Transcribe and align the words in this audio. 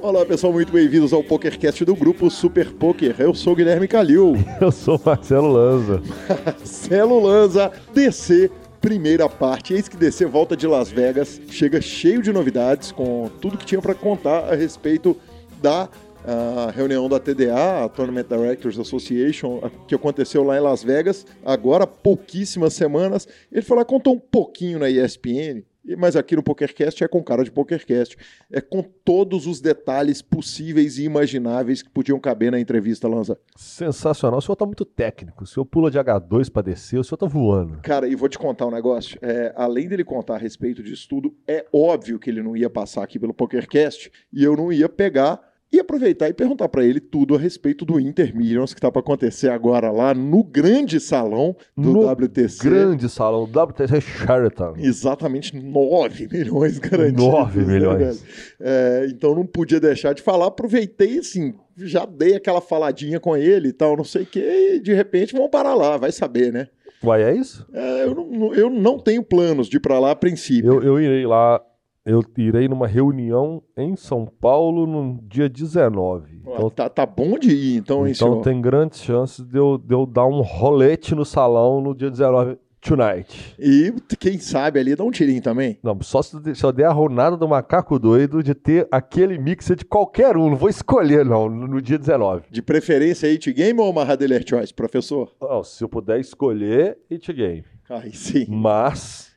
Olá 0.00 0.26
pessoal, 0.26 0.52
muito 0.52 0.72
bem-vindos 0.72 1.12
ao 1.12 1.22
PokerCast 1.22 1.84
do 1.84 1.94
grupo 1.94 2.28
Super 2.28 2.72
Poker. 2.72 3.14
Eu 3.18 3.34
sou 3.34 3.52
o 3.52 3.56
Guilherme 3.56 3.86
Calil. 3.86 4.34
Eu 4.60 4.72
sou 4.72 5.00
Marcelo 5.04 5.52
Lanza. 5.52 6.02
Marcelo 6.44 7.20
Lanza, 7.20 7.72
DC, 7.94 8.50
primeira 8.80 9.28
parte. 9.28 9.74
Eis 9.74 9.88
que 9.88 9.96
DC 9.96 10.26
volta 10.26 10.56
de 10.56 10.66
Las 10.66 10.90
Vegas, 10.90 11.40
chega 11.48 11.80
cheio 11.80 12.20
de 12.20 12.32
novidades, 12.32 12.92
com 12.92 13.30
tudo 13.40 13.56
que 13.56 13.64
tinha 13.64 13.80
para 13.80 13.94
contar 13.94 14.52
a 14.52 14.54
respeito 14.54 15.16
da 15.62 15.88
a 16.24 16.70
reunião 16.70 17.08
da 17.08 17.18
TDA, 17.18 17.84
a 17.84 17.88
Tournament 17.88 18.26
Directors 18.28 18.78
Association, 18.78 19.60
que 19.86 19.94
aconteceu 19.94 20.42
lá 20.42 20.56
em 20.56 20.60
Las 20.60 20.82
Vegas, 20.82 21.26
agora 21.44 21.84
há 21.84 21.86
pouquíssimas 21.86 22.74
semanas. 22.74 23.26
Ele 23.50 23.62
falou, 23.62 23.84
contou 23.84 24.14
um 24.14 24.18
pouquinho 24.18 24.78
na 24.78 24.88
ESPN, 24.88 25.64
mas 25.98 26.14
aqui 26.14 26.36
no 26.36 26.42
PokerCast 26.42 27.02
é 27.02 27.08
com 27.08 27.22
cara 27.22 27.42
de 27.42 27.50
PokerCast. 27.50 28.16
É 28.50 28.60
com 28.60 28.82
todos 28.82 29.46
os 29.46 29.60
detalhes 29.60 30.22
possíveis 30.22 30.96
e 30.98 31.04
imagináveis 31.04 31.82
que 31.82 31.90
podiam 31.90 32.20
caber 32.20 32.52
na 32.52 32.60
entrevista, 32.60 33.08
Lanza. 33.08 33.38
Sensacional. 33.56 34.38
O 34.38 34.42
senhor 34.42 34.56
tá 34.56 34.64
muito 34.64 34.84
técnico. 34.84 35.42
O 35.42 35.46
senhor 35.46 35.64
pula 35.64 35.90
de 35.90 35.98
H2 35.98 36.50
para 36.50 36.62
descer, 36.62 36.98
o 36.98 37.04
senhor 37.04 37.18
tá 37.18 37.26
voando. 37.26 37.80
Cara, 37.82 38.06
e 38.06 38.14
vou 38.14 38.28
te 38.28 38.38
contar 38.38 38.66
um 38.66 38.70
negócio. 38.70 39.18
É, 39.20 39.52
além 39.56 39.88
dele 39.88 40.04
contar 40.04 40.36
a 40.36 40.38
respeito 40.38 40.82
disso 40.82 41.08
tudo, 41.08 41.34
é 41.48 41.66
óbvio 41.72 42.18
que 42.18 42.30
ele 42.30 42.42
não 42.42 42.56
ia 42.56 42.70
passar 42.70 43.02
aqui 43.02 43.18
pelo 43.18 43.34
PokerCast 43.34 44.10
e 44.32 44.44
eu 44.44 44.56
não 44.56 44.72
ia 44.72 44.88
pegar 44.88 45.51
e 45.72 45.80
aproveitar 45.80 46.28
e 46.28 46.34
perguntar 46.34 46.68
para 46.68 46.84
ele 46.84 47.00
tudo 47.00 47.34
a 47.34 47.38
respeito 47.38 47.84
do 47.84 47.98
Inter 47.98 48.36
Millions 48.36 48.74
que 48.74 48.78
está 48.78 48.92
para 48.92 49.00
acontecer 49.00 49.48
agora 49.48 49.90
lá 49.90 50.12
no 50.12 50.44
grande 50.44 51.00
salão 51.00 51.56
do 51.74 51.92
no 51.92 52.10
WTC. 52.10 52.62
Grande 52.62 53.08
salão, 53.08 53.44
WTC 53.44 54.00
Sheraton. 54.00 54.74
Exatamente 54.76 55.56
9 55.56 56.28
milhões 56.30 56.78
garantidos. 56.78 57.24
9 57.24 57.60
né, 57.60 57.66
milhões. 57.66 57.98
velho? 57.98 58.18
É, 58.60 59.06
então 59.08 59.34
não 59.34 59.46
podia 59.46 59.80
deixar 59.80 60.12
de 60.12 60.20
falar. 60.20 60.46
Aproveitei 60.46 61.18
assim, 61.18 61.54
já 61.78 62.04
dei 62.04 62.34
aquela 62.34 62.60
faladinha 62.60 63.18
com 63.18 63.34
ele 63.34 63.68
e 63.68 63.72
tal, 63.72 63.96
não 63.96 64.04
sei 64.04 64.24
o 64.24 64.26
que, 64.26 64.40
e 64.40 64.80
de 64.80 64.92
repente 64.92 65.32
vamos 65.32 65.50
parar 65.50 65.74
lá, 65.74 65.96
vai 65.96 66.12
saber, 66.12 66.52
né? 66.52 66.68
Uai, 67.02 67.22
é 67.22 67.34
isso? 67.34 67.66
É, 67.72 68.04
eu, 68.04 68.14
não, 68.14 68.54
eu 68.54 68.70
não 68.70 68.98
tenho 68.98 69.24
planos 69.24 69.68
de 69.68 69.78
ir 69.78 69.80
para 69.80 69.98
lá 69.98 70.12
a 70.12 70.16
princípio. 70.16 70.74
Eu, 70.74 70.82
eu 70.82 71.00
irei 71.00 71.26
lá, 71.26 71.60
eu 72.04 72.22
irei 72.36 72.68
numa 72.68 72.86
reunião 72.86 73.62
em 73.76 73.94
São 73.96 74.26
Paulo 74.26 74.86
no 74.86 75.20
dia 75.22 75.48
19. 75.48 76.42
Ó, 76.44 76.54
Então, 76.54 76.70
tá, 76.70 76.88
tá 76.88 77.06
bom 77.06 77.38
de 77.38 77.50
ir, 77.54 77.76
então, 77.76 78.06
hein, 78.06 78.12
então 78.14 78.30
senhor? 78.32 78.42
tem 78.42 78.60
grandes 78.60 79.00
chances 79.02 79.44
de 79.44 79.56
eu, 79.56 79.78
de 79.78 79.94
eu 79.94 80.04
dar 80.04 80.26
um 80.26 80.40
rolete 80.40 81.14
no 81.14 81.24
salão 81.24 81.80
no 81.80 81.94
dia 81.94 82.10
19, 82.10 82.58
tonight. 82.80 83.54
E 83.58 83.94
quem 84.18 84.38
sabe 84.38 84.80
ali 84.80 84.96
dá 84.96 85.04
um 85.04 85.10
tirinho 85.12 85.40
também. 85.40 85.78
Não, 85.82 85.96
só 86.02 86.20
se, 86.20 86.36
se 86.54 86.64
eu 86.64 86.72
der 86.72 86.86
a 86.86 86.92
ronada 86.92 87.36
do 87.36 87.48
macaco 87.48 87.98
doido 87.98 88.42
de 88.42 88.54
ter 88.54 88.88
aquele 88.90 89.38
mixer 89.38 89.76
de 89.76 89.84
qualquer 89.84 90.36
um. 90.36 90.50
Não 90.50 90.56
vou 90.56 90.68
escolher, 90.68 91.24
não, 91.24 91.48
no, 91.48 91.68
no 91.68 91.80
dia 91.80 91.98
19. 91.98 92.42
De 92.50 92.60
preferência 92.60 93.28
Hit 93.28 93.52
Game 93.52 93.78
ou 93.80 93.92
Mahadeler 93.92 94.44
Choice, 94.46 94.74
professor? 94.74 95.30
Não, 95.40 95.62
se 95.62 95.84
eu 95.84 95.88
puder 95.88 96.18
escolher, 96.18 96.98
it 97.10 97.32
game. 97.32 97.64
Aí 97.88 98.12
sim. 98.12 98.46
Mas, 98.48 99.32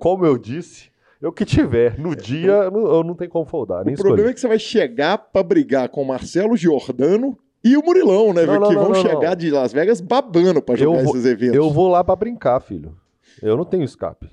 como 0.00 0.26
eu 0.26 0.36
disse, 0.36 0.89
eu 1.20 1.32
que 1.32 1.44
tiver. 1.44 1.98
No 1.98 2.14
dia, 2.16 2.50
eu 2.52 2.70
não, 2.70 2.80
eu 2.86 3.04
não 3.04 3.14
tenho 3.14 3.30
como 3.30 3.44
foldar, 3.44 3.86
O 3.86 3.94
problema 3.94 4.30
é 4.30 4.32
que 4.32 4.40
você 4.40 4.48
vai 4.48 4.58
chegar 4.58 5.18
pra 5.18 5.42
brigar 5.42 5.88
com 5.88 6.02
o 6.02 6.06
Marcelo 6.06 6.56
Giordano 6.56 7.36
e 7.62 7.76
o 7.76 7.82
Murilão, 7.84 8.32
né? 8.32 8.46
Não, 8.46 8.58
não, 8.58 8.68
que 8.68 8.74
vão 8.74 8.94
chegar 8.94 9.34
de 9.34 9.50
Las 9.50 9.72
Vegas 9.72 10.00
babando 10.00 10.62
pra 10.62 10.76
jogar 10.76 11.02
vou- 11.02 11.14
esses 11.14 11.26
eventos. 11.26 11.56
Eu 11.56 11.70
vou 11.70 11.88
lá 11.88 12.02
pra 12.02 12.16
brincar, 12.16 12.60
filho. 12.60 12.96
Eu 13.42 13.56
não 13.56 13.64
tenho 13.64 13.84
escape. 13.84 14.30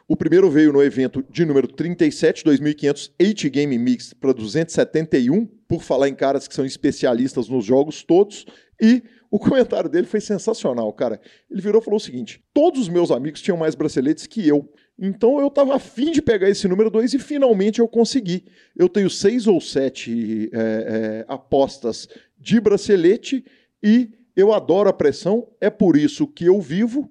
O 0.06 0.16
primeiro 0.16 0.49
veio 0.50 0.73
no 0.73 0.82
evento 0.82 1.23
de 1.28 1.44
número 1.44 1.68
37, 1.68 2.44
2.500 2.44 3.11
8 3.20 3.50
Game 3.50 3.78
Mix 3.78 4.14
para 4.14 4.32
271, 4.32 5.44
por 5.68 5.82
falar 5.82 6.08
em 6.08 6.14
caras 6.14 6.49
que 6.49 6.54
são 6.54 6.64
especialistas 6.64 7.49
nos 7.49 7.64
jogos 7.64 8.02
todos. 8.02 8.47
E 8.80 9.02
o 9.30 9.38
comentário 9.38 9.90
dele 9.90 10.06
foi 10.06 10.20
sensacional, 10.20 10.92
cara. 10.92 11.20
Ele 11.50 11.61
virou 11.61 11.80
e 11.80 11.85
falou 11.85 11.99
o 11.99 12.00
seguinte: 12.00 12.42
todos 12.52 12.82
os 12.82 12.88
meus 12.88 13.11
amigos 13.11 13.42
tinham 13.42 13.56
mais 13.56 13.75
braceletes 13.75 14.26
que 14.26 14.47
eu. 14.47 14.70
Então 14.99 15.38
eu 15.38 15.47
estava 15.47 15.76
afim 15.76 16.11
de 16.11 16.20
pegar 16.20 16.49
esse 16.49 16.66
número 16.66 16.90
2 16.90 17.14
e 17.14 17.18
finalmente 17.18 17.78
eu 17.78 17.87
consegui. 17.87 18.44
Eu 18.76 18.88
tenho 18.88 19.08
seis 19.08 19.47
ou 19.47 19.61
sete 19.61 20.50
é, 20.52 20.58
é, 20.58 21.25
apostas 21.28 22.08
de 22.37 22.61
bracelete 22.61 23.44
e 23.82 24.11
eu 24.35 24.52
adoro 24.52 24.88
a 24.88 24.92
pressão, 24.92 25.49
é 25.61 25.68
por 25.68 25.97
isso 25.97 26.26
que 26.26 26.47
eu 26.47 26.61
vivo 26.61 27.11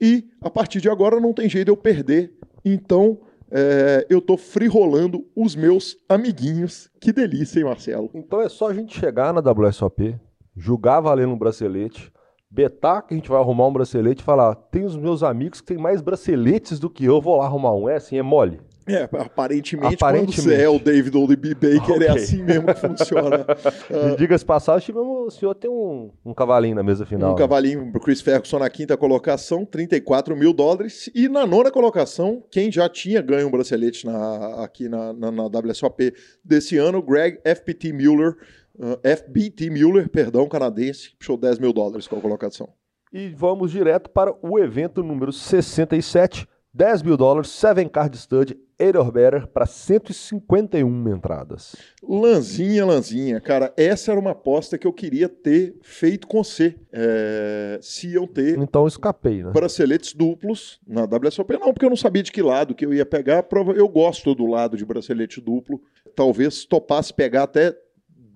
e 0.00 0.28
a 0.40 0.50
partir 0.50 0.80
de 0.80 0.88
agora 0.88 1.20
não 1.20 1.32
tem 1.32 1.48
jeito 1.48 1.66
de 1.66 1.70
eu 1.70 1.76
perder. 1.76 2.34
Então 2.64 3.20
é, 3.50 4.06
eu 4.08 4.20
tô 4.20 4.36
frirolando 4.36 5.26
os 5.34 5.54
meus 5.54 5.96
amiguinhos. 6.08 6.90
Que 7.00 7.12
delícia, 7.12 7.58
hein, 7.58 7.64
Marcelo? 7.64 8.10
Então 8.14 8.40
é 8.40 8.48
só 8.48 8.68
a 8.68 8.74
gente 8.74 8.98
chegar 8.98 9.32
na 9.32 9.40
WSOP, 9.40 10.18
julgar 10.56 11.00
valendo 11.00 11.32
um 11.32 11.38
bracelete, 11.38 12.12
betar 12.50 13.02
que 13.02 13.14
a 13.14 13.16
gente 13.16 13.28
vai 13.28 13.40
arrumar 13.40 13.66
um 13.66 13.72
bracelete 13.72 14.22
e 14.22 14.24
falar: 14.24 14.54
tem 14.54 14.84
os 14.84 14.96
meus 14.96 15.22
amigos 15.22 15.60
que 15.60 15.66
têm 15.66 15.78
mais 15.78 16.00
braceletes 16.00 16.78
do 16.78 16.88
que 16.88 17.04
eu, 17.04 17.20
vou 17.20 17.36
lá 17.36 17.44
arrumar 17.44 17.74
um. 17.74 17.88
É 17.88 17.96
assim, 17.96 18.18
é 18.18 18.22
mole. 18.22 18.60
É, 18.88 19.02
aparentemente, 19.02 19.96
aparentemente. 19.96 20.36
quando 20.36 20.44
você 20.44 20.62
é 20.62 20.68
o 20.68 20.78
David 20.78 21.16
Oldby 21.16 21.54
Baker, 21.54 21.96
okay. 21.96 22.06
é 22.06 22.10
assim 22.10 22.42
mesmo 22.44 22.66
que 22.72 22.80
funciona. 22.80 23.44
uh, 23.90 24.16
Diga-se 24.16 24.44
passagem, 24.44 24.94
o 24.96 25.28
senhor 25.28 25.56
tem 25.56 25.68
um, 25.68 26.12
um 26.24 26.32
cavalinho 26.32 26.76
na 26.76 26.84
mesa 26.84 27.04
final. 27.04 27.30
Um 27.30 27.34
né? 27.34 27.38
cavalinho 27.38 27.90
para 27.90 28.00
Chris 28.00 28.20
Ferguson 28.20 28.60
na 28.60 28.70
quinta 28.70 28.96
colocação, 28.96 29.64
34 29.64 30.36
mil 30.36 30.52
dólares. 30.52 31.10
E 31.16 31.28
na 31.28 31.44
nona 31.44 31.72
colocação, 31.72 32.44
quem 32.48 32.70
já 32.70 32.88
tinha 32.88 33.20
ganho 33.20 33.48
um 33.48 33.50
bracelete 33.50 34.06
na, 34.06 34.62
aqui 34.62 34.88
na, 34.88 35.12
na, 35.12 35.32
na 35.32 35.46
WSOP 35.46 36.14
desse 36.44 36.78
ano, 36.78 37.02
Greg 37.02 37.40
FPT 37.44 37.92
Mueller, 37.92 38.36
uh, 38.78 38.98
FBT 39.02 39.70
Mueller, 39.70 40.08
perdão, 40.08 40.48
canadense, 40.48 41.14
puxou 41.18 41.36
10 41.36 41.58
mil 41.58 41.72
dólares 41.72 42.06
com 42.06 42.16
a 42.16 42.20
colocação. 42.20 42.68
E 43.12 43.28
vamos 43.28 43.70
direto 43.70 44.10
para 44.10 44.34
o 44.42 44.58
evento 44.58 45.02
número 45.02 45.32
67, 45.32 46.46
10 46.74 47.02
mil 47.02 47.16
dólares, 47.16 47.50
Seven 47.50 47.88
Card 47.88 48.16
Stud, 48.18 48.58
Eight 48.78 48.98
or 48.98 49.10
Better 49.10 49.46
para 49.46 49.64
151 49.64 51.08
entradas. 51.08 51.74
Lanzinha, 52.02 52.84
Lanzinha, 52.84 53.40
cara, 53.40 53.72
essa 53.74 54.10
era 54.10 54.20
uma 54.20 54.32
aposta 54.32 54.76
que 54.76 54.86
eu 54.86 54.92
queria 54.92 55.30
ter 55.30 55.76
feito 55.80 56.26
com 56.26 56.44
você. 56.44 56.76
É, 56.92 57.78
se 57.80 58.08
iam 58.08 58.26
ter. 58.26 58.58
Então 58.58 58.86
escapei, 58.86 59.42
né? 59.42 59.50
Braceletes 59.50 60.12
duplos 60.12 60.78
na 60.86 61.04
WSOP, 61.04 61.54
não, 61.54 61.72
porque 61.72 61.86
eu 61.86 61.90
não 61.90 61.96
sabia 61.96 62.22
de 62.22 62.30
que 62.30 62.42
lado 62.42 62.74
que 62.74 62.84
eu 62.84 62.92
ia 62.92 63.06
pegar. 63.06 63.46
Eu 63.74 63.88
gosto 63.88 64.34
do 64.34 64.44
lado 64.44 64.76
de 64.76 64.84
bracelete 64.84 65.40
duplo. 65.40 65.80
Talvez 66.14 66.66
topasse 66.66 67.14
pegar 67.14 67.44
até 67.44 67.74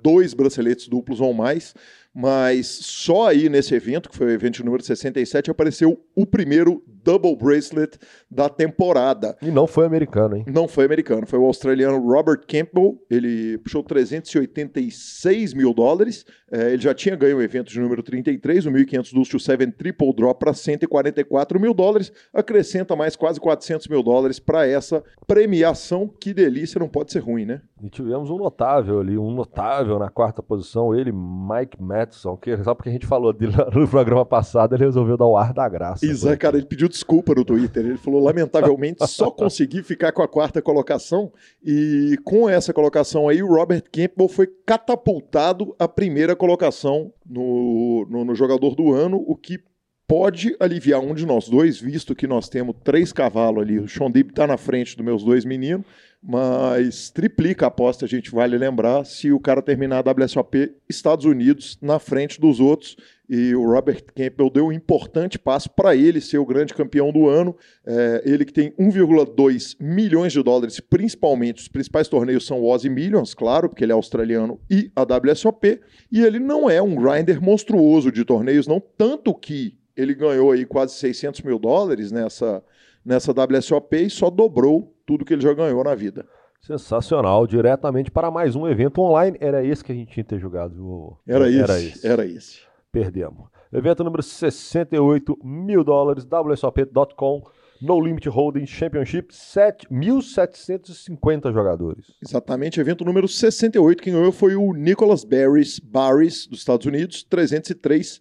dois 0.02 0.34
braceletes 0.34 0.88
duplos 0.88 1.20
ou 1.20 1.32
mais 1.32 1.74
mas 2.14 2.66
só 2.66 3.28
aí 3.28 3.48
nesse 3.48 3.74
evento, 3.74 4.08
que 4.08 4.16
foi 4.16 4.26
o 4.26 4.30
evento 4.30 4.64
número 4.64 4.82
67, 4.82 5.50
apareceu 5.50 6.00
o 6.14 6.26
primeiro 6.26 6.82
double 7.02 7.36
bracelet 7.36 7.98
da 8.30 8.48
temporada. 8.48 9.36
E 9.42 9.50
não 9.50 9.66
foi 9.66 9.86
americano, 9.86 10.36
hein? 10.36 10.44
Não 10.46 10.68
foi 10.68 10.84
americano, 10.84 11.26
foi 11.26 11.38
o 11.38 11.44
australiano 11.44 11.98
Robert 11.98 12.40
Campbell, 12.46 13.00
ele 13.10 13.58
puxou 13.58 13.82
386 13.82 15.54
mil 15.54 15.72
dólares, 15.72 16.24
é, 16.50 16.72
ele 16.72 16.82
já 16.82 16.94
tinha 16.94 17.16
ganho 17.16 17.38
o 17.38 17.42
evento 17.42 17.70
de 17.70 17.80
número 17.80 18.02
33, 18.02 18.66
o 18.66 18.70
1500 18.70 19.12
Dust 19.12 19.38
7 19.38 19.70
Triple 19.72 20.14
Drop 20.14 20.38
para 20.38 20.52
144 20.52 21.60
mil 21.60 21.72
dólares, 21.72 22.12
acrescenta 22.32 22.94
mais 22.94 23.16
quase 23.16 23.40
400 23.40 23.88
mil 23.88 24.02
dólares 24.02 24.38
para 24.38 24.66
essa 24.66 25.02
premiação, 25.26 26.08
que 26.08 26.34
delícia, 26.34 26.78
não 26.78 26.88
pode 26.88 27.12
ser 27.12 27.20
ruim, 27.20 27.44
né? 27.44 27.62
E 27.82 27.88
tivemos 27.88 28.30
um 28.30 28.36
notável 28.36 29.00
ali, 29.00 29.16
um 29.16 29.30
notável 29.30 29.98
na 29.98 30.10
quarta 30.10 30.42
posição, 30.42 30.94
ele, 30.94 31.12
Mike 31.12 31.82
Madison, 32.00 32.36
que 32.36 32.56
só 32.62 32.74
porque 32.74 32.88
a 32.88 32.92
gente 32.92 33.06
falou 33.06 33.32
dele 33.32 33.52
no 33.74 33.86
programa 33.88 34.24
passado, 34.24 34.74
ele 34.74 34.84
resolveu 34.84 35.16
dar 35.16 35.26
o 35.26 35.36
ar 35.36 35.52
da 35.52 35.68
graça. 35.68 36.04
Exato, 36.04 36.38
cara, 36.38 36.56
ele 36.56 36.66
pediu 36.66 36.88
desculpa 36.88 37.34
no 37.34 37.44
Twitter. 37.44 37.84
Ele 37.84 37.96
falou, 37.96 38.22
lamentavelmente, 38.22 39.06
só 39.06 39.30
consegui 39.32 39.82
ficar 39.82 40.12
com 40.12 40.22
a 40.22 40.28
quarta 40.28 40.60
colocação. 40.60 41.32
E 41.62 42.18
com 42.24 42.48
essa 42.48 42.72
colocação 42.72 43.28
aí, 43.28 43.42
o 43.42 43.48
Robert 43.48 43.84
Campbell 43.92 44.28
foi 44.28 44.48
catapultado 44.66 45.74
à 45.78 45.86
primeira 45.86 46.34
colocação 46.34 47.12
no, 47.28 48.06
no, 48.08 48.24
no 48.24 48.34
jogador 48.34 48.74
do 48.74 48.92
ano, 48.92 49.22
o 49.26 49.36
que 49.36 49.58
pode 50.06 50.56
aliviar 50.58 51.00
um 51.00 51.14
de 51.14 51.24
nós 51.24 51.48
dois, 51.48 51.78
visto 51.80 52.16
que 52.16 52.26
nós 52.26 52.48
temos 52.48 52.74
três 52.82 53.12
cavalos 53.12 53.62
ali. 53.62 53.78
O 53.78 53.88
Sean 53.88 54.10
Deep 54.10 54.30
está 54.30 54.44
na 54.44 54.56
frente 54.56 54.96
dos 54.96 55.04
meus 55.04 55.22
dois 55.22 55.44
meninos 55.44 55.86
mas 56.22 57.10
triplica 57.10 57.64
a 57.64 57.68
aposta, 57.68 58.04
a 58.04 58.08
gente 58.08 58.30
vale 58.30 58.58
lembrar, 58.58 59.04
se 59.04 59.32
o 59.32 59.40
cara 59.40 59.62
terminar 59.62 60.06
a 60.06 60.12
WSOP 60.12 60.74
Estados 60.88 61.24
Unidos 61.24 61.78
na 61.80 61.98
frente 61.98 62.38
dos 62.40 62.60
outros. 62.60 62.96
E 63.28 63.54
o 63.54 63.64
Robert 63.64 64.02
Campbell 64.14 64.50
deu 64.50 64.66
um 64.66 64.72
importante 64.72 65.38
passo 65.38 65.70
para 65.70 65.94
ele 65.94 66.20
ser 66.20 66.38
o 66.38 66.44
grande 66.44 66.74
campeão 66.74 67.12
do 67.12 67.28
ano. 67.28 67.56
É, 67.86 68.22
ele 68.26 68.44
que 68.44 68.52
tem 68.52 68.72
1,2 68.72 69.76
milhões 69.80 70.32
de 70.32 70.42
dólares, 70.42 70.80
principalmente, 70.80 71.62
os 71.62 71.68
principais 71.68 72.08
torneios 72.08 72.44
são 72.44 72.60
o 72.60 72.70
Aussie 72.70 72.90
Millions, 72.90 73.32
claro, 73.32 73.68
porque 73.68 73.84
ele 73.84 73.92
é 73.92 73.94
australiano, 73.94 74.60
e 74.68 74.90
a 74.96 75.02
WSOP. 75.02 75.80
E 76.10 76.22
ele 76.22 76.40
não 76.40 76.68
é 76.68 76.82
um 76.82 76.96
grinder 76.96 77.40
monstruoso 77.40 78.10
de 78.10 78.24
torneios, 78.24 78.66
não, 78.66 78.82
tanto 78.98 79.32
que 79.32 79.78
ele 79.96 80.14
ganhou 80.14 80.50
aí 80.50 80.64
quase 80.64 80.94
600 80.94 81.42
mil 81.42 81.58
dólares 81.58 82.10
nessa, 82.10 82.62
nessa 83.04 83.32
WSOP 83.32 83.96
e 83.96 84.10
só 84.10 84.30
dobrou 84.30 84.94
tudo 85.06 85.24
que 85.24 85.34
ele 85.34 85.42
já 85.42 85.52
ganhou 85.52 85.82
na 85.82 85.94
vida. 85.94 86.24
Sensacional, 86.60 87.46
diretamente 87.46 88.10
para 88.10 88.30
mais 88.30 88.54
um 88.54 88.68
evento 88.68 89.00
online. 89.00 89.38
Era 89.40 89.64
esse 89.64 89.82
que 89.82 89.92
a 89.92 89.94
gente 89.94 90.12
tinha 90.12 90.22
que 90.22 90.30
ter 90.30 90.38
jogado. 90.38 91.16
Era, 91.26 91.50
era 91.50 91.80
esse, 91.80 92.06
era 92.06 92.26
esse. 92.26 92.58
Perdemos. 92.92 93.48
Evento 93.72 94.04
número 94.04 94.22
68 94.22 95.38
mil 95.42 95.82
dólares, 95.82 96.24
WSOP.com. 96.24 97.42
No 97.80 97.98
Limit 97.98 98.28
Holding 98.28 98.66
Championship, 98.66 99.32
1.750 99.32 101.50
jogadores. 101.50 102.14
Exatamente, 102.22 102.78
evento 102.78 103.06
número 103.06 103.26
68. 103.26 104.02
Quem 104.02 104.12
ganhou 104.12 104.30
foi 104.30 104.54
o 104.54 104.74
Nicholas 104.74 105.24
Barris, 105.24 105.78
Barris 105.78 106.46
dos 106.46 106.58
Estados 106.58 106.84
Unidos, 106.84 107.22
303 107.22 108.20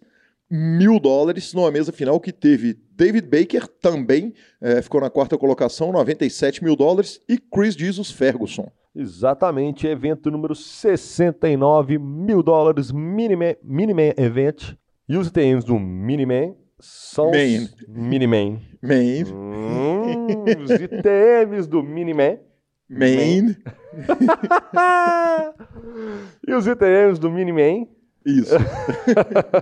mil 0.50 0.98
dólares 0.98 1.54
numa 1.54 1.70
mesa 1.70 1.92
final 1.92 2.18
que 2.18 2.32
teve 2.32 2.76
David 2.96 3.28
Baker 3.28 3.68
também, 3.80 4.34
é, 4.60 4.82
ficou 4.82 5.00
na 5.00 5.08
quarta 5.08 5.38
colocação, 5.38 5.92
97 5.92 6.64
mil 6.64 6.74
dólares, 6.74 7.20
e 7.28 7.38
Chris 7.38 7.74
Jesus 7.74 8.10
Ferguson. 8.10 8.68
Exatamente, 8.94 9.86
evento 9.86 10.30
número 10.30 10.54
69 10.54 11.98
mil 11.98 12.42
dólares, 12.42 12.90
Miniman, 12.90 13.54
Miniman 13.62 14.12
Event. 14.16 14.74
E 15.08 15.16
os 15.16 15.28
itens 15.28 15.64
do 15.64 15.78
Miniman 15.78 16.54
são 16.80 17.30
Main. 17.30 17.64
os 17.64 17.74
Miniman. 17.88 18.60
Main. 18.82 19.24
Hum, 19.32 20.44
os 20.62 20.70
ITMs 20.70 21.68
do 21.68 21.82
Miniman. 21.82 22.38
Main. 22.88 23.56
e 26.46 26.52
os 26.52 26.66
ITMs 26.66 27.20
do 27.20 27.30
Miniman 27.30 27.86
isso. 28.24 28.54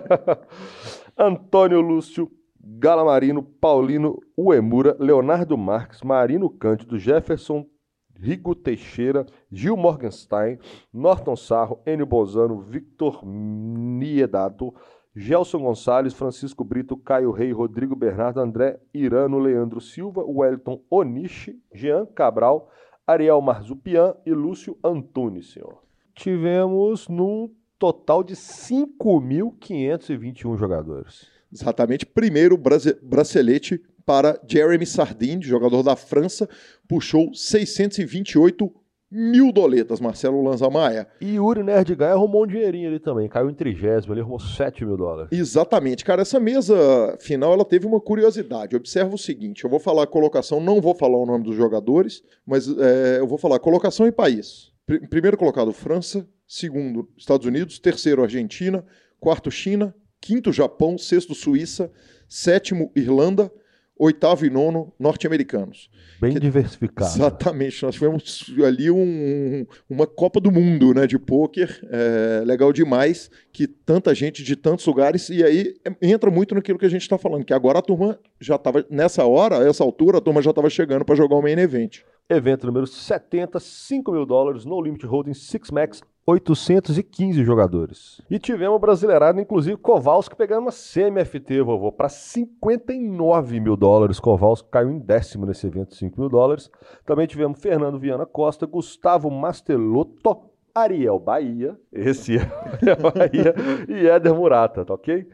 Antônio 1.16 1.80
Lúcio, 1.80 2.30
Galamarino, 2.60 3.42
Paulino, 3.42 4.18
Uemura, 4.36 4.96
Leonardo 5.00 5.56
Marques, 5.56 6.02
Marino 6.02 6.50
Cândido, 6.50 6.98
Jefferson, 6.98 7.66
Rigo 8.14 8.54
Teixeira, 8.54 9.24
Gil 9.50 9.76
Morgenstein, 9.76 10.58
Norton 10.92 11.36
Sarro, 11.36 11.80
Enio 11.86 12.04
Bozano, 12.06 12.60
Victor 12.60 13.24
Niedato, 13.24 14.74
Gelson 15.14 15.60
Gonçalves, 15.60 16.14
Francisco 16.14 16.62
Brito, 16.62 16.96
Caio 16.96 17.30
Rei, 17.30 17.52
Rodrigo 17.52 17.96
Bernardo, 17.96 18.40
André 18.40 18.78
Irano, 18.94 19.38
Leandro 19.38 19.80
Silva, 19.80 20.22
Wellington 20.24 20.80
Onishi, 20.90 21.60
Jean 21.74 22.06
Cabral, 22.06 22.68
Ariel 23.06 23.40
Marzupian 23.40 24.14
e 24.24 24.32
Lúcio 24.32 24.76
Antunes, 24.84 25.52
senhor. 25.52 25.82
Tivemos 26.14 27.08
num 27.08 27.50
total 27.78 28.24
de 28.24 28.34
5.521 28.34 30.58
jogadores. 30.58 31.28
Exatamente. 31.52 32.04
Primeiro 32.04 32.58
bracelete 33.02 33.80
para 34.04 34.40
Jeremy 34.48 34.86
Sardin, 34.86 35.40
jogador 35.42 35.82
da 35.82 35.94
França, 35.94 36.48
puxou 36.88 37.34
628 37.34 38.72
mil 39.10 39.52
doletas, 39.52 40.00
Marcelo 40.00 40.42
Lanza 40.42 40.68
Maia. 40.68 41.06
E 41.20 41.36
Yuri 41.36 41.62
Nerdgai 41.62 42.12
arrumou 42.12 42.44
um 42.44 42.46
dinheirinho 42.46 42.88
ali 42.88 42.98
também, 42.98 43.28
caiu 43.28 43.48
em 43.48 43.54
trigésimo, 43.54 44.12
ele 44.12 44.20
arrumou 44.20 44.38
7 44.38 44.84
mil 44.84 44.96
dólares. 44.96 45.30
Exatamente, 45.32 46.04
cara, 46.04 46.22
essa 46.22 46.38
mesa 46.38 47.16
final 47.20 47.52
ela 47.52 47.64
teve 47.64 47.86
uma 47.86 48.00
curiosidade, 48.00 48.76
observa 48.76 49.14
o 49.14 49.18
seguinte, 49.18 49.64
eu 49.64 49.70
vou 49.70 49.80
falar 49.80 50.04
a 50.04 50.06
colocação, 50.06 50.60
não 50.60 50.80
vou 50.80 50.94
falar 50.94 51.18
o 51.18 51.26
nome 51.26 51.44
dos 51.44 51.56
jogadores, 51.56 52.22
mas 52.46 52.68
é, 52.68 53.18
eu 53.18 53.26
vou 53.26 53.38
falar 53.38 53.58
colocação 53.58 54.06
e 54.06 54.12
país. 54.12 54.72
Pr 54.86 55.06
primeiro 55.08 55.36
colocado, 55.36 55.72
França, 55.72 56.26
segundo, 56.48 57.08
Estados 57.16 57.46
Unidos, 57.46 57.78
terceiro, 57.78 58.22
Argentina, 58.22 58.84
quarto, 59.20 59.50
China, 59.50 59.94
quinto, 60.20 60.50
Japão, 60.50 60.96
sexto, 60.96 61.34
Suíça, 61.34 61.92
sétimo, 62.26 62.90
Irlanda, 62.96 63.52
oitavo 63.98 64.46
e 64.46 64.50
nono 64.50 64.92
norte-americanos. 64.98 65.90
Bem 66.20 66.32
que, 66.32 66.40
diversificado. 66.40 67.10
Exatamente. 67.10 67.82
Nós 67.82 67.94
tivemos 67.94 68.46
ali 68.64 68.90
um, 68.90 69.66
uma 69.90 70.06
Copa 70.06 70.40
do 70.40 70.50
Mundo 70.50 70.94
né, 70.94 71.06
de 71.06 71.18
pôquer, 71.18 71.80
é, 71.90 72.42
legal 72.44 72.72
demais, 72.72 73.30
que 73.52 73.66
tanta 73.66 74.14
gente 74.14 74.42
de 74.42 74.54
tantos 74.56 74.86
lugares, 74.86 75.28
e 75.28 75.44
aí 75.44 75.74
entra 76.00 76.30
muito 76.30 76.54
naquilo 76.54 76.78
que 76.78 76.86
a 76.86 76.90
gente 76.90 77.02
está 77.02 77.18
falando, 77.18 77.44
que 77.44 77.52
agora 77.52 77.80
a 77.80 77.82
turma 77.82 78.18
já 78.40 78.54
estava, 78.54 78.86
nessa 78.88 79.24
hora, 79.26 79.56
essa 79.68 79.82
altura, 79.82 80.18
a 80.18 80.20
turma 80.20 80.40
já 80.40 80.50
estava 80.50 80.70
chegando 80.70 81.04
para 81.04 81.16
jogar 81.16 81.36
o 81.36 81.42
main 81.42 81.58
event. 81.58 82.00
Evento 82.30 82.66
número 82.66 82.86
70, 82.86 83.58
5 83.58 84.12
mil 84.12 84.24
dólares, 84.24 84.64
no 84.64 84.80
limit 84.80 85.04
holding 85.04 85.34
Six 85.34 85.70
Max 85.70 86.02
815 86.28 87.42
jogadores. 87.42 88.20
E 88.30 88.38
tivemos 88.38 88.78
brasileirado, 88.78 89.40
inclusive 89.40 89.78
Kowalski 89.78 90.36
pegando 90.36 90.60
uma 90.60 90.70
semi-FT, 90.70 91.62
vovô, 91.62 91.90
para 91.90 92.10
59 92.10 93.58
mil 93.58 93.74
dólares. 93.78 94.20
Kowalski 94.20 94.68
caiu 94.68 94.90
em 94.90 94.98
décimo 94.98 95.46
nesse 95.46 95.66
evento, 95.66 95.94
5 95.94 96.20
mil 96.20 96.28
dólares. 96.28 96.70
Também 97.06 97.26
tivemos 97.26 97.58
Fernando 97.58 97.98
Viana 97.98 98.26
Costa, 98.26 98.66
Gustavo 98.66 99.30
Mastelotto, 99.30 100.42
Ariel 100.74 101.18
Bahia, 101.18 101.78
esse 101.90 102.36
é 102.36 102.94
Bahia, 102.94 103.54
e 103.88 104.06
Éder 104.06 104.34
Murata, 104.34 104.84
tá 104.84 104.92
ok? 104.92 105.26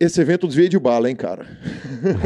Esse 0.00 0.20
evento 0.20 0.46
desvia 0.46 0.68
de 0.68 0.78
bala, 0.78 1.10
hein, 1.10 1.16
cara? 1.16 1.44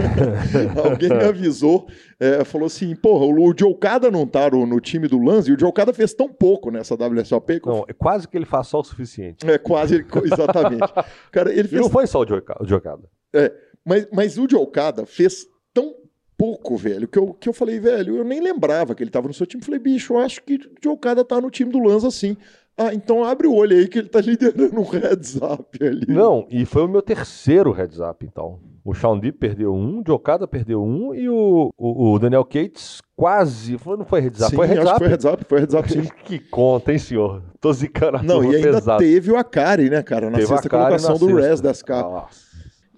Alguém 0.85 1.09
me 1.09 1.25
avisou, 1.25 1.89
é, 2.21 2.45
falou 2.45 2.67
assim, 2.67 2.95
porra, 2.95 3.25
o 3.25 3.55
Joe 3.59 3.75
Cada 3.75 4.11
não 4.11 4.27
tá 4.27 4.51
no, 4.51 4.67
no, 4.67 4.79
time 4.79 5.09
do 5.09 5.19
Lanz 5.19 5.49
e 5.49 5.53
o 5.53 5.59
Joe 5.59 5.73
Cada 5.73 5.93
fez 5.93 6.13
tão 6.13 6.29
pouco 6.29 6.71
nessa 6.71 6.95
WSOP. 6.95 7.63
Não, 7.65 7.85
é 7.89 7.95
quase 7.95 8.29
que 8.29 8.37
ele 8.37 8.45
faz 8.45 8.67
só 8.67 8.81
o 8.81 8.85
suficiente. 8.85 9.49
É, 9.49 9.57
quase, 9.57 10.05
exatamente. 10.25 10.93
cara, 11.33 11.51
ele 11.51 11.67
fez... 11.67 11.81
E 11.81 11.83
não 11.83 11.89
foi 11.89 12.07
só 12.07 12.21
o 12.21 12.27
Joe, 12.27 12.41
o 12.41 12.81
Cada. 12.81 13.09
É, 13.33 13.53
mas, 13.85 14.07
mas 14.13 14.39
o 14.39 14.47
Joe 14.49 14.67
Cada 14.71 15.07
fez 15.07 15.47
tão 15.73 15.95
pouco, 16.37 16.77
velho, 16.77 17.09
que 17.09 17.19
eu, 17.19 17.33
que 17.33 17.49
eu 17.49 17.55
falei, 17.55 17.81
velho, 17.81 18.17
eu 18.17 18.25
nem 18.25 18.41
lembrava 18.41 18.95
que 18.95 19.03
ele 19.03 19.11
tava 19.11 19.29
no 19.29 19.35
seu 19.35 19.47
time. 19.47 19.65
Falei, 19.65 19.81
bicho, 19.81 20.13
eu 20.13 20.19
acho 20.19 20.43
que 20.43 20.57
o 20.57 20.59
Joe 20.83 20.99
Cada 20.99 21.25
tá 21.25 21.41
no 21.41 21.51
time 21.51 21.73
do 21.73 21.79
Lanz 21.79 22.05
assim. 22.05 22.37
Ah, 22.77 22.95
então 22.95 23.23
abre 23.23 23.47
o 23.47 23.55
olho 23.55 23.77
aí 23.77 23.87
que 23.87 23.99
ele 23.99 24.09
tá 24.09 24.21
liderando 24.21 24.81
um 24.81 24.85
heads 24.85 25.37
up 25.37 25.85
ali. 25.85 26.07
Não, 26.09 26.47
e 26.51 26.65
foi 26.65 26.83
o 26.83 26.89
meu 26.89 27.03
terceiro 27.03 27.71
heads 27.71 28.01
up, 28.01 28.25
então. 28.25 28.59
O 28.85 28.95
Sean 28.95 29.19
Deep 29.19 29.39
perdeu 29.39 29.73
um, 29.73 30.01
o 30.01 30.03
Jokada 30.05 30.49
perdeu 30.49 30.83
um 30.83 31.15
e 31.15 31.29
o, 31.29 31.71
o, 31.79 32.13
o, 32.13 32.19
Daniel 32.19 32.45
Cates 32.45 33.01
quase. 33.15 33.79
Foi, 33.79 33.97
não 33.97 34.05
foi 34.05 34.21
heads 34.21 34.41
up, 34.41 34.51
sim, 34.51 34.57
foi 34.57 34.67
heads 34.67 34.91
up. 34.91 34.99
Foi 34.99 35.09
heads 35.09 35.25
up, 35.25 35.45
foi 35.49 35.61
heads 35.61 35.75
up 35.75 35.93
sim. 35.93 36.03
que 36.25 36.39
conta, 36.41 36.93
hein, 36.93 36.99
senhor? 36.99 37.43
Tô 37.61 37.73
zicando 37.73 38.17
a 38.17 38.23
Não, 38.23 38.43
e 38.43 38.57
ainda 38.57 38.73
pesado. 38.73 38.99
teve 38.99 39.31
o 39.31 39.37
Akari, 39.37 39.89
né, 39.89 40.03
cara? 40.03 40.31
Na 40.31 40.39
teve 40.39 40.49
sexta 40.49 40.69
colocação 40.69 41.17
do 41.17 41.37
Res 41.37 41.61
das 41.61 41.81
caras. 41.81 42.42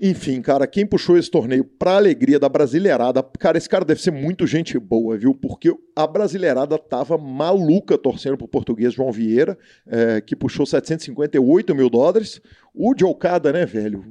Enfim, 0.06 0.42
cara, 0.42 0.66
quem 0.66 0.84
puxou 0.84 1.16
esse 1.16 1.30
torneio 1.30 1.64
pra 1.64 1.96
alegria 1.96 2.38
da 2.38 2.46
brasileirada, 2.46 3.22
cara, 3.22 3.56
esse 3.56 3.66
cara 3.66 3.86
deve 3.86 4.02
ser 4.02 4.10
muito 4.10 4.46
gente 4.46 4.78
boa, 4.78 5.16
viu? 5.16 5.34
Porque 5.34 5.74
a 5.96 6.06
brasileirada 6.06 6.76
tava 6.76 7.16
maluca 7.16 7.96
torcendo 7.96 8.36
pro 8.36 8.46
português 8.46 8.92
João 8.92 9.10
Vieira, 9.10 9.56
é, 9.86 10.20
que 10.20 10.36
puxou 10.36 10.66
758 10.66 11.74
mil 11.74 11.88
dólares. 11.88 12.38
O 12.74 12.92
Jokada, 12.94 13.50
né, 13.50 13.64
velho? 13.64 14.04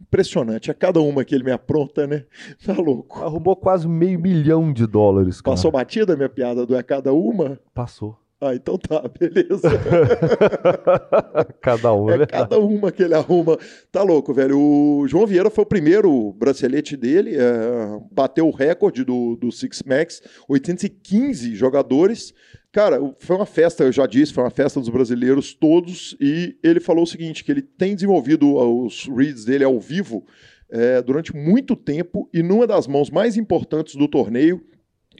Impressionante. 0.00 0.70
É 0.70 0.74
cada 0.74 1.00
uma 1.00 1.24
que 1.24 1.34
ele 1.34 1.42
me 1.42 1.50
apronta, 1.50 2.06
né? 2.06 2.26
Tá 2.64 2.74
louco. 2.74 3.20
Arrumou 3.20 3.56
quase 3.56 3.88
meio 3.88 4.20
milhão 4.20 4.72
de 4.72 4.86
dólares, 4.86 5.40
cara. 5.40 5.56
Passou 5.56 5.72
batida 5.72 6.12
a 6.12 6.16
minha 6.16 6.28
piada 6.28 6.64
do 6.64 6.76
é 6.76 6.82
cada 6.84 7.12
uma? 7.12 7.58
Passou. 7.74 8.16
Ah, 8.44 8.54
então 8.54 8.76
tá, 8.76 9.02
beleza. 9.18 9.70
cada 11.62 11.94
um, 11.94 12.10
é 12.10 12.18
né? 12.18 12.26
Cada 12.26 12.58
uma 12.58 12.92
que 12.92 13.02
ele 13.02 13.14
arruma. 13.14 13.58
Tá 13.90 14.02
louco, 14.02 14.34
velho. 14.34 14.60
O 14.60 15.08
João 15.08 15.26
Vieira 15.26 15.48
foi 15.48 15.64
o 15.64 15.66
primeiro 15.66 16.30
bracelete 16.34 16.94
dele, 16.94 17.36
é, 17.36 17.40
bateu 18.12 18.46
o 18.46 18.50
recorde 18.50 19.02
do, 19.02 19.34
do 19.36 19.50
Six 19.50 19.82
Max, 19.84 20.22
815 20.46 21.54
jogadores. 21.54 22.34
Cara, 22.70 22.98
foi 23.18 23.36
uma 23.36 23.46
festa, 23.46 23.84
eu 23.84 23.92
já 23.92 24.06
disse, 24.06 24.34
foi 24.34 24.44
uma 24.44 24.50
festa 24.50 24.78
dos 24.78 24.90
brasileiros 24.90 25.54
todos, 25.54 26.14
e 26.20 26.58
ele 26.62 26.80
falou 26.80 27.04
o 27.04 27.06
seguinte, 27.06 27.44
que 27.44 27.50
ele 27.50 27.62
tem 27.62 27.94
desenvolvido 27.94 28.56
os 28.56 29.08
reads 29.08 29.46
dele 29.46 29.64
ao 29.64 29.80
vivo 29.80 30.26
é, 30.68 31.00
durante 31.00 31.34
muito 31.34 31.76
tempo, 31.76 32.28
e 32.34 32.42
numa 32.42 32.66
das 32.66 32.86
mãos 32.86 33.08
mais 33.10 33.38
importantes 33.38 33.94
do 33.94 34.06
torneio, 34.06 34.60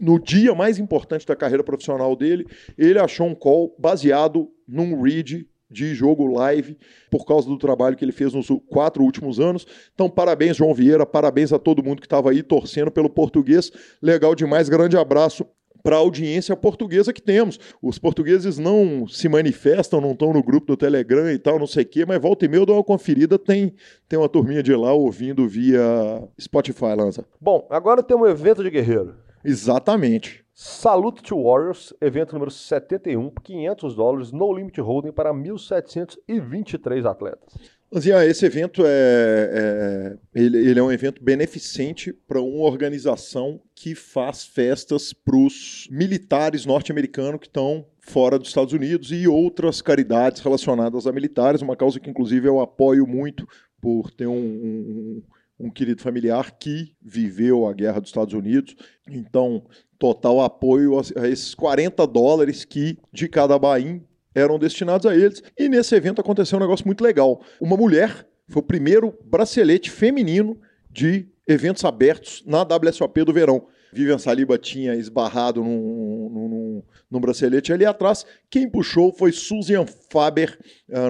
no 0.01 0.19
dia 0.19 0.55
mais 0.55 0.79
importante 0.79 1.27
da 1.27 1.37
carreira 1.37 1.65
profissional 1.65 2.15
dele, 2.17 2.47
ele 2.77 2.99
achou 2.99 3.27
um 3.27 3.35
call 3.35 3.75
baseado 3.79 4.49
num 4.67 5.01
read 5.01 5.47
de 5.71 5.95
jogo 5.95 6.27
live 6.27 6.79
por 7.11 7.25
causa 7.27 7.49
do 7.49 7.59
trabalho 7.59 7.97
que 7.97 8.05
ele 8.05 8.13
fez 8.13 8.33
nos 8.33 8.49
quatro 8.69 9.03
últimos 9.03 9.41
anos. 9.41 9.67
Então, 9.93 10.09
parabéns, 10.09 10.57
João 10.57 10.73
Vieira, 10.73 11.05
parabéns 11.05 11.53
a 11.53 11.59
todo 11.59 11.83
mundo 11.83 12.01
que 12.01 12.07
estava 12.07 12.31
aí 12.31 12.43
torcendo 12.43 12.91
pelo 12.91 13.11
português. 13.11 13.71
Legal 14.01 14.35
demais, 14.35 14.69
grande 14.69 14.97
abraço 14.97 15.45
para 15.83 15.97
a 15.97 15.99
audiência 15.99 16.57
portuguesa 16.57 17.13
que 17.13 17.21
temos. 17.21 17.61
Os 17.83 17.99
portugueses 17.99 18.59
não 18.59 19.07
se 19.07 19.29
manifestam, 19.29 20.01
não 20.01 20.13
estão 20.13 20.33
no 20.33 20.43
grupo 20.43 20.67
do 20.67 20.77
Telegram 20.79 21.31
e 21.31 21.39
tal, 21.39 21.59
não 21.59 21.67
sei 21.67 21.83
o 21.83 21.87
quê, 21.87 22.07
mas 22.07 22.21
volta 22.21 22.47
e 22.47 22.49
meia 22.49 22.63
eu 22.63 22.67
dou 22.67 22.77
uma 22.77 22.85
conferida, 22.85 23.39
tem, 23.39 23.75
tem 24.09 24.19
uma 24.19 24.29
turminha 24.29 24.63
de 24.63 24.75
lá 24.75 24.95
ouvindo 24.95 25.47
via 25.47 26.27
Spotify, 26.41 26.95
Lanza. 26.97 27.27
Bom, 27.39 27.67
agora 27.69 28.03
tem 28.03 28.17
um 28.17 28.27
evento 28.27 28.63
de 28.63 28.71
guerreiro. 28.71 29.24
Exatamente. 29.45 30.45
Salute 30.55 31.23
to 31.23 31.37
Warriors, 31.37 31.93
evento 32.01 32.33
número 32.33 32.51
71, 32.51 33.31
500 33.43 33.95
dólares, 33.97 34.33
no 34.33 34.53
limit 34.53 34.81
holding 34.81 35.11
para 35.11 35.35
1.723 35.35 37.05
atletas. 37.05 37.55
Lanzinha, 37.91 38.25
esse 38.25 38.47
evento 38.47 38.83
é, 38.85 39.51
é 39.53 40.17
ele, 40.35 40.59
ele, 40.59 40.81
é 40.81 40.83
um 40.83 40.91
evento 40.91 41.23
beneficente 41.23 42.13
para 42.13 42.41
uma 42.41 42.65
organização 42.65 43.61
que 43.75 43.95
faz 43.95 44.45
festas 44.45 45.13
para 45.13 45.37
os 45.37 45.89
militares 45.91 46.65
norte-americanos 46.65 47.41
que 47.41 47.47
estão 47.47 47.85
fora 48.01 48.39
dos 48.39 48.49
Estados 48.49 48.73
Unidos 48.73 49.13
e 49.13 49.27
outras 49.27 49.83
caridades 49.83 50.41
relacionadas 50.41 51.07
a 51.07 51.13
militares, 51.13 51.63
uma 51.63 51.77
causa 51.77 52.01
que 52.01 52.11
inclusive 52.11 52.49
eu 52.49 52.61
apoio 52.61 53.07
muito 53.07 53.47
por 53.81 54.11
ter 54.11 54.27
um, 54.27 54.35
um 54.35 55.23
um 55.59 55.71
querido 55.71 56.03
familiar 56.03 56.53
que 56.59 56.93
viveu 57.01 57.67
a 57.67 57.73
guerra 57.73 58.01
dos 58.01 58.11
Estados 58.11 58.35
Unidos. 58.35 58.75
Então, 59.09 59.65
total 59.99 60.41
apoio 60.41 60.99
a 61.17 61.29
esses 61.29 61.55
40 61.55 62.07
dólares 62.07 62.65
que 62.65 62.99
de 63.13 63.29
cada 63.29 63.59
bain 63.59 64.03
eram 64.35 64.59
destinados 64.59 65.07
a 65.07 65.15
eles. 65.15 65.43
E 65.59 65.69
nesse 65.69 65.95
evento 65.95 66.21
aconteceu 66.21 66.59
um 66.59 66.61
negócio 66.61 66.87
muito 66.87 67.05
legal. 67.05 67.41
Uma 67.61 67.77
mulher 67.77 68.27
foi 68.49 68.61
o 68.61 68.67
primeiro 68.67 69.17
bracelete 69.25 69.91
feminino 69.91 70.61
de 70.91 71.29
eventos 71.47 71.85
abertos 71.85 72.43
na 72.47 72.63
WSOP 72.63 73.25
do 73.25 73.33
verão. 73.33 73.67
Vivian 73.93 74.19
Saliba 74.19 74.59
tinha 74.59 74.97
esbarrado 74.97 75.63
num, 75.63 76.29
num, 76.29 76.83
num, 77.09 77.21
bracelete 77.21 77.73
ali 77.73 77.87
atrás. 77.87 78.27
Quem 78.51 78.69
puxou 78.69 79.13
foi 79.13 79.31
Susan 79.31 79.87
Faber, 80.15 80.57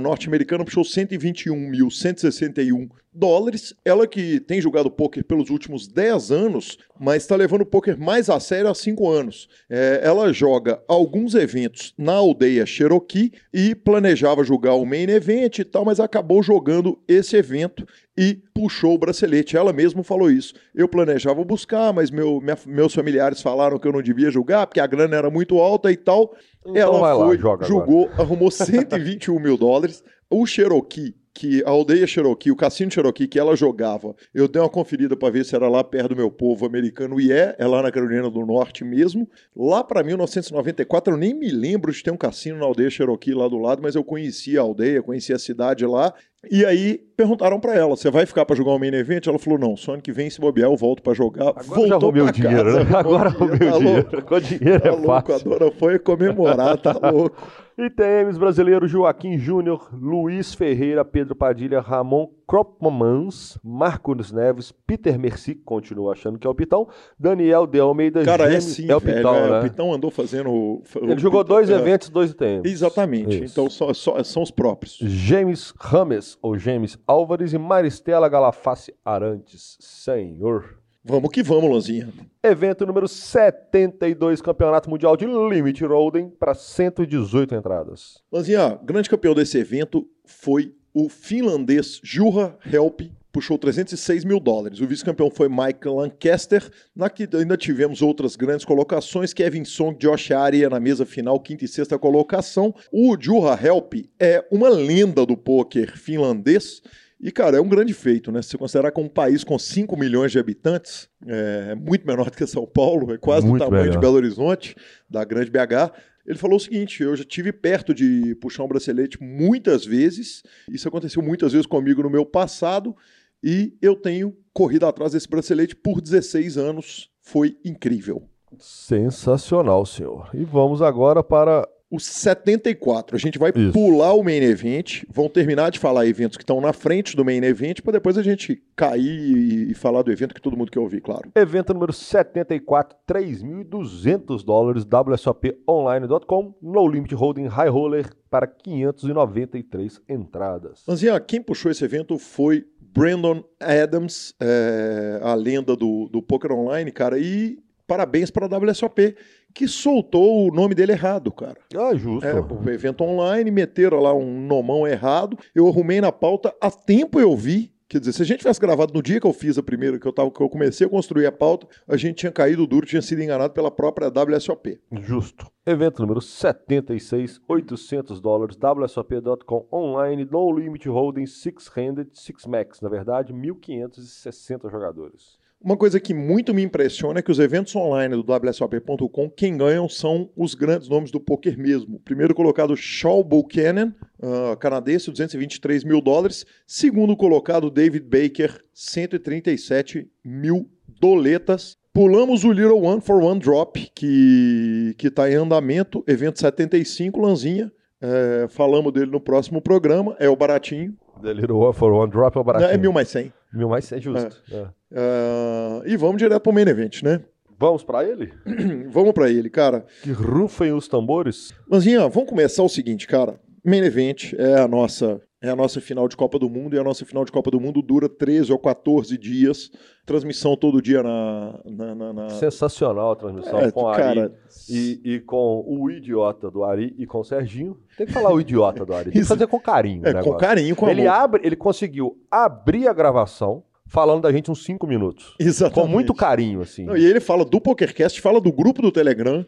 norte-americana, 0.00 0.64
puxou 0.64 0.82
121.161 0.82 2.88
dólares. 3.12 3.74
Ela 3.84 4.06
que 4.06 4.40
tem 4.40 4.62
jogado 4.62 4.90
poker 4.90 5.22
pelos 5.22 5.50
últimos 5.50 5.86
10 5.86 6.32
anos, 6.32 6.78
mas 6.98 7.22
está 7.22 7.36
levando 7.36 7.60
o 7.60 7.66
poker 7.66 7.98
mais 7.98 8.30
a 8.30 8.40
sério 8.40 8.70
há 8.70 8.74
5 8.74 9.08
anos. 9.08 9.46
É, 9.68 10.00
ela 10.02 10.32
joga 10.32 10.82
alguns 10.88 11.34
eventos 11.34 11.92
na 11.96 12.14
aldeia 12.14 12.64
Cherokee 12.64 13.32
e 13.52 13.74
planejava 13.74 14.42
jogar 14.42 14.74
o 14.74 14.86
main 14.86 15.10
event 15.10 15.58
e 15.58 15.64
tal, 15.64 15.84
mas 15.84 16.00
acabou 16.00 16.42
jogando 16.42 16.98
esse 17.06 17.36
evento 17.36 17.86
e 18.16 18.38
puxou 18.54 18.94
o 18.94 18.98
bracelete. 18.98 19.56
Ela 19.56 19.72
mesma 19.72 20.02
falou 20.02 20.30
isso. 20.30 20.54
Eu 20.74 20.88
planejava 20.88 21.44
buscar, 21.44 21.92
mas 21.92 22.10
meu, 22.10 22.40
minha, 22.40 22.56
meus 22.66 22.94
familiares 22.94 23.42
falaram 23.42 23.78
que 23.78 23.86
eu 23.86 23.92
não 23.92 24.02
devia 24.02 24.30
jogar 24.30 24.66
porque 24.66 24.80
a 24.80 24.86
grana 24.86 25.16
era 25.16 25.30
muito 25.30 25.58
alta 25.58 25.92
e 25.92 25.96
tal. 25.96 26.34
Então 26.64 26.76
ela 26.76 27.26
foi, 27.26 27.36
lá, 27.36 27.64
jogou, 27.66 28.04
agora. 28.04 28.22
arrumou 28.22 28.50
121 28.50 29.38
mil 29.38 29.56
dólares. 29.56 30.02
O 30.30 30.46
Cherokee 30.46 31.14
que 31.34 31.64
a 31.64 31.70
aldeia 31.70 32.06
Cherokee, 32.06 32.52
o 32.52 32.56
cassino 32.56 32.92
Cherokee 32.92 33.26
que 33.26 33.40
ela 33.40 33.56
jogava, 33.56 34.14
eu 34.32 34.46
dei 34.46 34.62
uma 34.62 34.68
conferida 34.68 35.16
para 35.16 35.32
ver 35.32 35.44
se 35.44 35.56
era 35.56 35.68
lá 35.68 35.82
perto 35.82 36.10
do 36.10 36.16
meu 36.16 36.30
povo 36.30 36.64
americano, 36.64 37.20
e 37.20 37.32
é, 37.32 37.56
é 37.58 37.66
lá 37.66 37.82
na 37.82 37.90
Carolina 37.90 38.30
do 38.30 38.46
Norte 38.46 38.84
mesmo. 38.84 39.28
Lá 39.54 39.82
para 39.82 40.04
1994, 40.04 41.12
eu 41.12 41.18
nem 41.18 41.34
me 41.34 41.50
lembro 41.50 41.92
de 41.92 42.00
ter 42.02 42.12
um 42.12 42.16
cassino 42.16 42.58
na 42.58 42.64
aldeia 42.64 42.88
Cherokee 42.88 43.34
lá 43.34 43.48
do 43.48 43.58
lado, 43.58 43.82
mas 43.82 43.96
eu 43.96 44.04
conhecia 44.04 44.60
a 44.60 44.62
aldeia, 44.62 45.02
conhecia 45.02 45.34
a 45.34 45.38
cidade 45.38 45.84
lá, 45.84 46.14
e 46.50 46.64
aí 46.64 46.98
perguntaram 47.16 47.58
para 47.60 47.74
ela: 47.74 47.96
você 47.96 48.10
vai 48.10 48.26
ficar 48.26 48.44
para 48.44 48.56
jogar 48.56 48.72
o 48.72 48.78
main 48.78 48.94
event? 48.94 49.26
Ela 49.26 49.38
falou: 49.38 49.58
não, 49.58 49.76
só 49.76 49.92
ano 49.94 50.02
que 50.02 50.12
vem, 50.12 50.28
se 50.30 50.40
bobear, 50.40 50.70
eu 50.70 50.76
volto 50.76 51.02
para 51.02 51.14
jogar. 51.14 51.48
Agora 51.48 51.62
Voltou 51.64 51.88
já 51.88 51.96
roubei 51.96 52.22
o 52.22 52.32
dinheiro, 52.32 52.64
casa, 52.64 52.84
né? 52.84 52.96
Agora 52.96 53.28
roubei 53.30 53.68
o 53.68 53.72
tá 53.72 53.78
dinheiro. 53.78 54.22
Com 54.24 54.40
dinheiro 54.40 54.80
Tá 54.80 54.88
é 54.88 54.92
louco, 54.92 55.10
a 55.10 55.22
fácil. 55.22 55.50
dona 55.50 55.70
foi 55.72 55.98
comemorar, 55.98 56.76
tá 56.78 56.92
louco. 57.10 57.36
ITMs 57.76 58.38
brasileiro 58.38 58.86
Joaquim 58.86 59.36
Júnior, 59.36 59.88
Luiz 59.92 60.54
Ferreira, 60.54 61.04
Pedro 61.04 61.34
Padilha, 61.34 61.80
Ramon 61.80 62.28
Kropmans, 62.46 63.58
Marcos 63.62 64.30
Neves, 64.32 64.72
Peter 64.86 65.18
Merci, 65.18 65.54
continua 65.54 66.12
achando 66.12 66.38
que 66.38 66.46
é 66.46 66.50
o 66.50 66.54
Pitão, 66.54 66.88
Daniel 67.18 67.66
de 67.66 67.78
Almeida 67.80 68.24
Cara, 68.24 68.44
é 68.44 68.60
Gêmeos- 68.60 68.64
sim, 68.64 68.90
é 68.90 68.96
o 68.96 69.00
velho, 69.00 69.16
Pitão, 69.16 69.34
é, 69.36 69.50
né? 69.50 69.58
O 69.58 69.62
Pitão 69.62 69.92
andou 69.94 70.10
fazendo. 70.10 70.50
o- 70.50 70.82
Ele 71.02 71.14
o 71.14 71.18
jogou 71.18 71.42
Pitão- 71.44 71.56
dois 71.56 71.70
é, 71.70 71.74
eventos, 71.74 72.08
dois 72.08 72.30
ITMs. 72.30 72.68
Exatamente. 72.70 73.44
Isso. 73.44 73.52
Então 73.52 73.70
só- 73.70 73.92
só- 73.94 74.22
são 74.22 74.42
os 74.42 74.50
próprios. 74.50 74.98
James 75.00 75.72
Rames, 75.78 76.38
ou 76.42 76.58
James 76.58 76.98
Álvares 77.06 77.52
e 77.52 77.58
Maristela 77.58 78.28
Galaface 78.28 78.94
Arantes. 79.04 79.76
Senhor. 79.80 80.78
Vamos 81.06 81.28
que 81.30 81.42
vamos, 81.42 81.70
Lanzinha. 81.70 82.08
Evento 82.42 82.86
número 82.86 83.06
72, 83.06 84.40
Campeonato 84.40 84.88
Mundial 84.88 85.16
de 85.18 85.26
Limit 85.26 85.84
Rolling, 85.84 86.30
para 86.30 86.54
118 86.54 87.54
entradas. 87.54 88.22
Lanzinha, 88.32 88.78
grande 88.82 89.10
campeão 89.10 89.34
desse 89.34 89.58
evento 89.58 90.06
foi 90.24 90.72
o 90.94 91.08
finlandês 91.08 92.00
Juha 92.02 92.56
Help, 92.72 93.00
puxou 93.32 93.58
306 93.58 94.24
mil 94.24 94.38
dólares. 94.38 94.80
O 94.80 94.86
vice-campeão 94.86 95.28
foi 95.28 95.48
Mike 95.48 95.88
Lancaster. 95.88 96.62
Na 96.94 97.10
que 97.10 97.28
ainda 97.36 97.56
tivemos 97.56 98.00
outras 98.00 98.36
grandes 98.36 98.64
colocações: 98.64 99.32
Kevin 99.32 99.64
Song, 99.64 99.98
Josh 99.98 100.30
Aria 100.30 100.70
na 100.70 100.78
mesa 100.78 101.04
final, 101.04 101.38
quinta 101.40 101.64
e 101.64 101.68
sexta 101.68 101.98
colocação. 101.98 102.72
O 102.92 103.16
Juha 103.20 103.58
Help 103.60 103.94
é 104.20 104.46
uma 104.52 104.68
lenda 104.68 105.26
do 105.26 105.36
pôquer 105.36 105.96
finlandês. 105.98 106.80
E, 107.20 107.32
cara, 107.32 107.56
é 107.56 107.60
um 107.60 107.68
grande 107.68 107.94
feito, 107.94 108.30
né? 108.30 108.42
Se 108.42 108.50
você 108.50 108.58
considerar 108.58 108.92
que 108.92 109.00
um 109.00 109.08
país 109.08 109.42
com 109.42 109.58
5 109.58 109.96
milhões 109.96 110.30
de 110.30 110.38
habitantes, 110.38 111.08
é 111.26 111.74
muito 111.74 112.06
menor 112.06 112.30
do 112.30 112.36
que 112.36 112.46
São 112.46 112.66
Paulo, 112.66 113.14
é 113.14 113.16
quase 113.16 113.46
Muito 113.46 113.62
do 113.62 113.64
tamanho 113.64 113.84
melhor. 113.84 113.94
de 113.94 114.00
Belo 114.00 114.16
Horizonte, 114.16 114.76
da 115.08 115.24
grande 115.24 115.50
BH. 115.50 115.90
Ele 116.26 116.38
falou 116.38 116.56
o 116.56 116.60
seguinte: 116.60 117.02
eu 117.02 117.14
já 117.14 117.24
tive 117.24 117.52
perto 117.52 117.94
de 117.94 118.34
puxar 118.36 118.64
um 118.64 118.68
bracelete 118.68 119.22
muitas 119.22 119.84
vezes. 119.84 120.42
Isso 120.68 120.88
aconteceu 120.88 121.22
muitas 121.22 121.52
vezes 121.52 121.66
comigo 121.66 122.02
no 122.02 122.10
meu 122.10 122.24
passado. 122.24 122.96
E 123.42 123.76
eu 123.82 123.94
tenho 123.94 124.34
corrido 124.52 124.86
atrás 124.86 125.12
desse 125.12 125.28
bracelete 125.28 125.76
por 125.76 126.00
16 126.00 126.56
anos. 126.56 127.10
Foi 127.20 127.58
incrível. 127.64 128.26
Sensacional, 128.58 129.84
senhor. 129.84 130.30
E 130.32 130.44
vamos 130.44 130.80
agora 130.80 131.22
para 131.22 131.68
O 131.94 132.00
74. 132.00 133.14
A 133.14 133.18
gente 133.18 133.38
vai 133.38 133.52
Isso. 133.54 133.72
pular 133.72 134.14
o 134.14 134.24
main 134.24 134.42
event. 134.42 135.04
Vão 135.08 135.28
terminar 135.28 135.70
de 135.70 135.78
falar 135.78 136.06
eventos 136.06 136.36
que 136.36 136.42
estão 136.42 136.60
na 136.60 136.72
frente 136.72 137.14
do 137.14 137.24
main 137.24 137.42
event, 137.44 137.80
para 137.82 137.92
depois 137.92 138.18
a 138.18 138.22
gente 138.22 138.60
cair 138.74 139.70
e, 139.70 139.74
falar 139.74 140.02
do 140.02 140.10
evento 140.10 140.34
que 140.34 140.40
todo 140.40 140.56
mundo 140.56 140.72
quer 140.72 140.80
ouvir, 140.80 141.00
claro. 141.00 141.30
evento 141.36 141.72
número 141.72 141.92
74, 141.92 142.96
3.200 143.08 144.44
dólares, 144.44 144.84
WSOPonline.com, 144.84 146.54
No 146.60 146.88
Limit 146.88 147.14
Holding 147.14 147.46
High 147.46 147.68
Roller 147.68 148.10
para 148.28 148.48
593 148.48 150.00
entradas. 150.08 150.82
Lanzinha, 150.88 151.20
quem 151.20 151.40
puxou 151.40 151.70
esse 151.70 151.84
evento 151.84 152.18
foi 152.18 152.66
Brandon 152.80 153.44
Adams, 153.60 154.34
é, 154.40 155.20
a 155.22 155.34
lenda 155.34 155.76
do, 155.76 156.08
do 156.08 156.22
Poker 156.22 156.52
Online, 156.52 156.90
cara, 156.90 157.18
e 157.18 157.58
parabéns 157.86 158.30
para 158.30 158.46
a 158.46 158.58
WSOP, 158.58 159.16
que 159.54 159.68
soltou 159.68 160.48
o 160.48 160.54
nome 160.54 160.74
dele 160.74 160.92
errado, 160.92 161.30
cara. 161.32 161.56
Ah, 161.76 161.94
justo. 161.94 162.26
É, 162.26 162.34
o 162.34 162.70
evento 162.70 163.04
online, 163.04 163.50
meteram 163.50 164.00
lá 164.00 164.12
um 164.12 164.40
nomão 164.46 164.86
errado, 164.86 165.38
eu 165.54 165.68
arrumei 165.68 166.00
na 166.00 166.10
pauta, 166.10 166.54
a 166.60 166.70
tempo 166.70 167.20
eu 167.20 167.36
vi, 167.36 167.72
quer 167.88 168.00
dizer, 168.00 168.12
se 168.12 168.22
a 168.22 168.24
gente 168.24 168.40
tivesse 168.40 168.60
gravado 168.60 168.92
no 168.92 169.02
dia 169.02 169.20
que 169.20 169.26
eu 169.26 169.32
fiz 169.32 169.56
a 169.56 169.62
primeira, 169.62 169.98
que 169.98 170.06
eu, 170.06 170.12
tava, 170.12 170.30
que 170.30 170.40
eu 170.40 170.48
comecei 170.48 170.86
a 170.86 170.90
construir 170.90 171.26
a 171.26 171.32
pauta, 171.32 171.68
a 171.86 171.96
gente 171.96 172.16
tinha 172.16 172.32
caído 172.32 172.66
duro, 172.66 172.86
tinha 172.86 173.02
sido 173.02 173.22
enganado 173.22 173.52
pela 173.54 173.70
própria 173.70 174.08
WSOP. 174.08 174.80
Justo. 175.00 175.46
Evento 175.64 176.02
número 176.02 176.20
76, 176.20 177.40
800 177.46 178.20
dólares, 178.20 178.56
WSOP.com 178.56 179.68
online, 179.72 180.26
No 180.30 180.50
Limit 180.52 180.88
Holding, 180.88 181.26
Six 181.26 181.68
Handed, 181.76 182.10
Six 182.12 182.46
Max, 182.46 182.80
na 182.80 182.88
verdade, 182.88 183.32
1.560 183.32 184.70
jogadores. 184.70 185.43
Uma 185.64 185.78
coisa 185.78 185.98
que 185.98 186.12
muito 186.12 186.52
me 186.52 186.62
impressiona 186.62 187.20
é 187.20 187.22
que 187.22 187.30
os 187.30 187.38
eventos 187.38 187.74
online 187.74 188.14
do 188.14 188.20
WSOP.com, 188.30 189.30
quem 189.30 189.56
ganham 189.56 189.88
são 189.88 190.28
os 190.36 190.54
grandes 190.54 190.90
nomes 190.90 191.10
do 191.10 191.18
poker 191.18 191.58
mesmo. 191.58 191.98
Primeiro 192.00 192.34
colocado, 192.34 192.76
Shaw 192.76 193.24
Buchanan, 193.24 193.94
ah, 194.22 194.54
canadense, 194.56 195.10
223 195.10 195.82
mil 195.82 196.02
dólares. 196.02 196.44
Segundo 196.66 197.16
colocado, 197.16 197.70
David 197.70 198.04
Baker, 198.04 198.62
137 198.74 200.06
mil 200.22 200.68
doletas. 201.00 201.78
Pulamos 201.94 202.44
o 202.44 202.52
Little 202.52 202.82
One 202.82 203.00
for 203.00 203.22
One 203.22 203.40
Drop, 203.40 203.90
que 203.94 204.94
está 205.02 205.30
em 205.30 205.36
andamento, 205.36 206.04
evento 206.06 206.40
75, 206.40 207.18
Lanzinha. 207.18 207.72
É, 208.02 208.48
falamos 208.50 208.92
dele 208.92 209.10
no 209.10 209.18
próximo 209.18 209.62
programa, 209.62 210.14
é 210.18 210.28
o 210.28 210.36
baratinho, 210.36 210.94
The 211.22 211.32
Little 211.32 211.58
One 211.58 211.72
for 211.72 211.92
One 211.92 212.10
Drop 212.10 212.36
é 212.36 212.40
o 212.40 212.44
baratinho. 212.44 212.70
é 212.70 212.76
mil 212.76 212.92
mais 212.92 213.08
100. 213.08 213.32
Mil 213.54 213.68
mais 213.68 213.90
é 213.92 214.00
justo. 214.00 214.42
É. 214.52 214.66
Ah, 214.94 215.82
e 215.86 215.96
vamos 215.96 216.18
direto 216.18 216.42
para 216.42 216.50
o 216.50 216.54
main 216.54 216.66
event, 216.68 217.02
né? 217.02 217.20
Vamos 217.58 217.84
pra 217.84 218.04
ele? 218.04 218.32
Vamos 218.90 219.12
para 219.12 219.30
ele, 219.30 219.48
cara. 219.48 219.86
Que 220.02 220.10
rufem 220.10 220.72
os 220.72 220.88
tambores. 220.88 221.52
Lanzinha, 221.70 222.08
vamos 222.08 222.28
começar 222.28 222.64
o 222.64 222.68
seguinte, 222.68 223.06
cara. 223.06 223.38
Main 223.64 223.84
Event 223.84 224.34
é 224.34 224.60
a 224.60 224.68
nossa 224.68 225.20
é 225.46 225.50
a 225.50 225.56
nossa 225.56 225.80
final 225.80 226.08
de 226.08 226.16
Copa 226.16 226.38
do 226.38 226.48
Mundo 226.48 226.74
e 226.74 226.78
a 226.78 226.82
nossa 226.84 227.04
final 227.04 227.24
de 227.24 227.30
Copa 227.32 227.50
do 227.50 227.60
Mundo 227.60 227.82
dura 227.82 228.08
13 228.08 228.50
ou 228.52 228.58
14 228.58 229.16
dias. 229.18 229.70
Transmissão 230.06 230.56
todo 230.56 230.80
dia 230.80 231.02
na. 231.02 231.60
na, 231.64 231.94
na- 231.94 232.12
na- 232.12 232.28
Sensacional 232.30 233.12
a 233.12 233.16
transmissão 233.16 233.58
É, 233.60 233.70
com 233.70 233.88
a 233.88 233.96
cara, 233.96 234.22
Ari 234.24 234.32
e, 234.70 235.00
e 235.04 235.20
com 235.20 235.64
o 235.66 235.90
idiota 235.90 236.50
do 236.50 236.64
Ari 236.64 236.94
e 236.98 237.06
com 237.06 237.20
o 237.20 237.24
Serginho. 237.24 237.76
Tem 237.96 238.06
que 238.06 238.12
falar 238.12 238.32
o 238.32 238.40
idiota 238.40 238.84
do 238.84 238.94
Ari. 238.94 239.10
Tem 239.10 239.22
que 239.22 239.28
fazer 239.28 239.46
com 239.46 239.60
carinho. 239.60 240.02
o 240.02 240.08
é, 240.08 240.22
com 240.22 240.34
carinho, 240.36 240.74
com 240.76 240.88
ele 240.88 241.06
amor. 241.06 241.20
abre, 241.20 241.40
ele 241.46 241.56
conseguiu 241.56 242.16
abrir 242.30 242.88
a 242.88 242.92
gravação 242.92 243.62
falando 243.86 244.22
da 244.22 244.32
gente 244.32 244.50
uns 244.50 244.64
5 244.64 244.86
minutos. 244.86 245.34
Exatamente. 245.38 245.80
Com 245.80 245.86
muito 245.86 246.14
carinho, 246.14 246.62
assim. 246.62 246.84
Não, 246.84 246.96
e 246.96 247.04
ele 247.04 247.20
fala 247.20 247.44
do 247.44 247.60
PokerCast, 247.60 248.20
fala 248.20 248.40
do 248.40 248.50
grupo 248.52 248.80
do 248.82 248.90
Telegram. 248.90 249.44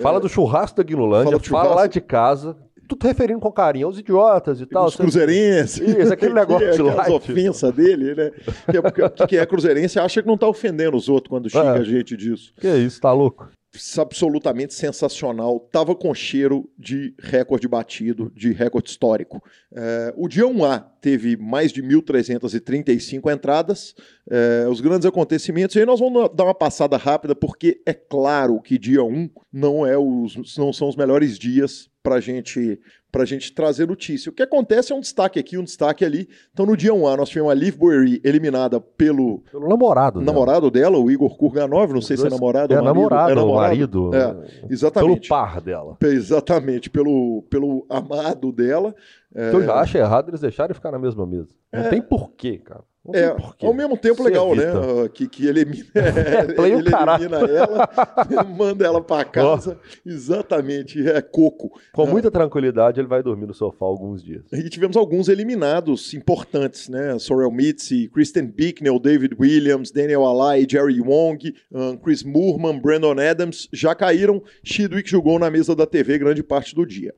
Fala 0.00 0.20
do 0.20 0.28
churrasco 0.28 0.76
da 0.76 0.82
Guinolândia, 0.82 1.38
Fala 1.40 1.64
fala, 1.64 1.74
lá 1.74 1.86
de 1.86 1.98
casa, 1.98 2.54
tudo 2.88 3.06
referindo 3.06 3.38
com 3.40 3.52
carinho 3.52 3.86
aos 3.86 3.98
idiotas 3.98 4.60
e 4.60 4.66
tal. 4.66 4.86
os 4.86 4.96
cruzeirenses. 4.96 5.78
Isso, 5.78 6.12
aquele 6.12 6.34
negócio 6.34 6.72
que, 6.72 6.82
lá, 6.82 6.94
As 7.02 7.04
tipo. 7.04 7.16
ofensas 7.16 7.74
dele, 7.74 8.14
né? 8.14 8.30
Que 8.70 8.78
é, 8.78 8.82
porque 8.82 9.26
quem 9.26 9.38
é 9.38 9.46
cruzeirense 9.46 9.98
acha 9.98 10.22
que 10.22 10.28
não 10.28 10.38
tá 10.38 10.48
ofendendo 10.48 10.96
os 10.96 11.08
outros 11.08 11.28
quando 11.30 11.50
xinga 11.50 11.76
É. 11.76 11.78
a 11.78 11.84
gente 11.84 12.16
disso. 12.16 12.52
Que 12.60 12.68
isso, 12.76 13.00
tá 13.00 13.12
louco? 13.12 13.48
É 13.74 14.00
absolutamente 14.00 14.72
sensacional. 14.72 15.60
Tava 15.70 15.94
com 15.94 16.12
cheiro 16.14 16.70
de 16.78 17.14
recorde 17.20 17.68
batido, 17.68 18.32
de 18.34 18.50
recorde 18.50 18.88
histórico. 18.88 19.42
É, 19.74 20.12
o 20.16 20.26
dia 20.26 20.44
1A 20.46 20.82
teve 21.02 21.36
mais 21.36 21.70
de 21.70 21.82
1.335 21.82 23.30
entradas. 23.32 23.94
É, 24.30 24.66
os 24.68 24.80
grandes 24.80 25.06
acontecimentos. 25.06 25.76
E 25.76 25.80
aí 25.80 25.86
nós 25.86 26.00
vamos 26.00 26.30
dar 26.34 26.44
uma 26.44 26.54
passada 26.54 26.96
rápida, 26.96 27.34
porque 27.34 27.80
é 27.86 27.92
claro 27.92 28.60
que 28.60 28.78
dia 28.78 29.02
1 29.04 29.28
não, 29.52 29.86
é 29.86 29.96
os, 29.98 30.56
não 30.56 30.72
são 30.72 30.88
os 30.88 30.96
melhores 30.96 31.38
dias 31.38 31.88
para 32.08 32.20
gente, 32.20 32.80
a 33.14 33.24
gente 33.24 33.52
trazer 33.52 33.86
notícia. 33.86 34.30
O 34.30 34.32
que 34.32 34.42
acontece 34.42 34.92
é 34.92 34.94
um 34.96 35.00
destaque 35.00 35.38
aqui, 35.38 35.58
um 35.58 35.64
destaque 35.64 36.04
ali. 36.04 36.28
Então 36.52 36.64
no 36.64 36.76
dia 36.76 36.92
1A 36.92 37.16
nós 37.16 37.28
tivemos 37.28 37.50
a 37.50 37.54
Liv 37.54 37.76
Boeri 37.76 38.20
eliminada 38.24 38.80
pelo 38.80 39.40
Pelo 39.50 39.68
namorado. 39.68 40.20
dela. 40.20 40.24
namorado 40.32 40.70
dela, 40.70 40.98
o 40.98 41.10
Igor 41.10 41.36
Kurganov. 41.36 41.92
Não 41.92 42.00
sei 42.00 42.16
se 42.16 42.22
é 42.26 42.28
Dois- 42.28 42.40
namorado 42.40 42.72
É 42.72 42.78
ou 42.78 42.82
marido. 42.84 42.94
namorado, 42.96 43.30
É 43.30 43.32
o 43.32 43.36
namorado. 43.36 43.68
marido. 43.68 44.14
É, 44.14 44.32
Pelo 44.34 44.72
Exatamente. 44.72 45.28
par 45.28 45.60
dela. 45.60 45.96
Exatamente, 46.02 46.90
pelo, 46.90 47.42
pelo 47.50 47.84
amado 47.88 48.50
dela. 48.52 48.94
É, 49.34 49.52
eu 49.52 49.62
já 49.62 49.74
acho 49.74 49.98
errado 49.98 50.30
eles 50.30 50.40
deixarem 50.40 50.74
ficar 50.74 50.90
na 50.90 50.98
mesma 50.98 51.26
mesa. 51.26 51.48
Não 51.72 51.80
É. 51.82 51.88
tem 51.90 52.00
porquê, 52.00 52.58
cara. 52.58 52.82
É, 53.14 53.34
ao 53.64 53.72
mesmo 53.72 53.96
tempo 53.96 54.16
Se 54.16 54.22
legal, 54.22 54.54
né? 54.54 54.64
evita. 54.64 55.04
ah, 55.04 55.08
Que, 55.08 55.28
que 55.28 55.46
ele 55.46 55.60
elimina, 55.60 55.84
o 56.58 56.66
ele 56.66 56.74
elimina 56.74 57.38
ela, 57.50 58.44
manda 58.44 58.84
ela 58.84 59.02
pra 59.02 59.24
casa. 59.24 59.78
Exatamente, 60.04 61.08
é 61.08 61.20
coco. 61.22 61.70
Com 61.92 62.06
muita 62.06 62.30
tranquilidade, 62.30 63.00
ele 63.00 63.08
vai 63.08 63.22
dormir 63.22 63.46
no 63.46 63.54
sofá 63.54 63.86
alguns 63.86 64.22
dias. 64.22 64.44
E 64.52 64.68
tivemos 64.68 64.96
alguns 64.96 65.28
eliminados 65.28 66.12
importantes, 66.12 66.88
né? 66.88 67.18
Sorel 67.18 67.50
Mitzi, 67.50 68.08
Kristen 68.12 68.46
Bicknell, 68.46 68.98
David 68.98 69.34
Williams, 69.38 69.90
Daniel 69.90 70.24
Alai, 70.26 70.66
Jerry 70.68 71.00
Wong, 71.00 71.54
Chris 72.02 72.22
Moorman, 72.22 72.78
Brandon 72.78 73.16
Adams 73.18 73.68
já 73.72 73.94
caíram. 73.94 74.42
Chidwick 74.62 75.08
jogou 75.08 75.38
na 75.38 75.50
mesa 75.50 75.74
da 75.74 75.86
TV 75.86 76.18
grande 76.18 76.42
parte 76.42 76.74
do 76.74 76.84
dia. 76.84 77.14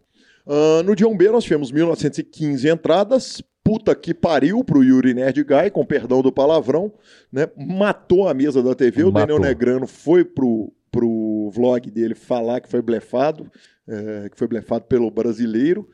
Ah, 0.52 0.82
no 0.82 0.96
dia 0.96 1.06
1B 1.06 1.30
nós 1.30 1.44
tivemos 1.44 1.70
1915 1.70 2.68
entradas. 2.68 3.40
Puta 3.62 3.94
que 3.94 4.12
pariu 4.12 4.64
pro 4.64 4.82
Yuri 4.82 5.14
Nerd 5.14 5.44
Guy, 5.44 5.70
com 5.70 5.86
perdão 5.86 6.22
do 6.22 6.32
palavrão, 6.32 6.92
né? 7.30 7.46
Matou 7.56 8.26
a 8.26 8.34
mesa 8.34 8.60
da 8.60 8.74
TV. 8.74 9.04
O 9.04 9.12
Matou. 9.12 9.36
Daniel 9.36 9.38
Negrano 9.38 9.86
foi 9.86 10.24
pro, 10.24 10.72
pro 10.90 11.50
vlog 11.54 11.88
dele 11.88 12.16
falar 12.16 12.60
que 12.60 12.68
foi 12.68 12.82
blefado, 12.82 13.48
é, 13.86 14.28
que 14.28 14.36
foi 14.36 14.48
blefado 14.48 14.86
pelo 14.86 15.08
brasileiro. 15.08 15.88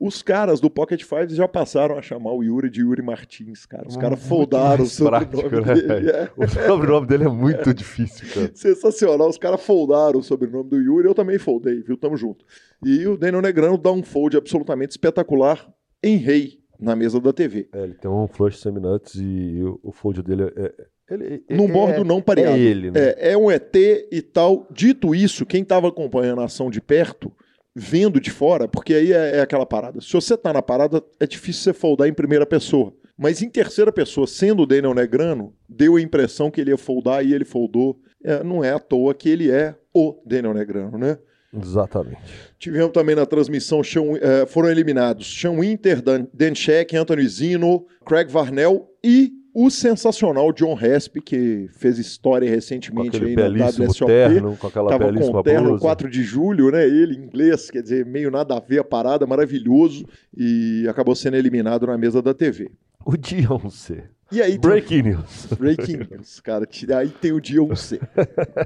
Os 0.00 0.22
caras 0.22 0.60
do 0.60 0.70
Pocket 0.70 1.04
Fives 1.04 1.36
já 1.36 1.46
passaram 1.46 1.98
a 1.98 2.00
chamar 2.00 2.32
o 2.32 2.42
Yuri 2.42 2.70
de 2.70 2.80
Yuri 2.80 3.02
Martins, 3.02 3.66
cara. 3.66 3.86
Os 3.86 3.98
caras 3.98 4.18
foldaram 4.26 4.84
o 4.84 4.86
sobrenome 4.86 5.26
prático, 5.26 5.60
né, 5.60 5.74
dele. 5.74 5.86
velho? 5.86 6.10
é. 6.10 6.30
O 6.38 6.48
sobrenome 6.48 7.06
dele 7.06 7.24
é 7.24 7.28
muito 7.28 7.74
difícil, 7.74 8.26
cara. 8.32 8.50
Sensacional, 8.54 9.28
os 9.28 9.36
caras 9.36 9.60
foldaram 9.60 10.20
o 10.20 10.22
sobrenome 10.22 10.70
do 10.70 10.80
Yuri, 10.80 11.06
eu 11.06 11.14
também 11.14 11.38
foldei, 11.38 11.82
viu? 11.82 11.98
Tamo 11.98 12.16
junto. 12.16 12.46
E 12.82 13.06
o 13.06 13.18
Daniel 13.18 13.42
Negrano 13.42 13.76
dá 13.76 13.92
um 13.92 14.02
fold 14.02 14.38
absolutamente 14.38 14.92
espetacular 14.92 15.70
em 16.02 16.16
rei 16.16 16.60
na 16.80 16.96
mesa 16.96 17.20
da 17.20 17.30
TV. 17.30 17.68
É, 17.70 17.82
ele 17.82 17.92
tem 17.92 18.10
um 18.10 18.26
flush 18.26 18.58
seminuts 18.58 19.16
e 19.16 19.60
o, 19.82 19.92
fold 19.92 20.22
dele 20.22 20.44
é. 20.44 20.62
é- 20.64 20.74
ele, 21.10 21.44
Num 21.50 21.64
é, 21.64 21.72
bordo 21.72 22.04
não 22.04 22.22
pareado. 22.22 22.56
É 22.56 22.58
ele, 22.58 22.90
né? 22.90 23.00
É, 23.00 23.32
é 23.32 23.36
um 23.36 23.50
ET 23.50 23.74
e 23.74 24.22
tal. 24.22 24.66
Dito 24.70 25.14
isso, 25.14 25.44
quem 25.44 25.62
estava 25.62 25.88
acompanhando 25.88 26.40
a 26.40 26.44
ação 26.44 26.70
de 26.70 26.80
perto, 26.80 27.30
vendo 27.74 28.20
de 28.20 28.30
fora, 28.30 28.66
porque 28.66 28.94
aí 28.94 29.12
é, 29.12 29.36
é 29.36 29.40
aquela 29.40 29.66
parada. 29.66 30.00
Se 30.00 30.12
você 30.12 30.36
tá 30.36 30.52
na 30.52 30.62
parada, 30.62 31.02
é 31.18 31.26
difícil 31.26 31.62
você 31.62 31.72
foldar 31.72 32.08
em 32.08 32.12
primeira 32.12 32.46
pessoa. 32.46 32.94
Mas 33.16 33.42
em 33.42 33.50
terceira 33.50 33.92
pessoa, 33.92 34.26
sendo 34.26 34.62
o 34.62 34.66
Daniel 34.66 34.94
Negrano, 34.94 35.54
deu 35.68 35.96
a 35.96 36.00
impressão 36.00 36.50
que 36.50 36.60
ele 36.60 36.70
ia 36.70 36.78
foldar 36.78 37.24
e 37.24 37.34
ele 37.34 37.44
foldou. 37.44 38.00
É, 38.24 38.42
não 38.42 38.64
é 38.64 38.72
à 38.72 38.78
toa 38.78 39.14
que 39.14 39.28
ele 39.28 39.50
é 39.50 39.74
o 39.92 40.20
Daniel 40.24 40.54
Negrano, 40.54 40.96
né? 40.96 41.18
Exatamente. 41.52 42.20
Tivemos 42.58 42.92
também 42.92 43.16
na 43.16 43.26
transmissão, 43.26 43.82
eh, 44.20 44.46
foram 44.46 44.70
eliminados 44.70 45.26
Sean 45.38 45.58
Winter, 45.58 46.00
Dan, 46.00 46.26
Dan 46.32 46.54
Sheck, 46.54 46.96
Anthony 46.96 47.28
Zino, 47.28 47.86
Craig 48.06 48.30
Varnell 48.30 48.88
e 49.02 49.32
o 49.54 49.70
sensacional 49.70 50.52
John 50.52 50.74
Resp, 50.74 51.20
que 51.20 51.68
fez 51.72 51.98
história 51.98 52.48
recentemente 52.48 53.22
aí 53.22 53.34
na 53.34 53.66
WSOP. 53.66 54.06
terno, 54.06 54.56
com 54.56 54.66
aquela 54.66 54.90
Tava 54.90 55.12
com 55.12 55.38
o 55.38 55.42
terno 55.42 55.68
blusa. 55.70 55.82
4 55.82 56.10
de 56.10 56.22
julho, 56.22 56.70
né? 56.70 56.86
Ele, 56.86 57.16
inglês, 57.16 57.70
quer 57.70 57.82
dizer, 57.82 58.06
meio 58.06 58.30
nada 58.30 58.56
a 58.56 58.60
ver 58.60 58.80
a 58.80 58.84
parada, 58.84 59.26
maravilhoso. 59.26 60.06
E 60.36 60.86
acabou 60.88 61.14
sendo 61.14 61.36
eliminado 61.36 61.86
na 61.86 61.98
mesa 61.98 62.22
da 62.22 62.32
TV. 62.32 62.70
O 63.04 63.12
Beyoncé. 63.12 64.04
E 64.30 64.40
aí, 64.40 64.52
tem- 64.52 64.60
Breaking 64.60 65.02
news. 65.02 65.46
Breaking 65.58 65.96
news, 66.10 66.40
cara. 66.40 66.68
Aí 66.96 67.08
tem 67.08 67.32
o 67.32 67.40
Dion 67.40 67.74
C. 67.74 67.98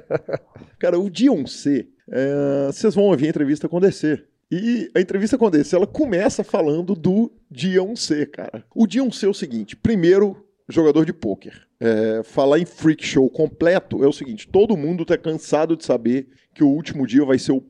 cara, 0.79 0.99
o 0.99 1.09
Dion 1.09 1.47
C, 1.47 1.89
é, 2.11 2.67
vocês 2.67 2.95
vão 2.95 3.05
ouvir 3.05 3.27
a 3.27 3.31
entrevista 3.31 3.69
com 3.69 3.79
o 3.79 3.81
DC. 3.81 4.23
E 4.51 4.91
a 4.95 5.01
entrevista 5.01 5.39
com 5.39 5.51
ela 5.73 5.87
começa 5.87 6.45
falando 6.45 6.95
do 6.95 7.33
Dion 7.51 7.97
C, 7.97 8.27
cara. 8.27 8.63
O 8.75 8.87
Dion 8.87 9.11
C 9.11 9.27
é 9.27 9.29
o 9.29 9.35
seguinte: 9.35 9.75
primeiro, 9.75 10.45
jogador 10.69 11.05
de 11.05 11.13
pôquer. 11.13 11.67
É, 11.81 12.23
falar 12.23 12.59
em 12.59 12.65
freak 12.65 13.05
show 13.05 13.29
completo 13.29 14.03
é 14.03 14.09
o 14.09 14.13
seguinte: 14.13 14.49
todo 14.49 14.77
mundo 14.77 15.05
tá 15.05 15.19
cansado 15.19 15.77
de 15.77 15.85
saber 15.85 16.29
que 16.55 16.65
o 16.65 16.69
último 16.69 17.07
dia 17.07 17.25
vai 17.25 17.39
ser 17.39 17.53
o. 17.53 17.63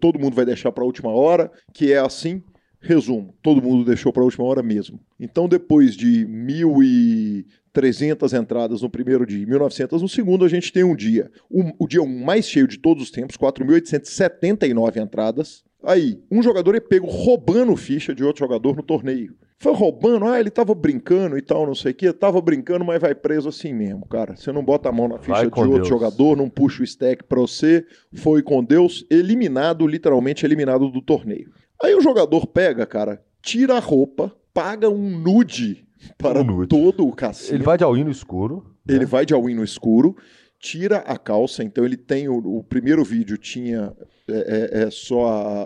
Todo 0.00 0.18
mundo 0.18 0.34
vai 0.34 0.46
deixar 0.46 0.72
pra 0.72 0.84
última 0.84 1.10
hora, 1.10 1.50
que 1.72 1.92
é 1.92 1.98
assim. 1.98 2.42
Resumo: 2.80 3.34
todo 3.42 3.62
mundo 3.62 3.84
deixou 3.84 4.12
pra 4.12 4.22
última 4.22 4.44
hora 4.46 4.62
mesmo. 4.62 5.00
Então, 5.18 5.48
depois 5.48 5.96
de 5.96 6.24
mil 6.26 6.82
e 6.82 7.44
300 7.72 8.32
entradas 8.32 8.82
no 8.82 8.90
primeiro 8.90 9.26
dia 9.26 9.42
e 9.42 9.46
1.900 9.46 10.00
no 10.00 10.08
segundo, 10.08 10.44
a 10.44 10.48
gente 10.48 10.72
tem 10.72 10.84
um 10.84 10.96
dia. 10.96 11.30
O, 11.50 11.86
dia 11.86 12.04
mais 12.04 12.48
cheio 12.48 12.66
de 12.66 12.78
todos 12.78 13.02
os 13.02 13.10
tempos, 13.10 13.36
4.879 13.36 14.96
entradas. 14.96 15.64
Aí, 15.82 16.20
um 16.30 16.42
jogador 16.42 16.74
é 16.74 16.80
pego 16.80 17.06
roubando 17.06 17.74
ficha 17.76 18.14
de 18.14 18.24
outro 18.24 18.40
jogador 18.40 18.76
no 18.76 18.82
torneio. 18.82 19.34
Foi 19.60 19.72
roubando, 19.72 20.24
ah, 20.26 20.38
ele 20.38 20.50
tava 20.50 20.72
brincando 20.74 21.36
e 21.36 21.42
tal, 21.42 21.66
não 21.66 21.74
sei 21.74 21.90
o 21.92 21.94
quê. 21.94 22.12
Tava 22.12 22.40
brincando, 22.40 22.84
mas 22.84 23.00
vai 23.00 23.14
preso 23.14 23.48
assim 23.48 23.72
mesmo, 23.72 24.06
cara. 24.06 24.36
Você 24.36 24.52
não 24.52 24.64
bota 24.64 24.88
a 24.88 24.92
mão 24.92 25.08
na 25.08 25.18
ficha 25.18 25.42
de 25.50 25.58
outro 25.58 25.74
Deus. 25.74 25.88
jogador, 25.88 26.36
não 26.36 26.48
puxa 26.48 26.82
o 26.82 26.84
stack 26.84 27.24
pra 27.24 27.40
você. 27.40 27.84
Foi 28.14 28.40
com 28.42 28.62
Deus, 28.62 29.04
eliminado, 29.10 29.86
literalmente 29.86 30.44
eliminado 30.46 30.88
do 30.90 31.02
torneio. 31.02 31.50
Aí 31.82 31.94
o 31.94 32.00
jogador 32.00 32.46
pega, 32.46 32.86
cara, 32.86 33.20
tira 33.42 33.74
a 33.76 33.80
roupa, 33.80 34.32
paga 34.54 34.88
um 34.88 35.10
nude 35.18 35.84
para 36.16 36.40
Um 36.40 36.44
nude. 36.44 36.68
todo 36.68 37.06
o 37.06 37.12
cassino. 37.12 37.56
Ele 37.56 37.64
vai 37.64 37.76
de 37.78 37.82
all-in 37.84 38.04
no 38.04 38.10
escuro. 38.10 38.64
né? 38.86 38.94
Ele 38.94 39.06
vai 39.06 39.26
de 39.26 39.34
all-in 39.34 39.54
no 39.54 39.64
escuro, 39.64 40.16
tira 40.60 40.98
a 40.98 41.16
calça, 41.18 41.64
então 41.64 41.84
ele 41.84 41.96
tem 41.96 42.28
o, 42.28 42.36
o 42.58 42.62
primeiro 42.64 43.04
vídeo 43.04 43.36
tinha 43.36 43.92
é, 44.28 44.78
é- 44.80 44.82
é 44.84 44.90
só 44.90 45.26
a- 45.26 45.62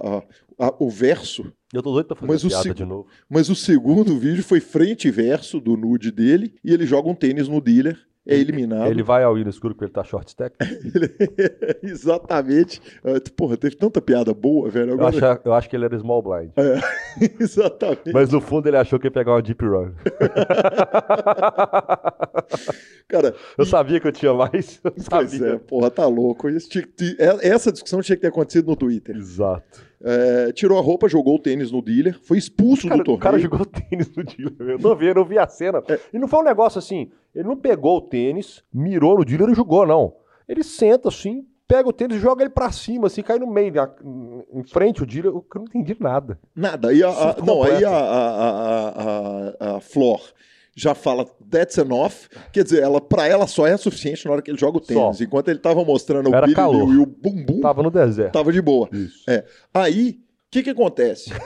a- 0.58 0.66
a- 0.68 0.74
o 0.78 0.88
verso, 0.90 1.52
Eu 1.74 1.82
tô 1.82 1.90
doido 1.92 2.06
pra 2.06 2.16
fazer 2.16 2.30
Mas 2.32 2.44
o 2.44 2.48
piada 2.48 2.62
seg- 2.64 2.74
de 2.76 2.84
novo. 2.84 3.06
mas 3.28 3.48
o 3.48 3.54
segundo 3.54 4.18
vídeo 4.18 4.42
foi 4.44 4.60
frente 4.60 5.08
e 5.08 5.10
verso 5.10 5.58
do 5.60 5.76
nude 5.76 6.10
dele 6.10 6.54
e 6.62 6.72
ele 6.72 6.84
joga 6.86 7.08
um 7.08 7.14
tênis 7.14 7.48
no 7.48 7.60
dealer, 7.60 7.98
é 8.26 8.36
eliminado. 8.36 8.88
Ele 8.88 9.02
vai 9.02 9.24
ao 9.24 9.36
no 9.36 9.50
escuro 9.50 9.74
porque 9.74 9.86
ele 9.86 9.92
tá 9.92 10.04
short 10.04 10.28
stack. 10.28 10.56
Exatamente. 11.82 12.80
Ah, 13.04 13.20
Porra, 13.36 13.56
teve 13.56 13.74
tanta 13.74 14.00
piada 14.00 14.32
boa, 14.32 14.70
velho. 14.70 14.90
Eu, 14.90 14.94
Agora... 14.94 15.32
acho, 15.32 15.40
eu 15.44 15.52
acho 15.52 15.68
que 15.68 15.74
ele 15.74 15.86
era 15.86 15.98
small 15.98 16.22
blind. 16.22 16.50
Exatamente. 17.40 18.12
Mas 18.12 18.30
no 18.30 18.40
fundo 18.40 18.68
ele 18.68 18.76
achou 18.76 18.98
que 19.00 19.08
ia 19.08 19.10
pegar 19.10 19.32
uma 19.32 19.42
deep 19.42 19.64
run. 19.64 19.92
Cara, 23.08 23.34
Eu 23.58 23.66
sabia 23.66 23.98
que 24.00 24.06
eu 24.06 24.12
tinha 24.12 24.32
mais. 24.32 24.80
Eu 24.84 24.92
pois 24.92 25.30
sabia. 25.30 25.54
é, 25.54 25.58
porra, 25.58 25.90
tá 25.90 26.06
louco. 26.06 26.48
Isso 26.48 26.68
tinha 26.68 26.86
é- 27.18 27.48
Essa 27.48 27.72
discussão 27.72 28.00
tinha 28.00 28.16
que 28.16 28.22
ter 28.22 28.28
acontecido 28.28 28.68
no 28.68 28.76
Twitter. 28.76 29.16
Exato. 29.16 29.91
É, 30.04 30.52
tirou 30.52 30.78
a 30.78 30.82
roupa, 30.82 31.08
jogou 31.08 31.36
o 31.36 31.38
tênis 31.38 31.70
no 31.70 31.80
dealer, 31.80 32.18
foi 32.22 32.36
expulso 32.38 32.88
Cara, 32.88 32.98
do 32.98 33.04
torneio. 33.04 33.18
o 33.18 33.20
cara 33.22 33.38
jogou 33.38 33.64
tênis 33.64 34.10
no 34.16 34.24
dealer. 34.24 34.54
Eu 34.72 34.78
não 34.78 34.96
vi, 34.96 35.06
eu 35.06 35.14
não 35.14 35.24
vi 35.24 35.38
a 35.38 35.46
cena. 35.46 35.82
É. 35.88 35.98
E 36.12 36.18
não 36.18 36.26
foi 36.26 36.40
um 36.40 36.44
negócio 36.44 36.78
assim. 36.78 37.10
Ele 37.34 37.46
não 37.48 37.56
pegou 37.56 37.98
o 37.98 38.00
tênis, 38.00 38.62
mirou 38.72 39.16
no 39.18 39.24
dealer 39.24 39.50
e 39.50 39.54
jogou, 39.54 39.86
não. 39.86 40.14
Ele 40.48 40.62
senta 40.64 41.08
assim, 41.08 41.46
pega 41.68 41.88
o 41.88 41.92
tênis 41.92 42.16
e 42.16 42.20
joga 42.20 42.42
ele 42.42 42.50
pra 42.50 42.70
cima, 42.72 43.06
assim, 43.06 43.22
cai 43.22 43.38
no 43.38 43.46
meio, 43.46 43.72
na- 43.72 43.90
em 44.52 44.62
frente 44.64 45.02
o 45.02 45.06
dealer. 45.06 45.30
Eu 45.32 45.44
não 45.54 45.62
entendi 45.64 45.96
nada. 46.00 46.38
Nada. 46.54 46.92
E 46.92 47.02
a, 47.02 47.08
a- 47.08 47.36
não, 47.44 47.62
aí 47.62 47.84
a, 47.84 47.90
a, 47.90 48.88
a, 49.70 49.76
a 49.76 49.80
Flor 49.80 50.20
já 50.74 50.94
fala 50.94 51.26
that's 51.50 51.78
enough. 51.78 52.28
Quer 52.52 52.64
dizer, 52.64 52.82
ela, 52.82 53.00
pra 53.00 53.26
ela 53.26 53.46
só 53.46 53.66
é 53.66 53.76
suficiente 53.76 54.24
na 54.24 54.32
hora 54.32 54.42
que 54.42 54.50
ele 54.50 54.58
joga 54.58 54.78
o 54.78 54.80
tênis. 54.80 55.18
Só. 55.18 55.24
Enquanto 55.24 55.48
ele 55.48 55.58
tava 55.58 55.84
mostrando 55.84 56.30
o 56.30 56.34
Era 56.34 56.46
Billy 56.46 56.56
calor. 56.56 56.92
E 56.92 56.98
o 56.98 57.06
bumbum, 57.06 57.60
tava, 57.60 57.74
Tava 57.74 57.82
no 57.82 57.90
deserto. 57.90 58.52
de 58.52 58.62
boa. 58.62 58.88
Isso. 58.92 59.28
É. 59.28 59.44
Aí, 59.72 60.10
o 60.10 60.50
que 60.50 60.62
que 60.62 60.70
acontece? 60.70 61.30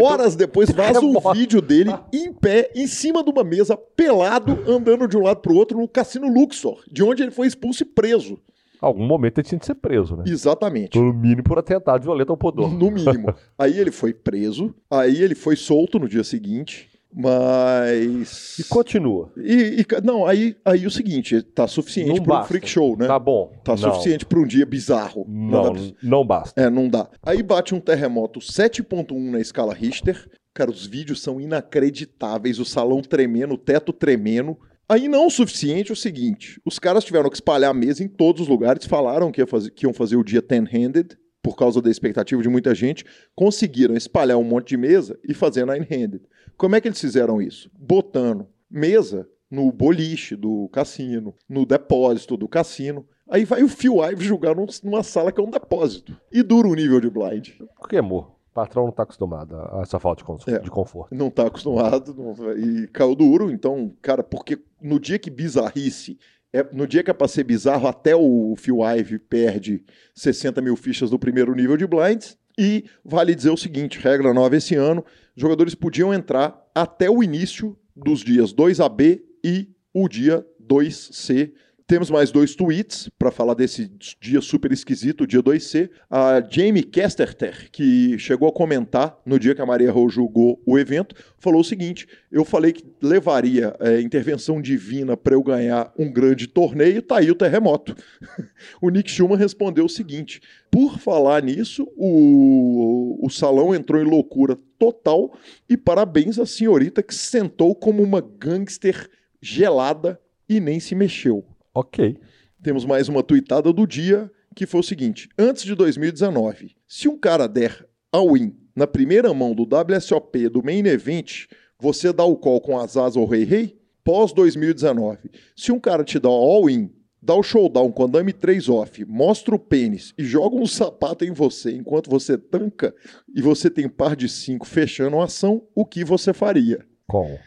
Horas 0.00 0.34
depois 0.34 0.70
vaza 0.70 1.00
um 1.00 1.14
vídeo 1.32 1.60
dele 1.62 1.94
em 2.12 2.32
pé, 2.32 2.70
em 2.74 2.86
cima 2.86 3.22
de 3.22 3.30
uma 3.30 3.44
mesa, 3.44 3.76
pelado, 3.76 4.58
andando 4.66 5.06
de 5.06 5.16
um 5.16 5.22
lado 5.22 5.40
pro 5.40 5.54
outro 5.54 5.78
no 5.78 5.86
Cassino 5.86 6.26
Luxor, 6.28 6.82
de 6.90 7.02
onde 7.02 7.22
ele 7.22 7.30
foi 7.30 7.46
expulso 7.46 7.82
e 7.82 7.86
preso. 7.86 8.38
Algum 8.80 9.06
momento 9.06 9.38
ele 9.38 9.46
tinha 9.48 9.58
de 9.58 9.66
ser 9.66 9.74
preso, 9.74 10.16
né? 10.16 10.24
Exatamente. 10.26 10.98
No 10.98 11.12
mínimo 11.12 11.42
por 11.42 11.58
atentado 11.58 12.02
violento 12.02 12.30
ao 12.30 12.36
pudor. 12.36 12.72
No 12.72 12.90
mínimo. 12.90 13.34
aí 13.58 13.78
ele 13.78 13.90
foi 13.90 14.12
preso, 14.12 14.74
aí 14.90 15.20
ele 15.22 15.34
foi 15.34 15.56
solto 15.56 15.98
no 15.98 16.08
dia 16.08 16.22
seguinte, 16.22 16.88
mas. 17.12 18.58
E 18.58 18.64
continua. 18.64 19.32
E, 19.36 19.80
e 19.82 19.86
não, 20.04 20.26
aí, 20.26 20.56
aí 20.64 20.86
o 20.86 20.90
seguinte, 20.90 21.42
tá 21.42 21.66
suficiente 21.66 22.18
Não 22.18 22.22
para 22.24 22.42
um 22.42 22.44
freak 22.44 22.68
show, 22.68 22.96
né? 22.96 23.06
Tá 23.06 23.18
bom. 23.18 23.52
Tá 23.64 23.72
Não. 23.72 23.78
suficiente 23.78 24.24
para 24.26 24.38
um 24.38 24.46
dia 24.46 24.64
bizarro. 24.66 25.24
Não, 25.28 25.72
Nada- 25.74 25.94
não 26.02 26.26
basta. 26.26 26.60
É, 26.60 26.70
não 26.70 26.88
dá. 26.88 27.08
Aí 27.22 27.42
bate 27.42 27.74
um 27.74 27.80
terremoto 27.80 28.40
7.1 28.40 29.30
na 29.30 29.40
escala 29.40 29.74
Richter. 29.74 30.28
Cara, 30.54 30.70
os 30.70 30.86
vídeos 30.86 31.20
são 31.22 31.40
inacreditáveis, 31.40 32.58
o 32.58 32.64
salão 32.64 33.00
tremendo, 33.00 33.54
o 33.54 33.58
teto 33.58 33.92
tremendo. 33.92 34.56
Aí 34.88 35.06
não 35.06 35.26
o 35.26 35.30
suficiente 35.30 35.90
é 35.90 35.92
o 35.92 35.96
seguinte, 35.96 36.58
os 36.64 36.78
caras 36.78 37.04
tiveram 37.04 37.28
que 37.28 37.36
espalhar 37.36 37.70
a 37.70 37.74
mesa 37.74 38.02
em 38.02 38.08
todos 38.08 38.40
os 38.42 38.48
lugares, 38.48 38.86
falaram 38.86 39.30
que, 39.30 39.38
ia 39.40 39.46
fazer- 39.46 39.70
que 39.70 39.84
iam 39.84 39.92
fazer 39.92 40.16
o 40.16 40.24
dia 40.24 40.40
ten-handed, 40.40 41.14
por 41.42 41.56
causa 41.56 41.80
da 41.82 41.90
expectativa 41.90 42.40
de 42.42 42.48
muita 42.48 42.74
gente, 42.74 43.04
conseguiram 43.36 43.94
espalhar 43.94 44.38
um 44.38 44.42
monte 44.44 44.68
de 44.70 44.76
mesa 44.78 45.18
e 45.28 45.34
fazer 45.34 45.66
nine-handed. 45.66 46.22
Como 46.58 46.76
é 46.76 46.80
que 46.80 46.88
eles 46.88 47.00
fizeram 47.00 47.40
isso? 47.40 47.70
Botando 47.78 48.46
mesa 48.70 49.26
no 49.50 49.72
boliche 49.72 50.36
do 50.36 50.68
cassino, 50.70 51.34
no 51.48 51.64
depósito 51.64 52.36
do 52.36 52.46
cassino. 52.46 53.06
Aí 53.30 53.44
vai 53.46 53.62
o 53.62 53.68
Phil 53.68 54.02
Ive 54.04 54.24
jogar 54.24 54.54
num- 54.54 54.66
numa 54.84 55.02
sala 55.02 55.32
que 55.32 55.40
é 55.40 55.44
um 55.44 55.50
depósito. 55.50 56.14
E 56.30 56.42
dura 56.42 56.68
o 56.68 56.74
nível 56.74 57.00
de 57.00 57.08
blind. 57.08 57.50
Porque, 57.78 57.96
amor, 57.96 58.32
o 58.50 58.54
patrão 58.54 58.84
não 58.86 58.92
tá 58.92 59.04
acostumado 59.04 59.54
a 59.56 59.80
essa 59.82 59.98
falta 59.98 60.22
de, 60.44 60.54
É. 60.54 60.58
de 60.58 60.70
conforto. 60.70 61.14
Não 61.14 61.30
tá 61.30 61.46
acostumado 61.46 62.12
não- 62.14 62.52
e 62.58 62.86
caiu 62.88 63.14
duro. 63.14 63.50
Então, 63.50 63.94
cara, 64.02 64.22
porque 64.22 64.58
no 64.82 64.98
dia 65.00 65.18
que 65.18 65.30
bizarrice, 65.30 66.18
é, 66.52 66.66
no 66.72 66.86
dia 66.86 67.02
que 67.04 67.10
é 67.10 67.14
pra 67.14 67.28
ser 67.28 67.44
bizarro, 67.44 67.86
até 67.86 68.16
o 68.16 68.54
Phil 68.56 68.78
Ive 68.82 69.18
perde 69.18 69.82
60 70.14 70.60
mil 70.60 70.76
fichas 70.76 71.08
do 71.10 71.18
primeiro 71.18 71.54
nível 71.54 71.76
de 71.76 71.86
blinds. 71.86 72.36
E 72.60 72.86
vale 73.04 73.34
dizer 73.36 73.50
o 73.50 73.56
seguinte: 73.56 74.00
regra 74.00 74.34
nova 74.34 74.56
esse 74.56 74.74
ano, 74.74 75.04
jogadores 75.38 75.74
podiam 75.74 76.12
entrar 76.12 76.60
até 76.74 77.08
o 77.08 77.22
início 77.22 77.78
dos 77.94 78.20
dias 78.20 78.52
2AB 78.52 79.22
e 79.44 79.68
o 79.94 80.08
dia 80.08 80.44
2C 80.60 81.52
Temos 81.88 82.10
mais 82.10 82.30
dois 82.30 82.54
tweets 82.54 83.08
para 83.18 83.30
falar 83.30 83.54
desse 83.54 83.90
dia 84.20 84.42
super 84.42 84.70
esquisito, 84.70 85.26
dia 85.26 85.42
2C. 85.42 85.88
A 86.10 86.38
Jamie 86.46 86.82
Kesterter, 86.82 87.70
que 87.72 88.18
chegou 88.18 88.46
a 88.46 88.52
comentar 88.52 89.18
no 89.24 89.38
dia 89.38 89.54
que 89.54 89.62
a 89.62 89.64
Maria 89.64 89.90
Rô 89.90 90.06
julgou 90.06 90.62
o 90.66 90.78
evento, 90.78 91.14
falou 91.38 91.62
o 91.62 91.64
seguinte: 91.64 92.06
eu 92.30 92.44
falei 92.44 92.74
que 92.74 92.84
levaria 93.00 93.74
é, 93.80 94.02
intervenção 94.02 94.60
divina 94.60 95.16
para 95.16 95.32
eu 95.34 95.42
ganhar 95.42 95.90
um 95.98 96.12
grande 96.12 96.46
torneio, 96.46 97.00
tá 97.00 97.20
aí 97.20 97.30
o 97.30 97.34
terremoto. 97.34 97.96
o 98.82 98.90
Nick 98.90 99.10
Schumann 99.10 99.38
respondeu 99.38 99.86
o 99.86 99.88
seguinte: 99.88 100.42
por 100.70 100.98
falar 100.98 101.42
nisso, 101.42 101.90
o, 101.96 103.18
o 103.24 103.30
salão 103.30 103.74
entrou 103.74 103.98
em 103.98 104.04
loucura 104.04 104.58
total 104.78 105.32
e 105.66 105.74
parabéns 105.74 106.38
à 106.38 106.44
senhorita 106.44 107.02
que 107.02 107.14
sentou 107.14 107.74
como 107.74 108.02
uma 108.02 108.20
gangster 108.20 109.08
gelada 109.40 110.20
e 110.46 110.60
nem 110.60 110.78
se 110.78 110.94
mexeu. 110.94 111.46
Ok. 111.74 112.18
Temos 112.62 112.84
mais 112.84 113.08
uma 113.08 113.22
tuitada 113.22 113.72
do 113.72 113.86
dia 113.86 114.30
que 114.54 114.66
foi 114.66 114.80
o 114.80 114.84
seguinte: 114.84 115.28
antes 115.38 115.62
de 115.62 115.74
2019, 115.74 116.74
se 116.86 117.08
um 117.08 117.16
cara 117.16 117.46
der 117.46 117.86
all-in 118.10 118.56
na 118.74 118.86
primeira 118.86 119.32
mão 119.32 119.54
do 119.54 119.62
WSOP 119.62 120.48
do 120.48 120.64
Main 120.64 120.86
Event, 120.86 121.46
você 121.78 122.12
dá 122.12 122.24
o 122.24 122.36
call 122.36 122.60
com 122.60 122.78
as 122.78 122.96
ou 123.16 123.24
Rei 123.24 123.44
Rei? 123.44 123.78
Pós 124.02 124.32
2019, 124.32 125.30
se 125.54 125.70
um 125.70 125.78
cara 125.78 126.02
te 126.02 126.18
dá 126.18 126.28
all-in, 126.28 126.90
dá 127.20 127.34
o 127.34 127.42
showdown 127.42 127.92
com 127.92 128.04
andame 128.04 128.32
3 128.32 128.68
off, 128.68 129.04
mostra 129.04 129.54
o 129.54 129.58
pênis 129.58 130.14
e 130.16 130.24
joga 130.24 130.56
um 130.56 130.66
sapato 130.66 131.24
em 131.24 131.32
você 131.32 131.72
enquanto 131.72 132.08
você 132.08 132.38
tanca 132.38 132.94
e 133.34 133.42
você 133.42 133.68
tem 133.68 133.88
par 133.88 134.16
de 134.16 134.28
5 134.28 134.66
fechando 134.66 135.20
a 135.20 135.24
ação, 135.24 135.62
o 135.74 135.84
que 135.84 136.04
você 136.04 136.32
faria? 136.32 136.86
Com. 137.06 137.38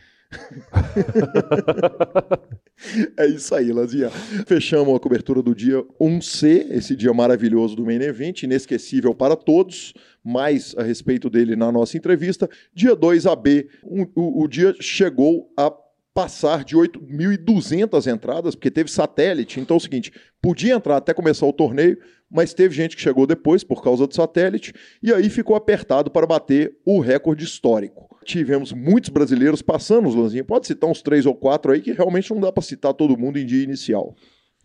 É 3.18 3.28
isso 3.28 3.54
aí, 3.54 3.72
Lazinha. 3.72 4.10
Fechamos 4.46 4.96
a 4.96 5.00
cobertura 5.00 5.42
do 5.42 5.54
dia 5.54 5.84
1C, 6.00 6.68
esse 6.72 6.96
dia 6.96 7.14
maravilhoso 7.14 7.76
do 7.76 7.86
Main 7.86 8.02
Event, 8.02 8.44
inesquecível 8.44 9.14
para 9.14 9.36
todos. 9.36 9.94
Mais 10.24 10.76
a 10.78 10.84
respeito 10.84 11.30
dele 11.30 11.56
na 11.56 11.72
nossa 11.72 11.98
entrevista. 11.98 12.50
Dia 12.74 12.96
2AB, 12.96 13.68
um, 13.84 14.06
o, 14.16 14.44
o 14.44 14.48
dia 14.48 14.76
chegou 14.80 15.52
a 15.58 15.72
passar 16.14 16.64
de 16.64 16.76
8.200 16.76 18.14
entradas, 18.14 18.56
porque 18.56 18.70
teve 18.70 18.92
satélite. 18.92 19.60
Então 19.60 19.76
é 19.76 19.78
o 19.78 19.82
seguinte, 19.82 20.12
podia 20.42 20.76
entrar 20.76 20.98
até 20.98 21.14
começar 21.14 21.46
o 21.46 21.54
torneio, 21.54 21.98
mas 22.32 22.54
teve 22.54 22.74
gente 22.74 22.96
que 22.96 23.02
chegou 23.02 23.28
depois 23.28 23.64
por 23.64 23.84
causa 23.84 24.08
do 24.08 24.16
satélite, 24.16 24.74
e 25.04 25.14
aí 25.14 25.30
ficou 25.30 25.56
apertado 25.56 26.10
para 26.10 26.26
bater 26.26 26.78
o 26.86 27.00
recorde 27.00 27.44
histórico. 27.44 28.10
Tivemos 28.24 28.72
muitos 28.72 29.10
brasileiros 29.10 29.62
passando, 29.62 30.10
Lanzinha. 30.10 30.44
Pode 30.44 30.68
citar 30.68 30.90
uns 30.90 31.02
três 31.02 31.26
ou 31.26 31.36
quatro 31.36 31.72
aí 31.72 31.82
que 31.82 31.92
realmente 31.92 32.32
não 32.34 32.40
dá 32.40 32.52
para 32.52 32.64
citar 32.64 32.94
todo 32.94 33.18
mundo 33.18 33.38
em 33.38 33.46
dia 33.46 33.64
inicial. 33.64 34.16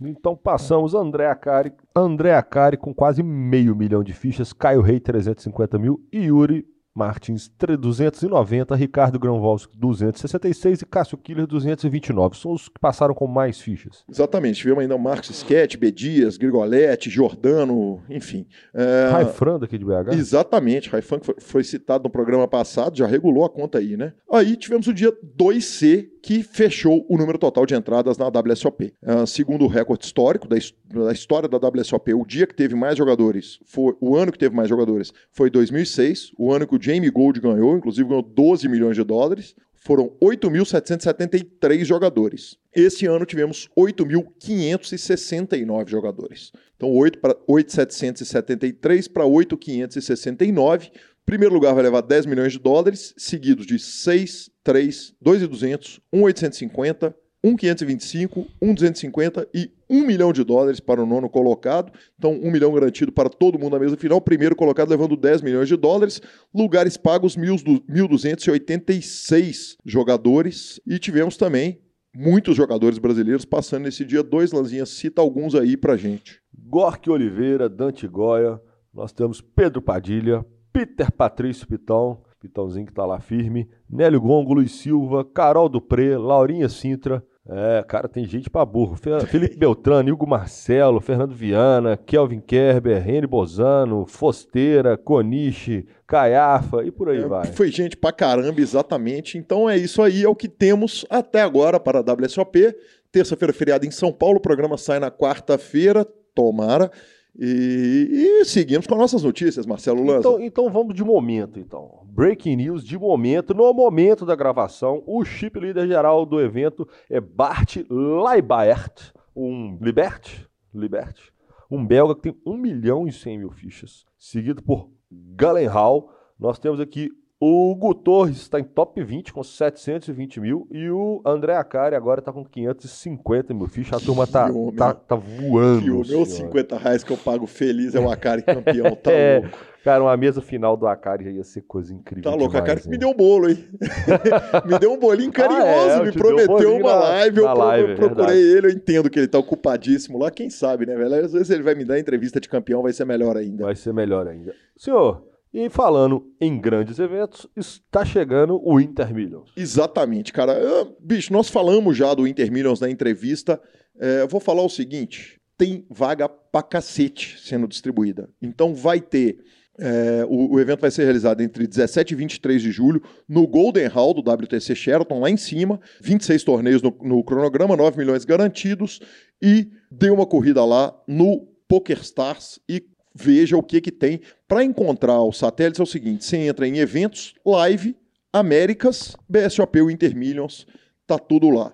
Então 0.01 0.37
passamos 0.37 0.95
André 0.95 1.27
Acari, 1.27 1.73
André 1.95 2.35
Acari 2.35 2.77
com 2.77 2.95
quase 2.95 3.23
meio 3.23 3.75
milhão 3.75 4.05
de 4.05 4.13
fichas, 4.13 4.53
Caio 4.53 4.83
Rei 4.83 5.01
350 5.01 5.79
mil 5.79 6.07
e 6.13 6.25
Yuri 6.25 6.67
Martins 6.97 7.51
290, 7.79 8.75
Ricardo 8.75 9.19
Granvolski 9.19 9.77
266 9.77 10.81
e 10.81 10.87
Cássio 10.87 11.19
Killer 11.19 11.47
229. 11.47 12.39
São 12.39 12.53
os 12.53 12.71
que 12.71 12.81
passaram 12.81 13.15
com 13.15 13.27
mais 13.27 13.61
fichas. 13.61 14.03
Exatamente. 14.09 14.61
Tivemos 14.61 14.81
ainda 14.81 14.97
Marcos 14.97 15.29
Sketch, 15.29 15.77
B. 15.77 15.93
Dias, 15.93 16.39
Grigoletti, 16.39 17.11
Jordano, 17.11 18.03
enfim. 18.09 18.47
É... 18.73 19.11
Raifran 19.11 19.59
daqui 19.59 19.77
de 19.77 19.85
BH? 19.85 20.15
Exatamente. 20.15 20.89
Raifran 20.89 21.21
foi, 21.21 21.35
foi 21.39 21.65
citado 21.65 22.05
no 22.05 22.11
programa 22.11 22.49
passado, 22.49 22.97
já 22.97 23.07
regulou 23.07 23.45
a 23.45 23.51
conta 23.51 23.77
aí, 23.77 23.95
né? 23.95 24.15
Aí 24.33 24.57
tivemos 24.57 24.87
o 24.87 24.95
dia 24.95 25.13
2C, 25.39 26.09
que 26.27 26.43
fechou 26.43 27.07
o 27.09 27.17
número 27.17 27.39
total 27.39 27.65
de 27.65 27.77
entradas 27.77 28.19
na 28.19 28.27
WSOP. 28.27 28.93
Uh, 29.01 29.25
segundo 29.29 29.65
o 29.65 29.69
recorde 29.69 30.05
histórico 30.05 30.49
da, 30.49 30.57
da, 31.05 31.13
história 31.13 31.49
da 31.49 31.57
WSOP, 31.57 32.15
o 32.15 32.27
dia 32.27 32.49
que 32.49 32.57
teve 32.57 32.75
mais 32.75 32.99
jogadores, 32.99 33.61
foi 33.65 33.95
o 34.01 34.17
ano 34.17 34.33
que 34.33 34.39
teve 34.39 34.53
mais 34.53 34.69
jogadores 34.69 35.13
foi 35.31 35.51
2006, 35.51 36.33
o 36.37 36.53
ano 36.53 36.67
que 36.67 36.75
o 36.75 36.83
Jamie 36.83 37.11
Gold 37.11 37.41
ganhou, 37.41 37.77
inclusive 37.77 38.09
ganhou 38.09 38.25
12 38.25 38.69
milhões 38.69 38.97
de 38.97 39.05
dólares. 39.05 39.55
Foram 39.77 40.11
8.773 40.21 41.85
jogadores. 41.85 42.57
Esse 42.75 43.07
ano 43.07 43.25
tivemos 43.25 43.69
8.569 43.79 45.89
jogadores. 45.89 46.51
Então, 46.75 46.91
8 46.91 47.21
para 47.21 47.37
8.773 47.49 49.13
para 49.13 49.25
8.569. 49.25 50.91
Primeiro 51.27 51.53
lugar 51.53 51.75
vai 51.75 51.83
levar 51.83 52.01
10 52.03 52.25
milhões 52.25 52.53
de 52.53 52.61
dólares, 52.61 53.13
seguidos 53.19 53.67
de 53.67 53.81
6, 53.81 54.49
3, 54.63 55.13
2.200, 55.21 56.01
1.850, 56.15 57.13
1,525, 57.45 58.47
1,250 58.63 59.49
e 59.53 59.73
1 59.91 60.07
milhão 60.07 60.33
de 60.33 60.45
dólares 60.45 60.79
para 60.79 61.03
o 61.03 61.07
nono 61.07 61.29
colocado. 61.29 61.93
Então, 62.17 62.31
1 62.31 62.49
milhão 62.49 62.73
garantido 62.73 63.11
para 63.11 63.29
todo 63.29 63.59
mundo 63.59 63.73
na 63.73 63.81
mesa 63.81 63.97
final. 63.97 64.21
Primeiro 64.21 64.55
colocado 64.55 64.89
levando 64.89 65.17
10 65.17 65.43
milhões 65.43 65.67
de 65.67 65.77
dólares. 65.77 66.23
Lugares 66.55 66.97
pagos, 66.97 67.37
1.286 67.37 69.79
jogadores. 69.85 70.81
E 70.87 70.97
tivemos 70.97 71.37
também 71.37 71.81
muitos 72.15 72.57
jogadores 72.57 72.99
brasileiros 72.99 73.45
passando 73.45 73.83
nesse 73.83 74.05
dia. 74.05 74.23
Dois 74.23 74.53
Lanzinhas, 74.53 74.91
cita 74.91 75.21
alguns 75.21 75.57
aí 75.57 75.77
para 75.77 75.97
gente. 75.97 76.41
Gork 76.57 77.11
Oliveira, 77.11 77.69
Dante 77.69 78.07
Goya. 78.07 78.61
Nós 78.95 79.13
temos 79.13 79.41
Pedro 79.41 79.83
Padilha, 79.83 80.47
Peter 80.77 81.11
Patrício 81.11 81.67
Pitão, 81.67 82.21
Pitãozinho 82.39 82.85
que 82.85 82.93
está 82.93 83.07
lá 83.07 83.19
firme, 83.19 83.67
Nélio 83.89 84.21
Gongo, 84.21 84.53
Luiz 84.53 84.73
Silva, 84.73 85.25
Carol 85.25 85.71
Dupré, 85.71 86.19
Laurinha 86.19 86.69
Sintra, 86.69 87.25
é, 87.49 87.83
cara, 87.89 88.07
tem 88.07 88.27
gente 88.27 88.51
pra 88.51 88.63
burro. 88.63 88.95
Felipe 89.27 89.57
Beltrano, 89.57 90.13
Hugo 90.13 90.27
Marcelo, 90.27 91.01
Fernando 91.01 91.35
Viana, 91.35 91.97
Kelvin 91.97 92.41
Kerber, 92.41 93.03
Reni 93.03 93.27
Bozano, 93.27 94.05
Fosteira, 94.05 94.99
Coniche, 94.99 95.87
Caiafa 96.07 96.85
e 96.85 96.91
por 96.91 97.09
aí 97.09 97.23
é, 97.23 97.27
vai. 97.27 97.47
Foi 97.47 97.71
gente 97.71 97.97
pra 97.97 98.13
caramba, 98.13 98.61
exatamente. 98.61 99.39
Então 99.39 99.71
é 99.71 99.79
isso 99.79 100.03
aí, 100.03 100.25
é 100.25 100.29
o 100.29 100.37
que 100.37 100.49
temos 100.49 101.07
até 101.09 101.41
agora 101.41 101.81
para 101.81 102.01
a 102.01 102.03
WSOP. 102.03 102.77
Terça-feira, 103.11 103.55
feriado 103.55 103.87
em 103.87 103.91
São 103.91 104.13
Paulo, 104.13 104.37
o 104.37 104.43
programa 104.43 104.77
sai 104.77 104.99
na 104.99 105.11
quarta-feira, 105.11 106.07
tomara. 106.35 106.91
E, 107.39 108.41
e, 108.41 108.45
seguimos 108.47 108.87
com 108.87 108.95
as 108.95 109.01
nossas 109.01 109.23
notícias, 109.23 109.67
Marcelo 109.67 110.05
Lanza. 110.05 110.21
Então, 110.21 110.41
então 110.41 110.71
vamos 110.71 110.95
de 110.95 111.05
momento, 111.05 111.61
então. 111.61 112.01
Breaking 112.05 112.57
news 112.57 112.83
de 112.83 112.99
momento. 112.99 113.53
No 113.53 113.73
momento 113.75 114.25
da 114.25 114.35
gravação, 114.35 115.03
o 115.07 115.23
chip 115.25 115.59
líder 115.61 115.87
geral 115.87 116.25
do 116.25 116.41
evento 116.41 116.89
é 117.11 117.21
Bart 117.21 117.77
Leibert, 117.91 119.13
um 119.35 119.79
Libert, 119.83 120.47
Libert, 120.75 121.31
um 121.71 121.85
belga 121.85 122.15
que 122.15 122.23
tem 122.23 122.37
1 122.47 122.57
milhão 122.57 123.07
e 123.07 123.13
100 123.13 123.39
mil 123.39 123.51
fichas, 123.51 124.07
seguido 124.17 124.63
por 124.63 124.89
Galen 125.11 125.67
Hall. 125.67 126.11
Nós 126.39 126.59
temos 126.59 126.81
aqui 126.81 127.11
o 127.39 127.71
Hugo 127.71 127.95
Torres 127.95 128.39
está 128.39 128.59
em 128.59 128.65
top 128.65 129.03
20 129.03 129.31
com 129.33 129.43
720 129.43 130.41
mil 130.41 130.67
e 130.71 130.89
o 130.89 131.21
André 131.25 131.55
Acari 131.55 131.95
agora 131.95 132.21
está 132.21 132.33
com 132.33 132.43
550 132.43 133.53
mil 133.53 133.69
fichas. 133.69 134.03
A 134.03 134.05
turma 134.05 134.27
tá, 134.27 134.49
tá, 134.75 134.95
tá 134.95 135.17
voando. 135.17 136.01
O 136.01 136.07
meu 136.07 136.25
50 136.25 136.79
reais 136.79 137.05
que 137.05 137.13
eu 137.13 137.17
pago 137.19 137.47
feliz 137.47 137.95
é 137.95 138.01
o 138.01 138.11
Acari 138.11 138.41
campeão, 138.41 138.97
tá 138.97 139.13
é, 139.13 139.41
louco. 139.41 139.59
Cara, 139.85 140.03
uma 140.03 140.17
mesa 140.17 140.41
final 140.41 140.79
do 140.79 140.87
Acari 140.87 141.31
ia 141.31 141.45
ser 141.45 141.61
coisa 141.61 141.93
incrível. 141.93 142.31
Tá 142.31 142.35
louco, 142.35 142.57
Acari 142.57 142.81
que 142.81 142.89
me 142.89 142.97
deu 142.97 143.11
um 143.11 143.15
bolo, 143.15 143.51
hein? 143.51 143.69
me 144.65 144.79
deu 144.79 144.93
um 144.93 144.99
bolinho 144.99 145.31
carinhoso, 145.31 145.91
ah, 145.91 146.01
é, 146.01 146.05
me 146.05 146.13
prometeu 146.13 146.75
um 146.75 146.81
uma 146.81 146.95
live, 146.95 147.39
eu, 147.39 147.55
live, 147.55 147.91
eu 147.91 147.97
procurei 147.97 148.39
ele, 148.39 148.69
eu 148.69 148.71
entendo 148.71 149.11
que 149.11 149.19
ele 149.19 149.29
tá 149.29 149.39
ocupadíssimo 149.39 150.19
lá, 150.19 150.31
quem 150.31 150.49
sabe, 150.49 150.87
né, 150.87 150.97
velho? 150.97 151.15
Às 151.23 151.35
vezes 151.35 151.51
ele 151.51 151.63
vai 151.63 151.75
me 151.75 151.85
dar 151.85 151.99
entrevista 151.99 152.41
de 152.41 152.49
campeão, 152.49 152.83
vai 152.83 152.95
ser 152.95 153.05
melhor 153.05 153.37
ainda. 153.37 153.65
Vai 153.65 153.77
ser 153.77 153.93
melhor 153.93 154.27
ainda. 154.27 154.55
Senhor, 154.75 155.23
e 155.59 155.71
falando 155.71 156.31
em 156.39 156.61
grandes 156.61 156.99
eventos, 156.99 157.47
está 157.57 158.05
chegando 158.05 158.61
o 158.63 158.79
Inter 158.79 159.15
Millions. 159.15 159.51
Exatamente, 159.57 160.31
cara. 160.31 160.55
bicho, 161.01 161.33
nós 161.33 161.49
falamos 161.49 161.97
já 161.97 162.13
do 162.13 162.27
Inter 162.27 162.53
Millions 162.53 162.79
na 162.79 162.91
entrevista. 162.91 163.59
É, 163.99 164.27
vou 164.27 164.39
falar 164.39 164.63
o 164.63 164.69
seguinte: 164.69 165.41
tem 165.57 165.87
vaga 165.89 166.29
pra 166.29 166.63
cacete 166.63 167.41
sendo 167.41 167.67
distribuída. 167.67 168.29
Então 168.43 168.75
vai 168.75 169.01
ter. 169.01 169.39
É, 169.79 170.27
o, 170.29 170.53
o, 170.55 170.61
evento 170.61 170.81
vai 170.81 170.91
ser 170.91 171.05
realizado 171.05 171.41
entre 171.41 171.67
17 171.67 172.13
e 172.13 172.17
23 172.17 172.61
de 172.61 172.71
julho 172.71 173.03
no 173.27 173.47
Golden 173.47 173.87
Hall 173.87 174.13
do 174.13 174.21
WTC 174.21 174.75
Sheraton, 174.75 175.21
lá 175.21 175.31
em 175.31 175.39
cima. 175.39 175.81
26 176.03 176.45
torneios 176.45 176.83
no, 176.83 176.95
no 177.01 177.25
cronograma, 177.25 177.75
9 177.75 177.97
milhões 177.97 178.27
garantidos. 178.27 179.01
E 179.41 179.71
dê 179.91 180.11
uma 180.11 180.27
corrida 180.27 180.63
lá 180.67 180.95
no 181.09 181.49
PokerStars 181.67 182.61
e 182.69 182.85
veja 183.17 183.57
o 183.57 183.63
que, 183.63 183.81
que 183.81 183.91
tem. 183.91 184.21
Para 184.47 184.65
encontrar 184.65 185.23
os 185.23 185.39
satélites 185.39 185.81
é 185.81 185.83
o 185.83 185.87
seguinte: 185.87 186.25
você 186.25 186.37
entra 186.37 186.67
em 186.67 186.79
eventos, 186.79 187.35
live, 187.45 187.97
Américas, 188.33 189.17
BSOP, 189.29 189.81
o 189.81 189.91
Intermillions, 189.91 190.67
tá 191.07 191.19
tudo 191.19 191.49
lá. 191.49 191.73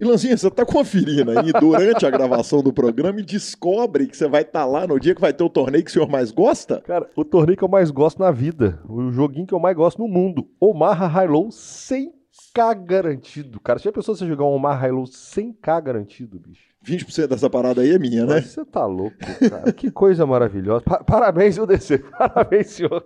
E 0.00 0.04
Lanzinha, 0.04 0.36
você 0.36 0.50
tá 0.50 0.64
conferindo 0.64 1.30
aí 1.30 1.52
durante 1.52 2.06
a 2.06 2.10
gravação 2.10 2.62
do 2.62 2.72
programa 2.72 3.20
e 3.20 3.24
descobre 3.24 4.06
que 4.06 4.16
você 4.16 4.26
vai 4.26 4.42
estar 4.42 4.60
tá 4.60 4.66
lá 4.66 4.86
no 4.86 4.98
dia 4.98 5.14
que 5.14 5.20
vai 5.20 5.32
ter 5.32 5.44
o 5.44 5.50
torneio 5.50 5.84
que 5.84 5.90
o 5.90 5.92
senhor 5.92 6.08
mais 6.08 6.30
gosta? 6.30 6.80
Cara, 6.80 7.08
o 7.14 7.24
torneio 7.24 7.56
que 7.56 7.64
eu 7.64 7.68
mais 7.68 7.90
gosto 7.90 8.18
na 8.18 8.30
vida, 8.30 8.80
o 8.88 9.10
joguinho 9.10 9.46
que 9.46 9.54
eu 9.54 9.60
mais 9.60 9.76
gosto 9.76 9.98
no 9.98 10.08
mundo, 10.08 10.48
Omaha 10.58 11.06
High 11.06 11.28
Low 11.28 11.50
100 11.50 12.20
100k 12.54 12.84
garantido, 12.84 13.60
cara. 13.60 13.78
Já 13.78 13.92
pensou 13.92 14.14
você 14.14 14.26
jogar 14.26 14.44
um 14.44 14.54
Omar 14.54 14.84
Hilo 14.84 15.04
100k 15.04 15.82
garantido, 15.82 16.38
bicho? 16.38 16.69
20% 16.84 17.26
dessa 17.26 17.50
parada 17.50 17.82
aí 17.82 17.90
é 17.90 17.98
minha, 17.98 18.24
né? 18.24 18.34
Mas 18.36 18.46
Você 18.46 18.64
tá 18.64 18.86
louco, 18.86 19.14
cara. 19.50 19.70
que 19.72 19.90
coisa 19.90 20.24
maravilhosa. 20.24 20.82
Pa- 20.82 21.04
parabéns, 21.04 21.56
descer. 21.66 22.02
Parabéns, 22.16 22.68
senhor. 22.68 23.04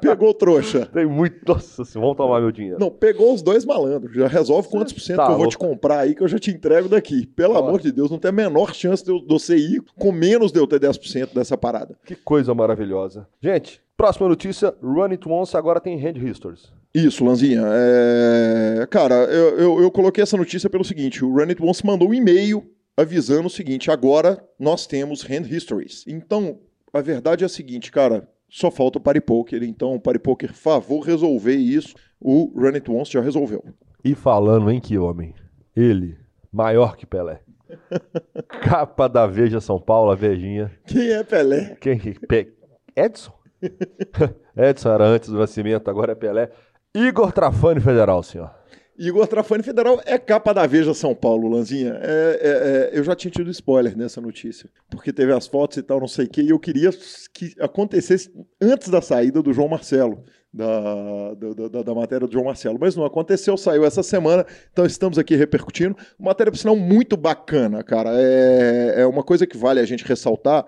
Pegou 0.00 0.30
o 0.30 0.34
trouxa. 0.34 0.86
Tem 0.86 1.06
muito. 1.06 1.36
Nossa, 1.46 1.84
vamos 1.94 2.16
tomar 2.16 2.40
meu 2.40 2.50
dinheiro. 2.50 2.78
Não, 2.80 2.90
pegou 2.90 3.32
os 3.32 3.40
dois 3.40 3.64
malandros. 3.64 4.12
Já 4.14 4.26
resolve 4.26 4.68
quantos 4.68 4.92
por 4.92 5.00
cento 5.00 5.18
tá 5.18 5.26
que 5.26 5.32
eu 5.32 5.36
vou 5.38 5.46
te 5.46 5.56
louco. 5.56 5.68
comprar 5.74 6.00
aí 6.00 6.14
que 6.16 6.22
eu 6.22 6.26
já 6.28 6.38
te 6.38 6.50
entrego 6.50 6.88
daqui. 6.88 7.24
Pelo 7.26 7.54
Ó. 7.54 7.58
amor 7.58 7.80
de 7.80 7.92
Deus, 7.92 8.10
não 8.10 8.18
tem 8.18 8.30
a 8.30 8.32
menor 8.32 8.74
chance 8.74 9.04
de 9.04 9.10
eu- 9.12 9.20
de 9.20 9.28
você 9.28 9.56
ir 9.56 9.80
com 9.96 10.10
menos 10.10 10.50
de 10.50 10.58
eu 10.58 10.66
ter 10.66 10.80
10% 10.80 11.32
dessa 11.32 11.56
parada. 11.56 11.96
Que 12.04 12.16
coisa 12.16 12.52
maravilhosa. 12.54 13.28
Gente, 13.40 13.80
próxima 13.96 14.28
notícia: 14.28 14.74
Run 14.82 15.12
It 15.12 15.28
Once 15.28 15.56
agora 15.56 15.80
tem 15.80 15.96
Hand 16.04 16.16
Histories. 16.16 16.72
Isso, 16.92 17.24
Lanzinha. 17.24 17.62
É... 17.66 18.86
Cara, 18.90 19.14
eu, 19.26 19.58
eu, 19.58 19.82
eu 19.82 19.90
coloquei 19.92 20.22
essa 20.22 20.36
notícia 20.36 20.68
pelo 20.68 20.84
seguinte: 20.84 21.24
o 21.24 21.32
Run 21.32 21.48
It 21.50 21.62
Once 21.62 21.86
mandou 21.86 22.08
um 22.08 22.14
e-mail 22.14 22.64
avisando 22.96 23.46
o 23.46 23.50
seguinte: 23.50 23.90
agora 23.90 24.42
nós 24.58 24.86
temos 24.86 25.24
Hand 25.24 25.46
Histories. 25.50 26.04
Então, 26.06 26.58
a 26.92 27.00
verdade 27.00 27.44
é 27.44 27.46
a 27.46 27.48
seguinte, 27.48 27.90
cara. 27.90 28.28
Só 28.48 28.70
falta 28.70 28.98
o 28.98 29.00
Party 29.00 29.20
Poker. 29.20 29.62
Então, 29.62 29.98
Party 29.98 30.18
Poker, 30.18 30.52
favor 30.52 31.00
resolver 31.00 31.54
isso. 31.54 31.94
O 32.20 32.52
Run 32.54 32.74
It 32.74 32.90
Once 32.90 33.10
já 33.10 33.20
resolveu. 33.20 33.64
E 34.04 34.14
falando 34.14 34.70
em 34.70 34.78
que 34.78 34.98
homem? 34.98 35.34
Ele, 35.74 36.18
maior 36.52 36.96
que 36.96 37.06
Pelé. 37.06 37.40
Capa 38.62 39.08
da 39.08 39.26
Veja 39.26 39.58
São 39.58 39.80
Paulo, 39.80 40.10
a 40.10 40.14
Vejinha. 40.14 40.70
Quem 40.86 41.12
é 41.12 41.24
Pelé? 41.24 41.76
Quem? 41.80 41.98
Pe... 41.98 42.52
Edson? 42.94 43.32
Edson 44.54 44.90
era 44.90 45.04
antes 45.06 45.30
do 45.30 45.38
nascimento, 45.38 45.88
agora 45.88 46.12
é 46.12 46.14
Pelé. 46.14 46.50
Igor 46.94 47.32
Trafani 47.32 47.80
Federal, 47.80 48.22
senhor. 48.22 48.50
Igor 48.98 49.26
Trafani 49.26 49.62
Federal 49.62 50.00
é 50.04 50.18
capa 50.18 50.52
da 50.52 50.66
Veja 50.66 50.92
São 50.94 51.14
Paulo, 51.14 51.48
Lanzinha. 51.48 51.98
É, 52.02 52.38
é, 52.40 52.48
é, 52.94 52.98
eu 52.98 53.02
já 53.02 53.14
tinha 53.16 53.30
tido 53.30 53.50
spoiler 53.50 53.96
nessa 53.96 54.20
notícia, 54.20 54.68
porque 54.90 55.12
teve 55.12 55.32
as 55.32 55.46
fotos 55.46 55.78
e 55.78 55.82
tal, 55.82 55.98
não 55.98 56.06
sei 56.08 56.26
o 56.26 56.28
quê, 56.28 56.42
e 56.42 56.50
eu 56.50 56.58
queria 56.58 56.90
que 57.32 57.54
acontecesse 57.58 58.30
antes 58.60 58.88
da 58.88 59.00
saída 59.00 59.42
do 59.42 59.52
João 59.52 59.68
Marcelo, 59.68 60.22
da, 60.52 61.32
da, 61.34 61.68
da- 61.68 61.82
da 61.82 61.94
matéria 61.94 62.26
do 62.26 62.32
João 62.32 62.44
Marcelo. 62.44 62.76
Mas 62.78 62.94
não 62.94 63.06
aconteceu, 63.06 63.56
saiu 63.56 63.84
essa 63.86 64.02
semana, 64.02 64.44
então 64.70 64.84
estamos 64.84 65.18
aqui 65.18 65.34
repercutindo. 65.34 65.96
Matéria, 66.18 66.52
por 66.52 66.58
sinal, 66.58 66.76
muito 66.76 67.16
bacana, 67.16 67.82
cara. 67.82 68.10
É, 68.14 68.96
é 69.00 69.06
uma 69.06 69.22
coisa 69.22 69.46
que 69.46 69.56
vale 69.56 69.80
a 69.80 69.86
gente 69.86 70.04
ressaltar 70.04 70.66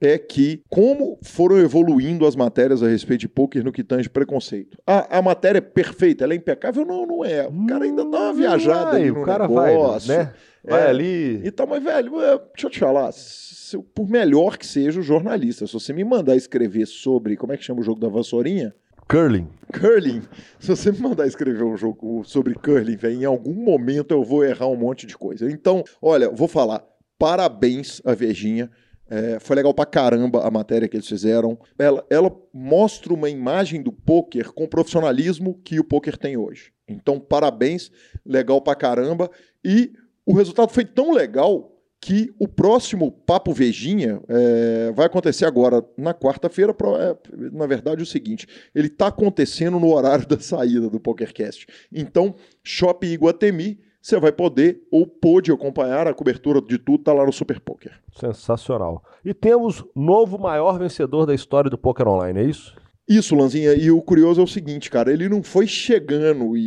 é 0.00 0.18
que 0.18 0.62
como 0.68 1.18
foram 1.22 1.58
evoluindo 1.58 2.26
as 2.26 2.36
matérias 2.36 2.82
a 2.82 2.88
respeito 2.88 3.20
de 3.20 3.28
poker 3.28 3.64
no 3.64 3.72
que 3.72 3.82
tange 3.82 4.08
preconceito. 4.10 4.76
A, 4.86 5.18
a 5.18 5.22
matéria 5.22 5.58
é 5.58 5.62
perfeita, 5.62 6.24
ela 6.24 6.32
é 6.34 6.36
impecável? 6.36 6.84
Não, 6.84 7.06
não 7.06 7.24
é. 7.24 7.46
O 7.46 7.66
cara 7.66 7.84
ainda 7.84 8.04
dá 8.04 8.18
uma 8.20 8.32
viajada 8.34 8.90
Vai, 8.92 9.10
o 9.10 9.14
no 9.14 9.24
cara 9.24 9.48
negócio. 9.48 10.08
vai, 10.14 10.24
né? 10.24 10.32
Vai 10.64 10.82
É. 10.82 10.88
ali. 10.90 11.40
E 11.46 11.50
tal, 11.50 11.66
mas, 11.66 11.82
velho, 11.82 12.20
é, 12.20 12.36
deixa 12.38 12.66
eu 12.66 12.70
te 12.70 12.78
falar, 12.78 13.10
se- 13.12 13.78
por 13.94 14.08
melhor 14.08 14.58
que 14.58 14.66
seja 14.66 15.00
o 15.00 15.02
jornalista, 15.02 15.66
se 15.66 15.72
você 15.72 15.92
me 15.92 16.04
mandar 16.04 16.36
escrever 16.36 16.86
sobre, 16.86 17.36
como 17.36 17.52
é 17.52 17.56
que 17.56 17.64
chama 17.64 17.80
o 17.80 17.84
jogo 17.84 18.00
da 18.00 18.08
vassourinha? 18.08 18.74
Curling. 19.08 19.46
Curling. 19.72 20.22
Se 20.58 20.68
você 20.68 20.90
me 20.90 20.98
mandar 20.98 21.26
escrever 21.28 21.62
um 21.62 21.76
jogo 21.76 22.24
sobre 22.24 22.54
curling, 22.54 22.96
velho, 22.96 23.20
em 23.22 23.24
algum 23.24 23.54
momento 23.54 24.10
eu 24.12 24.24
vou 24.24 24.44
errar 24.44 24.66
um 24.66 24.76
monte 24.76 25.06
de 25.06 25.16
coisa. 25.16 25.48
Então, 25.48 25.84
olha, 26.02 26.28
vou 26.28 26.48
falar, 26.48 26.84
parabéns 27.16 28.02
a 28.04 28.12
Virgínia. 28.14 28.70
É, 29.08 29.38
foi 29.38 29.56
legal 29.56 29.72
pra 29.72 29.86
caramba 29.86 30.46
a 30.46 30.50
matéria 30.50 30.88
que 30.88 30.96
eles 30.96 31.08
fizeram. 31.08 31.58
Ela, 31.78 32.04
ela 32.10 32.34
mostra 32.52 33.14
uma 33.14 33.30
imagem 33.30 33.82
do 33.82 33.92
poker 33.92 34.52
com 34.52 34.64
o 34.64 34.68
profissionalismo 34.68 35.60
que 35.62 35.78
o 35.78 35.84
poker 35.84 36.16
tem 36.16 36.36
hoje. 36.36 36.72
Então, 36.88 37.18
parabéns, 37.20 37.90
legal 38.24 38.60
pra 38.60 38.74
caramba. 38.74 39.30
E 39.64 39.92
o 40.24 40.32
resultado 40.34 40.72
foi 40.72 40.84
tão 40.84 41.12
legal 41.12 41.72
que 42.00 42.32
o 42.38 42.46
próximo 42.46 43.10
Papo 43.10 43.52
Vejinha 43.52 44.20
é, 44.28 44.92
vai 44.92 45.06
acontecer 45.06 45.44
agora 45.44 45.84
na 45.96 46.12
quarta-feira. 46.12 46.74
é, 47.00 47.16
na 47.52 47.66
verdade, 47.66 48.02
o 48.02 48.06
seguinte: 48.06 48.46
ele 48.74 48.88
está 48.88 49.08
acontecendo 49.08 49.80
no 49.80 49.92
horário 49.92 50.26
da 50.28 50.38
saída 50.38 50.88
do 50.88 51.00
PokerCast. 51.00 51.66
Então, 51.92 52.34
Shopping 52.62 53.08
Iguatemi, 53.08 53.80
você 54.06 54.20
vai 54.20 54.30
poder 54.30 54.82
ou 54.88 55.04
pôde 55.04 55.50
acompanhar 55.50 56.06
a 56.06 56.14
cobertura 56.14 56.62
de 56.62 56.78
tudo, 56.78 57.02
tá 57.02 57.12
lá 57.12 57.26
no 57.26 57.32
Super 57.32 57.58
Poker. 57.58 57.92
Sensacional. 58.14 59.02
E 59.24 59.34
temos 59.34 59.84
novo 59.96 60.38
maior 60.38 60.78
vencedor 60.78 61.26
da 61.26 61.34
história 61.34 61.68
do 61.68 61.76
poker 61.76 62.06
online, 62.06 62.38
é 62.38 62.44
isso? 62.44 62.72
Isso, 63.08 63.34
Lanzinha, 63.34 63.72
e 63.74 63.90
o 63.90 64.00
curioso 64.00 64.40
é 64.40 64.44
o 64.44 64.48
seguinte, 64.48 64.90
cara, 64.90 65.12
ele 65.12 65.28
não 65.28 65.42
foi 65.42 65.66
chegando 65.66 66.56
e, 66.56 66.60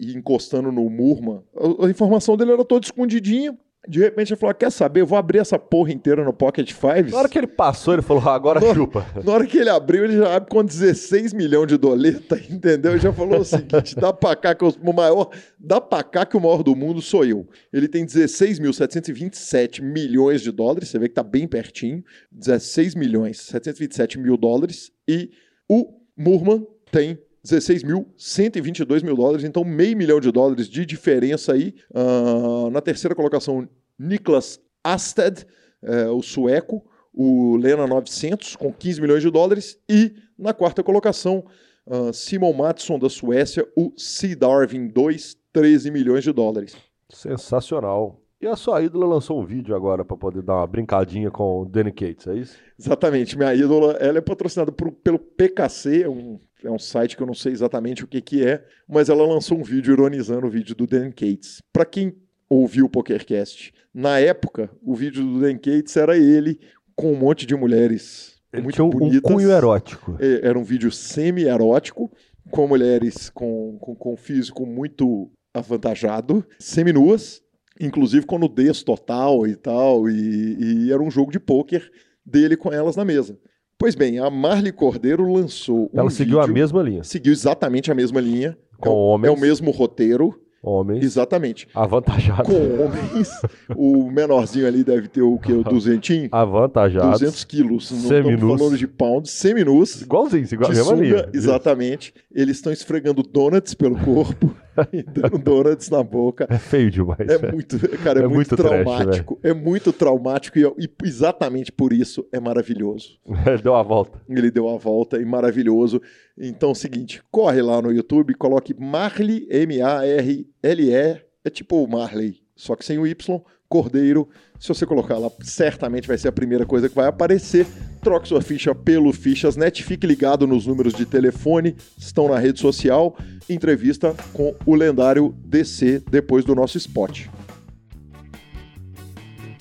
e- 0.00 0.10
e 0.10 0.16
encostando 0.16 0.72
no 0.72 0.90
Murma. 0.90 1.44
A, 1.56 1.86
a 1.86 1.90
informação 1.90 2.36
dele 2.36 2.52
era 2.52 2.64
toda 2.64 2.84
escondidinha. 2.84 3.56
De 3.88 3.98
repente 3.98 4.32
ele 4.32 4.38
falou: 4.38 4.54
quer 4.54 4.70
saber? 4.70 5.00
Eu 5.00 5.06
vou 5.06 5.16
abrir 5.18 5.38
essa 5.38 5.58
porra 5.58 5.90
inteira 5.90 6.22
no 6.22 6.32
Pocket 6.34 6.70
Fives. 6.72 7.12
Na 7.12 7.18
hora 7.18 7.28
que 7.28 7.38
ele 7.38 7.46
passou, 7.46 7.94
ele 7.94 8.02
falou, 8.02 8.22
"Ah, 8.26 8.34
agora 8.34 8.60
Não. 8.64 8.74
chupa. 8.74 9.06
Na 9.24 9.32
hora 9.32 9.46
que 9.46 9.56
ele 9.56 9.70
abriu, 9.70 10.04
ele 10.04 10.18
já 10.18 10.36
abre 10.36 10.50
com 10.50 10.62
16 10.62 11.32
milhões 11.32 11.66
de 11.68 11.78
doleta, 11.78 12.38
entendeu? 12.50 12.92
Ele 12.92 13.00
já 13.00 13.12
falou 13.12 13.40
o 13.40 13.44
seguinte: 13.44 13.96
dá 13.96 14.12
pra 14.12 14.36
cá 14.36 14.54
que 14.54 14.62
eu- 14.64 14.74
o 14.82 14.92
maior, 14.92 15.30
dá 15.58 15.80
pra 15.80 16.02
cá 16.02 16.26
que 16.26 16.36
o 16.36 16.40
maior 16.40 16.62
do 16.62 16.76
mundo 16.76 17.00
sou 17.00 17.24
eu. 17.24 17.48
Ele 17.72 17.88
tem 17.88 18.04
16.727 18.04 19.82
milhões 19.82 20.42
de 20.42 20.50
dólares, 20.52 20.88
você 20.88 20.98
vê 20.98 21.08
que 21.08 21.14
tá 21.14 21.22
bem 21.22 21.48
pertinho. 21.48 22.04
16 22.30 22.94
milhões 22.94 23.38
727 23.40 24.18
mil 24.18 24.36
dólares. 24.36 24.90
E 25.08 25.30
o 25.68 25.86
Murman 26.16 26.66
tem 26.92 27.18
16.122 27.44 29.02
mil 29.04 29.16
dólares, 29.16 29.44
então 29.44 29.64
meio 29.64 29.96
milhão 29.96 30.20
de 30.20 30.30
dólares 30.30 30.68
de 30.68 30.84
diferença 30.86 31.52
aí. 31.52 31.74
Ah, 31.94 32.68
na 32.70 32.80
terceira 32.80 33.14
colocação, 33.14 33.68
Niklas 33.98 34.60
Asted, 34.84 35.46
eh, 35.82 36.08
o 36.08 36.22
sueco, 36.22 36.82
o 37.12 37.56
Lena 37.56 37.86
900 37.86 38.56
com 38.56 38.72
15 38.72 39.00
milhões 39.00 39.22
de 39.22 39.30
dólares 39.30 39.78
e 39.88 40.14
na 40.38 40.54
quarta 40.54 40.82
colocação 40.82 41.44
ah, 41.90 42.12
Simon 42.12 42.52
Mattsson 42.52 42.98
da 42.98 43.08
Suécia, 43.08 43.66
o 43.76 43.92
Sea 43.96 44.36
Darwin 44.36 44.88
2, 44.88 45.36
13 45.52 45.90
milhões 45.90 46.24
de 46.24 46.32
dólares. 46.32 46.74
Sensacional. 47.10 48.20
E 48.40 48.46
a 48.46 48.56
sua 48.56 48.80
ídola 48.82 49.04
lançou 49.06 49.38
um 49.38 49.44
vídeo 49.44 49.74
agora 49.76 50.02
pra 50.02 50.16
poder 50.16 50.40
dar 50.42 50.54
uma 50.56 50.66
brincadinha 50.66 51.30
com 51.30 51.60
o 51.60 51.64
Danny 51.66 51.92
Cates, 51.92 52.26
é 52.26 52.36
isso? 52.36 52.56
Exatamente, 52.78 53.36
minha 53.36 53.54
ídola, 53.54 53.92
ela 54.00 54.16
é 54.16 54.20
patrocinada 54.22 54.72
por- 54.72 54.92
pelo 54.92 55.18
PKC, 55.18 56.04
é 56.04 56.08
um, 56.08 56.40
é 56.64 56.70
um 56.70 56.78
site 56.78 57.16
que 57.16 57.22
eu 57.22 57.26
não 57.26 57.34
sei 57.34 57.52
exatamente 57.52 58.04
o 58.04 58.06
que, 58.06 58.20
que 58.20 58.46
é, 58.46 58.64
mas 58.88 59.08
ela 59.08 59.26
lançou 59.26 59.58
um 59.58 59.62
vídeo 59.62 59.92
ironizando 59.92 60.46
o 60.46 60.50
vídeo 60.50 60.74
do 60.74 60.86
Dan 60.86 61.10
Cates. 61.10 61.58
Para 61.72 61.84
quem 61.84 62.14
ouviu 62.48 62.86
o 62.86 62.88
PokerCast, 62.88 63.72
na 63.94 64.18
época, 64.18 64.70
o 64.82 64.94
vídeo 64.94 65.22
do 65.24 65.40
Dan 65.40 65.56
Cates 65.56 65.96
era 65.96 66.16
ele 66.16 66.58
com 66.94 67.12
um 67.12 67.16
monte 67.16 67.46
de 67.46 67.54
mulheres 67.54 68.36
Ele 68.52 68.62
muito 68.62 68.74
tinha 68.74 68.84
um, 68.84 68.88
um 68.88 68.90
bonitas. 68.90 69.22
cunho 69.32 69.50
erótico. 69.50 70.16
É, 70.20 70.46
Era 70.46 70.58
um 70.58 70.64
vídeo 70.64 70.90
semi-erótico, 70.90 72.10
com 72.50 72.66
mulheres 72.66 73.30
com, 73.30 73.78
com, 73.80 73.94
com 73.94 74.16
físico 74.16 74.66
muito 74.66 75.30
avantajado, 75.54 76.44
seminuas, 76.58 77.42
inclusive 77.80 78.26
com 78.26 78.38
nudez 78.38 78.82
total 78.82 79.46
e 79.46 79.54
tal, 79.56 80.08
e, 80.08 80.86
e 80.86 80.92
era 80.92 81.02
um 81.02 81.10
jogo 81.10 81.30
de 81.32 81.40
pôquer 81.40 81.88
dele 82.24 82.56
com 82.56 82.72
elas 82.72 82.96
na 82.96 83.04
mesa. 83.04 83.38
Pois 83.80 83.94
bem, 83.94 84.18
a 84.18 84.28
Marley 84.28 84.72
Cordeiro 84.72 85.32
lançou 85.32 85.90
um 85.92 85.98
Ela 85.98 86.10
seguiu 86.10 86.38
a 86.38 86.42
vídeo- 86.42 86.54
mesma 86.54 86.82
linha. 86.82 87.02
Seguiu 87.02 87.32
exatamente 87.32 87.90
a 87.90 87.94
mesma 87.94 88.20
linha. 88.20 88.56
Com 88.78 88.90
é, 88.90 88.92
o- 88.92 88.96
homens. 88.96 89.30
é 89.30 89.34
o 89.34 89.40
mesmo 89.40 89.70
roteiro, 89.70 90.38
Homens 90.62 91.02
exatamente. 91.02 91.66
avantajados. 91.74 92.46
Com 92.46 92.84
homens. 92.84 93.30
o 93.74 94.10
menorzinho 94.10 94.66
ali 94.66 94.84
deve 94.84 95.08
ter 95.08 95.22
o 95.22 95.38
quê? 95.38 95.54
O 95.54 95.64
duzentinho? 95.64 96.28
Avantajados. 96.30 97.20
200 97.20 97.44
quilos. 97.44 97.90
Não 97.90 97.98
Seminus. 98.00 98.58
falando 98.60 98.76
de 98.76 98.86
pounds, 98.86 99.30
seminus. 99.30 100.02
Igualzinho, 100.02 100.46
igual 100.52 100.70
a 100.70 100.74
mesma 100.74 100.92
linha. 100.94 101.28
exatamente. 101.32 102.12
Eles 102.34 102.56
estão 102.58 102.70
esfregando 102.72 103.22
donuts 103.22 103.72
pelo 103.72 103.96
corpo 103.98 104.54
e 104.92 105.02
dando 105.02 105.38
donuts 105.38 105.88
na 105.90 106.02
boca. 106.02 106.46
É 106.48 106.58
feio 106.58 106.90
demais. 106.90 107.20
É 107.20 107.38
velho. 107.38 107.52
muito, 107.52 107.78
cara, 107.98 108.20
é, 108.20 108.22
É 108.22 108.26
muito, 108.26 108.34
muito 108.36 108.56
trash, 108.56 108.82
traumático. 108.82 109.38
é 109.42 109.52
muito 109.54 109.92
traumático 109.92 110.58
e, 110.58 110.62
e 110.78 110.90
exatamente 111.04 111.72
por 111.72 111.92
isso 111.92 112.26
é 112.32 112.40
maravilhoso. 112.40 113.18
Deu 113.62 113.74
a 113.74 113.82
volta. 113.82 114.20
Ele 114.28 114.50
deu 114.50 114.68
a 114.68 114.76
volta 114.76 115.20
e 115.20 115.24
maravilhoso. 115.24 116.00
Então, 116.38 116.70
é 116.70 116.72
o 116.72 116.74
seguinte, 116.74 117.22
corre 117.30 117.60
lá 117.60 117.82
no 117.82 117.92
YouTube, 117.92 118.34
coloque 118.34 118.74
Marley, 118.78 119.46
M-A-R-L-E, 119.50 121.20
é 121.44 121.50
tipo 121.50 121.86
Marley, 121.86 122.40
só 122.54 122.74
que 122.76 122.84
sem 122.84 122.98
o 122.98 123.06
Y, 123.06 123.40
Cordeiro. 123.68 124.28
Se 124.60 124.68
você 124.68 124.84
colocar 124.84 125.16
lá, 125.16 125.30
certamente 125.42 126.06
vai 126.06 126.18
ser 126.18 126.28
a 126.28 126.32
primeira 126.32 126.66
coisa 126.66 126.86
que 126.86 126.94
vai 126.94 127.06
aparecer. 127.06 127.66
Troque 128.02 128.28
sua 128.28 128.42
ficha 128.42 128.74
pelo 128.74 129.10
Fichas.net, 129.10 129.82
fique 129.82 130.06
ligado 130.06 130.46
nos 130.46 130.66
números 130.66 130.92
de 130.92 131.06
telefone, 131.06 131.74
estão 131.96 132.28
na 132.28 132.38
rede 132.38 132.60
social. 132.60 133.16
Entrevista 133.48 134.14
com 134.34 134.54
o 134.66 134.74
lendário 134.74 135.34
DC 135.46 136.02
depois 136.10 136.44
do 136.44 136.54
nosso 136.54 136.76
spot. 136.76 137.26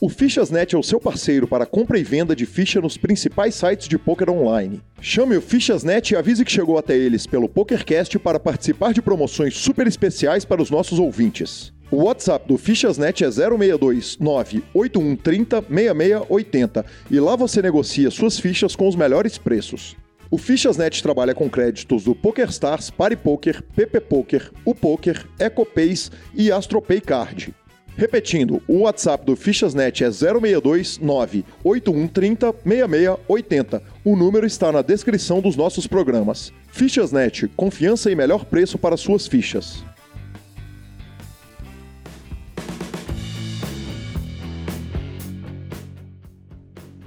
O 0.01 0.09
Fichasnet 0.09 0.75
é 0.75 0.77
o 0.77 0.83
seu 0.83 0.99
parceiro 0.99 1.47
para 1.47 1.65
compra 1.65 1.97
e 1.97 2.03
venda 2.03 2.35
de 2.35 2.45
ficha 2.45 2.81
nos 2.81 2.97
principais 2.97 3.55
sites 3.55 3.87
de 3.87 3.97
poker 3.97 4.29
online. 4.29 4.81
Chame 5.01 5.37
o 5.37 5.41
Fichasnet 5.41 6.13
e 6.13 6.17
avise 6.17 6.43
que 6.43 6.51
chegou 6.51 6.77
até 6.77 6.97
eles 6.97 7.25
pelo 7.25 7.49
PokerCast 7.49 8.19
para 8.19 8.39
participar 8.39 8.93
de 8.93 9.01
promoções 9.01 9.55
super 9.55 9.87
especiais 9.87 10.43
para 10.43 10.61
os 10.61 10.69
nossos 10.69 10.99
ouvintes. 10.99 11.73
O 11.91 12.03
WhatsApp 12.03 12.47
do 12.47 12.55
Fichasnet 12.55 13.23
é 13.23 13.31
062 13.31 14.17
98130 14.19 15.63
6680 15.67 16.85
e 17.09 17.19
lá 17.19 17.35
você 17.35 17.63
negocia 17.63 18.11
suas 18.11 18.39
fichas 18.39 18.75
com 18.75 18.87
os 18.87 18.95
melhores 18.95 19.39
preços. 19.39 19.97
O 20.29 20.37
Fichasnet 20.37 21.01
trabalha 21.01 21.33
com 21.33 21.49
créditos 21.49 22.03
do 22.03 22.13
PokerStars, 22.13 22.91
PariPoker, 22.91 23.63
PP 23.75 24.01
Poker, 24.01 24.51
o 24.63 24.75
Poker, 24.75 25.25
EcoPays 25.39 26.11
e 26.35 26.51
AstroPay 26.51 27.01
Card. 27.01 27.55
Repetindo, 27.97 28.61
o 28.67 28.81
WhatsApp 28.81 29.25
do 29.25 29.35
Fichasnet 29.35 30.03
é 30.03 30.11
062 30.11 30.99
98130 30.99 32.53
6680. 32.63 33.81
O 34.05 34.15
número 34.15 34.45
está 34.45 34.71
na 34.71 34.83
descrição 34.83 35.41
dos 35.41 35.55
nossos 35.55 35.87
programas. 35.87 36.53
Fichasnet, 36.71 37.47
confiança 37.57 38.11
e 38.11 38.15
melhor 38.15 38.45
preço 38.45 38.77
para 38.77 38.95
suas 38.95 39.25
fichas. 39.27 39.83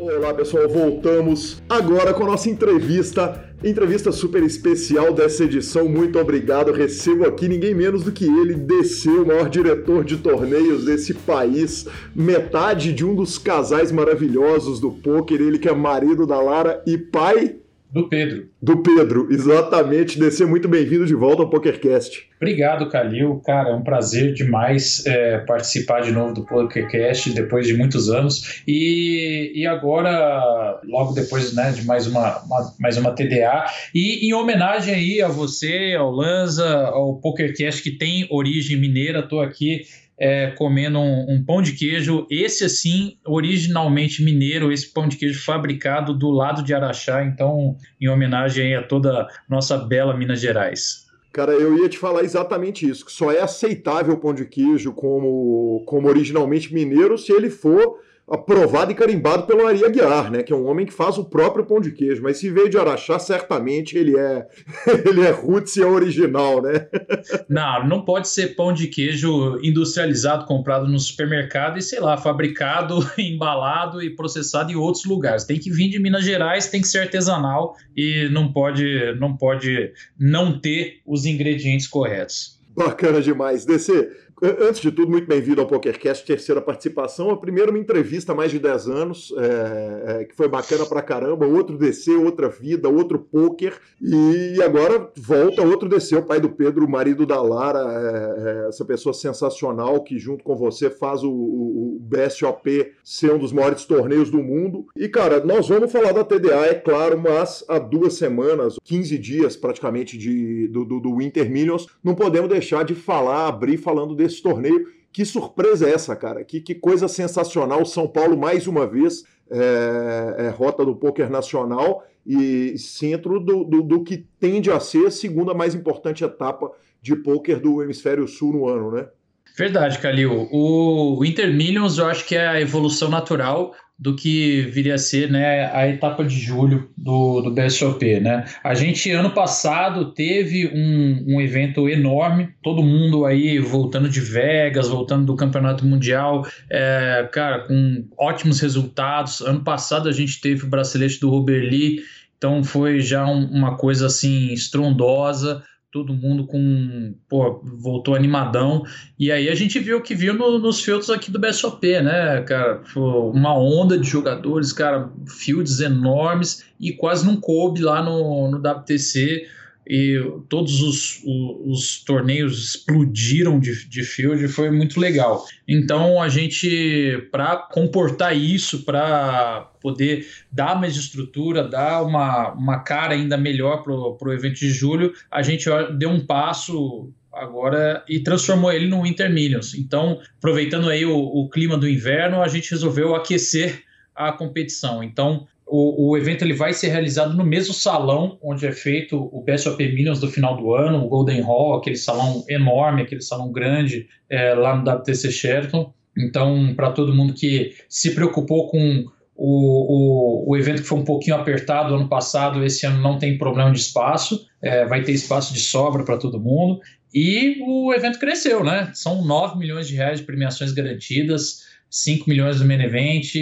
Olá 0.05 0.35
pessoal, 0.35 0.69
voltamos 0.69 1.63
agora 1.69 2.13
com 2.13 2.25
a 2.25 2.27
nossa 2.27 2.51
entrevista, 2.51 3.55
entrevista 3.63 4.11
super 4.11 4.43
especial 4.43 5.13
dessa 5.13 5.45
edição. 5.45 5.89
Muito 5.89 6.19
obrigado. 6.19 6.73
Recebo 6.73 7.25
aqui 7.25 7.47
ninguém 7.47 7.73
menos 7.73 8.03
do 8.03 8.11
que 8.11 8.25
ele, 8.25 8.55
DC, 8.55 9.09
o 9.09 9.25
maior 9.25 9.49
diretor 9.49 10.03
de 10.03 10.17
torneios 10.17 10.85
desse 10.85 11.15
país, 11.15 11.87
metade 12.17 12.93
de 12.93 13.05
um 13.05 13.15
dos 13.15 13.39
casais 13.39 13.93
maravilhosos 13.93 14.81
do 14.81 14.91
poker, 14.91 15.41
ele 15.41 15.61
que 15.61 15.69
é 15.69 15.73
marido 15.73 16.27
da 16.27 16.41
Lara 16.41 16.83
e 16.85 16.99
pai 16.99 17.62
do 17.93 18.09
Pedro. 18.09 18.49
Do 18.61 18.83
Pedro, 18.83 19.29
exatamente. 19.31 20.19
Descer 20.19 20.47
muito 20.47 20.67
bem-vindo 20.67 21.05
de 21.05 21.15
volta 21.15 21.43
ao 21.43 21.51
PokerCast. 21.51 22.27
Obrigado, 22.37 22.89
Calil. 22.89 23.43
Cara, 23.45 23.69
é 23.69 23.75
um 23.75 23.83
prazer 23.83 24.33
demais 24.33 25.05
é, 25.07 25.39
participar 25.41 26.01
de 26.01 26.11
novo 26.11 26.33
do 26.33 26.47
PokerCast 26.47 27.31
depois 27.35 27.67
de 27.67 27.75
muitos 27.75 28.09
anos. 28.09 28.63
E, 28.67 29.53
e 29.55 29.67
agora, 29.67 30.81
logo 30.89 31.13
depois 31.13 31.55
né, 31.55 31.71
de 31.73 31.85
mais 31.85 32.07
uma, 32.07 32.39
uma, 32.45 32.75
mais 32.81 32.97
uma 32.97 33.13
TDA. 33.13 33.67
E 33.95 34.27
em 34.27 34.33
homenagem 34.33 34.95
aí 34.95 35.21
a 35.21 35.29
você, 35.29 35.95
ao 35.99 36.11
Lanza, 36.11 36.87
ao 36.87 37.17
PokerCast 37.17 37.83
que 37.83 37.91
tem 37.91 38.27
origem 38.31 38.79
mineira, 38.79 39.19
estou 39.19 39.43
aqui 39.43 39.83
é, 40.23 40.53
comendo 40.53 41.01
um, 41.01 41.35
um, 41.35 41.45
pão 41.45 41.61
de 41.61 41.73
queijo, 41.73 42.29
esse 42.31 42.65
assim, 42.65 43.19
originalmente 43.27 44.23
mineiro, 44.23 44.71
esse 44.71 44.87
pão 44.93 45.09
de 45.09 45.17
queijo 45.17 45.45
fabricado 45.45 46.17
do 46.17 46.31
lado 46.31 46.63
de 46.63 46.73
Araxá, 46.73 47.25
então 47.25 47.77
em 48.01 48.09
homenagem 48.09 48.77
a 48.77 48.85
toda 48.85 49.27
nossa 49.49 49.77
bela 49.77 50.17
Minas 50.17 50.41
Gerais. 50.41 51.09
Cara, 51.33 51.51
eu 51.51 51.77
ia 51.77 51.89
te 51.89 51.99
falar 51.99 52.23
exatamente 52.23 52.89
isso, 52.89 53.05
que 53.05 53.11
só 53.11 53.33
é 53.33 53.41
aceitável 53.41 54.15
o 54.15 54.21
pão 54.21 54.33
de 54.33 54.45
queijo 54.45 54.93
como, 54.93 55.83
como 55.87 56.07
originalmente 56.07 56.73
mineiro 56.73 57.19
se 57.19 57.33
ele 57.33 57.51
for 57.51 57.99
aprovado 58.29 58.93
e 58.93 58.95
carimbado 58.95 59.47
pelo 59.47 59.67
Ari 59.67 59.85
Aguiar, 59.85 60.31
né? 60.31 60.43
Que 60.43 60.53
é 60.53 60.57
um 60.57 60.67
homem 60.67 60.87
que 60.87 60.93
faz 60.93 61.19
o 61.19 61.25
próprio 61.25 61.65
pão 61.65 61.81
de 61.81 61.91
queijo. 61.91 62.23
Mas 62.23 62.39
se 62.39 62.51
veio 62.51 62.69
de 62.69 62.79
Araxá, 62.79 63.19
certamente 63.19 63.97
ele 63.97 64.17
é 64.17 64.47
ele 65.05 65.23
é 65.23 65.31
roots 65.31 65.77
e 65.77 65.83
é 65.83 65.87
original, 65.87 66.63
né? 66.63 66.87
Não, 67.49 67.87
não 67.87 68.05
pode 68.05 68.29
ser 68.29 68.55
pão 68.55 68.73
de 68.73 68.87
queijo 68.87 69.59
industrializado, 69.63 70.47
comprado 70.47 70.89
no 70.89 70.99
supermercado 70.99 71.79
e, 71.79 71.83
sei 71.83 72.01
lá, 72.01 72.17
fabricado, 72.17 72.99
embalado 73.19 74.03
e 74.03 74.11
processado 74.11 74.73
em 74.73 74.77
outros 74.77 75.05
lugares. 75.05 75.45
Tem 75.45 75.59
que 75.59 75.71
vir 75.71 75.89
de 75.89 75.99
Minas 75.99 76.25
Gerais, 76.25 76.69
tem 76.69 76.81
que 76.81 76.89
ser 76.89 77.01
artesanal 77.01 77.77
e 77.97 78.29
não 78.31 78.53
pode, 78.53 79.15
não 79.19 79.37
pode 79.37 79.93
não 80.19 80.59
ter 80.59 81.01
os 81.07 81.27
ingredientes 81.27 81.87
corretos. 81.87 82.61
Bacana 82.75 83.21
demais. 83.21 83.65
DC, 83.67 84.11
Antes 84.45 84.81
de 84.81 84.91
tudo, 84.91 85.09
muito 85.09 85.29
bem-vindo 85.29 85.61
ao 85.61 85.69
PokerCast, 85.69 86.27
terceira 86.27 86.61
participação. 86.61 87.31
A 87.31 87.37
primeira, 87.37 87.71
uma 87.71 87.79
entrevista 87.79 88.33
há 88.33 88.35
mais 88.35 88.51
de 88.51 88.59
10 88.59 88.89
anos, 88.89 89.33
é, 89.39 90.05
é, 90.05 90.25
que 90.25 90.35
foi 90.35 90.49
bacana 90.49 90.85
pra 90.85 91.01
caramba. 91.01 91.47
Outro 91.47 91.79
DC, 91.79 92.11
outra 92.17 92.49
vida, 92.49 92.89
outro 92.89 93.21
poker. 93.21 93.79
E 94.01 94.61
agora 94.61 95.09
volta 95.15 95.63
outro 95.63 95.89
DC, 95.89 96.17
o 96.17 96.25
pai 96.25 96.41
do 96.41 96.49
Pedro, 96.49 96.85
o 96.85 96.91
marido 96.91 97.25
da 97.25 97.41
Lara, 97.41 97.79
é, 97.79 98.65
é 98.65 98.69
essa 98.69 98.85
pessoa 98.85 99.15
sensacional 99.15 100.03
que, 100.03 100.19
junto 100.19 100.43
com 100.43 100.57
você, 100.57 100.91
faz 100.91 101.23
o, 101.23 101.31
o, 101.31 101.99
BSOP 102.01 102.95
ser 103.05 103.33
um 103.33 103.39
dos 103.39 103.53
maiores 103.53 103.85
torneios 103.85 104.29
do 104.29 104.43
mundo. 104.43 104.87
E, 104.97 105.09
cara, 105.09 105.39
nós 105.45 105.69
vamos 105.69 105.93
falar 105.93 106.11
da 106.11 106.25
TDA, 106.25 106.67
é 106.67 106.75
claro, 106.75 107.17
mas 107.17 107.65
há 107.69 107.79
duas 107.79 108.15
semanas, 108.15 108.75
15 108.83 109.17
dias 109.19 109.57
praticamente 109.57 110.19
de, 110.19 110.67
do, 110.67 110.85
do, 110.85 110.99
do 110.99 111.17
Winter 111.19 111.49
Millions, 111.49 111.87
não 112.03 112.17
podemos 112.17 112.51
deixar 112.51 112.85
de 112.85 112.97
falar, 112.97 113.47
abrir 113.47 113.77
falando 113.77 114.17
desse 114.17 114.32
esse 114.33 114.43
torneio. 114.43 114.87
Que 115.13 115.25
surpresa 115.25 115.89
é 115.89 115.93
essa, 115.93 116.17
cara? 116.17 116.43
Que, 116.43 116.61
que 116.61 116.75
coisa 116.75 117.07
sensacional. 117.07 117.85
São 117.85 118.09
Paulo, 118.09 118.37
mais 118.37 118.67
uma 118.67 118.87
vez, 118.87 119.25
é, 119.51 120.47
é 120.47 120.49
rota 120.49 120.85
do 120.85 120.97
poker 120.97 121.31
nacional 121.31 122.05
e 122.27 122.79
centro 122.79 123.39
do, 123.39 123.65
do, 123.65 123.83
do, 123.83 124.05
que 124.05 124.25
tende 124.39 124.71
a 124.71 124.81
ser 124.81 125.07
a 125.07 125.11
segunda 125.11 125.53
mais 125.53 125.75
importante 125.75 126.25
etapa 126.25 126.71
de 127.01 127.17
poker 127.17 127.61
do 127.61 127.83
hemisfério 127.83 128.27
sul 128.27 128.53
no 128.53 128.69
ano, 128.69 128.93
né? 128.93 129.09
Verdade, 129.57 129.99
Calil. 129.99 130.49
O 130.51 131.23
Inter 131.25 131.53
Millions 131.53 131.99
eu 131.99 132.07
acho 132.07 132.27
que 132.27 132.35
é 132.35 132.47
a 132.49 132.61
evolução 132.61 133.11
natural 133.11 133.75
do 133.99 134.17
que 134.17 134.63
viria 134.63 134.95
a 134.95 134.99
ser 134.99 135.31
né, 135.31 135.71
a 135.73 135.87
etapa 135.87 136.25
de 136.25 136.35
julho 136.35 136.91
do, 136.97 137.41
do 137.41 137.51
BSOP. 137.53 138.21
Né? 138.21 138.45
A 138.65 138.75
gente, 138.75 139.11
ano 139.11 139.31
passado, 139.31 140.13
teve 140.13 140.67
um, 140.67 141.35
um 141.35 141.41
evento 141.41 141.89
enorme, 141.89 142.49
todo 142.63 142.83
mundo 142.83 143.25
aí 143.25 143.59
voltando 143.59 144.09
de 144.09 144.21
Vegas, 144.21 144.89
voltando 144.89 145.27
do 145.27 145.37
Campeonato 145.37 145.85
Mundial, 145.85 146.47
é, 146.69 147.29
cara, 147.33 147.61
com 147.61 148.05
ótimos 148.19 148.61
resultados. 148.61 149.41
Ano 149.41 149.63
passado 149.63 150.09
a 150.09 150.13
gente 150.13 150.41
teve 150.41 150.65
o 150.65 150.69
bracelete 150.69 151.21
do 151.21 151.31
Robert 151.31 151.63
Lee, 151.63 152.01
então 152.37 152.65
foi 152.65 153.01
já 153.01 153.25
um, 153.25 153.45
uma 153.47 153.77
coisa 153.77 154.07
assim 154.07 154.53
estrondosa 154.53 155.63
todo 155.93 156.15
mundo 156.15 156.47
com 156.47 157.15
pô, 157.29 157.61
voltou 157.63 158.15
animadão. 158.15 158.83
E 159.19 159.31
aí 159.31 159.51
a 159.51 159.55
gente 159.55 159.79
viu 159.79 159.99
o 159.99 160.03
que 160.03 160.15
viu 160.15 160.33
no, 160.33 160.59
nos 160.59 160.83
filtros 160.83 161.11
aqui 161.11 161.31
do 161.31 161.39
BSOP, 161.39 162.01
né, 162.01 162.41
cara, 162.43 162.81
uma 162.97 163.55
onda 163.55 163.99
de 163.99 164.09
jogadores, 164.09 164.73
cara, 164.73 165.11
fields 165.29 165.81
enormes 165.81 166.65
e 166.81 166.93
quase 166.93 167.27
não 167.27 167.37
coube 167.37 167.83
lá 167.83 168.03
no, 168.03 168.51
no 168.51 168.57
WTC 168.57 169.47
e 169.95 170.19
todos 170.49 170.81
os, 170.81 171.23
os, 171.23 171.67
os, 171.67 172.03
torneios 172.03 172.77
explodiram 172.77 173.61
de, 173.61 173.87
de 173.87 174.03
field, 174.03 174.49
foi 174.49 174.71
muito 174.71 174.99
legal. 174.99 175.45
Então 175.69 176.19
a 176.19 176.31
gente, 176.31 177.29
para 177.31 177.57
comportar 177.59 178.35
isso, 178.35 178.87
para 178.87 179.71
poder 179.83 180.27
dar 180.51 180.81
mais 180.81 180.97
estrutura, 180.97 181.69
dar 181.69 182.03
uma, 182.05 182.53
uma 182.53 182.79
cara 182.79 183.13
ainda 183.13 183.37
melhor 183.37 183.83
para 183.83 183.93
o 183.93 184.33
evento 184.33 184.61
de 184.61 184.71
julho, 184.71 185.13
a 185.31 185.43
gente 185.43 185.69
deu 185.99 186.09
um 186.09 186.25
passo 186.25 187.13
agora 187.31 188.03
e 188.09 188.19
transformou 188.21 188.73
ele 188.73 188.87
no 188.87 189.03
Winter 189.03 189.31
Millions. 189.31 189.75
Então, 189.75 190.23
aproveitando 190.39 190.89
aí 190.89 191.05
o, 191.05 191.19
o 191.19 191.51
clima 191.51 191.77
do 191.77 191.87
inverno, 191.87 192.41
a 192.41 192.49
gente 192.49 192.71
resolveu 192.71 193.15
aquecer 193.15 193.83
a 194.15 194.33
competição. 194.33 195.03
Então, 195.03 195.47
o, 195.67 196.11
o, 196.11 196.17
evento 196.17 196.43
ele 196.43 196.55
vai 196.55 196.73
ser 196.73 196.89
realizado 196.89 197.35
no 197.35 197.45
mesmo 197.45 197.73
salão 197.73 198.39
onde 198.43 198.67
é 198.67 198.73
feito 198.73 199.17
o 199.33 199.43
BSOP 199.43 199.79
Millions 199.93 200.21
do 200.21 200.29
final 200.29 200.57
do 200.57 200.75
ano, 200.75 201.05
o 201.05 201.09
Golden 201.09 201.41
Hall, 201.41 201.75
aquele 201.75 201.97
salão 201.97 202.45
enorme, 202.49 203.03
aquele 203.03 203.23
salão 203.23 203.51
grande 203.51 204.07
é, 204.29 204.55
lá 204.55 204.77
no 204.77 204.89
WTC 204.91 205.31
Sheraton. 205.31 205.93
Então, 206.17 206.75
para 206.75 206.93
todo 206.93 207.15
mundo 207.15 207.33
que 207.33 207.75
se 207.89 208.15
preocupou 208.15 208.69
com 208.69 209.05
o, 209.35 210.45
o, 210.45 210.51
o, 210.51 210.57
evento 210.57 210.83
que 210.83 210.89
foi 210.89 210.99
um 210.99 211.05
pouquinho 211.05 211.37
apertado 211.37 211.95
ano 211.95 212.09
passado, 212.09 212.63
esse 212.63 212.85
ano 212.87 213.01
não 213.01 213.19
tem 213.19 213.39
problema 213.39 213.73
de 213.73 213.79
espaço, 213.79 214.47
é, 214.61 214.85
vai 214.85 215.03
ter 215.03 215.13
espaço 215.13 215.55
de 215.55 215.61
sobra 215.61 216.05
para 216.05 216.19
todo 216.19 216.39
mundo. 216.39 216.81
E 217.15 217.59
o 217.63 217.93
evento 217.93 218.19
cresceu, 218.19 218.63
né? 218.63 218.91
São 218.95 219.25
9 219.25 219.59
milhões 219.59 219.89
de 219.89 219.95
reais 219.95 220.21
de 220.21 220.27
premiações 220.27 220.73
garantidas, 220.73 221.63
5 221.91 222.29
milhões 222.29 222.61
no 222.61 222.67
main 222.67 222.81
event, 222.81 223.35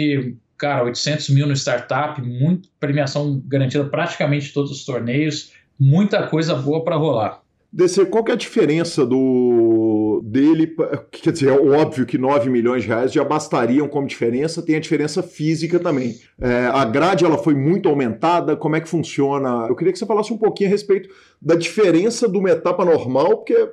cara, 0.61 0.83
800 0.83 1.29
mil 1.29 1.47
no 1.47 1.53
startup, 1.53 2.21
muita 2.21 2.69
premiação 2.79 3.41
garantida 3.47 3.83
praticamente 3.85 4.53
todos 4.53 4.69
os 4.69 4.85
torneios, 4.85 5.53
muita 5.79 6.27
coisa 6.27 6.53
boa 6.53 6.83
para 6.83 6.95
rolar. 6.95 7.40
DC, 7.73 8.05
qual 8.07 8.23
que 8.23 8.31
é 8.31 8.33
a 8.33 8.37
diferença 8.37 9.05
do 9.05 10.21
dele? 10.25 10.75
Quer 11.09 11.31
dizer, 11.31 11.49
é 11.49 11.53
óbvio 11.53 12.05
que 12.05 12.17
9 12.17 12.49
milhões 12.49 12.83
de 12.83 12.89
reais 12.89 13.13
já 13.13 13.23
bastariam 13.23 13.87
como 13.87 14.07
diferença, 14.07 14.61
tem 14.61 14.75
a 14.75 14.79
diferença 14.79 15.23
física 15.23 15.79
também. 15.79 16.15
É, 16.39 16.65
a 16.67 16.83
grade 16.83 17.23
ela 17.23 17.37
foi 17.37 17.55
muito 17.55 17.87
aumentada, 17.87 18.57
como 18.57 18.75
é 18.75 18.81
que 18.81 18.89
funciona? 18.89 19.67
Eu 19.69 19.75
queria 19.75 19.93
que 19.93 19.99
você 19.99 20.05
falasse 20.05 20.33
um 20.33 20.37
pouquinho 20.37 20.69
a 20.69 20.71
respeito 20.71 21.09
da 21.41 21.55
diferença 21.55 22.27
de 22.27 22.37
uma 22.37 22.49
etapa 22.49 22.83
normal, 22.83 23.37
porque, 23.37 23.69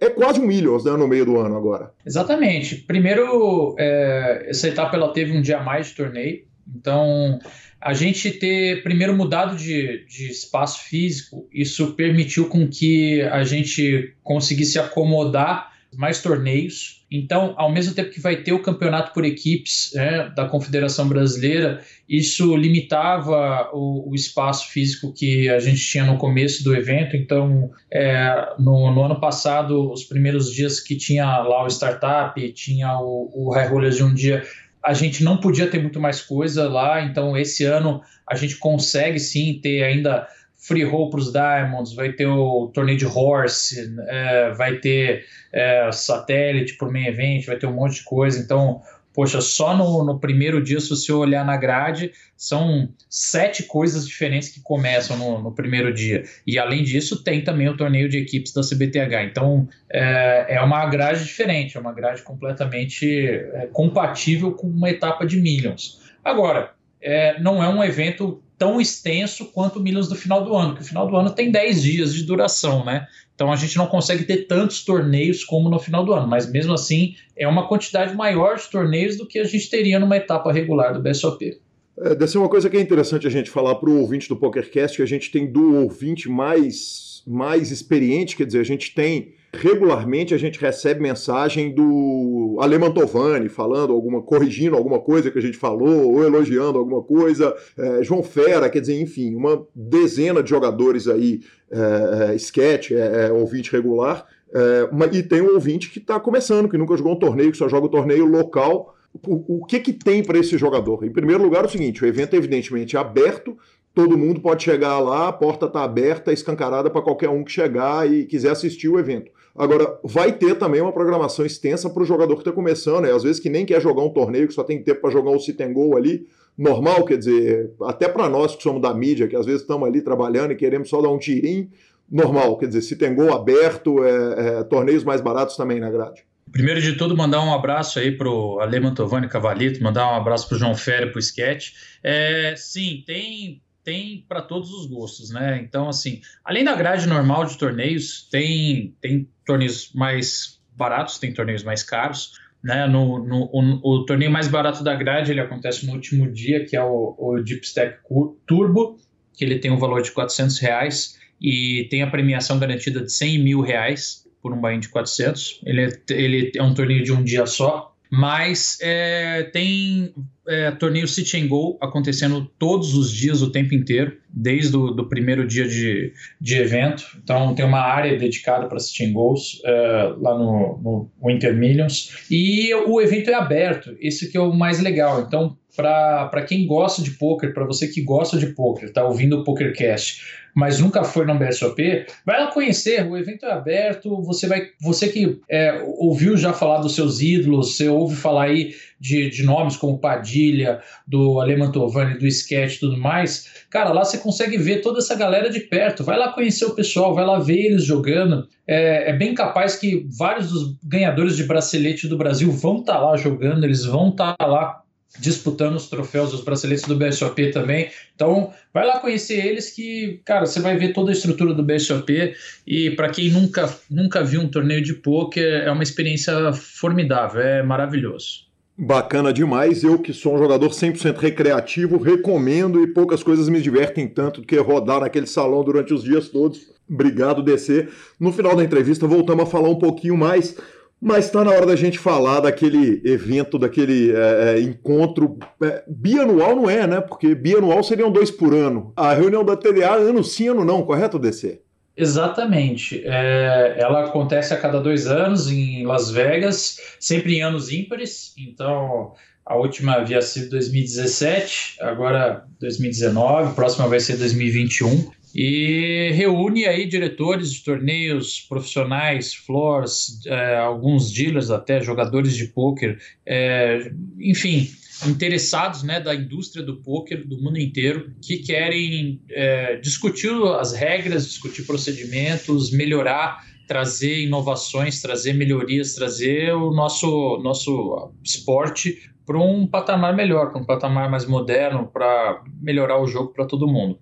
é 0.00 0.10
quase 0.10 0.40
um 0.40 0.46
milhões 0.46 0.84
né, 0.84 0.92
no 0.92 1.08
meio 1.08 1.24
do 1.24 1.38
ano 1.38 1.56
agora. 1.56 1.90
Exatamente. 2.04 2.76
Primeiro, 2.76 3.74
é, 3.78 4.46
essa 4.50 4.68
etapa 4.68 4.94
ela 4.94 5.12
teve 5.12 5.36
um 5.36 5.40
dia 5.40 5.58
a 5.58 5.64
mais 5.64 5.88
de 5.88 5.94
torneio, 5.94 6.44
então 6.76 7.38
a 7.80 7.94
gente 7.94 8.30
ter 8.30 8.82
primeiro 8.82 9.16
mudado 9.16 9.56
de, 9.56 10.04
de 10.06 10.28
espaço 10.30 10.80
físico, 10.84 11.48
isso 11.52 11.94
permitiu 11.94 12.48
com 12.48 12.68
que 12.68 13.22
a 13.22 13.44
gente 13.44 14.14
conseguisse 14.22 14.78
acomodar 14.78 15.72
mais 15.96 16.20
torneios. 16.20 17.06
Então, 17.10 17.54
ao 17.56 17.72
mesmo 17.72 17.94
tempo 17.94 18.10
que 18.10 18.20
vai 18.20 18.36
ter 18.36 18.52
o 18.52 18.60
campeonato 18.60 19.14
por 19.14 19.24
equipes 19.24 19.92
né, 19.94 20.30
da 20.36 20.46
Confederação 20.46 21.08
Brasileira, 21.08 21.82
isso 22.06 22.54
limitava 22.54 23.70
o, 23.72 24.10
o, 24.10 24.14
espaço 24.14 24.68
físico 24.70 25.12
que 25.14 25.48
a 25.48 25.58
gente 25.58 25.80
tinha 25.80 26.04
no 26.04 26.18
começo 26.18 26.62
do 26.62 26.76
evento. 26.76 27.16
Então, 27.16 27.70
é, 27.90 28.54
no, 28.58 28.92
no, 28.92 29.02
ano 29.04 29.18
passado, 29.18 29.90
os 29.90 30.04
primeiros 30.04 30.52
dias 30.52 30.80
que 30.80 30.96
tinha 30.96 31.24
lá 31.38 31.64
o 31.64 31.68
startup, 31.68 32.52
tinha 32.52 32.98
o, 32.98 33.30
o 33.32 33.54
High 33.54 33.68
Rollers 33.68 33.96
de 33.96 34.04
um 34.04 34.12
dia, 34.12 34.44
a 34.82 34.92
gente 34.92 35.24
não 35.24 35.38
podia 35.38 35.70
ter 35.70 35.80
muito 35.80 36.00
mais 36.00 36.20
coisa 36.20 36.68
lá, 36.68 37.02
então 37.02 37.36
esse 37.36 37.64
ano 37.64 38.02
a 38.26 38.34
gente 38.36 38.56
consegue 38.56 39.18
sim 39.18 39.58
ter 39.62 39.82
ainda 39.82 40.26
free 40.56 40.84
roll 40.84 41.08
para 41.08 41.20
os 41.20 41.32
Diamonds, 41.32 41.94
vai 41.94 42.12
ter 42.12 42.26
o 42.26 42.68
torneio 42.74 42.98
de 42.98 43.06
horse, 43.06 43.94
é, 44.06 44.50
vai 44.52 44.76
ter 44.76 45.24
é, 45.52 45.90
satélite 45.92 46.74
por 46.74 46.92
main 46.92 47.06
event, 47.06 47.46
vai 47.46 47.56
ter 47.56 47.66
um 47.66 47.72
monte 47.72 47.96
de 47.96 48.04
coisa, 48.04 48.38
então 48.38 48.82
poxa, 49.18 49.40
só 49.40 49.76
no, 49.76 50.04
no, 50.04 50.20
primeiro 50.20 50.62
dia, 50.62 50.78
se 50.78 50.90
você 50.90 51.12
olhar 51.12 51.44
na 51.44 51.56
grade, 51.56 52.12
são 52.36 52.88
sete 53.10 53.64
coisas 53.64 54.06
diferentes 54.06 54.48
que 54.48 54.60
começam 54.60 55.16
no, 55.18 55.42
no, 55.42 55.50
primeiro 55.50 55.92
dia. 55.92 56.22
E 56.46 56.56
além 56.56 56.84
disso, 56.84 57.24
tem 57.24 57.42
também 57.42 57.68
o 57.68 57.76
torneio 57.76 58.08
de 58.08 58.16
equipes 58.16 58.52
da 58.52 58.60
CBTH. 58.60 59.24
Então 59.24 59.68
é, 59.90 60.54
é 60.54 60.60
uma 60.60 60.86
grade 60.86 61.24
diferente, 61.24 61.76
é 61.76 61.80
uma 61.80 61.92
grade 61.92 62.22
completamente 62.22 63.26
é, 63.26 63.68
compatível 63.72 64.52
com 64.52 64.68
uma 64.68 64.88
etapa 64.88 65.26
de 65.26 65.40
Millions. 65.40 66.00
Agora, 66.24 66.74
é, 67.02 67.40
não 67.40 67.60
é 67.60 67.68
um 67.68 67.82
evento 67.82 68.40
tão 68.56 68.80
extenso 68.80 69.46
quanto 69.46 69.80
o 69.80 69.82
Millions 69.82 70.08
do 70.08 70.14
final 70.14 70.44
do 70.44 70.54
ano, 70.54 70.76
que 70.76 70.82
o 70.82 70.84
final 70.84 71.08
do 71.08 71.16
ano 71.16 71.30
tem 71.30 71.50
10 71.50 71.82
dias 71.82 72.14
de 72.14 72.22
duração, 72.22 72.84
né? 72.84 73.08
Então 73.38 73.52
a 73.52 73.56
gente 73.56 73.76
não 73.76 73.86
consegue 73.86 74.24
ter 74.24 74.48
tantos 74.48 74.84
torneios 74.84 75.44
como 75.44 75.70
no 75.70 75.78
final 75.78 76.04
do 76.04 76.12
ano, 76.12 76.26
mas 76.26 76.50
mesmo 76.50 76.72
assim 76.72 77.14
é 77.36 77.46
uma 77.46 77.68
quantidade 77.68 78.12
maior 78.12 78.56
de 78.56 78.68
torneios 78.68 79.16
do 79.16 79.24
que 79.24 79.38
a 79.38 79.44
gente 79.44 79.70
teria 79.70 80.00
numa 80.00 80.16
etapa 80.16 80.50
regular 80.50 80.92
do 80.92 81.00
BSOP. 81.00 81.56
É, 82.00 82.16
deve 82.16 82.26
ser 82.26 82.38
uma 82.38 82.48
coisa 82.48 82.68
que 82.68 82.76
é 82.76 82.80
interessante 82.80 83.28
a 83.28 83.30
gente 83.30 83.48
falar 83.48 83.76
para 83.76 83.88
o 83.88 84.00
ouvinte 84.00 84.28
do 84.28 84.34
PokerCast, 84.34 84.96
que 84.96 85.04
a 85.04 85.06
gente 85.06 85.30
tem 85.30 85.46
do 85.46 85.82
ouvinte 85.82 86.28
mais, 86.28 87.22
mais 87.24 87.70
experiente, 87.70 88.34
quer 88.34 88.44
dizer, 88.44 88.58
a 88.58 88.64
gente 88.64 88.92
tem 88.92 89.34
regularmente 89.60 90.34
a 90.34 90.38
gente 90.38 90.60
recebe 90.60 91.00
mensagem 91.00 91.74
do 91.74 92.56
Alemantovani 92.60 93.48
falando 93.48 93.92
alguma, 93.92 94.22
corrigindo 94.22 94.76
alguma 94.76 95.00
coisa 95.00 95.30
que 95.30 95.38
a 95.38 95.42
gente 95.42 95.56
falou, 95.56 96.12
ou 96.12 96.24
elogiando 96.24 96.78
alguma 96.78 97.02
coisa, 97.02 97.54
é, 97.76 98.02
João 98.02 98.22
Fera, 98.22 98.70
quer 98.70 98.80
dizer, 98.80 99.00
enfim, 99.00 99.34
uma 99.34 99.66
dezena 99.74 100.42
de 100.42 100.50
jogadores 100.50 101.08
aí, 101.08 101.40
é, 101.70 102.32
é, 102.32 102.34
sketch, 102.36 102.92
é, 102.92 103.26
é 103.26 103.32
ouvinte 103.32 103.72
regular, 103.72 104.26
é, 104.52 104.88
uma, 104.92 105.06
e 105.06 105.22
tem 105.22 105.42
um 105.42 105.54
ouvinte 105.54 105.90
que 105.90 105.98
está 105.98 106.18
começando, 106.20 106.68
que 106.68 106.78
nunca 106.78 106.96
jogou 106.96 107.12
um 107.12 107.18
torneio, 107.18 107.50
que 107.50 107.58
só 107.58 107.68
joga 107.68 107.86
o 107.86 107.88
um 107.88 107.92
torneio 107.92 108.26
local. 108.26 108.94
O, 109.26 109.62
o 109.62 109.64
que, 109.64 109.80
que 109.80 109.92
tem 109.92 110.22
para 110.22 110.38
esse 110.38 110.56
jogador? 110.56 111.04
Em 111.04 111.10
primeiro 111.10 111.42
lugar, 111.42 111.64
o 111.64 111.68
seguinte: 111.68 112.04
o 112.04 112.06
evento 112.06 112.34
é 112.34 112.36
evidentemente 112.36 112.96
aberto, 112.96 113.58
todo 113.94 114.16
mundo 114.16 114.40
pode 114.40 114.62
chegar 114.62 115.00
lá, 115.00 115.28
a 115.28 115.32
porta 115.32 115.66
está 115.66 115.82
aberta, 115.82 116.32
escancarada 116.32 116.88
para 116.88 117.02
qualquer 117.02 117.28
um 117.28 117.42
que 117.42 117.50
chegar 117.50 118.10
e 118.10 118.24
quiser 118.26 118.50
assistir 118.50 118.88
o 118.88 118.98
evento. 118.98 119.30
Agora, 119.58 119.98
vai 120.04 120.32
ter 120.32 120.54
também 120.54 120.80
uma 120.80 120.92
programação 120.92 121.44
extensa 121.44 121.90
para 121.90 122.02
o 122.02 122.06
jogador 122.06 122.34
que 122.34 122.42
está 122.42 122.52
começando, 122.52 123.02
né? 123.02 123.12
às 123.12 123.24
vezes 123.24 123.40
que 123.40 123.50
nem 123.50 123.66
quer 123.66 123.80
jogar 123.80 124.02
um 124.02 124.10
torneio, 124.10 124.46
que 124.46 124.54
só 124.54 124.62
tem 124.62 124.82
tempo 124.82 125.00
para 125.00 125.10
jogar 125.10 125.30
um 125.30 125.38
sit 125.38 125.60
and 125.60 125.72
go 125.72 125.96
ali, 125.96 126.26
normal, 126.56 127.04
quer 127.04 127.18
dizer, 127.18 127.72
até 127.82 128.08
para 128.08 128.28
nós 128.28 128.54
que 128.54 128.62
somos 128.62 128.80
da 128.80 128.94
mídia, 128.94 129.26
que 129.26 129.36
às 129.36 129.46
vezes 129.46 129.62
estamos 129.62 129.88
ali 129.88 130.00
trabalhando 130.00 130.52
e 130.52 130.56
queremos 130.56 130.88
só 130.88 131.02
dar 131.02 131.08
um 131.08 131.18
tirinho, 131.18 131.68
normal, 132.10 132.56
quer 132.56 132.68
dizer, 132.68 132.82
sit 132.82 133.02
and 133.02 133.14
go 133.14 133.32
aberto, 133.32 134.04
é, 134.04 134.60
é, 134.60 134.64
torneios 134.64 135.02
mais 135.02 135.20
baratos 135.20 135.56
também 135.56 135.80
na 135.80 135.90
grade. 135.90 136.24
Primeiro 136.50 136.80
de 136.80 136.94
tudo, 136.96 137.16
mandar 137.16 137.44
um 137.44 137.52
abraço 137.52 137.98
aí 137.98 138.12
pro 138.12 138.58
Ale 138.60 138.80
Mantovani 138.80 139.28
Cavalito, 139.28 139.82
mandar 139.82 140.10
um 140.12 140.16
abraço 140.16 140.48
pro 140.48 140.56
João 140.56 140.74
Ferre, 140.74 141.10
pro 141.10 141.18
Sketch. 141.18 141.72
É, 142.02 142.54
sim, 142.56 143.02
tem 143.06 143.60
tem 143.88 144.22
para 144.28 144.42
todos 144.42 144.70
os 144.70 144.84
gostos, 144.84 145.30
né? 145.30 145.58
Então, 145.62 145.88
assim, 145.88 146.20
além 146.44 146.62
da 146.62 146.74
grade 146.74 147.06
normal 147.08 147.46
de 147.46 147.56
torneios, 147.56 148.28
tem, 148.30 148.94
tem 149.00 149.26
torneios 149.48 149.90
mais 149.94 150.60
baratos, 150.76 151.18
tem 151.18 151.32
torneios 151.32 151.64
mais 151.64 151.82
caros. 151.82 152.32
Né? 152.62 152.86
No, 152.86 153.24
no 153.24 153.48
o, 153.50 153.94
o, 153.94 154.04
torneio 154.04 154.30
mais 154.30 154.46
barato 154.46 154.84
da 154.84 154.94
grade 154.94 155.30
ele 155.30 155.40
acontece 155.40 155.86
no 155.86 155.92
último 155.92 156.30
dia, 156.30 156.66
que 156.66 156.76
é 156.76 156.82
o, 156.82 157.14
o 157.16 157.42
Deep 157.42 157.64
Stack 157.64 157.98
Turbo, 158.46 158.98
que 159.32 159.44
ele 159.44 159.58
tem 159.58 159.70
um 159.70 159.78
valor 159.78 160.02
de 160.02 160.10
400 160.10 160.58
reais 160.58 161.18
e 161.40 161.86
tem 161.88 162.02
a 162.02 162.10
premiação 162.10 162.58
garantida 162.58 163.00
de 163.00 163.10
100 163.10 163.38
mil 163.38 163.60
reais 163.60 164.26
por 164.42 164.52
um 164.52 164.60
buy 164.60 164.78
de 164.78 164.88
400. 164.88 165.60
Ele 165.64 165.84
é, 165.84 166.00
ele 166.10 166.52
é 166.54 166.62
um 166.62 166.74
torneio 166.74 167.02
de 167.02 167.12
um 167.12 167.22
dia 167.22 167.46
só, 167.46 167.94
mas 168.10 168.76
é, 168.82 169.44
tem 169.44 170.12
é, 170.48 170.70
torneio 170.70 171.06
City 171.06 171.36
and 171.36 171.48
Go 171.48 171.76
acontecendo 171.80 172.50
todos 172.58 172.94
os 172.94 173.12
dias, 173.12 173.42
o 173.42 173.52
tempo 173.52 173.74
inteiro, 173.74 174.16
desde 174.30 174.76
o 174.76 174.90
do 174.90 175.06
primeiro 175.06 175.46
dia 175.46 175.68
de, 175.68 176.12
de 176.40 176.56
evento. 176.56 177.04
Então 177.22 177.54
tem 177.54 177.64
uma 177.64 177.80
área 177.80 178.16
dedicada 178.16 178.66
para 178.66 178.78
City 178.78 179.04
and 179.04 179.12
Goals 179.12 179.60
é, 179.64 180.14
lá 180.18 180.38
no, 180.38 180.78
no 180.82 181.10
Winter 181.22 181.54
Millions. 181.54 182.26
E 182.30 182.72
o 182.74 183.00
evento 183.00 183.28
é 183.28 183.34
aberto, 183.34 183.94
esse 184.00 184.30
que 184.30 184.38
é 184.38 184.40
o 184.40 184.54
mais 184.54 184.80
legal. 184.80 185.20
Então, 185.20 185.57
para 185.76 186.42
quem 186.42 186.66
gosta 186.66 187.02
de 187.02 187.12
poker, 187.12 187.52
para 187.52 187.66
você 187.66 187.88
que 187.88 188.02
gosta 188.02 188.38
de 188.38 188.48
poker, 188.48 188.92
tá 188.92 189.04
ouvindo 189.04 189.38
o 189.38 189.44
PokerCast, 189.44 190.22
mas 190.54 190.80
nunca 190.80 191.04
foi 191.04 191.24
no 191.24 191.38
BSOP, 191.38 192.06
vai 192.26 192.40
lá 192.40 192.50
conhecer, 192.50 193.06
o 193.06 193.16
evento 193.16 193.46
é 193.46 193.52
aberto, 193.52 194.20
você 194.22 194.48
vai, 194.48 194.68
você 194.80 195.08
que 195.08 195.38
é, 195.48 195.80
ouviu 195.98 196.36
já 196.36 196.52
falar 196.52 196.78
dos 196.78 196.94
seus 196.94 197.20
ídolos, 197.20 197.76
você 197.76 197.88
ouve 197.88 198.16
falar 198.16 198.44
aí 198.44 198.74
de, 198.98 199.30
de 199.30 199.44
nomes 199.44 199.76
como 199.76 200.00
Padilha, 200.00 200.80
do 201.06 201.40
Alemantovani, 201.40 202.18
do 202.18 202.26
Sketch 202.26 202.76
e 202.76 202.80
tudo 202.80 202.96
mais, 202.96 203.64
cara, 203.70 203.92
lá 203.92 204.04
você 204.04 204.18
consegue 204.18 204.56
ver 204.56 204.80
toda 204.80 204.98
essa 204.98 205.14
galera 205.14 205.50
de 205.50 205.60
perto, 205.60 206.02
vai 206.02 206.18
lá 206.18 206.32
conhecer 206.32 206.64
o 206.64 206.74
pessoal, 206.74 207.14
vai 207.14 207.24
lá 207.24 207.38
ver 207.38 207.66
eles 207.66 207.84
jogando, 207.84 208.48
é, 208.66 209.10
é 209.10 209.12
bem 209.12 209.34
capaz 209.34 209.76
que 209.76 210.06
vários 210.18 210.50
dos 210.50 210.76
ganhadores 210.82 211.36
de 211.36 211.44
bracelete 211.44 212.08
do 212.08 212.18
Brasil 212.18 212.50
vão 212.50 212.78
estar 212.78 212.94
tá 212.94 213.00
lá 213.00 213.16
jogando, 213.16 213.64
eles 213.64 213.84
vão 213.84 214.08
estar 214.08 214.34
tá 214.36 214.46
lá 214.46 214.82
disputando 215.18 215.76
os 215.76 215.88
troféus 215.88 216.30
dos 216.30 216.42
braceletes 216.42 216.84
do 216.84 216.96
BSOP 216.96 217.50
também. 217.50 217.90
Então, 218.14 218.52
vai 218.72 218.86
lá 218.86 218.98
conhecer 219.00 219.44
eles 219.44 219.70
que, 219.70 220.20
cara, 220.24 220.46
você 220.46 220.60
vai 220.60 220.76
ver 220.76 220.92
toda 220.92 221.10
a 221.10 221.12
estrutura 221.12 221.54
do 221.54 221.62
BSOP 221.62 222.34
e 222.66 222.90
para 222.90 223.08
quem 223.08 223.30
nunca 223.30 223.72
nunca 223.90 224.22
viu 224.22 224.40
um 224.40 224.48
torneio 224.48 224.82
de 224.82 224.94
poker, 224.94 225.62
é 225.64 225.70
uma 225.70 225.82
experiência 225.82 226.52
formidável, 226.52 227.40
é 227.40 227.62
maravilhoso. 227.62 228.48
Bacana 228.80 229.32
demais. 229.32 229.82
Eu 229.82 229.98
que 229.98 230.12
sou 230.12 230.36
um 230.36 230.38
jogador 230.38 230.70
100% 230.70 231.18
recreativo, 231.18 231.98
recomendo 231.98 232.80
e 232.80 232.86
poucas 232.86 233.24
coisas 233.24 233.48
me 233.48 233.60
divertem 233.60 234.06
tanto 234.06 234.40
do 234.40 234.46
que 234.46 234.56
rodar 234.56 235.00
naquele 235.00 235.26
salão 235.26 235.64
durante 235.64 235.92
os 235.92 236.04
dias 236.04 236.28
todos. 236.28 236.68
Obrigado, 236.88 237.42
DC. 237.42 237.88
No 238.20 238.32
final 238.32 238.54
da 238.54 238.62
entrevista 238.62 239.04
voltamos 239.04 239.44
a 239.44 239.50
falar 239.50 239.68
um 239.68 239.80
pouquinho 239.80 240.16
mais 240.16 240.56
mas 241.00 241.26
está 241.26 241.44
na 241.44 241.50
hora 241.52 241.66
da 241.66 241.76
gente 241.76 241.98
falar 241.98 242.40
daquele 242.40 243.00
evento, 243.04 243.58
daquele 243.58 244.12
é, 244.12 244.56
é, 244.56 244.60
encontro 244.60 245.38
é, 245.62 245.84
bianual, 245.86 246.56
não 246.56 246.68
é, 246.68 246.86
né? 246.86 247.00
Porque 247.00 247.34
bianual 247.34 247.82
seriam 247.82 248.10
dois 248.10 248.30
por 248.30 248.52
ano. 248.52 248.92
A 248.96 249.14
reunião 249.14 249.44
da 249.44 249.56
TDA, 249.56 249.94
ano 249.94 250.24
sim, 250.24 250.48
ano 250.48 250.64
não, 250.64 250.82
correto, 250.82 251.18
DC? 251.18 251.60
Exatamente. 251.96 253.02
É, 253.04 253.76
ela 253.78 254.04
acontece 254.04 254.52
a 254.54 254.56
cada 254.56 254.80
dois 254.80 255.06
anos 255.06 255.50
em 255.50 255.84
Las 255.84 256.10
Vegas, 256.10 256.78
sempre 256.98 257.36
em 257.36 257.42
anos 257.42 257.72
ímpares. 257.72 258.34
Então, 258.38 259.12
a 259.44 259.56
última 259.56 259.94
havia 259.94 260.20
sido 260.20 260.50
2017, 260.50 261.76
agora 261.80 262.44
2019, 262.60 263.48
a 263.48 263.52
próxima 263.52 263.88
vai 263.88 263.98
ser 264.00 264.16
2021 264.16 265.10
e 265.34 266.10
reúne 266.14 266.64
aí 266.64 266.86
diretores 266.86 267.52
de 267.52 267.62
torneios 267.64 268.40
profissionais, 268.48 269.34
floors, 269.34 270.20
é, 270.26 270.56
alguns 270.56 271.12
dealers 271.12 271.50
até, 271.50 271.80
jogadores 271.80 272.36
de 272.36 272.46
pôquer, 272.46 272.98
é, 273.26 273.90
enfim, 274.18 274.70
interessados 275.06 275.82
né, 275.82 276.00
da 276.00 276.14
indústria 276.14 276.64
do 276.64 276.76
poker 276.76 277.26
do 277.26 277.40
mundo 277.40 277.58
inteiro 277.58 278.12
que 278.22 278.38
querem 278.38 279.20
é, 279.30 279.76
discutir 279.76 280.30
as 280.58 280.72
regras, 280.72 281.26
discutir 281.26 281.62
procedimentos, 281.64 282.72
melhorar, 282.72 283.44
trazer 283.66 284.24
inovações, 284.24 285.00
trazer 285.00 285.34
melhorias, 285.34 285.94
trazer 285.94 286.52
o 286.54 286.72
nosso, 286.72 287.38
nosso 287.42 288.12
esporte 288.24 289.10
para 289.26 289.38
um 289.38 289.66
patamar 289.66 290.16
melhor, 290.16 290.50
para 290.50 290.62
um 290.62 290.64
patamar 290.64 291.10
mais 291.10 291.26
moderno, 291.26 291.86
para 291.86 292.42
melhorar 292.62 292.98
o 292.98 293.06
jogo 293.06 293.32
para 293.32 293.44
todo 293.44 293.68
mundo. 293.68 293.98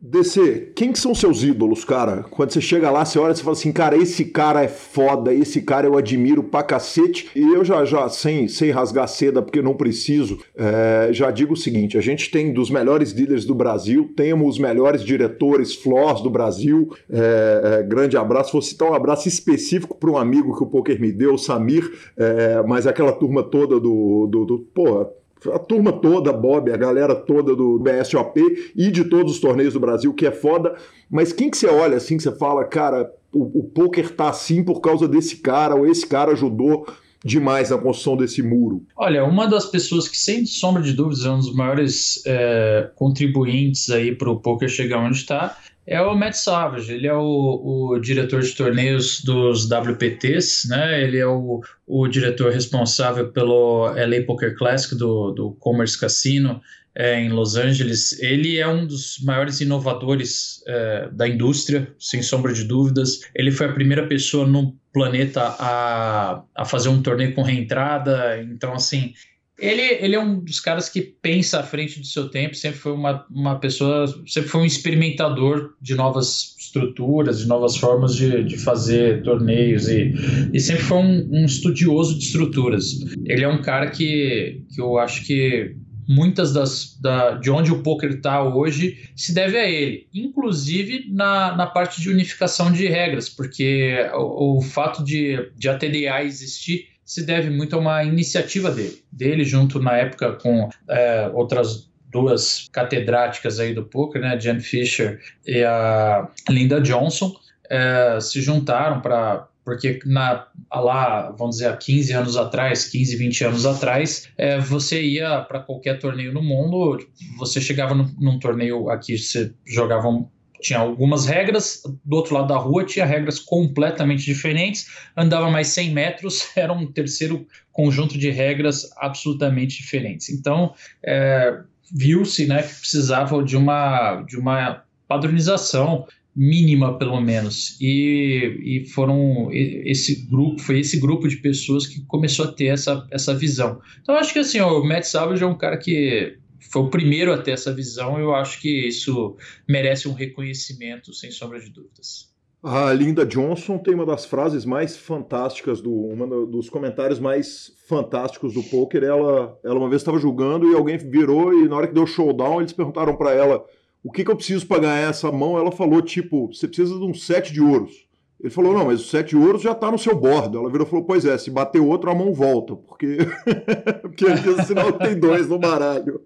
DC, 0.00 0.74
quem 0.76 0.92
que 0.92 0.98
são 0.98 1.12
seus 1.12 1.42
ídolos, 1.42 1.84
cara? 1.84 2.24
Quando 2.30 2.52
você 2.52 2.60
chega 2.60 2.88
lá, 2.88 3.04
você 3.04 3.18
olha 3.18 3.32
e 3.32 3.36
fala 3.36 3.56
assim, 3.56 3.72
cara, 3.72 3.96
esse 3.96 4.26
cara 4.26 4.62
é 4.62 4.68
foda, 4.68 5.34
esse 5.34 5.60
cara 5.60 5.88
eu 5.88 5.96
admiro 5.96 6.44
pra 6.44 6.62
cacete. 6.62 7.28
E 7.34 7.40
eu 7.40 7.64
já, 7.64 7.84
já 7.84 8.08
sem, 8.08 8.46
sem 8.46 8.70
rasgar 8.70 9.08
seda, 9.08 9.42
porque 9.42 9.60
não 9.60 9.74
preciso, 9.74 10.38
é, 10.56 11.08
já 11.12 11.32
digo 11.32 11.54
o 11.54 11.56
seguinte, 11.56 11.98
a 11.98 12.00
gente 12.00 12.30
tem 12.30 12.52
dos 12.52 12.70
melhores 12.70 13.10
líderes 13.10 13.44
do 13.44 13.56
Brasil, 13.56 14.12
temos 14.16 14.54
os 14.54 14.58
melhores 14.60 15.02
diretores 15.02 15.74
flós 15.74 16.20
do 16.20 16.30
Brasil. 16.30 16.94
É, 17.10 17.80
é, 17.80 17.82
grande 17.82 18.16
abraço, 18.16 18.52
vou 18.52 18.62
citar 18.62 18.88
um 18.88 18.94
abraço 18.94 19.26
específico 19.26 19.96
para 19.96 20.10
um 20.10 20.16
amigo 20.16 20.56
que 20.56 20.62
o 20.62 20.66
Poker 20.66 21.00
me 21.00 21.10
deu, 21.10 21.34
o 21.34 21.38
Samir, 21.38 21.90
é, 22.16 22.62
mas 22.62 22.86
aquela 22.86 23.12
turma 23.12 23.42
toda 23.42 23.80
do, 23.80 24.28
do, 24.30 24.44
do 24.44 24.58
porra, 24.72 25.08
a 25.52 25.58
turma 25.58 25.92
toda, 25.92 26.32
Bob, 26.32 26.70
a 26.72 26.76
galera 26.76 27.14
toda 27.14 27.54
do 27.54 27.78
BSOP 27.78 28.72
e 28.74 28.90
de 28.90 29.04
todos 29.04 29.34
os 29.34 29.40
torneios 29.40 29.74
do 29.74 29.80
Brasil, 29.80 30.12
que 30.12 30.26
é 30.26 30.32
foda. 30.32 30.74
Mas 31.10 31.32
quem 31.32 31.50
que 31.50 31.56
você 31.56 31.66
olha 31.66 31.96
assim, 31.96 32.16
que 32.16 32.22
você 32.22 32.32
fala, 32.36 32.64
cara, 32.64 33.10
o, 33.32 33.60
o 33.60 33.62
poker 33.64 34.10
tá 34.10 34.28
assim 34.28 34.64
por 34.64 34.80
causa 34.80 35.06
desse 35.06 35.36
cara, 35.36 35.74
ou 35.74 35.86
esse 35.86 36.06
cara 36.06 36.32
ajudou 36.32 36.86
demais 37.24 37.70
na 37.70 37.78
construção 37.78 38.16
desse 38.16 38.42
muro? 38.42 38.84
Olha, 38.96 39.24
uma 39.24 39.46
das 39.46 39.66
pessoas 39.66 40.08
que, 40.08 40.18
sem 40.18 40.46
sombra 40.46 40.82
de 40.82 40.92
dúvidas, 40.92 41.24
é 41.24 41.30
um 41.30 41.38
dos 41.38 41.54
maiores 41.54 42.22
é, 42.26 42.90
contribuintes 42.94 43.90
aí 43.90 44.14
para 44.14 44.30
o 44.30 44.40
poker 44.40 44.68
chegar 44.68 44.98
onde 44.98 45.16
está, 45.16 45.56
é 45.88 46.00
o 46.02 46.14
Matt 46.14 46.34
Savage. 46.34 46.92
Ele 46.92 47.06
é 47.06 47.14
o, 47.14 47.92
o, 47.94 47.98
diretor 47.98 48.42
de 48.42 48.54
torneios 48.54 49.22
dos 49.22 49.68
WPTs, 49.68 50.68
né? 50.68 51.02
Ele 51.02 51.18
é 51.18 51.26
o, 51.26 51.62
o 51.86 52.06
diretor 52.06 52.52
responsável 52.52 53.32
pelo 53.32 53.86
LA 53.86 54.22
Poker 54.26 54.54
Classic 54.54 54.94
do, 54.94 55.32
do 55.32 55.52
Commerce 55.52 55.98
Casino 55.98 56.60
é, 56.94 57.18
em 57.18 57.30
Los 57.30 57.56
Angeles. 57.56 58.20
Ele 58.20 58.58
é 58.58 58.68
um 58.68 58.86
dos 58.86 59.18
maiores 59.24 59.60
inovadores 59.60 60.62
é, 60.66 61.08
da 61.10 61.26
indústria, 61.26 61.88
sem 61.98 62.20
sombra 62.20 62.52
de 62.52 62.64
dúvidas. 62.64 63.20
Ele 63.34 63.50
foi 63.50 63.66
a 63.66 63.72
primeira 63.72 64.06
pessoa 64.06 64.46
no 64.46 64.76
planeta 64.92 65.42
a, 65.58 66.42
a 66.54 66.64
fazer 66.64 66.90
um 66.90 67.00
torneio 67.00 67.34
com 67.34 67.42
reentrada. 67.42 68.42
Então, 68.42 68.74
assim, 68.74 69.14
ele, 69.58 69.82
ele 70.00 70.14
é 70.14 70.20
um 70.20 70.38
dos 70.38 70.60
caras 70.60 70.88
que 70.88 71.00
pensa 71.02 71.58
à 71.58 71.62
frente 71.62 71.98
do 71.98 72.06
seu 72.06 72.28
tempo, 72.28 72.54
sempre 72.54 72.78
foi 72.78 72.92
uma, 72.92 73.26
uma 73.28 73.58
pessoa, 73.58 74.06
sempre 74.26 74.48
foi 74.48 74.60
um 74.60 74.64
experimentador 74.64 75.74
de 75.80 75.94
novas 75.96 76.54
estruturas, 76.58 77.40
de 77.40 77.48
novas 77.48 77.76
formas 77.76 78.14
de, 78.14 78.44
de 78.44 78.56
fazer 78.56 79.22
torneios 79.22 79.88
e, 79.88 80.14
e 80.52 80.60
sempre 80.60 80.82
foi 80.82 80.98
um, 80.98 81.28
um 81.32 81.44
estudioso 81.44 82.16
de 82.16 82.24
estruturas. 82.24 83.00
Ele 83.24 83.42
é 83.42 83.48
um 83.48 83.60
cara 83.60 83.90
que, 83.90 84.62
que 84.72 84.80
eu 84.80 84.96
acho 84.96 85.24
que 85.24 85.74
muitas 86.08 86.52
das 86.52 86.96
da, 87.00 87.32
de 87.32 87.50
onde 87.50 87.70
o 87.70 87.82
poker 87.82 88.10
está 88.10 88.42
hoje 88.42 89.10
se 89.14 89.34
deve 89.34 89.58
a 89.58 89.68
ele, 89.68 90.06
inclusive 90.14 91.06
na, 91.10 91.54
na 91.54 91.66
parte 91.66 92.00
de 92.00 92.08
unificação 92.08 92.72
de 92.72 92.86
regras, 92.86 93.28
porque 93.28 93.94
o, 94.14 94.58
o 94.58 94.62
fato 94.62 95.04
de, 95.04 95.50
de 95.56 95.68
a 95.68 95.76
TDA 95.76 96.22
existir 96.22 96.86
se 97.08 97.24
deve 97.24 97.48
muito 97.48 97.74
a 97.74 97.78
uma 97.78 98.04
iniciativa 98.04 98.70
dele, 98.70 99.02
dele 99.10 99.42
junto 99.42 99.80
na 99.80 99.96
época 99.96 100.32
com 100.32 100.68
é, 100.90 101.30
outras 101.32 101.88
duas 102.10 102.66
catedráticas 102.70 103.58
aí 103.58 103.72
do 103.72 103.82
poker, 103.82 104.20
né, 104.20 104.38
Jen 104.38 104.60
Fisher 104.60 105.18
e 105.46 105.64
a 105.64 106.28
Linda 106.50 106.82
Johnson, 106.82 107.34
é, 107.70 108.18
se 108.20 108.42
juntaram 108.42 109.00
para 109.00 109.48
porque 109.64 110.00
na, 110.06 110.46
lá, 110.72 111.30
vamos 111.30 111.56
dizer, 111.56 111.68
há 111.68 111.76
15 111.76 112.12
anos 112.14 112.36
atrás, 112.38 112.86
15, 112.86 113.16
20 113.16 113.44
anos 113.44 113.66
atrás, 113.66 114.26
é, 114.38 114.58
você 114.58 115.02
ia 115.02 115.42
para 115.42 115.60
qualquer 115.60 115.98
torneio 115.98 116.32
no 116.32 116.42
mundo, 116.42 116.98
você 117.36 117.60
chegava 117.60 117.94
num, 117.94 118.10
num 118.18 118.38
torneio 118.38 118.88
aqui, 118.88 119.18
você 119.18 119.52
jogava 119.66 120.08
um, 120.08 120.26
tinha 120.60 120.78
algumas 120.78 121.26
regras, 121.26 121.82
do 122.04 122.16
outro 122.16 122.34
lado 122.34 122.48
da 122.48 122.56
rua 122.56 122.84
tinha 122.84 123.04
regras 123.04 123.38
completamente 123.38 124.24
diferentes, 124.24 124.88
andava 125.16 125.50
mais 125.50 125.68
100 125.68 125.90
metros, 125.90 126.50
era 126.56 126.72
um 126.72 126.86
terceiro 126.86 127.46
conjunto 127.72 128.18
de 128.18 128.30
regras 128.30 128.90
absolutamente 128.96 129.76
diferentes. 129.78 130.28
Então, 130.30 130.74
é, 131.04 131.60
viu-se 131.92 132.46
né, 132.46 132.62
que 132.62 132.74
precisava 132.74 133.42
de 133.42 133.56
uma, 133.56 134.22
de 134.22 134.36
uma 134.36 134.82
padronização 135.06 136.06
mínima 136.36 136.96
pelo 136.96 137.20
menos 137.20 137.76
e, 137.80 138.60
e 138.62 138.88
foram 138.90 139.48
esse 139.52 140.24
grupo 140.26 140.60
foi 140.60 140.78
esse 140.78 141.00
grupo 141.00 141.26
de 141.26 141.38
pessoas 141.38 141.84
que 141.84 142.00
começou 142.02 142.44
a 142.44 142.52
ter 142.52 142.66
essa, 142.66 143.04
essa 143.10 143.34
visão 143.34 143.80
então 144.00 144.14
acho 144.14 144.32
que 144.32 144.38
assim 144.38 144.60
o 144.60 144.84
Matt 144.84 145.02
Savage 145.02 145.42
é 145.42 145.46
um 145.46 145.58
cara 145.58 145.76
que 145.76 146.38
foi 146.60 146.82
o 146.82 146.90
primeiro 146.90 147.32
a 147.32 147.38
ter 147.38 147.52
essa 147.52 147.72
visão. 147.72 148.18
Eu 148.18 148.34
acho 148.34 148.60
que 148.60 148.86
isso 148.86 149.36
merece 149.68 150.08
um 150.08 150.12
reconhecimento, 150.12 151.12
sem 151.12 151.30
sombra 151.30 151.60
de 151.60 151.70
dúvidas. 151.70 152.28
A 152.62 152.92
Linda 152.92 153.24
Johnson 153.24 153.78
tem 153.78 153.94
uma 153.94 154.04
das 154.04 154.24
frases 154.24 154.64
mais 154.64 154.96
fantásticas, 154.96 155.80
do, 155.80 155.92
um 155.92 156.50
dos 156.50 156.68
comentários 156.68 157.20
mais 157.20 157.72
fantásticos 157.86 158.52
do 158.52 158.64
poker. 158.64 159.04
Ela, 159.04 159.56
ela 159.62 159.78
uma 159.78 159.88
vez 159.88 160.02
estava 160.02 160.18
julgando 160.18 160.68
e 160.68 160.74
alguém 160.74 160.98
virou 160.98 161.54
e 161.54 161.68
na 161.68 161.76
hora 161.76 161.86
que 161.86 161.94
deu 161.94 162.06
showdown 162.06 162.60
eles 162.60 162.72
perguntaram 162.72 163.16
para 163.16 163.32
ela 163.32 163.64
o 164.02 164.10
que, 164.10 164.24
que 164.24 164.30
eu 164.30 164.36
preciso 164.36 164.66
para 164.66 164.80
ganhar 164.80 165.08
essa 165.08 165.30
mão. 165.30 165.56
Ela 165.56 165.70
falou 165.70 166.02
tipo, 166.02 166.48
você 166.48 166.66
precisa 166.66 166.98
de 166.98 167.04
um 167.04 167.14
sete 167.14 167.52
de 167.52 167.60
ouros. 167.60 168.07
Ele 168.40 168.50
falou, 168.50 168.72
não, 168.72 168.86
mas 168.86 169.00
o 169.00 169.04
sete 169.04 169.36
ouros 169.36 169.62
já 169.62 169.72
está 169.72 169.90
no 169.90 169.98
seu 169.98 170.14
bordo. 170.14 170.58
Ela 170.58 170.70
virou 170.70 170.86
e 170.86 170.90
falou, 170.90 171.04
pois 171.04 171.24
é, 171.24 171.36
se 171.36 171.50
bater 171.50 171.80
outro, 171.80 172.10
a 172.10 172.14
mão 172.14 172.32
volta, 172.32 172.76
porque, 172.76 173.18
porque 174.00 174.24
que 174.24 174.98
tem 175.04 175.18
dois 175.18 175.48
no 175.48 175.58
baralho. 175.58 176.22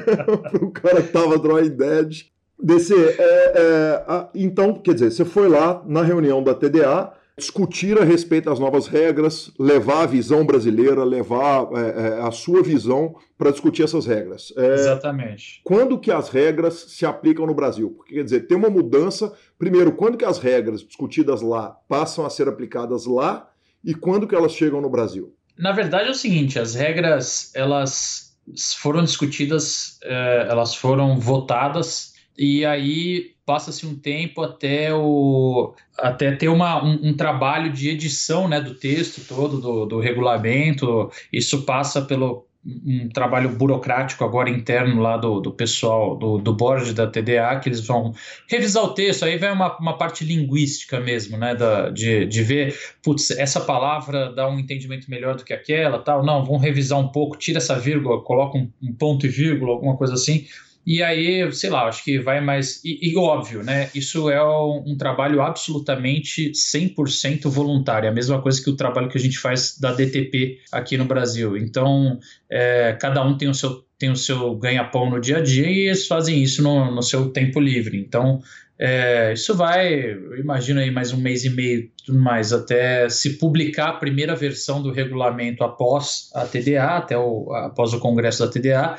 o 0.60 0.70
cara 0.70 1.02
que 1.02 1.12
tava 1.12 1.38
drawing 1.38 1.70
dead. 1.70 2.26
DC, 2.58 2.94
é, 2.94 3.52
é, 3.54 4.04
a, 4.08 4.28
então, 4.34 4.74
quer 4.74 4.94
dizer, 4.94 5.10
você 5.10 5.24
foi 5.24 5.48
lá 5.48 5.82
na 5.86 6.02
reunião 6.02 6.42
da 6.42 6.54
TDA, 6.54 7.12
discutir 7.38 8.00
a 8.00 8.04
respeito 8.04 8.46
das 8.46 8.58
novas 8.58 8.86
regras, 8.86 9.52
levar 9.58 10.02
a 10.02 10.06
visão 10.06 10.44
brasileira, 10.44 11.04
levar 11.04 11.68
é, 11.72 12.20
é, 12.20 12.22
a 12.22 12.30
sua 12.30 12.62
visão 12.62 13.14
para 13.36 13.50
discutir 13.50 13.82
essas 13.82 14.06
regras. 14.06 14.54
É, 14.56 14.74
Exatamente. 14.74 15.60
Quando 15.62 15.98
que 15.98 16.10
as 16.10 16.30
regras 16.30 16.86
se 16.88 17.04
aplicam 17.04 17.46
no 17.46 17.54
Brasil? 17.54 17.90
Porque 17.90 18.14
quer 18.14 18.24
dizer, 18.24 18.46
tem 18.46 18.56
uma 18.56 18.70
mudança. 18.70 19.34
Primeiro, 19.58 19.92
quando 19.92 20.18
que 20.18 20.24
as 20.24 20.38
regras 20.38 20.82
discutidas 20.82 21.40
lá 21.40 21.70
passam 21.88 22.26
a 22.26 22.30
ser 22.30 22.48
aplicadas 22.48 23.06
lá 23.06 23.48
e 23.84 23.94
quando 23.94 24.26
que 24.26 24.34
elas 24.34 24.52
chegam 24.52 24.80
no 24.80 24.90
Brasil? 24.90 25.34
Na 25.58 25.72
verdade 25.72 26.08
é 26.08 26.10
o 26.10 26.14
seguinte, 26.14 26.58
as 26.58 26.74
regras 26.74 27.50
elas 27.54 28.36
foram 28.78 29.02
discutidas, 29.02 29.98
é, 30.02 30.46
elas 30.50 30.74
foram 30.74 31.18
votadas 31.18 32.12
e 32.38 32.64
aí 32.64 33.34
passa-se 33.46 33.86
um 33.86 33.94
tempo 33.94 34.42
até 34.42 34.92
o 34.92 35.74
até 35.96 36.32
ter 36.32 36.48
uma, 36.48 36.84
um, 36.84 37.08
um, 37.08 37.16
trabalho 37.16 37.72
de 37.72 37.88
edição 37.88 38.46
né, 38.48 38.60
do 38.60 38.74
texto 38.74 39.26
todo, 39.26 39.60
do, 39.60 39.86
do 39.86 40.00
regulamento. 40.00 41.10
Isso 41.32 41.62
passa 41.62 42.02
pelo 42.02 42.46
um 42.84 43.08
trabalho 43.08 43.50
burocrático 43.50 44.24
agora 44.24 44.50
interno 44.50 45.00
lá 45.00 45.16
do, 45.16 45.40
do 45.40 45.52
pessoal 45.52 46.16
do, 46.16 46.38
do 46.38 46.52
board 46.52 46.92
da 46.92 47.06
TDA, 47.06 47.60
que 47.60 47.68
eles 47.68 47.86
vão 47.86 48.12
revisar 48.48 48.82
o 48.82 48.92
texto, 48.92 49.24
aí 49.24 49.36
vem 49.36 49.52
uma, 49.52 49.78
uma 49.78 49.96
parte 49.96 50.24
linguística 50.24 50.98
mesmo, 50.98 51.38
né, 51.38 51.54
da, 51.54 51.90
de, 51.90 52.26
de 52.26 52.42
ver, 52.42 52.76
putz, 53.02 53.30
essa 53.30 53.60
palavra 53.60 54.32
dá 54.32 54.48
um 54.48 54.58
entendimento 54.58 55.08
melhor 55.08 55.36
do 55.36 55.44
que 55.44 55.52
aquela, 55.52 55.98
tal, 56.00 56.24
não, 56.24 56.44
vão 56.44 56.58
revisar 56.58 56.98
um 56.98 57.08
pouco, 57.08 57.36
tira 57.36 57.58
essa 57.58 57.78
vírgula, 57.78 58.20
coloca 58.22 58.58
um, 58.58 58.68
um 58.82 58.92
ponto 58.92 59.26
e 59.26 59.28
vírgula, 59.28 59.72
alguma 59.72 59.96
coisa 59.96 60.14
assim, 60.14 60.46
e 60.86 61.02
aí, 61.02 61.50
sei 61.52 61.68
lá, 61.68 61.88
acho 61.88 62.04
que 62.04 62.16
vai 62.16 62.40
mais. 62.40 62.80
E, 62.84 63.10
e 63.10 63.16
óbvio, 63.16 63.60
né? 63.64 63.90
Isso 63.92 64.30
é 64.30 64.40
um, 64.40 64.96
trabalho 64.96 65.42
absolutamente 65.42 66.52
100% 66.52 67.48
voluntário. 67.48 68.06
É 68.06 68.10
a 68.10 68.14
mesma 68.14 68.40
coisa 68.40 68.62
que 68.62 68.70
o 68.70 68.76
trabalho 68.76 69.08
que 69.08 69.18
a 69.18 69.20
gente 69.20 69.36
faz 69.36 69.76
da 69.80 69.92
DTP 69.92 70.60
aqui 70.70 70.96
no 70.96 71.04
Brasil. 71.04 71.56
Então, 71.56 72.20
é, 72.48 72.96
cada 73.00 73.20
um 73.24 73.36
tem 73.36 73.48
o 73.48 73.54
seu, 73.54 73.84
tem 73.98 74.10
o 74.10 74.16
seu 74.16 74.54
ganha-pão 74.54 75.10
no 75.10 75.20
dia 75.20 75.38
a 75.38 75.42
dia 75.42 75.68
e 75.68 75.88
eles 75.88 76.06
fazem 76.06 76.40
isso 76.40 76.62
no, 76.62 76.94
no 76.94 77.02
seu 77.02 77.30
tempo 77.30 77.58
livre. 77.58 77.98
Então, 77.98 78.40
é, 78.78 79.32
isso 79.32 79.56
vai, 79.56 80.12
eu 80.12 80.38
imagino 80.38 80.78
aí 80.78 80.90
mais 80.92 81.12
um 81.12 81.16
mês 81.16 81.44
e 81.44 81.50
meio, 81.50 81.90
tudo 82.04 82.20
mais, 82.20 82.52
até 82.52 83.08
se 83.08 83.38
publicar 83.38 83.88
a 83.88 83.94
primeira 83.94 84.36
versão 84.36 84.80
do 84.80 84.92
regulamento 84.92 85.64
após 85.64 86.30
a 86.32 86.44
TDA, 86.44 86.98
até 86.98 87.18
o, 87.18 87.52
após 87.52 87.92
o 87.92 87.98
congresso 87.98 88.46
da 88.46 88.52
TDA. 88.52 88.96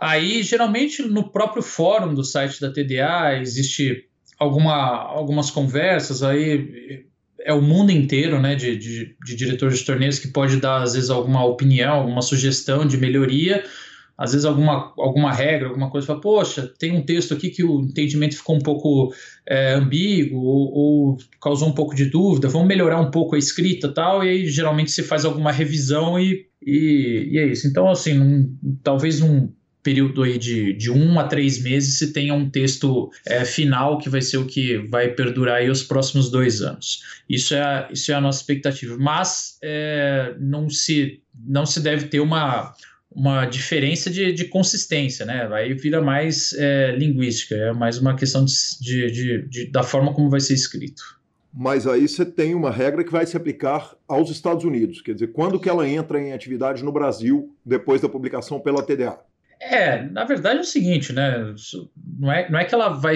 Aí, 0.00 0.42
geralmente, 0.42 1.02
no 1.02 1.30
próprio 1.30 1.62
fórum 1.62 2.14
do 2.14 2.24
site 2.24 2.60
da 2.60 2.72
TDA 2.72 3.38
existe 3.40 4.04
alguma, 4.38 4.74
algumas 4.74 5.50
conversas, 5.50 6.22
aí 6.22 7.06
é 7.40 7.52
o 7.52 7.62
mundo 7.62 7.90
inteiro 7.90 8.40
né, 8.40 8.54
de, 8.54 8.76
de, 8.76 9.16
de 9.24 9.36
diretores 9.36 9.78
de 9.78 9.84
torneios 9.84 10.18
que 10.18 10.28
pode 10.28 10.58
dar, 10.58 10.82
às 10.82 10.94
vezes, 10.94 11.10
alguma 11.10 11.44
opinião, 11.44 11.94
alguma 11.94 12.22
sugestão 12.22 12.86
de 12.86 12.96
melhoria. 12.96 13.64
às 14.16 14.32
vezes 14.32 14.44
alguma, 14.44 14.92
alguma 14.98 15.32
regra, 15.32 15.68
alguma 15.68 15.90
coisa, 15.90 16.06
fala, 16.06 16.20
poxa, 16.20 16.72
tem 16.78 16.92
um 16.92 17.04
texto 17.04 17.34
aqui 17.34 17.50
que 17.50 17.64
o 17.64 17.80
entendimento 17.82 18.36
ficou 18.36 18.56
um 18.56 18.60
pouco 18.60 19.14
é, 19.46 19.74
ambíguo 19.74 20.40
ou, 20.40 20.72
ou, 20.74 21.16
causou 21.40 21.68
um 21.68 21.74
pouco 21.74 21.94
de 21.94 22.06
dúvida, 22.06 22.48
vamos 22.48 22.68
melhorar 22.68 23.00
um 23.00 23.10
pouco 23.10 23.36
a 23.36 23.38
escrita 23.38 23.88
tal, 23.88 24.24
e 24.24 24.28
aí 24.28 24.46
geralmente 24.46 24.90
se 24.90 25.02
faz 25.02 25.24
alguma 25.24 25.52
revisão 25.52 26.18
e, 26.18 26.46
e, 26.60 27.28
e 27.32 27.38
é 27.38 27.46
isso. 27.46 27.66
Então, 27.68 27.88
assim, 27.88 28.20
um, 28.20 28.58
talvez 28.82 29.22
um 29.22 29.48
período 29.88 30.22
aí 30.22 30.36
de, 30.36 30.74
de 30.74 30.90
um 30.90 31.18
a 31.18 31.24
três 31.24 31.62
meses 31.62 31.96
se 31.96 32.12
tenha 32.12 32.34
um 32.34 32.50
texto 32.50 33.10
é, 33.26 33.42
final 33.46 33.96
que 33.96 34.10
vai 34.10 34.20
ser 34.20 34.36
o 34.36 34.44
que 34.44 34.76
vai 34.90 35.08
perdurar 35.08 35.56
aí 35.56 35.70
os 35.70 35.82
próximos 35.82 36.30
dois 36.30 36.60
anos. 36.60 37.02
Isso 37.26 37.54
é 37.54 37.62
a, 37.62 37.88
isso 37.90 38.12
é 38.12 38.14
a 38.14 38.20
nossa 38.20 38.40
expectativa. 38.40 38.98
Mas 38.98 39.56
é, 39.62 40.34
não, 40.38 40.68
se, 40.68 41.22
não 41.42 41.64
se 41.64 41.80
deve 41.80 42.08
ter 42.08 42.20
uma, 42.20 42.74
uma 43.10 43.46
diferença 43.46 44.10
de, 44.10 44.30
de 44.30 44.44
consistência, 44.44 45.24
né? 45.24 45.48
Aí 45.54 45.72
vira 45.72 46.02
mais 46.02 46.52
é, 46.58 46.94
linguística, 46.94 47.54
é 47.54 47.72
mais 47.72 47.96
uma 47.96 48.14
questão 48.14 48.44
de, 48.44 49.10
de, 49.10 49.48
de, 49.48 49.70
da 49.70 49.82
forma 49.82 50.12
como 50.12 50.28
vai 50.28 50.40
ser 50.40 50.52
escrito. 50.52 51.02
Mas 51.50 51.86
aí 51.86 52.06
você 52.06 52.26
tem 52.26 52.54
uma 52.54 52.70
regra 52.70 53.02
que 53.02 53.10
vai 53.10 53.24
se 53.24 53.38
aplicar 53.38 53.96
aos 54.06 54.30
Estados 54.30 54.64
Unidos, 54.64 55.00
quer 55.00 55.14
dizer, 55.14 55.28
quando 55.28 55.58
que 55.58 55.68
ela 55.68 55.88
entra 55.88 56.20
em 56.20 56.34
atividade 56.34 56.84
no 56.84 56.92
Brasil 56.92 57.56
depois 57.64 58.02
da 58.02 58.08
publicação 58.08 58.60
pela 58.60 58.82
TDA? 58.82 59.18
É, 59.60 60.02
na 60.02 60.24
verdade 60.24 60.58
é 60.58 60.60
o 60.62 60.64
seguinte, 60.64 61.12
né? 61.12 61.54
Não 62.18 62.32
é, 62.32 62.50
não 62.50 62.58
é 62.58 62.64
que 62.64 62.74
ela 62.74 62.88
vai. 62.90 63.14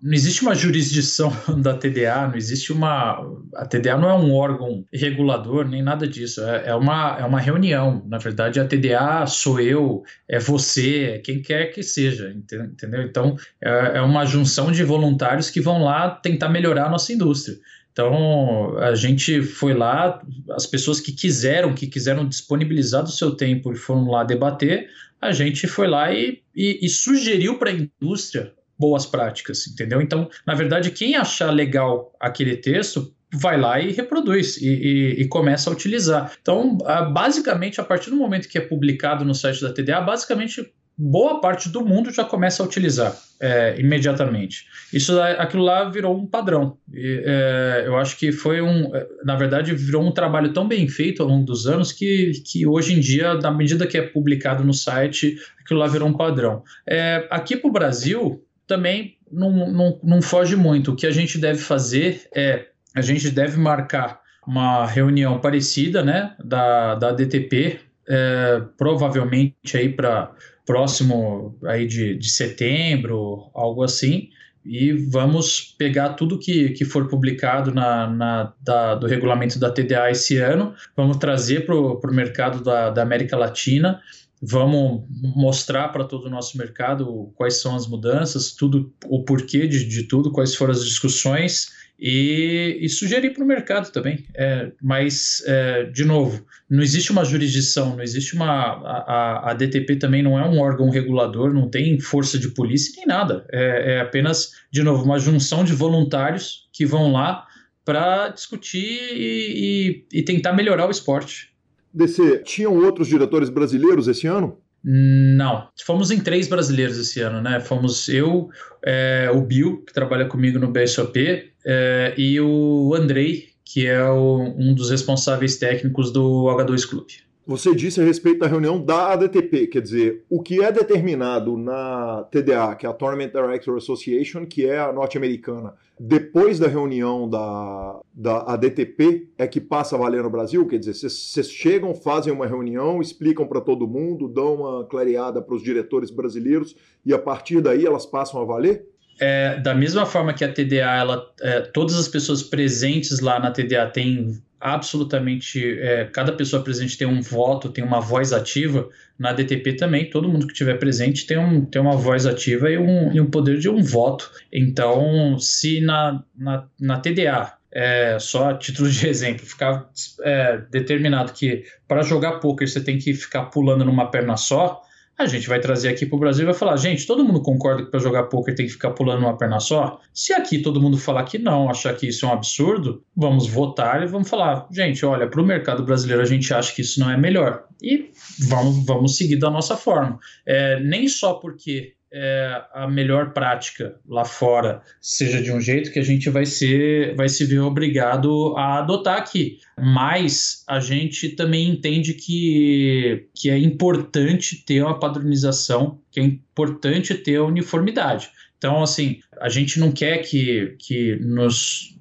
Não 0.00 0.12
existe 0.12 0.42
uma 0.42 0.54
jurisdição 0.54 1.32
da 1.60 1.74
TDA, 1.74 2.28
não 2.28 2.36
existe 2.36 2.72
uma. 2.72 3.20
A 3.56 3.66
TDA 3.66 3.96
não 3.96 4.08
é 4.08 4.14
um 4.14 4.32
órgão 4.32 4.84
regulador, 4.92 5.68
nem 5.68 5.82
nada 5.82 6.06
disso. 6.06 6.40
É, 6.42 6.68
é, 6.68 6.74
uma, 6.74 7.16
é 7.18 7.24
uma 7.24 7.40
reunião. 7.40 8.04
Na 8.06 8.18
verdade, 8.18 8.60
a 8.60 8.64
TDA 8.64 9.26
sou 9.26 9.60
eu, 9.60 10.02
é 10.28 10.38
você, 10.38 11.14
é 11.14 11.18
quem 11.18 11.42
quer 11.42 11.66
que 11.66 11.82
seja, 11.82 12.30
entendeu? 12.30 13.02
Então, 13.02 13.36
é, 13.60 13.98
é 13.98 14.00
uma 14.00 14.24
junção 14.24 14.70
de 14.70 14.84
voluntários 14.84 15.50
que 15.50 15.60
vão 15.60 15.82
lá 15.82 16.10
tentar 16.10 16.48
melhorar 16.48 16.86
a 16.86 16.90
nossa 16.90 17.12
indústria. 17.12 17.56
Então, 17.98 18.78
a 18.78 18.94
gente 18.94 19.42
foi 19.42 19.74
lá, 19.74 20.22
as 20.52 20.64
pessoas 20.66 21.00
que 21.00 21.10
quiseram, 21.10 21.74
que 21.74 21.88
quiseram 21.88 22.28
disponibilizar 22.28 23.02
do 23.02 23.10
seu 23.10 23.32
tempo 23.32 23.72
e 23.72 23.76
foram 23.76 24.08
lá 24.08 24.22
debater, 24.22 24.88
a 25.20 25.32
gente 25.32 25.66
foi 25.66 25.88
lá 25.88 26.12
e, 26.14 26.40
e, 26.54 26.78
e 26.80 26.88
sugeriu 26.88 27.58
para 27.58 27.70
a 27.70 27.72
indústria 27.72 28.52
boas 28.78 29.04
práticas, 29.04 29.66
entendeu? 29.66 30.00
Então, 30.00 30.30
na 30.46 30.54
verdade, 30.54 30.92
quem 30.92 31.16
achar 31.16 31.50
legal 31.50 32.14
aquele 32.20 32.56
texto 32.56 33.12
vai 33.34 33.60
lá 33.60 33.80
e 33.80 33.90
reproduz 33.90 34.58
e, 34.58 34.68
e, 34.68 35.22
e, 35.22 35.28
começa 35.28 35.68
a 35.68 35.72
utilizar. 35.72 36.32
Então, 36.40 36.78
basicamente, 37.12 37.80
a 37.80 37.84
partir 37.84 38.10
do 38.10 38.16
momento 38.16 38.48
que 38.48 38.58
é 38.58 38.60
publicado 38.60 39.24
no 39.24 39.34
site 39.34 39.60
da 39.60 39.72
TDA, 39.72 40.00
basicamente 40.00 40.72
boa 40.98 41.40
parte 41.40 41.68
do 41.68 41.84
mundo 41.84 42.10
já 42.10 42.24
começa 42.24 42.60
a 42.60 42.66
utilizar 42.66 43.16
é, 43.40 43.78
imediatamente. 43.78 44.66
Isso, 44.92 45.18
aquilo 45.20 45.62
lá 45.62 45.88
virou 45.88 46.16
um 46.16 46.26
padrão. 46.26 46.76
E, 46.92 47.22
é, 47.24 47.84
eu 47.86 47.96
acho 47.96 48.16
que 48.16 48.32
foi 48.32 48.60
um, 48.60 48.94
é, 48.94 49.06
na 49.24 49.36
verdade, 49.36 49.72
virou 49.74 50.02
um 50.02 50.10
trabalho 50.10 50.52
tão 50.52 50.66
bem 50.66 50.88
feito 50.88 51.22
ao 51.22 51.28
longo 51.28 51.46
dos 51.46 51.66
anos 51.68 51.92
que, 51.92 52.32
que 52.44 52.66
hoje 52.66 52.94
em 52.94 53.00
dia, 53.00 53.34
na 53.34 53.52
medida 53.52 53.86
que 53.86 53.96
é 53.96 54.02
publicado 54.02 54.64
no 54.64 54.74
site, 54.74 55.38
aquilo 55.60 55.78
lá 55.78 55.86
virou 55.86 56.08
um 56.08 56.14
padrão. 56.14 56.64
É, 56.86 57.26
aqui 57.30 57.56
para 57.56 57.68
o 57.68 57.72
Brasil 57.72 58.44
também 58.66 59.16
não, 59.30 59.70
não, 59.70 60.00
não 60.02 60.20
foge 60.20 60.56
muito. 60.56 60.90
O 60.90 60.96
que 60.96 61.06
a 61.06 61.12
gente 61.12 61.38
deve 61.38 61.60
fazer 61.60 62.26
é 62.34 62.66
a 62.94 63.00
gente 63.00 63.30
deve 63.30 63.56
marcar 63.58 64.20
uma 64.46 64.86
reunião 64.86 65.38
parecida, 65.38 66.02
né, 66.02 66.34
da, 66.42 66.94
da 66.94 67.12
DTP, 67.12 67.80
é, 68.08 68.62
provavelmente 68.78 69.76
aí 69.76 69.90
para 69.90 70.32
próximo 70.68 71.58
aí 71.64 71.86
de, 71.86 72.14
de 72.14 72.28
setembro, 72.28 73.50
algo 73.54 73.82
assim, 73.82 74.28
e 74.62 74.92
vamos 74.92 75.74
pegar 75.78 76.10
tudo 76.10 76.38
que, 76.38 76.68
que 76.70 76.84
for 76.84 77.08
publicado 77.08 77.72
na, 77.72 78.06
na 78.06 78.52
da, 78.60 78.94
do 78.94 79.06
regulamento 79.06 79.58
da 79.58 79.70
TDA 79.70 80.10
esse 80.10 80.36
ano, 80.36 80.74
vamos 80.94 81.16
trazer 81.16 81.64
para 81.64 81.74
o 81.74 82.14
mercado 82.14 82.62
da, 82.62 82.90
da 82.90 83.00
América 83.00 83.34
Latina, 83.34 83.98
vamos 84.42 85.04
mostrar 85.34 85.88
para 85.88 86.04
todo 86.04 86.26
o 86.26 86.30
nosso 86.30 86.58
mercado 86.58 87.32
quais 87.34 87.62
são 87.62 87.74
as 87.74 87.86
mudanças, 87.86 88.52
tudo 88.52 88.92
o 89.06 89.24
porquê 89.24 89.66
de, 89.66 89.88
de 89.88 90.02
tudo, 90.02 90.30
quais 90.30 90.54
foram 90.54 90.72
as 90.72 90.84
discussões 90.84 91.70
e, 91.98 92.78
e 92.80 92.88
sugerir 92.88 93.30
para 93.30 93.42
o 93.42 93.46
mercado 93.46 93.90
também. 93.90 94.24
É, 94.34 94.70
mas, 94.80 95.42
é, 95.46 95.84
de 95.84 96.04
novo, 96.04 96.46
não 96.70 96.82
existe 96.82 97.10
uma 97.10 97.24
jurisdição, 97.24 97.96
não 97.96 98.02
existe 98.02 98.34
uma. 98.34 98.46
A, 98.46 99.50
a, 99.50 99.54
DTP 99.54 99.96
também 99.96 100.22
não 100.22 100.38
é 100.38 100.48
um 100.48 100.60
órgão 100.60 100.88
regulador, 100.90 101.52
não 101.52 101.68
tem 101.68 101.98
força 101.98 102.38
de 102.38 102.48
polícia 102.50 102.92
nem 102.96 103.06
nada. 103.06 103.44
É, 103.50 103.94
é 103.94 104.00
apenas, 104.00 104.52
de 104.70 104.82
novo, 104.82 105.04
uma 105.04 105.18
junção 105.18 105.64
de 105.64 105.72
voluntários 105.72 106.68
que 106.72 106.86
vão 106.86 107.10
lá 107.10 107.46
para 107.84 108.28
discutir 108.28 108.98
e, 109.12 110.04
e, 110.12 110.18
e 110.18 110.22
tentar 110.22 110.52
melhorar 110.52 110.86
o 110.86 110.90
esporte. 110.90 111.50
DC, 111.92 112.42
tinham 112.44 112.76
outros 112.76 113.08
diretores 113.08 113.48
brasileiros 113.48 114.06
esse 114.06 114.26
ano? 114.26 114.58
Não, 114.84 115.68
fomos 115.84 116.10
em 116.10 116.20
três 116.20 116.48
brasileiros 116.48 116.98
esse 116.98 117.20
ano, 117.20 117.42
né? 117.42 117.60
Fomos 117.60 118.08
eu, 118.08 118.48
é, 118.84 119.30
o 119.32 119.40
Bill, 119.42 119.84
que 119.84 119.92
trabalha 119.92 120.26
comigo 120.26 120.58
no 120.58 120.70
BSOP, 120.70 121.52
é, 121.64 122.14
e 122.16 122.40
o 122.40 122.94
Andrei, 122.94 123.48
que 123.64 123.86
é 123.86 124.02
o, 124.04 124.54
um 124.56 124.72
dos 124.74 124.90
responsáveis 124.90 125.56
técnicos 125.56 126.12
do 126.12 126.44
H2 126.44 126.88
Clube. 126.88 127.27
Você 127.48 127.74
disse 127.74 127.98
a 127.98 128.04
respeito 128.04 128.40
da 128.40 128.46
reunião 128.46 128.78
da 128.78 129.10
ADTP, 129.14 129.68
quer 129.68 129.80
dizer, 129.80 130.22
o 130.28 130.42
que 130.42 130.62
é 130.62 130.70
determinado 130.70 131.56
na 131.56 132.28
TDA, 132.30 132.76
que 132.76 132.84
é 132.84 132.90
a 132.90 132.92
Tournament 132.92 133.30
Director 133.30 133.74
Association, 133.74 134.44
que 134.44 134.66
é 134.66 134.78
a 134.78 134.92
norte-americana, 134.92 135.72
depois 135.98 136.58
da 136.58 136.68
reunião 136.68 137.26
da, 137.26 138.00
da 138.12 138.52
ADTP, 138.52 139.30
é 139.38 139.46
que 139.46 139.62
passa 139.62 139.96
a 139.96 139.98
valer 139.98 140.22
no 140.22 140.28
Brasil? 140.28 140.66
Quer 140.66 140.78
dizer, 140.78 140.92
vocês 140.92 141.50
chegam, 141.50 141.94
fazem 141.94 142.30
uma 142.34 142.46
reunião, 142.46 143.00
explicam 143.00 143.46
para 143.46 143.62
todo 143.62 143.88
mundo, 143.88 144.28
dão 144.28 144.56
uma 144.56 144.84
clareada 144.84 145.40
para 145.40 145.54
os 145.54 145.62
diretores 145.62 146.10
brasileiros 146.10 146.76
e 147.02 147.14
a 147.14 147.18
partir 147.18 147.62
daí 147.62 147.86
elas 147.86 148.04
passam 148.04 148.42
a 148.42 148.44
valer? 148.44 148.86
É, 149.20 149.58
da 149.58 149.74
mesma 149.74 150.06
forma 150.06 150.32
que 150.32 150.44
a 150.44 150.52
TDA, 150.52 150.96
ela, 150.96 151.32
é, 151.40 151.60
todas 151.60 151.96
as 151.96 152.06
pessoas 152.08 152.42
presentes 152.42 153.20
lá 153.20 153.40
na 153.40 153.50
TDA 153.50 153.86
têm 153.86 154.40
absolutamente 154.60 155.78
é, 155.80 156.04
cada 156.06 156.32
pessoa 156.32 156.62
presente 156.62 156.98
tem 156.98 157.06
um 157.06 157.22
voto, 157.22 157.68
tem 157.68 157.84
uma 157.84 158.00
voz 158.00 158.32
ativa. 158.32 158.88
Na 159.18 159.32
DTP 159.32 159.74
também, 159.74 160.10
todo 160.10 160.28
mundo 160.28 160.46
que 160.46 160.52
estiver 160.52 160.78
presente 160.78 161.26
tem, 161.26 161.38
um, 161.38 161.64
tem 161.64 161.80
uma 161.80 161.96
voz 161.96 162.26
ativa 162.26 162.70
e 162.70 162.78
um, 162.78 163.12
e 163.12 163.20
um 163.20 163.26
poder 163.26 163.58
de 163.58 163.68
um 163.68 163.82
voto. 163.82 164.30
Então, 164.52 165.38
se 165.38 165.80
na, 165.80 166.22
na, 166.36 166.64
na 166.80 167.00
TDA, 167.00 167.52
é, 167.70 168.18
só 168.18 168.50
a 168.50 168.54
título 168.54 168.88
de 168.88 169.06
exemplo, 169.08 169.44
ficar 169.44 169.88
é, 170.22 170.58
determinado 170.70 171.32
que 171.32 171.64
para 171.86 172.02
jogar 172.02 172.38
poker 172.40 172.68
você 172.68 172.80
tem 172.80 172.98
que 172.98 173.12
ficar 173.14 173.46
pulando 173.46 173.84
numa 173.84 174.10
perna 174.10 174.36
só, 174.36 174.82
a 175.18 175.26
gente 175.26 175.48
vai 175.48 175.58
trazer 175.58 175.88
aqui 175.88 176.06
para 176.06 176.16
o 176.16 176.20
Brasil 176.20 176.44
e 176.44 176.46
vai 176.46 176.54
falar: 176.54 176.76
gente, 176.76 177.04
todo 177.06 177.24
mundo 177.24 177.42
concorda 177.42 177.84
que 177.84 177.90
para 177.90 177.98
jogar 177.98 178.24
poker 178.24 178.54
tem 178.54 178.66
que 178.66 178.72
ficar 178.72 178.92
pulando 178.92 179.20
uma 179.20 179.36
perna 179.36 179.58
só? 179.58 180.00
Se 180.14 180.32
aqui 180.32 180.60
todo 180.60 180.80
mundo 180.80 180.96
falar 180.96 181.24
que 181.24 181.38
não, 181.38 181.68
achar 181.68 181.94
que 181.96 182.06
isso 182.06 182.24
é 182.24 182.28
um 182.28 182.32
absurdo, 182.32 183.02
vamos 183.16 183.48
votar 183.48 184.02
e 184.02 184.06
vamos 184.06 184.30
falar: 184.30 184.68
gente, 184.70 185.04
olha, 185.04 185.28
para 185.28 185.42
o 185.42 185.44
mercado 185.44 185.82
brasileiro 185.82 186.22
a 186.22 186.26
gente 186.26 186.54
acha 186.54 186.72
que 186.72 186.82
isso 186.82 187.00
não 187.00 187.10
é 187.10 187.16
melhor. 187.16 187.64
E 187.82 188.10
vamos, 188.48 188.86
vamos 188.86 189.16
seguir 189.16 189.36
da 189.36 189.50
nossa 189.50 189.76
forma. 189.76 190.18
É, 190.46 190.80
nem 190.80 191.08
só 191.08 191.34
porque 191.34 191.94
é, 192.12 192.62
a 192.72 192.88
melhor 192.88 193.32
prática 193.32 193.96
lá 194.08 194.24
fora 194.24 194.82
seja 195.00 195.42
de 195.42 195.52
um 195.52 195.60
jeito 195.60 195.92
que 195.92 195.98
a 195.98 196.02
gente 196.02 196.30
vai 196.30 196.46
ser 196.46 197.14
vai 197.16 197.28
se 197.28 197.44
ver 197.44 197.60
obrigado 197.60 198.54
a 198.56 198.78
adotar 198.78 199.18
aqui. 199.18 199.58
Mas 199.78 200.64
a 200.66 200.80
gente 200.80 201.30
também 201.30 201.68
entende 201.68 202.14
que, 202.14 203.26
que 203.34 203.50
é 203.50 203.58
importante 203.58 204.64
ter 204.64 204.82
uma 204.82 204.98
padronização, 204.98 206.00
que 206.10 206.20
é 206.20 206.22
importante 206.24 207.14
ter 207.14 207.36
a 207.36 207.44
uniformidade. 207.44 208.30
Então, 208.56 208.82
assim, 208.82 209.20
a 209.40 209.48
gente 209.48 209.78
não 209.78 209.92
quer 209.92 210.18
que, 210.18 210.74
que 210.78 211.16
nos, 211.20 211.96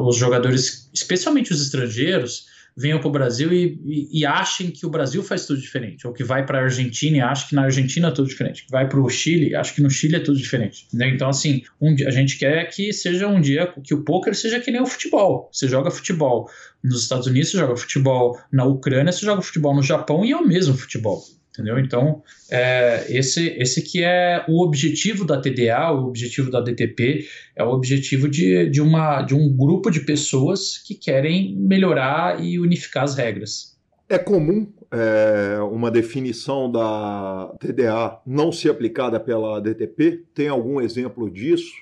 os 0.00 0.16
jogadores, 0.16 0.90
especialmente 0.92 1.52
os 1.52 1.62
estrangeiros, 1.62 2.51
venham 2.76 2.98
para 2.98 3.08
o 3.08 3.12
Brasil 3.12 3.52
e, 3.52 3.78
e, 3.84 4.20
e, 4.20 4.26
achem 4.26 4.70
que 4.70 4.86
o 4.86 4.90
Brasil 4.90 5.22
faz 5.22 5.46
tudo 5.46 5.60
diferente, 5.60 6.06
ou 6.06 6.12
que 6.12 6.24
vai 6.24 6.44
para 6.44 6.58
a 6.58 6.62
Argentina 6.62 7.16
e 7.16 7.20
acha 7.20 7.48
que 7.48 7.54
na 7.54 7.62
Argentina 7.62 8.08
é 8.08 8.10
tudo 8.10 8.28
diferente, 8.28 8.64
que 8.64 8.70
vai 8.70 8.88
para 8.88 9.00
o 9.00 9.08
Chile 9.08 9.54
acha 9.54 9.74
que 9.74 9.82
no 9.82 9.90
Chile 9.90 10.16
é 10.16 10.20
tudo 10.20 10.38
diferente. 10.38 10.86
Entendeu? 10.86 11.14
Então, 11.14 11.28
assim, 11.28 11.62
um 11.80 11.94
dia, 11.94 12.08
a 12.08 12.10
gente 12.10 12.38
quer 12.38 12.64
que 12.70 12.92
seja 12.92 13.28
um 13.28 13.40
dia 13.40 13.72
que 13.84 13.94
o 13.94 14.02
poker 14.02 14.34
seja 14.34 14.60
que 14.60 14.70
nem 14.70 14.80
o 14.80 14.86
futebol. 14.86 15.50
Você 15.52 15.68
joga 15.68 15.90
futebol 15.90 16.48
nos 16.82 17.02
Estados 17.02 17.26
Unidos, 17.26 17.50
você 17.50 17.58
joga 17.58 17.76
futebol 17.76 18.38
na 18.50 18.64
Ucrânia, 18.64 19.12
você 19.12 19.24
joga 19.24 19.42
futebol 19.42 19.74
no 19.74 19.82
Japão 19.82 20.24
e 20.24 20.32
é 20.32 20.36
o 20.36 20.46
mesmo 20.46 20.74
futebol 20.74 21.22
entendeu? 21.52 21.78
Então, 21.78 22.22
é, 22.50 23.06
esse, 23.08 23.48
esse 23.58 23.82
que 23.82 24.02
é 24.02 24.44
o 24.48 24.64
objetivo 24.64 25.24
da 25.24 25.40
TDA, 25.40 25.92
o 25.92 26.06
objetivo 26.06 26.50
da 26.50 26.60
DTP, 26.60 27.26
é 27.54 27.62
o 27.62 27.68
objetivo 27.68 28.28
de, 28.28 28.68
de, 28.70 28.80
uma, 28.80 29.22
de 29.22 29.34
um 29.34 29.54
grupo 29.54 29.90
de 29.90 30.00
pessoas 30.00 30.78
que 30.78 30.94
querem 30.94 31.54
melhorar 31.56 32.42
e 32.42 32.58
unificar 32.58 33.04
as 33.04 33.14
regras. 33.14 33.76
É 34.08 34.18
comum 34.18 34.72
é, 34.90 35.58
uma 35.60 35.90
definição 35.90 36.70
da 36.70 37.54
TDA 37.60 38.18
não 38.26 38.50
ser 38.50 38.70
aplicada 38.70 39.20
pela 39.20 39.60
DTP? 39.60 40.24
Tem 40.34 40.48
algum 40.48 40.80
exemplo 40.80 41.30
disso? 41.30 41.72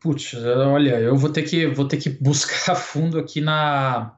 Putz, 0.00 0.34
olha, 0.34 1.00
eu 1.00 1.16
vou 1.16 1.30
ter 1.30 1.42
que, 1.42 1.66
vou 1.66 1.86
ter 1.86 1.96
que 1.96 2.08
buscar 2.08 2.74
fundo 2.76 3.18
aqui 3.18 3.40
na, 3.40 4.16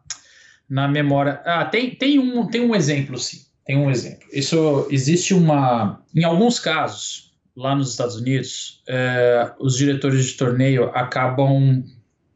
na 0.68 0.86
memória. 0.86 1.40
Ah, 1.44 1.64
tem, 1.64 1.94
tem, 1.94 2.18
um, 2.18 2.46
tem 2.46 2.60
um 2.60 2.74
exemplo, 2.74 3.18
sim. 3.18 3.49
Tem 3.64 3.76
um 3.76 3.90
exemplo. 3.90 4.26
Isso 4.32 4.86
existe 4.90 5.34
uma. 5.34 6.02
Em 6.14 6.24
alguns 6.24 6.58
casos, 6.58 7.32
lá 7.56 7.74
nos 7.74 7.90
Estados 7.90 8.16
Unidos, 8.16 8.82
é, 8.88 9.52
os 9.58 9.76
diretores 9.76 10.26
de 10.26 10.34
torneio 10.34 10.90
acabam. 10.94 11.84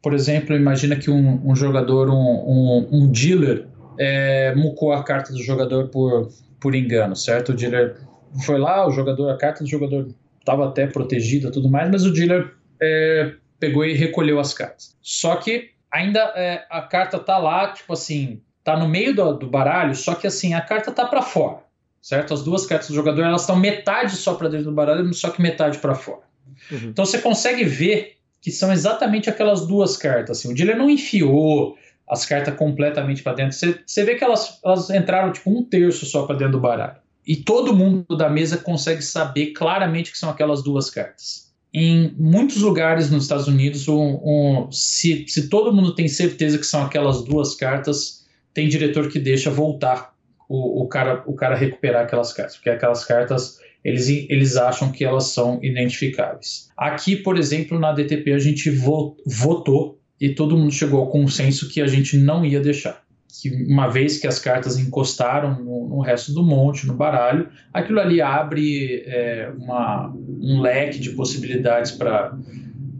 Por 0.01 0.13
exemplo, 0.13 0.55
imagina 0.55 0.95
que 0.95 1.09
um, 1.09 1.41
um 1.49 1.55
jogador, 1.55 2.09
um, 2.09 2.13
um, 2.13 2.89
um 2.91 3.11
dealer, 3.11 3.67
é, 3.97 4.53
mucou 4.55 4.93
a 4.93 5.03
carta 5.03 5.33
do 5.33 5.41
jogador 5.41 5.87
por, 5.87 6.29
por 6.59 6.75
engano, 6.75 7.15
certo? 7.15 7.49
O 7.49 7.55
dealer 7.55 7.97
foi 8.45 8.59
lá, 8.59 8.87
o 8.87 8.91
jogador, 8.91 9.29
a 9.29 9.37
carta 9.37 9.63
do 9.63 9.69
jogador 9.69 10.07
estava 10.39 10.67
até 10.67 10.85
protegida 10.85 11.51
tudo 11.51 11.69
mais, 11.69 11.89
mas 11.89 12.05
o 12.05 12.13
dealer 12.13 12.53
é, 12.79 13.33
pegou 13.59 13.83
e 13.83 13.93
recolheu 13.93 14.39
as 14.39 14.53
cartas. 14.53 14.95
Só 15.01 15.37
que 15.37 15.71
ainda 15.91 16.19
é, 16.35 16.65
a 16.69 16.81
carta 16.81 17.17
tá 17.17 17.37
lá, 17.37 17.71
tipo 17.71 17.93
assim, 17.93 18.41
tá 18.65 18.75
no 18.75 18.89
meio 18.89 19.15
do, 19.15 19.33
do 19.33 19.47
baralho, 19.47 19.95
só 19.95 20.15
que 20.15 20.25
assim, 20.25 20.55
a 20.55 20.59
carta 20.59 20.91
tá 20.91 21.05
para 21.05 21.21
fora, 21.21 21.59
certo? 22.01 22.33
As 22.33 22.43
duas 22.43 22.65
cartas 22.65 22.89
do 22.89 22.95
jogador, 22.95 23.21
elas 23.21 23.41
estão 23.41 23.55
metade 23.55 24.15
só 24.15 24.33
para 24.33 24.49
dentro 24.49 24.65
do 24.65 24.71
baralho, 24.71 25.13
só 25.13 25.29
que 25.29 25.39
metade 25.39 25.77
para 25.77 25.93
fora. 25.93 26.23
Uhum. 26.71 26.89
Então 26.89 27.05
você 27.05 27.19
consegue 27.19 27.63
ver 27.63 28.17
que 28.41 28.51
são 28.51 28.73
exatamente 28.73 29.29
aquelas 29.29 29.67
duas 29.67 29.95
cartas. 29.95 30.39
Assim. 30.39 30.51
O 30.51 30.55
dealer 30.55 30.75
não 30.75 30.89
enfiou 30.89 31.77
as 32.09 32.25
cartas 32.25 32.55
completamente 32.55 33.21
para 33.21 33.33
dentro. 33.33 33.55
Você, 33.55 33.79
você 33.85 34.03
vê 34.03 34.15
que 34.15 34.23
elas, 34.23 34.59
elas 34.65 34.89
entraram 34.89 35.31
tipo 35.31 35.51
um 35.51 35.63
terço 35.63 36.05
só 36.07 36.25
para 36.25 36.35
dentro 36.35 36.53
do 36.53 36.59
baralho. 36.59 36.97
E 37.25 37.35
todo 37.35 37.75
mundo 37.75 38.17
da 38.17 38.29
mesa 38.29 38.57
consegue 38.57 39.03
saber 39.03 39.47
claramente 39.53 40.11
que 40.11 40.17
são 40.17 40.29
aquelas 40.29 40.63
duas 40.63 40.89
cartas. 40.89 41.53
Em 41.71 42.15
muitos 42.17 42.57
lugares 42.57 43.11
nos 43.11 43.23
Estados 43.23 43.47
Unidos, 43.47 43.87
um, 43.87 44.19
um, 44.23 44.71
se, 44.71 45.25
se 45.27 45.49
todo 45.49 45.73
mundo 45.73 45.93
tem 45.93 46.07
certeza 46.07 46.57
que 46.57 46.65
são 46.65 46.83
aquelas 46.83 47.23
duas 47.23 47.53
cartas, 47.55 48.24
tem 48.55 48.69
diretor 48.69 49.09
que 49.09 49.19
deixa 49.19 49.51
voltar 49.51 50.15
o, 50.47 50.83
o, 50.83 50.87
cara, 50.87 51.21
o 51.27 51.33
cara 51.33 51.55
recuperar 51.55 52.03
aquelas 52.03 52.31
cartas, 52.31 52.55
porque 52.55 52.69
aquelas 52.69 53.03
cartas 53.03 53.59
eles, 53.83 54.07
eles 54.07 54.55
acham 54.55 54.91
que 54.91 55.03
elas 55.03 55.25
são 55.25 55.59
identificáveis. 55.61 56.69
Aqui, 56.75 57.17
por 57.17 57.37
exemplo, 57.37 57.77
na 57.77 57.91
DTP 57.91 58.31
a 58.31 58.39
gente 58.39 58.71
votou 58.71 59.99
e 60.19 60.29
todo 60.29 60.57
mundo 60.57 60.71
chegou 60.71 61.01
ao 61.01 61.09
consenso 61.09 61.69
que 61.69 61.81
a 61.81 61.87
gente 61.87 62.17
não 62.17 62.43
ia 62.45 62.59
deixar. 62.59 63.03
Que 63.41 63.51
uma 63.51 63.89
vez 63.89 64.17
que 64.17 64.25
as 64.25 64.39
cartas 64.39 64.79
encostaram 64.79 65.59
no, 65.59 65.89
no 65.89 65.99
resto 65.99 66.33
do 66.33 66.41
monte, 66.41 66.87
no 66.87 66.95
baralho, 66.95 67.49
aquilo 67.73 67.99
ali 67.99 68.21
abre 68.21 69.03
é, 69.05 69.51
uma, 69.57 70.11
um 70.41 70.61
leque 70.61 70.99
de 70.99 71.11
possibilidades 71.11 71.91
para 71.91 72.35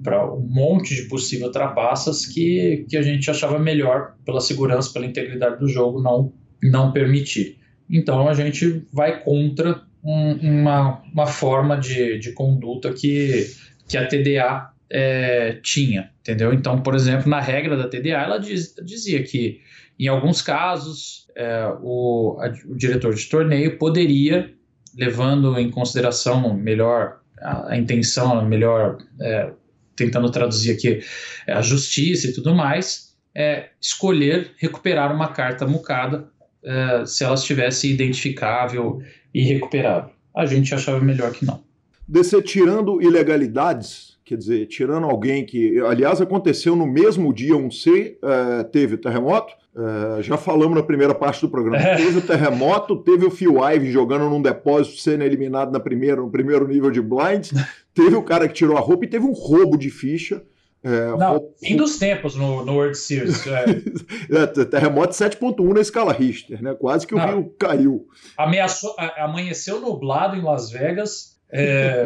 para 0.05 0.31
um 0.31 0.47
monte 0.47 0.95
de 0.95 1.09
possíveis 1.09 1.51
trapaças 1.51 2.25
que, 2.25 2.85
que 2.87 2.95
a 2.95 3.01
gente 3.01 3.29
achava 3.29 3.59
melhor 3.59 4.13
pela 4.23 4.39
segurança, 4.39 4.93
pela 4.93 5.05
integridade 5.05 5.59
do 5.59 5.67
jogo 5.67 6.01
não 6.01 6.31
não 6.63 6.91
permitir. 6.91 7.57
Então 7.89 8.27
a 8.27 8.33
gente 8.33 8.85
vai 8.91 9.21
contra 9.21 9.81
um, 10.03 10.61
uma, 10.61 11.01
uma 11.11 11.27
forma 11.27 11.77
de, 11.77 12.17
de 12.19 12.31
conduta 12.31 12.93
que, 12.93 13.45
que 13.87 13.97
a 13.97 14.07
TDA 14.07 14.71
é, 14.89 15.59
tinha, 15.61 16.11
entendeu? 16.21 16.53
Então, 16.53 16.81
por 16.81 16.95
exemplo, 16.95 17.29
na 17.29 17.39
regra 17.39 17.75
da 17.75 17.87
TDA, 17.87 18.21
ela 18.21 18.37
diz, 18.37 18.73
dizia 18.83 19.21
que 19.23 19.59
em 19.99 20.07
alguns 20.07 20.41
casos 20.41 21.27
é, 21.35 21.67
o, 21.81 22.37
a, 22.39 22.47
o 22.69 22.75
diretor 22.75 23.13
de 23.13 23.25
torneio 23.25 23.77
poderia, 23.77 24.51
levando 24.97 25.57
em 25.59 25.69
consideração 25.69 26.53
melhor 26.55 27.19
a, 27.39 27.73
a 27.73 27.77
intenção, 27.77 28.43
melhor 28.45 28.97
é, 29.19 29.51
tentando 29.95 30.29
traduzir 30.31 30.71
aqui 30.71 30.99
a 31.47 31.61
justiça 31.61 32.27
e 32.27 32.33
tudo 32.33 32.53
mais, 32.53 33.15
é, 33.35 33.69
escolher 33.81 34.51
recuperar 34.57 35.13
uma 35.13 35.29
carta 35.29 35.67
mucada 35.67 36.29
uh, 36.63 37.05
se 37.05 37.23
ela 37.23 37.35
estivesse 37.35 37.91
identificável 37.91 39.01
e 39.33 39.43
recuperável. 39.43 40.11
A 40.35 40.45
gente 40.45 40.73
achava 40.73 40.99
melhor 40.99 41.31
que 41.31 41.45
não. 41.45 41.63
DC 42.07 42.41
tirando 42.43 43.01
ilegalidades, 43.01 44.17
quer 44.23 44.37
dizer, 44.37 44.67
tirando 44.67 45.05
alguém 45.05 45.45
que, 45.45 45.79
aliás, 45.79 46.21
aconteceu 46.21 46.75
no 46.75 46.85
mesmo 46.85 47.33
dia, 47.33 47.55
um 47.55 47.71
C, 47.71 48.17
uh, 48.23 48.63
teve 48.65 48.95
o 48.95 48.97
terremoto, 48.97 49.53
uh, 49.75 50.21
já 50.21 50.37
falamos 50.37 50.75
na 50.75 50.83
primeira 50.83 51.13
parte 51.13 51.41
do 51.41 51.49
programa, 51.49 51.77
é. 51.77 51.95
teve 51.95 52.17
o 52.17 52.21
terremoto, 52.21 52.97
teve 52.97 53.25
o 53.25 53.31
Phil 53.31 53.63
Ive 53.63 53.91
jogando 53.91 54.29
num 54.29 54.41
depósito, 54.41 54.97
sendo 54.99 55.23
eliminado 55.23 55.71
na 55.71 55.79
primeira, 55.79 56.21
no 56.21 56.29
primeiro 56.29 56.67
nível 56.67 56.89
de 56.89 57.01
blind, 57.01 57.51
teve 57.93 58.15
o 58.15 58.23
cara 58.23 58.47
que 58.47 58.53
tirou 58.53 58.77
a 58.77 58.81
roupa 58.81 59.05
e 59.05 59.09
teve 59.09 59.25
um 59.25 59.33
roubo 59.33 59.77
de 59.77 59.89
ficha, 59.89 60.41
é, 60.85 61.17
não, 61.17 61.49
fim 61.59 61.75
dos 61.75 61.97
tempos 61.97 62.35
no, 62.35 62.63
no 62.63 62.73
World 62.73 62.95
Series. 62.95 63.43
É. 63.47 63.65
é 64.61 64.65
terremoto 64.65 65.15
7.1 65.15 65.73
na 65.73 65.81
escala 65.81 66.13
Richter, 66.13 66.61
né? 66.61 66.75
Quase 66.75 67.07
que 67.07 67.15
o 67.15 67.17
Não, 67.17 67.27
rio 67.27 67.55
caiu. 67.57 68.07
Ameaçou, 68.37 68.95
amanheceu 69.17 69.81
nublado 69.81 70.35
em 70.35 70.43
Las 70.43 70.69
Vegas. 70.69 71.39
É... 71.51 72.05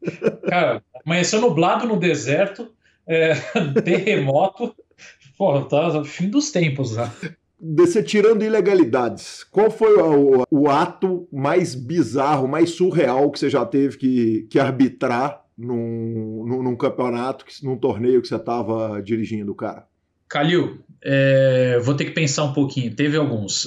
Cara, 0.48 0.82
amanheceu 1.04 1.42
nublado 1.42 1.86
no 1.86 1.98
deserto, 1.98 2.72
é... 3.06 3.34
terremoto. 3.84 4.74
Pô, 5.40 5.58
tá 5.62 6.04
fim 6.04 6.28
dos 6.28 6.50
tempos, 6.50 6.94
né? 6.94 7.10
Você 7.58 8.02
tirando 8.02 8.44
ilegalidades, 8.44 9.42
qual 9.42 9.70
foi 9.70 9.96
o, 9.96 10.44
o, 10.50 10.68
ato 10.68 11.26
mais 11.32 11.74
bizarro, 11.74 12.46
mais 12.46 12.72
surreal 12.72 13.30
que 13.30 13.38
você 13.38 13.48
já 13.48 13.64
teve 13.64 13.96
que, 13.96 14.46
que 14.50 14.58
arbitrar 14.58 15.42
num, 15.56 16.44
num, 16.46 16.62
num 16.62 16.76
campeonato, 16.76 17.46
num 17.62 17.78
torneio 17.78 18.20
que 18.20 18.28
você 18.28 18.36
estava 18.36 19.00
dirigindo, 19.00 19.54
cara? 19.54 19.86
Calil, 20.28 20.84
é, 21.02 21.78
vou 21.82 21.94
ter 21.94 22.04
que 22.04 22.10
pensar 22.10 22.44
um 22.44 22.52
pouquinho. 22.52 22.94
Teve 22.94 23.16
alguns. 23.16 23.66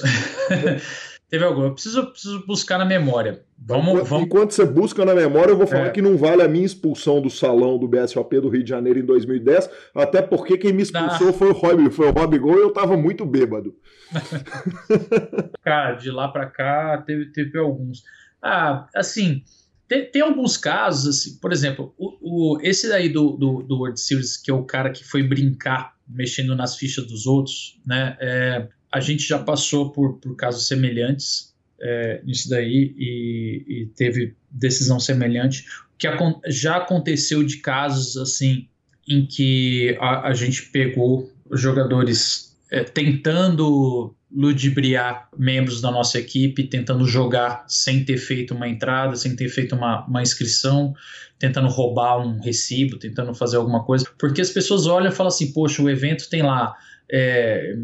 Teve 1.34 1.46
alguns. 1.46 1.64
Eu 1.64 1.74
preciso, 1.74 2.06
preciso 2.12 2.46
buscar 2.46 2.78
na 2.78 2.86
memória. 2.86 3.44
Vamos, 3.58 3.88
enquanto, 3.88 4.06
vamos... 4.08 4.26
enquanto 4.28 4.52
você 4.52 4.66
busca 4.66 5.04
na 5.04 5.16
memória, 5.16 5.52
eu 5.52 5.58
vou 5.58 5.66
falar 5.66 5.88
é. 5.88 5.90
que 5.90 6.00
não 6.00 6.16
vale 6.16 6.44
a 6.44 6.48
minha 6.48 6.64
expulsão 6.64 7.20
do 7.20 7.28
salão 7.28 7.80
do 7.80 7.88
BSOP 7.88 8.40
do 8.40 8.50
Rio 8.50 8.64
de 8.64 8.70
Janeiro 8.70 9.00
em 9.00 9.04
2010, 9.04 9.68
até 9.96 10.22
porque 10.22 10.60
quem 10.60 10.72
me 10.72 10.84
expulsou 10.84 11.30
ah. 11.30 11.34
foi 11.34 11.50
o 11.50 11.54
Rob, 11.54 11.90
foi 11.90 12.08
o 12.08 12.12
Rob 12.12 12.38
Gol 12.38 12.60
e 12.60 12.62
eu 12.62 12.72
tava 12.72 12.96
muito 12.96 13.26
bêbado. 13.26 13.76
Cara, 15.66 15.96
de 15.96 16.12
lá 16.12 16.28
para 16.28 16.46
cá 16.46 17.02
teve, 17.04 17.26
teve 17.32 17.58
alguns. 17.58 18.04
Ah, 18.40 18.88
assim, 18.96 19.42
tem, 19.88 20.06
tem, 20.06 20.22
alguns 20.22 20.56
casos, 20.56 21.18
assim, 21.18 21.40
por 21.40 21.52
exemplo, 21.52 21.96
o, 21.98 22.58
o, 22.58 22.62
esse 22.62 22.88
daí 22.88 23.10
do, 23.10 23.32
do, 23.32 23.64
do, 23.64 23.80
World 23.80 24.00
Series, 24.00 24.38
que 24.38 24.52
é 24.52 24.54
o 24.54 24.66
cara 24.66 24.92
que 24.92 25.04
foi 25.04 25.24
brincar 25.24 25.96
mexendo 26.08 26.56
nas 26.56 26.78
fichas 26.78 27.08
dos 27.08 27.26
outros, 27.26 27.82
né? 27.84 28.16
É, 28.22 28.68
a 28.94 29.00
gente 29.00 29.28
já 29.28 29.40
passou 29.40 29.92
por, 29.92 30.20
por 30.20 30.36
casos 30.36 30.68
semelhantes 30.68 31.52
é, 31.82 32.22
nisso 32.24 32.48
daí 32.48 32.94
e, 32.96 33.66
e, 33.68 33.86
teve 33.96 34.36
decisão 34.52 35.00
semelhante. 35.00 35.66
O 35.96 35.98
que 35.98 36.08
já 36.48 36.78
aconteceu 36.78 37.44
de 37.44 37.58
casos 37.58 38.16
assim 38.18 38.68
em 39.08 39.26
que 39.26 39.98
a, 40.00 40.28
a 40.28 40.34
gente 40.36 40.70
pegou 40.70 41.28
jogadores 41.52 42.56
é, 42.70 42.84
tentando 42.84 44.16
ludibriar 44.32 45.28
membros 45.38 45.82
da 45.82 45.92
nossa 45.92 46.20
equipe, 46.20 46.64
tentando 46.64 47.06
jogar 47.06 47.66
sem 47.68 48.04
ter 48.06 48.18
feito 48.18 48.54
uma 48.54 48.68
entrada, 48.68 49.16
sem 49.16 49.36
ter 49.36 49.50
feito 49.50 49.76
uma, 49.76 50.06
uma 50.06 50.22
inscrição, 50.22 50.94
tentando 51.40 51.68
roubar 51.68 52.20
um 52.20 52.40
recibo, 52.40 52.98
tentando 52.98 53.34
fazer 53.34 53.58
alguma 53.58 53.84
coisa, 53.84 54.08
porque 54.20 54.42
as 54.42 54.52
pessoas 54.52 54.86
olham 54.86 55.12
e 55.12 55.16
falam 55.16 55.30
assim, 55.30 55.52
poxa, 55.52 55.82
o 55.82 55.90
evento 55.90 56.30
tem 56.30 56.44
lá 56.44 56.76
é, 57.12 57.76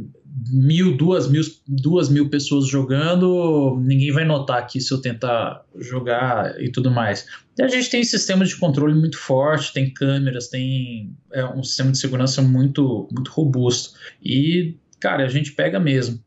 mil, 0.52 0.96
duas 0.96 1.30
mil, 1.30 1.42
duas 1.68 2.10
mil 2.10 2.30
pessoas 2.30 2.68
jogando, 2.68 3.80
ninguém 3.82 4.12
vai 4.12 4.26
notar 4.26 4.60
aqui 4.60 4.80
se 4.80 4.94
eu 4.94 5.02
tentar 5.02 5.64
jogar 5.78 6.60
e 6.62 6.72
tudo 6.72 6.90
mais. 6.90 7.28
E 7.58 7.62
a 7.62 7.68
gente 7.68 7.90
tem 7.90 8.04
sistemas 8.04 8.50
de 8.50 8.56
controle 8.58 8.94
muito 8.94 9.18
forte, 9.18 9.74
tem 9.74 9.94
câmeras, 9.94 10.48
tem 10.48 11.16
é, 11.34 11.46
um 11.46 11.64
sistema 11.64 11.92
de 11.92 11.98
segurança 11.98 12.42
muito, 12.42 13.08
muito 13.12 13.32
robusto. 13.32 13.98
E, 14.24 14.76
cara, 15.00 15.26
a 15.26 15.30
gente 15.30 15.52
pega 15.52 15.80
mesmo 15.80 16.20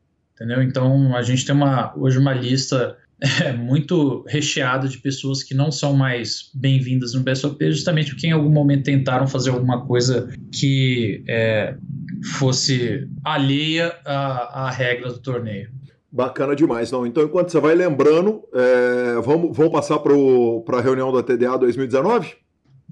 entendeu? 0.42 0.62
Então 0.62 1.14
a 1.14 1.22
gente 1.22 1.44
tem 1.46 1.54
uma, 1.54 1.96
hoje 1.96 2.18
uma 2.18 2.32
lista 2.32 2.96
é, 3.44 3.52
muito 3.52 4.24
recheada 4.26 4.88
de 4.88 4.98
pessoas 4.98 5.42
que 5.42 5.54
não 5.54 5.70
são 5.70 5.94
mais 5.94 6.50
bem-vindas 6.54 7.14
no 7.14 7.20
BSOP, 7.20 7.70
justamente 7.70 8.10
porque 8.10 8.26
em 8.26 8.32
algum 8.32 8.50
momento 8.50 8.84
tentaram 8.84 9.28
fazer 9.28 9.50
alguma 9.50 9.86
coisa 9.86 10.28
que 10.52 11.22
é, 11.28 11.76
fosse 12.38 13.08
alheia 13.24 13.94
à, 14.04 14.66
à 14.66 14.70
regra 14.70 15.12
do 15.12 15.20
torneio. 15.20 15.70
Bacana 16.10 16.54
demais, 16.54 16.90
não. 16.90 17.06
Então, 17.06 17.22
enquanto 17.22 17.50
você 17.50 17.60
vai 17.60 17.74
lembrando, 17.74 18.42
é, 18.52 19.20
vamos, 19.24 19.56
vamos 19.56 19.72
passar 19.72 19.98
para 20.00 20.78
a 20.78 20.80
reunião 20.80 21.12
da 21.12 21.22
TDA 21.22 21.56
2019? 21.56 22.34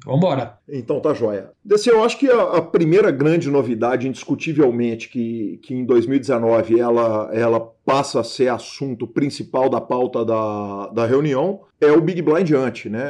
Vambora. 0.04 0.58
Então 0.68 1.00
tá 1.00 1.12
joia. 1.12 1.50
Desse, 1.64 1.90
eu 1.90 2.02
acho 2.02 2.18
que 2.18 2.30
a, 2.30 2.42
a, 2.42 2.62
primeira 2.62 3.10
grande 3.10 3.50
novidade, 3.50 4.08
indiscutivelmente, 4.08 5.08
que, 5.08 5.60
que 5.62 5.74
em 5.74 5.84
2019 5.84 6.78
ela, 6.80 7.30
ela 7.32 7.60
passa 7.84 8.20
a 8.20 8.24
ser 8.24 8.48
assunto 8.48 9.06
principal 9.06 9.68
da 9.68 9.80
pauta 9.80 10.24
da, 10.24 10.86
da 10.88 11.06
reunião, 11.06 11.60
é 11.80 11.92
o 11.92 12.00
Big 12.00 12.22
Blind 12.22 12.50
Ante, 12.52 12.88
né? 12.88 13.02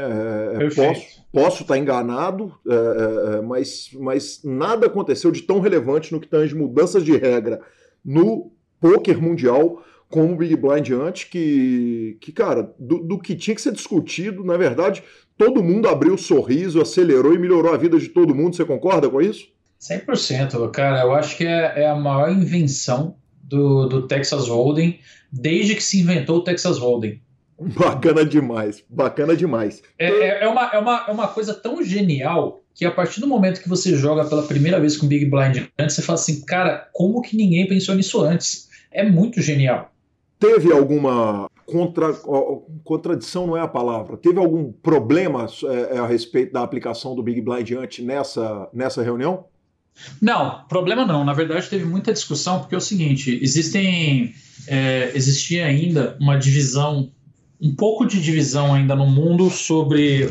É, 0.58 0.64
é 0.64 0.70
posso, 0.70 1.24
posso 1.32 1.62
estar 1.62 1.78
enganado, 1.78 2.52
é, 2.66 2.74
é, 2.74 3.36
é, 3.36 3.40
mas, 3.42 3.90
mas 3.98 4.40
nada 4.44 4.86
aconteceu 4.86 5.30
de 5.30 5.42
tão 5.42 5.60
relevante 5.60 6.12
no 6.12 6.20
que 6.20 6.28
tange 6.28 6.54
mudanças 6.54 7.04
de 7.04 7.16
regra 7.16 7.60
no 8.04 8.50
poker 8.80 9.20
mundial 9.20 9.82
como 10.08 10.32
o 10.32 10.36
Big 10.36 10.56
Blind 10.56 10.90
Ante, 10.90 11.28
que, 11.28 12.18
que 12.20 12.32
cara, 12.32 12.74
do, 12.76 12.98
do 12.98 13.18
que 13.18 13.36
tinha 13.36 13.54
que 13.54 13.62
ser 13.62 13.72
discutido, 13.72 14.42
na 14.42 14.56
verdade, 14.56 15.04
todo 15.40 15.64
mundo 15.64 15.88
abriu 15.88 16.12
o 16.12 16.18
sorriso, 16.18 16.82
acelerou 16.82 17.32
e 17.32 17.38
melhorou 17.38 17.72
a 17.72 17.78
vida 17.78 17.98
de 17.98 18.10
todo 18.10 18.34
mundo. 18.34 18.54
Você 18.54 18.62
concorda 18.62 19.08
com 19.08 19.22
isso? 19.22 19.48
100%, 19.80 20.70
cara. 20.70 21.00
Eu 21.00 21.14
acho 21.14 21.34
que 21.38 21.46
é, 21.46 21.80
é 21.80 21.88
a 21.88 21.96
maior 21.96 22.30
invenção 22.30 23.16
do, 23.42 23.86
do 23.86 24.06
Texas 24.06 24.48
Hold'em 24.48 25.00
desde 25.32 25.74
que 25.74 25.82
se 25.82 25.98
inventou 25.98 26.36
o 26.36 26.44
Texas 26.44 26.76
Hold'em. 26.76 27.22
Bacana 27.58 28.22
demais, 28.22 28.84
bacana 28.88 29.34
demais. 29.34 29.82
É, 29.98 30.10
é, 30.10 30.44
é, 30.44 30.48
uma, 30.48 30.70
é, 30.74 30.78
uma, 30.78 31.04
é 31.08 31.10
uma 31.10 31.28
coisa 31.28 31.54
tão 31.54 31.82
genial 31.82 32.60
que 32.74 32.84
a 32.84 32.90
partir 32.90 33.20
do 33.20 33.26
momento 33.26 33.62
que 33.62 33.68
você 33.68 33.96
joga 33.96 34.26
pela 34.26 34.42
primeira 34.42 34.78
vez 34.78 34.98
com 34.98 35.06
Big 35.06 35.24
Blind 35.24 35.68
antes, 35.78 35.96
você 35.96 36.02
fala 36.02 36.18
assim, 36.18 36.44
cara, 36.44 36.86
como 36.92 37.22
que 37.22 37.34
ninguém 37.34 37.66
pensou 37.66 37.94
nisso 37.94 38.22
antes? 38.22 38.68
É 38.92 39.08
muito 39.08 39.40
genial. 39.40 39.90
Teve 40.40 40.72
alguma 40.72 41.50
contra, 41.66 42.12
contradição 42.82 43.46
não 43.46 43.56
é 43.56 43.60
a 43.60 43.68
palavra. 43.68 44.16
Teve 44.16 44.38
algum 44.38 44.72
problema 44.72 45.46
é, 45.64 45.96
é, 45.96 45.98
a 45.98 46.06
respeito 46.06 46.52
da 46.52 46.62
aplicação 46.62 47.14
do 47.14 47.22
Big 47.22 47.40
Blind 47.40 47.70
antes 47.72 48.04
nessa, 48.04 48.68
nessa 48.72 49.02
reunião? 49.02 49.44
Não, 50.20 50.64
problema 50.66 51.04
não. 51.04 51.24
Na 51.24 51.34
verdade, 51.34 51.68
teve 51.68 51.84
muita 51.84 52.12
discussão, 52.12 52.60
porque 52.60 52.74
é 52.74 52.78
o 52.78 52.80
seguinte: 52.80 53.38
existem. 53.42 54.34
É, 54.66 55.12
existia 55.14 55.66
ainda 55.66 56.16
uma 56.20 56.36
divisão, 56.36 57.10
um 57.60 57.74
pouco 57.74 58.06
de 58.06 58.20
divisão 58.20 58.74
ainda 58.74 58.94
no 58.94 59.06
mundo 59.06 59.50
sobre 59.50 60.30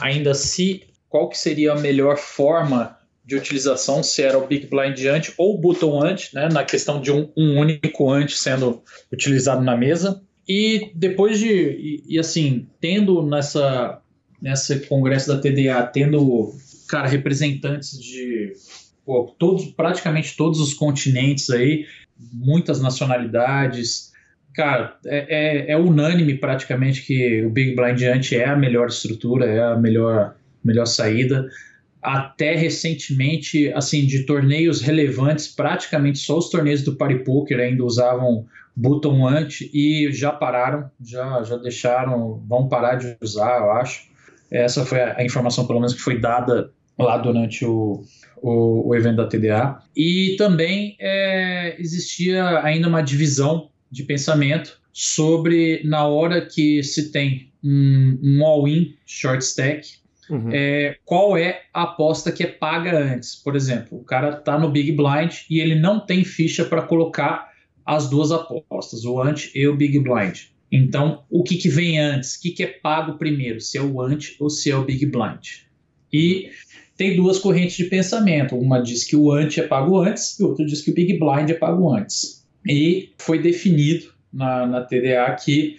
ainda 0.00 0.34
se 0.34 0.82
qual 1.08 1.28
que 1.28 1.38
seria 1.38 1.72
a 1.72 1.78
melhor 1.78 2.16
forma 2.16 2.95
de 3.26 3.34
utilização, 3.34 4.04
se 4.04 4.22
era 4.22 4.38
o 4.38 4.46
Big 4.46 4.68
Blind 4.68 5.04
Ant 5.04 5.32
ou 5.36 5.56
o 5.56 5.58
Button 5.58 6.00
Ant, 6.00 6.32
né, 6.32 6.48
na 6.48 6.64
questão 6.64 7.00
de 7.00 7.10
um, 7.10 7.28
um 7.36 7.58
único 7.58 8.10
Ant 8.10 8.30
sendo 8.30 8.82
utilizado 9.12 9.62
na 9.62 9.76
mesa. 9.76 10.22
E 10.48 10.92
depois 10.94 11.40
de, 11.40 11.48
e, 11.48 12.04
e, 12.06 12.18
assim, 12.20 12.68
tendo 12.80 13.26
nessa, 13.26 14.00
nessa 14.40 14.78
congresso 14.78 15.26
da 15.26 15.40
TDA, 15.40 15.82
tendo, 15.92 16.54
cara, 16.88 17.08
representantes 17.08 18.00
de 18.00 18.52
pô, 19.04 19.34
todos, 19.36 19.66
praticamente 19.66 20.36
todos 20.36 20.60
os 20.60 20.72
continentes 20.72 21.50
aí, 21.50 21.84
muitas 22.32 22.80
nacionalidades, 22.80 24.12
cara, 24.54 24.96
é, 25.04 25.68
é, 25.68 25.72
é, 25.72 25.76
unânime 25.76 26.38
praticamente 26.38 27.02
que 27.02 27.44
o 27.44 27.50
Big 27.50 27.74
Blind 27.74 28.00
Ant 28.02 28.32
é 28.32 28.44
a 28.44 28.56
melhor 28.56 28.86
estrutura, 28.86 29.46
é 29.46 29.60
a 29.60 29.76
melhor, 29.76 30.36
melhor 30.64 30.86
saída. 30.86 31.48
Até 32.06 32.54
recentemente, 32.54 33.72
assim, 33.72 34.06
de 34.06 34.22
torneios 34.22 34.80
relevantes, 34.80 35.48
praticamente 35.48 36.20
só 36.20 36.38
os 36.38 36.48
torneios 36.48 36.82
do 36.82 36.94
Party 36.94 37.24
Poker 37.24 37.58
ainda 37.58 37.82
usavam 37.82 38.46
Button 38.76 39.26
Ant 39.26 39.62
e 39.74 40.12
já 40.12 40.30
pararam, 40.30 40.88
já, 41.04 41.42
já 41.42 41.56
deixaram, 41.56 42.40
vão 42.46 42.68
parar 42.68 42.94
de 42.94 43.16
usar, 43.20 43.58
eu 43.58 43.72
acho. 43.72 44.04
Essa 44.48 44.86
foi 44.86 45.00
a, 45.00 45.24
informação, 45.24 45.66
pelo 45.66 45.80
menos, 45.80 45.94
que 45.94 46.00
foi 46.00 46.20
dada 46.20 46.70
lá 46.96 47.18
durante 47.18 47.64
o, 47.64 48.04
o, 48.36 48.88
o 48.88 48.94
evento 48.94 49.16
da 49.16 49.26
TDA. 49.26 49.78
E 49.96 50.36
também 50.38 50.96
é, 51.00 51.74
existia 51.76 52.60
ainda 52.62 52.86
uma 52.86 53.02
divisão 53.02 53.68
de 53.90 54.04
pensamento 54.04 54.78
sobre 54.92 55.82
na 55.84 56.06
hora 56.06 56.40
que 56.40 56.84
se 56.84 57.10
tem 57.10 57.50
um, 57.64 58.16
um 58.22 58.46
all-in 58.46 58.94
short 59.04 59.42
stack, 59.42 59.88
uhum. 60.30 60.50
é, 60.52 60.96
qual 61.04 61.36
é 61.36 61.62
a 61.72 61.82
aposta 61.82 62.32
que 62.32 62.42
é 62.42 62.46
paga 62.46 62.96
antes. 62.98 63.34
Por 63.36 63.56
exemplo, 63.56 63.98
o 63.98 64.04
cara 64.04 64.38
está 64.38 64.58
no 64.58 64.70
Big 64.70 64.92
Blind 64.92 65.34
e 65.50 65.60
ele 65.60 65.74
não 65.74 66.00
tem 66.00 66.24
ficha 66.24 66.64
para 66.64 66.82
colocar 66.82 67.50
as 67.84 68.10
duas 68.10 68.32
apostas, 68.32 69.04
o 69.04 69.20
ante 69.22 69.50
e 69.54 69.66
o 69.68 69.76
big 69.76 70.00
blind. 70.00 70.46
Então, 70.70 71.22
o 71.30 71.44
que, 71.44 71.56
que 71.56 71.68
vem 71.68 72.00
antes? 72.00 72.34
O 72.34 72.40
que, 72.40 72.50
que 72.50 72.62
é 72.64 72.66
pago 72.66 73.16
primeiro? 73.16 73.60
Se 73.60 73.78
é 73.78 73.82
o 73.82 74.02
ante 74.02 74.36
ou 74.40 74.50
se 74.50 74.68
é 74.70 74.76
o 74.76 74.84
big 74.84 75.06
blind? 75.06 75.60
E 76.12 76.50
tem 76.96 77.14
duas 77.14 77.38
correntes 77.38 77.76
de 77.76 77.84
pensamento. 77.84 78.56
Uma 78.56 78.82
diz 78.82 79.04
que 79.04 79.14
o 79.14 79.30
ante 79.30 79.60
é 79.60 79.66
pago 79.66 79.98
antes 79.98 80.38
e 80.40 80.42
outra 80.42 80.66
diz 80.66 80.82
que 80.82 80.90
o 80.90 80.94
big 80.94 81.16
blind 81.18 81.50
é 81.50 81.54
pago 81.54 81.94
antes. 81.94 82.44
E 82.66 83.12
foi 83.18 83.40
definido 83.40 84.06
na, 84.32 84.66
na 84.66 84.80
TDA 84.82 85.36
que 85.36 85.76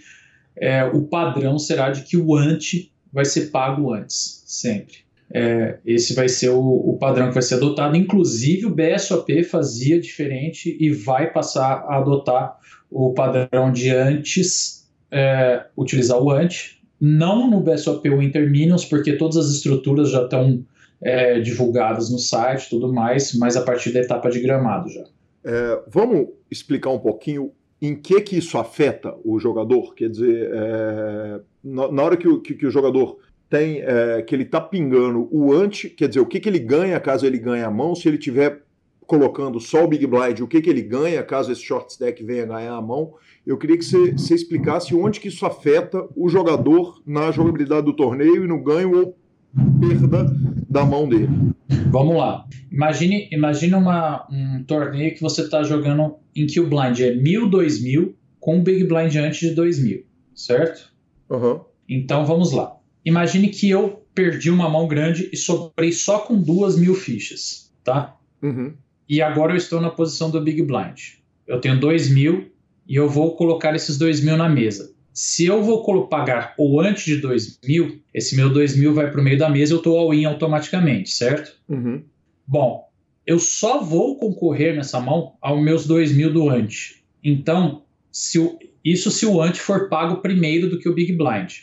é, 0.55 0.85
o 0.85 1.03
padrão 1.03 1.59
será 1.59 1.89
de 1.91 2.03
que 2.03 2.15
o 2.15 2.35
ante 2.35 2.91
vai 3.11 3.25
ser 3.25 3.47
pago 3.47 3.93
antes, 3.93 4.36
sempre. 4.47 5.05
É, 5.29 5.77
esse 5.85 6.15
vai 6.15 6.29
ser 6.29 6.49
o, 6.49 6.61
o, 6.61 6.97
padrão 6.97 7.27
que 7.27 7.33
vai 7.33 7.43
ser 7.43 7.55
adotado. 7.55 7.97
Inclusive, 7.97 8.65
o 8.65 8.73
BSOP 8.73 9.43
fazia 9.43 9.99
diferente 9.99 10.75
e 10.79 10.89
vai 10.89 11.31
passar 11.31 11.83
a 11.87 11.97
adotar 11.97 12.57
o 12.89 13.13
padrão 13.13 13.69
de 13.71 13.89
antes 13.89 14.87
é, 15.11 15.65
utilizar 15.75 16.21
o 16.21 16.31
ante. 16.31 16.81
Não 16.99 17.49
no 17.49 17.59
BSOP 17.59 18.09
o 18.09 18.21
Interminions, 18.21 18.85
porque 18.85 19.13
todas 19.13 19.35
as 19.35 19.51
estruturas 19.51 20.09
já 20.09 20.23
estão 20.23 20.63
é, 21.01 21.39
divulgadas 21.41 22.09
no 22.09 22.17
site 22.17 22.69
tudo 22.69 22.91
mais, 22.91 23.37
mas 23.37 23.55
a 23.55 23.61
partir 23.61 23.91
da 23.91 23.99
etapa 23.99 24.29
de 24.29 24.39
gramado 24.39 24.89
já. 24.89 25.03
É, 25.43 25.81
vamos 25.87 26.29
explicar 26.49 26.89
um 26.89 26.99
pouquinho 26.99 27.51
em 27.81 27.95
que 27.95 28.19
que 28.21 28.37
isso 28.37 28.57
afeta 28.57 29.13
o 29.23 29.39
jogador? 29.39 29.93
Quer 29.93 30.09
dizer, 30.09 30.49
é, 30.51 31.39
na, 31.63 31.91
na, 31.91 32.03
hora 32.03 32.17
que 32.17 32.27
o, 32.27 32.41
que, 32.41 32.55
que 32.55 32.65
o 32.65 32.71
jogador 32.71 33.19
tem 33.49 33.81
é, 33.81 34.21
que 34.21 34.35
ele 34.35 34.43
está 34.43 34.59
pingando 34.59 35.27
o 35.31 35.53
ante, 35.53 35.89
quer 35.89 36.07
dizer, 36.07 36.19
o 36.19 36.25
que, 36.25 36.39
que 36.39 36.49
ele 36.49 36.59
ganha 36.59 36.99
caso 36.99 37.25
ele 37.25 37.39
ganhe 37.39 37.63
a 37.63 37.71
mão, 37.71 37.95
se 37.95 38.07
ele 38.07 38.17
tiver 38.17 38.61
colocando 39.07 39.59
só 39.59 39.85
o 39.85 39.87
Big 39.87 40.05
Blind, 40.05 40.41
o 40.41 40.47
que, 40.47 40.61
que 40.61 40.69
ele 40.69 40.81
ganha 40.81 41.23
caso 41.23 41.51
esse 41.51 41.61
short 41.61 41.91
stack 41.91 42.21
venha 42.23 42.45
ganhar 42.45 42.73
a 42.73 42.81
mão. 42.81 43.13
Eu 43.45 43.57
queria 43.57 43.77
que 43.77 43.85
você, 43.85 44.33
explicasse 44.33 44.93
onde 44.93 45.21
que 45.21 45.29
isso 45.29 45.45
afeta 45.45 46.05
o 46.13 46.27
jogador 46.27 47.01
na 47.07 47.31
jogabilidade 47.31 47.85
do 47.85 47.93
torneio 47.93 48.43
e 48.43 48.47
no 48.47 48.61
ganho 48.61 48.91
ou 48.93 49.17
perda 49.79 50.25
da 50.69 50.85
mão 50.85 51.07
dele. 51.07 51.29
Vamos 51.89 52.17
lá. 52.17 52.45
Imagine, 52.69 53.29
imagine 53.31 53.75
uma, 53.75 54.27
um 54.29 54.63
torneio 54.65 55.13
que 55.15 55.21
você 55.21 55.41
está 55.41 55.63
jogando 55.63 56.15
em 56.35 56.45
que 56.45 56.59
o 56.59 56.67
blind 56.67 56.99
é 56.99 57.15
1000, 57.15 57.49
2000 57.49 58.15
com 58.39 58.59
o 58.59 58.61
Big 58.61 58.83
Blind 58.83 59.15
antes 59.15 59.39
de 59.39 59.55
2000, 59.55 60.03
certo? 60.35 60.93
Uhum. 61.29 61.61
Então 61.89 62.25
vamos 62.25 62.51
lá. 62.51 62.76
Imagine 63.07 63.47
que 63.47 63.69
eu 63.69 64.05
perdi 64.13 64.51
uma 64.51 64.69
mão 64.69 64.85
grande 64.85 65.29
e 65.31 65.37
sobrei 65.37 65.93
só 65.93 66.19
com 66.19 66.41
duas 66.41 66.77
mil 66.77 66.93
fichas, 66.93 67.71
tá? 67.81 68.17
Uhum. 68.41 68.73
E 69.07 69.21
agora 69.21 69.53
eu 69.53 69.55
estou 69.55 69.79
na 69.79 69.89
posição 69.89 70.29
do 70.29 70.41
Big 70.41 70.61
Blind. 70.61 71.13
Eu 71.47 71.61
tenho 71.61 71.79
dois 71.79 72.09
mil 72.09 72.51
e 72.85 72.97
eu 72.97 73.07
vou 73.07 73.37
colocar 73.37 73.73
esses 73.73 73.97
dois 73.97 74.19
mil 74.19 74.35
na 74.35 74.49
mesa. 74.49 74.93
Se 75.13 75.45
eu 75.45 75.63
vou 75.63 76.07
pagar 76.09 76.53
ou 76.57 76.81
antes 76.81 77.05
de 77.05 77.15
dois 77.15 77.57
mil, 77.63 78.01
esse 78.13 78.35
meu 78.35 78.51
dois 78.51 78.75
mil 78.75 78.93
vai 78.93 79.09
para 79.09 79.21
o 79.21 79.23
meio 79.23 79.37
da 79.37 79.49
mesa 79.49 79.71
e 79.71 79.75
eu 79.75 79.77
estou 79.77 79.97
all-in 79.97 80.25
automaticamente, 80.25 81.09
certo? 81.09 81.55
Uhum. 81.69 82.03
Bom, 82.45 82.89
eu 83.25 83.39
só 83.39 83.81
vou 83.81 84.17
concorrer 84.17 84.75
nessa 84.75 84.99
mão 84.99 85.37
aos 85.39 85.63
meus 85.63 85.87
dois 85.87 86.11
mil 86.11 86.33
do 86.33 86.49
ante. 86.49 87.05
Então, 87.23 87.83
se 88.11 88.37
o, 88.37 88.59
isso 88.83 89.09
se 89.09 89.25
o 89.25 89.41
ante 89.41 89.61
for 89.61 89.87
pago 89.87 90.17
primeiro 90.17 90.69
do 90.69 90.77
que 90.77 90.89
o 90.89 90.93
Big 90.93 91.13
Blind, 91.13 91.53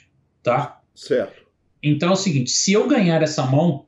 tá? 0.42 0.80
Certo. 0.94 1.42
Então 1.82 2.10
é 2.10 2.12
o 2.12 2.16
seguinte: 2.16 2.50
se 2.50 2.72
eu 2.72 2.88
ganhar 2.88 3.22
essa 3.22 3.44
mão, 3.44 3.86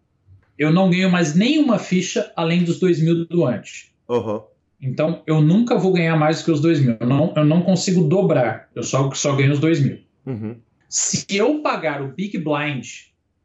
eu 0.59 0.73
não 0.73 0.91
ganho 0.91 1.11
mais 1.11 1.35
nenhuma 1.35 1.79
ficha 1.79 2.33
além 2.37 2.65
dos 2.65 2.79
2 2.79 3.03
mil 3.03 3.27
do 3.27 3.45
ante. 3.47 3.93
Uhum. 4.09 4.43
Então 4.81 5.23
eu 5.27 5.41
nunca 5.41 5.77
vou 5.77 5.93
ganhar 5.93 6.17
mais 6.17 6.39
do 6.39 6.45
que 6.45 6.51
os 6.51 6.61
2 6.61 6.81
mil. 6.81 6.97
Eu 7.01 7.07
não, 7.07 7.33
eu 7.37 7.45
não 7.45 7.63
consigo 7.63 8.05
dobrar. 8.05 8.69
Eu 8.75 8.83
só, 8.83 9.11
só 9.13 9.35
ganho 9.35 9.53
os 9.53 9.59
2 9.59 9.81
mil. 9.81 9.99
Uhum. 10.27 10.57
Se 10.89 11.27
eu 11.31 11.61
pagar 11.63 12.03
o 12.03 12.09
Big 12.09 12.39
Blind 12.39 12.87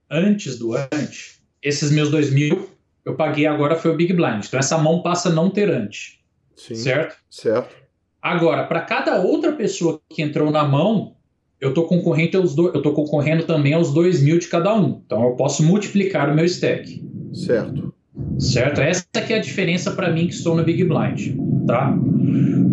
antes 0.10 0.58
do 0.58 0.74
ante, 0.76 1.42
esses 1.62 1.92
meus 1.92 2.10
2 2.10 2.32
mil 2.32 2.70
eu 3.04 3.16
paguei 3.16 3.48
agora 3.48 3.76
foi 3.76 3.92
o 3.92 3.96
Big 3.96 4.14
Blind. 4.14 4.46
Então 4.46 4.60
essa 4.60 4.78
mão 4.78 5.02
passa 5.02 5.30
a 5.30 5.32
não 5.32 5.50
ter 5.50 5.70
ante. 5.70 6.22
Sim, 6.56 6.76
certo? 6.76 7.18
Certo. 7.30 7.76
Agora, 8.22 8.66
para 8.66 8.82
cada 8.82 9.20
outra 9.20 9.54
pessoa 9.54 10.00
que 10.08 10.22
entrou 10.22 10.52
na 10.52 10.64
mão, 10.64 11.16
eu 11.62 11.70
estou 11.70 11.86
concorrendo, 11.86 12.40
aos 12.40 12.56
do, 12.56 12.70
eu 12.74 12.82
concorrendo 12.92 13.44
também 13.44 13.74
aos 13.74 13.94
2 13.94 14.24
mil 14.24 14.40
de 14.40 14.48
cada 14.48 14.76
um. 14.76 15.02
Então 15.06 15.24
eu 15.24 15.36
posso 15.36 15.64
multiplicar 15.64 16.30
o 16.30 16.36
meu 16.36 16.44
stack. 16.46 17.02
Certo. 17.32 17.94
Certo? 18.40 18.82
Essa 18.82 19.06
que 19.26 19.32
é 19.32 19.38
a 19.38 19.42
diferença 19.42 19.92
para 19.92 20.12
mim 20.12 20.28
que 20.28 20.34
estou 20.34 20.56
no 20.56 20.64
Big 20.64 20.84
Blind. 20.84 21.38
Tá? 21.68 21.96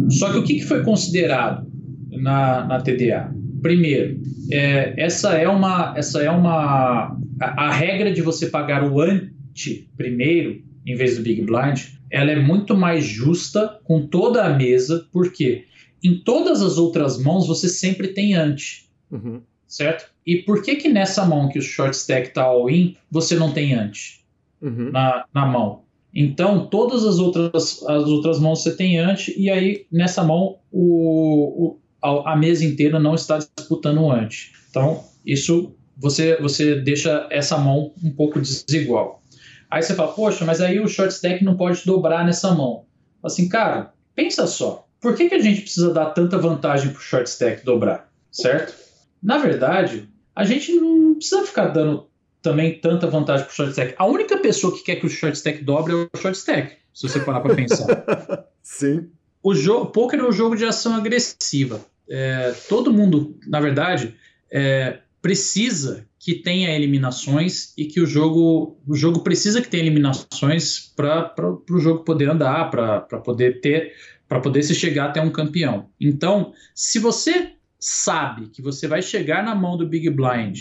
Só 0.09 0.32
que 0.32 0.39
o 0.39 0.43
que, 0.43 0.55
que 0.55 0.65
foi 0.65 0.82
considerado 0.82 1.70
na, 2.10 2.65
na 2.65 2.81
TDA? 2.81 3.31
Primeiro, 3.60 4.19
é, 4.51 4.94
essa 4.97 5.35
é 5.35 5.47
uma, 5.47 5.93
essa 5.94 6.23
é 6.23 6.31
uma 6.31 7.15
a, 7.40 7.66
a 7.66 7.73
regra 7.73 8.10
de 8.10 8.23
você 8.23 8.47
pagar 8.47 8.90
o 8.90 9.01
ante 9.01 9.89
primeiro, 9.97 10.62
em 10.86 10.94
vez 10.94 11.16
do 11.16 11.23
Big 11.23 11.43
Blind, 11.43 11.81
ela 12.10 12.31
é 12.31 12.36
muito 12.36 12.74
mais 12.74 13.05
justa 13.05 13.78
com 13.85 14.06
toda 14.06 14.44
a 14.44 14.56
mesa, 14.56 15.06
porque 15.12 15.65
em 16.03 16.19
todas 16.19 16.62
as 16.62 16.79
outras 16.79 17.19
mãos 17.19 17.47
você 17.47 17.69
sempre 17.69 18.09
tem 18.09 18.35
ante, 18.35 18.89
uhum. 19.11 19.41
certo? 19.66 20.11
E 20.27 20.37
por 20.37 20.62
que 20.62 20.77
que 20.77 20.89
nessa 20.89 21.25
mão 21.25 21.49
que 21.49 21.59
o 21.59 21.62
short 21.62 21.97
stack 21.97 22.33
tá 22.33 22.43
all-in, 22.45 22.97
você 23.11 23.35
não 23.37 23.53
tem 23.53 23.75
ante 23.75 24.25
uhum. 24.61 24.91
na, 24.91 25.25
na 25.35 25.47
mão? 25.47 25.83
Então, 26.15 26.66
todas 26.66 27.05
as 27.05 27.19
outras, 27.19 27.83
as 27.87 28.05
outras 28.05 28.39
mãos 28.39 28.62
você 28.62 28.75
tem 28.75 28.99
ante, 28.99 29.39
e 29.39 29.51
aí 29.51 29.87
nessa 29.93 30.25
mão 30.25 30.59
o, 30.73 31.66
o 31.66 31.79
a, 32.03 32.33
a, 32.33 32.37
mesa 32.37 32.65
inteira 32.65 32.99
não 32.99 33.15
está 33.15 33.39
disputando 33.39 33.99
o 33.99 34.11
ante. 34.11 34.53
Então, 34.70 35.05
isso 35.25 35.75
você, 35.97 36.37
você 36.41 36.77
deixa 36.77 37.27
essa 37.31 37.59
mão 37.59 37.93
um 38.03 38.11
pouco 38.11 38.41
desigual. 38.41 39.23
Aí 39.70 39.83
você 39.83 39.95
fala, 39.95 40.12
poxa, 40.12 40.45
mas 40.45 40.61
aí 40.61 40.81
o 40.81 40.89
short 40.89 41.12
stack 41.12 41.45
não 41.45 41.57
pode 41.57 41.85
dobrar 41.85 42.25
nessa 42.25 42.55
mão. 42.55 42.85
Assim, 43.23 43.49
cara, 43.49 43.93
pensa 44.15 44.47
só. 44.47 44.88
Por 45.01 45.15
que, 45.15 45.29
que 45.29 45.35
a 45.35 45.41
gente 45.41 45.62
precisa 45.62 45.93
dar 45.93 46.07
tanta 46.07 46.39
vantagem 46.39 46.91
para 46.91 46.99
o 46.99 47.03
short 47.03 47.29
stack 47.29 47.65
dobrar? 47.65 48.11
Certo? 48.31 48.75
Na 49.23 49.39
verdade, 49.39 50.09
a 50.35 50.45
gente 50.45 50.73
não 50.75 51.15
precisa 51.15 51.45
ficar 51.45 51.69
dando 51.69 52.09
também 52.43 52.81
tanta 52.81 53.07
vantagem 53.07 53.45
para 53.45 53.53
o 53.53 53.55
short 53.55 53.73
stack. 53.73 53.95
A 53.99 54.07
única 54.07 54.39
pessoa 54.39 54.75
que 54.75 54.83
quer 54.83 54.97
que 54.97 55.07
o 55.07 55.11
short 55.11 55.37
stack 55.37 55.62
dobre 55.62 55.93
é 55.93 55.97
o 55.97 56.20
short 56.20 56.37
stack, 56.37 56.77
se 56.93 57.09
você 57.09 57.20
parar 57.20 57.41
para 57.41 57.55
pensar. 57.55 57.87
Sim. 58.62 59.09
O 59.43 59.55
jogo, 59.55 59.87
poker 59.87 60.19
é 60.19 60.25
um 60.25 60.33
jogo 60.33 60.57
de 60.57 60.65
ação 60.65 60.95
agressiva. 60.95 61.81
É, 62.09 62.55
todo 62.69 62.93
mundo, 62.93 63.39
na 63.47 63.61
verdade, 63.61 64.16
é, 64.51 64.99
precisa 65.20 66.07
que 66.19 66.35
tenha 66.35 66.75
eliminações 66.75 67.73
e 67.77 67.85
que 67.85 68.01
o 68.01 68.07
jogo 68.07 68.79
o 68.87 68.95
jogo 68.95 69.20
precisa 69.20 69.62
que 69.62 69.69
tenha 69.69 69.85
eliminações 69.85 70.93
para 70.97 71.33
o 71.70 71.79
jogo 71.79 72.05
poder 72.05 72.29
andar, 72.29 72.70
para 72.70 73.01
poder 73.20 73.61
ter 73.61 73.93
para 74.28 74.40
poder 74.40 74.62
se 74.62 74.74
chegar 74.74 75.06
até 75.06 75.20
um 75.20 75.30
campeão. 75.30 75.86
Então, 76.00 76.52
se 76.74 76.98
você 76.98 77.52
sabe 77.80 78.48
que 78.48 78.60
você 78.60 78.86
vai 78.86 79.00
chegar 79.00 79.42
na 79.44 79.55
mão 79.55 79.76
do 79.76 79.88
Big 79.88 80.10
Blind 80.10 80.59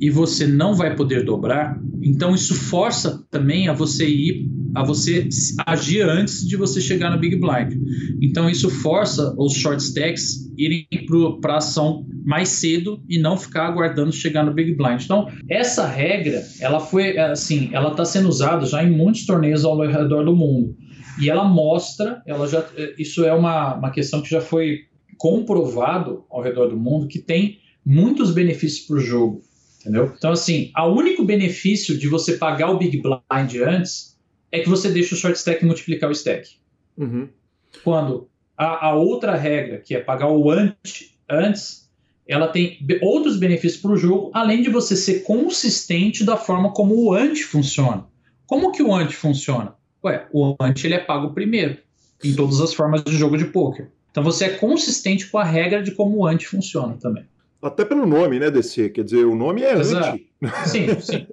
e 0.00 0.10
você 0.10 0.46
não 0.46 0.74
vai 0.74 0.94
poder 0.94 1.24
dobrar, 1.24 1.80
então 2.02 2.34
isso 2.34 2.54
força 2.54 3.24
também 3.30 3.68
a 3.68 3.72
você 3.72 4.06
ir 4.06 4.48
a 4.74 4.82
você 4.82 5.28
agir 5.66 6.02
antes 6.02 6.46
de 6.46 6.56
você 6.56 6.80
chegar 6.80 7.10
no 7.10 7.18
Big 7.18 7.36
Blind. 7.36 7.74
Então 8.22 8.48
isso 8.48 8.70
força 8.70 9.34
os 9.36 9.54
short 9.54 9.82
stacks 9.82 10.50
irem 10.56 10.86
para 11.40 11.58
ação 11.58 12.06
mais 12.24 12.48
cedo 12.48 13.02
e 13.08 13.18
não 13.18 13.36
ficar 13.36 13.66
aguardando 13.66 14.12
chegar 14.12 14.44
no 14.44 14.54
Big 14.54 14.74
Blind. 14.74 15.02
Então 15.02 15.28
essa 15.48 15.86
regra, 15.86 16.42
ela 16.60 16.80
foi 16.80 17.18
assim, 17.18 17.70
ela 17.72 17.90
está 17.90 18.04
sendo 18.04 18.28
usada 18.28 18.64
já 18.64 18.82
em 18.82 18.90
muitos 18.90 19.26
torneios 19.26 19.64
ao 19.64 19.78
redor 19.78 20.24
do 20.24 20.34
mundo 20.34 20.74
e 21.20 21.28
ela 21.28 21.44
mostra, 21.44 22.22
ela 22.26 22.46
já, 22.46 22.64
isso 22.98 23.24
é 23.24 23.32
uma, 23.32 23.74
uma 23.74 23.90
questão 23.90 24.22
que 24.22 24.30
já 24.30 24.40
foi 24.40 24.86
comprovado 25.16 26.24
ao 26.30 26.42
redor 26.42 26.68
do 26.68 26.76
mundo 26.76 27.06
que 27.06 27.18
tem 27.18 27.60
muitos 27.84 28.32
benefícios 28.32 28.86
para 28.86 28.96
o 28.96 29.00
jogo. 29.00 29.42
Entendeu? 29.80 30.12
Então, 30.16 30.30
assim, 30.30 30.70
o 30.76 30.88
único 30.88 31.24
benefício 31.24 31.98
de 31.98 32.08
você 32.08 32.34
pagar 32.36 32.70
o 32.70 32.78
Big 32.78 33.02
Blind 33.02 33.56
antes 33.66 34.16
é 34.50 34.60
que 34.60 34.68
você 34.68 34.90
deixa 34.90 35.14
o 35.14 35.18
short 35.18 35.36
stack 35.36 35.64
multiplicar 35.64 36.08
o 36.08 36.12
stack. 36.12 36.50
Uhum. 36.96 37.28
Quando 37.82 38.28
a, 38.56 38.88
a, 38.88 38.94
outra 38.94 39.34
regra, 39.34 39.78
que 39.78 39.94
é 39.94 40.00
pagar 40.00 40.28
o 40.28 40.50
ante 40.50 41.18
antes, 41.28 41.90
ela 42.26 42.46
tem 42.46 42.78
outros 43.00 43.36
benefícios 43.36 43.80
para 43.80 43.92
o 43.92 43.96
jogo, 43.96 44.30
além 44.32 44.62
de 44.62 44.70
você 44.70 44.94
ser 44.94 45.24
consistente 45.24 46.22
da 46.22 46.36
forma 46.36 46.72
como 46.72 46.94
o 46.94 47.12
ante 47.12 47.42
funciona. 47.42 48.06
Como 48.46 48.70
que 48.70 48.82
o 48.82 48.94
ante 48.94 49.16
funciona? 49.16 49.74
Ué, 50.04 50.26
o 50.32 50.56
ante 50.60 50.86
ele 50.86 50.94
é 50.94 50.98
pago 50.98 51.32
primeiro, 51.32 51.78
em 52.24 52.34
todas 52.34 52.60
as 52.60 52.74
formas 52.74 53.04
de 53.04 53.16
jogo 53.16 53.36
de 53.36 53.46
poker. 53.46 53.88
Então 54.10 54.22
você 54.22 54.46
é 54.46 54.48
consistente 54.50 55.26
com 55.28 55.38
a 55.38 55.44
regra 55.44 55.82
de 55.82 55.92
como 55.92 56.18
o 56.18 56.26
ante 56.26 56.46
funciona 56.46 56.96
também. 57.00 57.24
Até 57.62 57.84
pelo 57.84 58.04
nome, 58.04 58.38
né, 58.38 58.50
DC? 58.50 58.90
Quer 58.90 59.04
dizer, 59.04 59.24
o 59.24 59.36
nome 59.36 59.62
é 59.62 59.72
Exato. 59.72 60.18
ante. 60.42 60.68
Sim, 60.68 61.00
sim. 61.00 61.26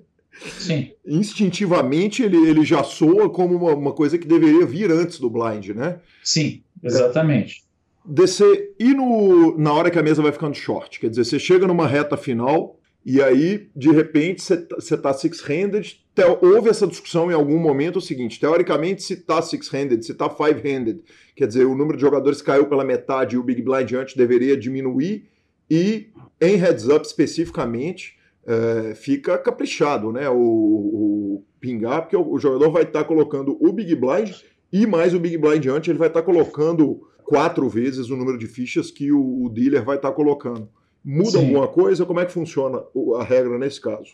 Sim. 0.58 0.92
Instintivamente 1.06 2.24
ele, 2.24 2.38
ele 2.38 2.64
já 2.64 2.84
soa 2.84 3.30
como 3.30 3.56
uma, 3.56 3.74
uma, 3.74 3.92
coisa 3.92 4.18
que 4.18 4.28
deveria 4.28 4.66
vir 4.66 4.92
antes 4.92 5.20
do 5.20 5.30
blind, 5.30 5.70
né? 5.70 6.00
Sim, 6.24 6.62
exatamente. 6.84 7.64
É, 8.06 8.14
descer 8.14 8.76
e 8.80 8.94
no, 8.94 9.58
na 9.58 9.74
hora 9.74 9.92
que 9.92 10.00
a 10.00 10.04
mesa 10.04 10.22
vai 10.22 10.32
ficando 10.32 10.56
short, 10.56 11.00
quer 11.00 11.10
dizer, 11.10 11.26
você 11.26 11.40
chega 11.40 11.68
numa 11.68 11.88
reta 11.88 12.16
final 12.16 12.79
e 13.06 13.22
aí, 13.22 13.70
de 13.76 13.92
repente, 13.92 14.42
você 14.42 14.96
está 14.96 15.14
six-handed. 15.14 16.00
Houve 16.42 16.70
essa 16.70 16.86
discussão 16.86 17.32
em 17.32 17.34
algum 17.34 17.58
momento 17.58 17.98
o 17.98 18.02
seguinte: 18.02 18.40
teoricamente, 18.40 19.02
se 19.04 19.14
está 19.14 19.42
six-handed, 19.42 20.06
se 20.06 20.12
está 20.12 20.30
five-handed, 20.30 21.02
quer 21.36 21.48
dizer, 21.48 21.66
o 21.66 21.76
número 21.76 21.98
de 21.98 22.02
jogadores 22.02 22.42
caiu 22.42 22.68
pela 22.68 22.84
metade 22.84 23.36
e 23.36 23.40
o 23.40 23.44
Big 23.44 23.62
Blind 23.62 23.92
antes 23.94 24.16
deveria 24.16 24.58
diminuir. 24.58 25.30
E 25.70 26.10
em 26.42 26.56
heads 26.56 26.88
up 26.88 27.06
especificamente, 27.06 28.18
é, 28.46 28.96
fica 28.96 29.38
caprichado, 29.38 30.12
né? 30.12 30.30
O, 30.30 30.36
o 30.36 31.46
pingar, 31.60 32.02
porque 32.02 32.16
o, 32.16 32.34
o 32.34 32.40
jogador 32.40 32.70
vai 32.72 32.84
estar 32.84 33.00
tá 33.00 33.06
colocando 33.06 33.58
o 33.60 33.72
Big 33.72 33.96
Blind 33.96 34.32
e 34.72 34.86
mais 34.86 35.14
o 35.14 35.20
Big 35.20 35.38
Blind 35.38 35.66
antes, 35.68 35.90
ele 35.90 35.98
vai 35.98 36.10
estar 36.10 36.22
tá 36.22 36.26
colocando 36.26 37.02
quatro 37.24 37.68
vezes 37.70 38.10
o 38.10 38.16
número 38.16 38.38
de 38.38 38.48
fichas 38.48 38.92
que 38.92 39.12
o, 39.12 39.46
o 39.46 39.50
dealer 39.50 39.84
vai 39.84 39.96
estar 39.96 40.10
tá 40.10 40.16
colocando. 40.16 40.70
Muda 41.04 41.32
Sim. 41.32 41.46
alguma 41.46 41.68
coisa? 41.68 42.06
Como 42.06 42.20
é 42.20 42.26
que 42.26 42.32
funciona 42.32 42.84
a 43.20 43.24
regra 43.24 43.58
nesse 43.58 43.80
caso? 43.80 44.14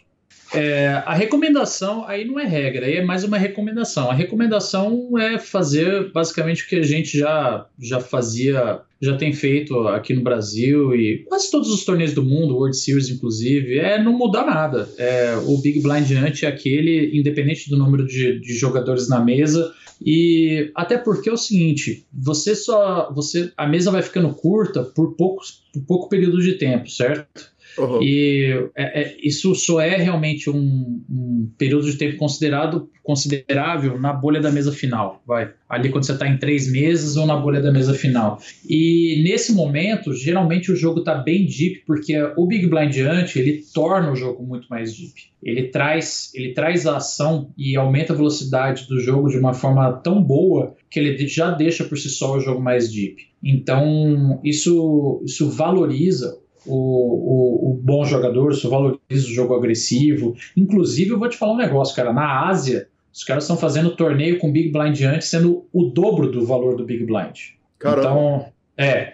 É, 0.54 1.04
a 1.06 1.14
recomendação 1.14 2.06
aí 2.08 2.24
não 2.24 2.40
é 2.40 2.46
regra, 2.46 2.86
aí 2.86 2.98
é 2.98 3.04
mais 3.04 3.24
uma 3.24 3.38
recomendação. 3.38 4.10
A 4.10 4.14
recomendação 4.14 5.18
é 5.18 5.38
fazer 5.38 6.12
basicamente 6.12 6.64
o 6.64 6.68
que 6.68 6.76
a 6.76 6.84
gente 6.84 7.18
já, 7.18 7.66
já 7.80 8.00
fazia, 8.00 8.80
já 9.02 9.18
tem 9.18 9.34
feito 9.34 9.88
aqui 9.88 10.14
no 10.14 10.22
Brasil 10.22 10.96
e 10.96 11.26
quase 11.28 11.50
todos 11.52 11.70
os 11.70 11.84
torneios 11.84 12.14
do 12.14 12.24
mundo, 12.24 12.56
World 12.56 12.78
Series 12.78 13.10
inclusive, 13.10 13.80
é 13.80 14.02
não 14.02 14.14
mudar 14.14 14.46
nada. 14.46 14.88
É, 14.98 15.36
o 15.46 15.58
Big 15.58 15.82
Blind 15.82 16.10
Ante 16.12 16.46
é 16.46 16.50
aquele, 16.50 17.18
independente 17.18 17.70
do 17.70 17.78
número 17.78 18.06
de, 18.06 18.40
de 18.40 18.54
jogadores 18.54 19.10
na 19.10 19.20
mesa, 19.20 19.74
e 20.04 20.72
até 20.76 20.98
porque 20.98 21.30
é 21.30 21.34
o 21.34 21.38
seguinte, 21.38 22.06
você 22.14 22.54
só. 22.54 23.12
você 23.14 23.52
A 23.56 23.66
mesa 23.66 23.92
vai 23.92 24.02
ficando 24.02 24.34
curta 24.34 24.84
por, 24.84 25.16
poucos, 25.16 25.64
por 25.74 25.84
pouco 25.84 26.10
período 26.10 26.42
de 26.42 26.54
tempo, 26.54 26.90
certo? 26.90 27.55
Uhum. 27.78 28.02
E 28.02 28.70
é, 28.76 29.02
é, 29.02 29.18
isso 29.22 29.54
só 29.56 29.82
é 29.82 29.96
realmente 29.98 30.50
um, 30.50 31.04
um, 31.10 31.52
período 31.58 31.90
de 31.90 31.98
tempo 31.98 32.18
considerado 32.18 32.90
considerável 33.04 34.00
na 34.00 34.12
bolha 34.12 34.42
da 34.42 34.52
mesa 34.52 34.72
final, 34.72 35.22
vai. 35.28 35.52
Ali 35.70 35.90
quando 35.90 36.06
você 36.06 36.14
está 36.14 36.28
em 36.28 36.38
três 36.38 36.72
meses 36.72 37.16
ou 37.16 37.28
na 37.28 37.36
bolha 37.36 37.62
da 37.62 37.72
mesa 37.72 37.94
final. 37.94 38.40
E 38.68 39.22
nesse 39.24 39.54
momento, 39.54 40.12
geralmente 40.14 40.72
o 40.72 40.76
jogo 40.76 41.00
está 41.00 41.14
bem 41.14 41.46
deep, 41.46 41.84
porque 41.86 42.16
o 42.36 42.48
Big 42.48 42.66
Blind 42.66 42.98
Ante, 42.98 43.38
ele 43.38 43.64
torna 43.74 44.12
o 44.12 44.16
jogo 44.16 44.44
muito 44.44 44.68
mais 44.68 44.96
deep. 44.96 45.14
Ele 45.44 45.68
traz, 45.68 46.32
ele 46.34 46.54
traz 46.54 46.88
a 46.88 46.98
ação 46.98 47.52
e 47.56 47.76
aumenta 47.76 48.14
a 48.14 48.16
velocidade 48.16 48.88
do 48.88 49.00
jogo 49.00 49.30
de 49.30 49.38
uma 49.38 49.54
forma 49.54 49.92
tão 49.94 50.24
boa 50.24 50.76
que 50.90 51.00
ele 51.00 51.28
já 51.28 51.52
deixa 51.52 51.84
por 51.84 51.98
si 51.98 52.10
só 52.10 52.36
o 52.36 52.40
jogo 52.40 52.62
mais 52.62 52.92
deep. 52.92 53.28
Então, 53.44 54.40
isso, 54.44 55.22
isso 55.24 55.48
valoriza 55.52 56.40
o, 56.66 56.74
o, 56.76 57.72
o, 57.72 57.74
bom 57.82 58.04
jogador, 58.06 58.52
isso 58.52 58.70
valoriza 58.70 59.28
o 59.28 59.34
jogo 59.34 59.56
agressivo. 59.56 60.36
Inclusive, 60.56 61.12
eu 61.12 61.20
vou 61.20 61.30
te 61.30 61.38
falar 61.38 61.54
um 61.54 61.58
negócio, 61.58 61.96
cara. 61.96 62.12
Na 62.12 62.48
Ásia, 62.48 62.88
os 63.14 63.24
caras 63.24 63.44
estão 63.44 63.58
fazendo 63.58 63.96
torneio 63.96 64.40
com 64.40 64.52
Big 64.52 64.72
Blind 64.72 65.02
antes, 65.02 65.28
sendo 65.28 65.66
o 65.72 65.86
dobro 65.86 66.32
do 66.32 66.46
valor 66.46 66.76
do 66.76 66.86
Big 66.86 67.06
Blind. 67.06 67.40
Caramba. 67.80 68.02
Então, 68.02 68.46
é. 68.78 69.14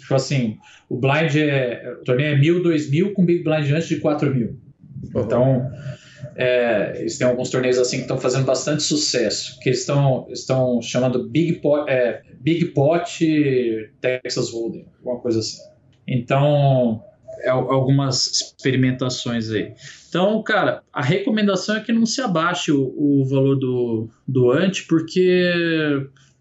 Tipo 0.00 0.14
assim, 0.14 0.58
o 0.88 0.96
blind 0.96 1.34
é. 1.36 1.96
O 2.00 2.04
torneio 2.04 2.34
é 2.34 2.38
mil, 2.38 2.62
dois 2.62 2.88
mil, 2.90 3.12
com 3.12 3.24
Big 3.24 3.42
Blind 3.42 3.70
antes 3.72 3.88
de 3.88 3.96
quatro 3.96 4.32
mil. 4.34 4.56
Uhum. 5.14 5.22
Então, 5.22 5.70
é, 6.36 6.94
eles 6.98 7.18
têm 7.18 7.26
alguns 7.26 7.50
torneios 7.50 7.78
assim 7.78 7.96
que 7.96 8.02
estão 8.02 8.18
fazendo 8.18 8.44
bastante 8.44 8.82
sucesso, 8.82 9.58
que 9.60 9.68
eles 9.68 9.80
estão, 9.80 10.26
estão 10.30 10.80
chamando 10.80 11.28
Big 11.28 11.54
Pot, 11.60 11.90
é, 11.90 12.22
Big 12.40 12.66
Pot 12.66 13.90
Texas 14.00 14.50
Hold'em, 14.50 14.86
alguma 14.98 15.20
coisa 15.20 15.40
assim. 15.40 15.60
Então, 16.06 17.02
é, 17.42 17.50
algumas 17.50 18.26
experimentações 18.26 19.50
aí. 19.50 19.72
Então, 20.08 20.42
cara, 20.42 20.82
a 20.92 21.02
recomendação 21.02 21.76
é 21.76 21.80
que 21.80 21.92
não 21.92 22.04
se 22.04 22.20
abaixe 22.20 22.72
o, 22.72 22.92
o 22.96 23.24
valor 23.24 23.56
do, 23.56 24.08
do 24.26 24.50
ante, 24.50 24.86
porque 24.86 25.52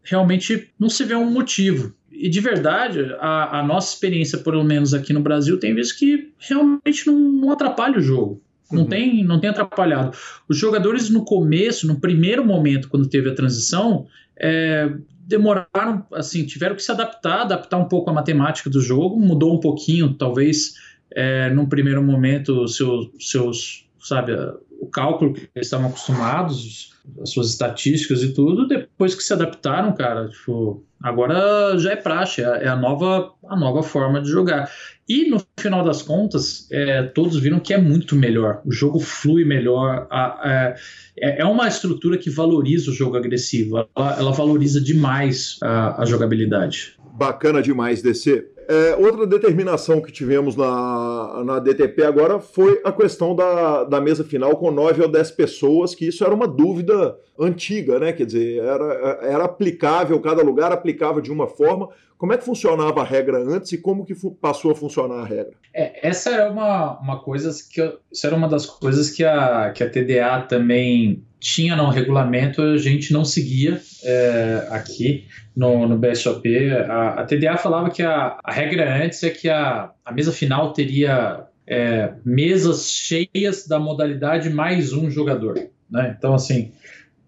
realmente 0.04 0.72
não 0.80 0.90
se 0.90 1.04
vê 1.04 1.16
um 1.16 1.30
motivo. 1.30 1.94
E 2.12 2.28
de 2.28 2.42
verdade, 2.42 3.16
a, 3.20 3.60
a, 3.60 3.64
nossa 3.64 3.94
experiência, 3.94 4.40
pelo 4.40 4.64
menos 4.64 4.94
aqui 4.94 5.14
no 5.14 5.22
Brasil, 5.22 5.58
tem 5.58 5.74
visto 5.74 5.98
que 5.98 6.34
realmente 6.38 7.08
não, 7.08 7.18
não 7.18 7.52
atrapalha 7.52 7.98
o 7.98 8.02
jogo. 8.02 8.42
Não, 8.72 8.82
uhum. 8.82 8.88
tem, 8.88 9.24
não 9.24 9.40
tem 9.40 9.50
atrapalhado. 9.50 10.16
Os 10.48 10.58
jogadores 10.58 11.10
no 11.10 11.24
começo, 11.24 11.88
no 11.88 12.00
primeiro 12.00 12.46
momento, 12.46 12.90
quando 12.90 13.08
teve 13.08 13.30
a 13.30 13.34
transição, 13.34 14.06
é, 14.38 14.92
demoraram, 15.30 16.04
assim, 16.12 16.44
tiveram 16.44 16.76
que 16.76 16.82
se 16.82 16.92
adaptar, 16.92 17.42
adaptar 17.42 17.78
um 17.78 17.88
pouco 17.88 18.10
a 18.10 18.14
matemática 18.14 18.68
do 18.70 18.82
jogo, 18.82 19.20
mudou 19.20 19.54
um 19.54 19.60
pouquinho, 19.60 20.16
talvez, 20.16 20.74
é, 21.12 21.52
num 21.52 21.70
primeiro 21.70 22.02
momento, 22.02 22.68
seu, 22.68 23.12
seus 23.20 23.88
sabe, 24.00 24.34
o 24.80 24.88
cálculo 24.88 25.34
que 25.34 25.50
eles 25.56 25.68
estavam 25.68 25.88
acostumados, 25.88 26.94
as 27.22 27.32
suas 27.32 27.50
estatísticas 27.50 28.22
e 28.24 28.34
tudo, 28.34 28.68
depois 28.68 29.16
que 29.16 29.24
se 29.24 29.34
adaptaram, 29.34 29.94
cara, 29.94 30.30
tipo, 30.30 30.84
agora 31.02 31.78
já 31.78 31.92
é 31.92 31.96
praxe, 31.96 32.42
é, 32.42 32.64
é 32.64 32.68
a 32.68 32.76
nova, 32.76 33.34
a 33.48 33.56
nova 33.56 33.84
forma 33.84 34.22
de 34.22 34.30
jogar. 34.30 34.70
E 35.08 35.30
no 35.30 35.44
final 35.60 35.84
das 35.84 36.02
contas, 36.02 36.68
é, 36.72 37.04
todos 37.04 37.40
viram 37.40 37.60
que 37.60 37.74
é 37.74 37.78
muito 37.78 38.16
melhor, 38.16 38.62
o 38.66 38.72
jogo 38.72 39.00
flui 39.00 39.44
melhor, 39.44 40.08
a, 40.10 40.26
a, 40.26 40.76
é, 41.18 41.42
é 41.42 41.46
uma 41.46 41.68
estrutura 41.68 42.18
que 42.18 42.30
valoriza 42.30 42.92
o 42.92 42.94
jogo 42.94 43.18
agressivo, 43.18 43.78
ela, 43.96 44.16
ela 44.18 44.32
valoriza 44.32 44.80
demais 44.80 45.58
a, 45.62 46.02
a 46.02 46.06
jogabilidade. 46.06 46.96
Bacana 47.14 47.62
demais, 47.62 48.02
DC. 48.02 48.46
É, 48.70 48.96
outra 48.96 49.26
determinação 49.26 50.00
que 50.00 50.12
tivemos 50.12 50.56
na, 50.56 51.44
na 51.44 51.58
DTP 51.58 52.04
agora 52.04 52.40
foi 52.40 52.80
a 52.86 52.92
questão 52.92 53.36
da, 53.36 53.84
da 53.84 54.00
mesa 54.00 54.24
final 54.24 54.56
com 54.58 54.70
9 54.70 55.02
ou 55.02 55.08
10 55.08 55.32
pessoas, 55.32 55.96
que 55.96 56.08
isso 56.08 56.24
era 56.24 56.36
uma 56.36 56.48
dúvida 56.48 57.18
antiga, 57.40 57.98
né? 57.98 58.14
Quer 58.14 58.28
dizer, 58.28 58.60
era, 58.60 59.20
era 59.24 59.44
aplicável, 59.46 60.22
cada 60.22 60.44
lugar 60.44 60.72
aplicava 60.72 61.20
de 61.20 61.32
uma 61.32 61.48
forma. 61.48 61.90
Como 62.16 62.32
é 62.32 62.38
que 62.38 62.46
funcionava 62.46 63.02
a 63.02 63.04
regra 63.04 63.40
antes 63.40 63.72
e 63.72 63.78
como 63.80 64.06
que 64.06 64.14
passou 64.40 64.70
a 64.70 64.76
funcionar 64.76 65.22
a 65.22 65.26
regra? 65.26 65.54
É, 65.74 66.08
essa 66.08 66.30
era 66.30 66.52
uma, 66.52 67.00
uma 67.00 67.20
coisa 67.24 67.50
que 67.72 67.82
eu, 67.82 67.98
isso 68.12 68.28
era 68.28 68.36
uma 68.36 68.48
das 68.48 68.68
coisas 68.68 69.10
que 69.10 69.24
a, 69.24 69.72
que 69.72 69.84
a 69.84 69.90
TDA 69.90 70.46
também 70.48 71.24
tinha 71.40 71.76
no 71.76 71.90
regulamento, 71.90 72.62
a 72.62 72.78
gente 72.78 73.14
não 73.14 73.26
seguia 73.26 73.82
é, 74.04 74.68
aqui 74.70 75.26
no, 75.60 75.86
no 75.86 75.98
BSOP. 75.98 76.72
A, 76.72 77.10
a, 77.16 77.26
TDA 77.26 77.58
falava 77.58 77.90
que 77.90 78.02
a, 78.02 78.40
a 78.42 78.52
regra 78.52 79.04
antes 79.04 79.22
é 79.24 79.30
que 79.30 79.50
a, 79.50 79.92
a 80.06 80.12
mesa 80.14 80.32
final 80.32 80.72
teria 80.72 81.46
é, 81.68 82.14
mesas 82.24 82.90
cheias 82.90 83.68
da 83.68 83.78
modalidade 83.78 84.50
mais 84.50 84.94
um 84.94 85.12
jogador. 85.12 85.60
Né? 85.92 86.16
Então, 86.18 86.34
assim, 86.34 86.72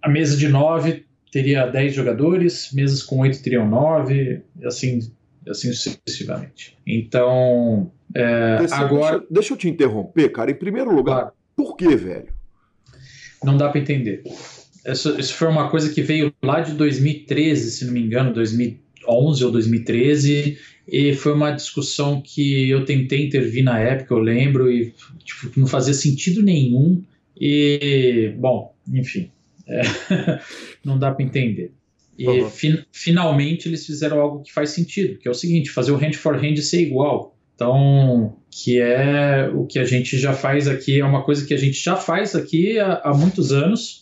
a 0.01 0.07
mesa 0.07 0.37
de 0.37 0.47
nove 0.47 1.05
teria 1.29 1.67
dez 1.67 1.93
jogadores, 1.93 2.71
mesas 2.71 3.03
com 3.03 3.19
oito 3.19 3.43
teriam 3.43 3.67
nove, 3.67 4.41
e 4.57 4.65
assim, 4.65 4.99
assim 5.45 5.73
sucessivamente. 5.73 6.77
Então, 6.87 7.91
é, 8.15 8.59
deixa, 8.59 8.75
agora. 8.77 9.17
Deixa, 9.17 9.33
deixa, 9.33 9.53
eu 9.53 9.57
te 9.57 9.67
interromper, 9.67 10.29
cara. 10.29 10.51
Em 10.51 10.55
primeiro 10.55 10.89
lugar, 10.95 11.19
claro. 11.19 11.33
por 11.53 11.75
que, 11.75 11.93
velho? 11.97 12.29
Não 13.43 13.57
dá 13.57 13.67
para 13.67 13.81
entender. 13.81 14.23
Isso, 14.85 15.19
isso 15.19 15.33
foi 15.33 15.47
uma 15.47 15.69
coisa 15.69 15.93
que 15.93 16.01
veio 16.01 16.33
lá 16.41 16.61
de 16.61 16.73
2013, 16.73 17.71
se 17.71 17.85
não 17.85 17.93
me 17.93 18.01
engano, 18.01 18.33
2011 18.33 19.45
ou 19.45 19.51
2013, 19.51 20.57
e 20.87 21.13
foi 21.13 21.33
uma 21.33 21.51
discussão 21.51 22.21
que 22.21 22.69
eu 22.69 22.83
tentei 22.83 23.25
intervir 23.25 23.63
na 23.63 23.79
época, 23.79 24.13
eu 24.13 24.19
lembro, 24.19 24.71
e 24.71 24.93
tipo, 25.23 25.59
não 25.59 25.67
fazia 25.67 25.93
sentido 25.93 26.41
nenhum. 26.41 27.03
E, 27.39 28.33
bom, 28.37 28.73
enfim, 28.91 29.29
é, 29.67 29.81
não 30.83 30.97
dá 30.97 31.11
para 31.11 31.23
entender. 31.23 31.71
E 32.17 32.27
uhum. 32.27 32.49
fin 32.49 32.79
finalmente 32.91 33.67
eles 33.67 33.85
fizeram 33.85 34.19
algo 34.19 34.43
que 34.43 34.53
faz 34.53 34.71
sentido, 34.71 35.17
que 35.17 35.27
é 35.27 35.31
o 35.31 35.35
seguinte: 35.35 35.71
fazer 35.71 35.91
o 35.91 35.95
hand 35.95 36.13
for 36.13 36.35
hand 36.35 36.57
ser 36.57 36.81
igual. 36.81 37.35
Então, 37.55 38.37
que 38.49 38.79
é 38.79 39.49
o 39.53 39.65
que 39.65 39.79
a 39.79 39.85
gente 39.85 40.17
já 40.17 40.33
faz 40.33 40.67
aqui, 40.67 40.99
é 40.99 41.05
uma 41.05 41.23
coisa 41.23 41.45
que 41.45 41.53
a 41.53 41.57
gente 41.57 41.81
já 41.81 41.95
faz 41.95 42.35
aqui 42.35 42.79
há, 42.79 43.01
há 43.03 43.13
muitos 43.13 43.51
anos 43.51 44.00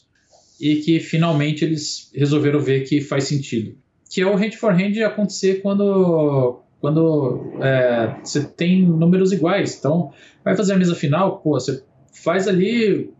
e 0.59 0.77
que 0.77 0.99
finalmente 0.99 1.63
eles 1.63 2.11
resolveram 2.13 2.59
ver 2.59 2.83
que 2.83 3.01
faz 3.01 3.25
sentido. 3.25 3.77
Que 4.09 4.21
é 4.21 4.25
o 4.25 4.35
hand 4.35 4.51
for 4.51 4.73
hand 4.73 5.01
acontecer 5.05 5.61
quando, 5.61 6.61
quando 6.81 7.53
é, 7.61 8.15
você 8.23 8.43
tem 8.43 8.83
números 8.83 9.31
iguais. 9.31 9.77
Então, 9.77 10.11
vai 10.43 10.55
fazer 10.55 10.73
a 10.73 10.77
mesa 10.77 10.95
final, 10.95 11.39
pô, 11.39 11.51
você 11.51 11.83
faz 12.11 12.47
ali, 12.47 13.13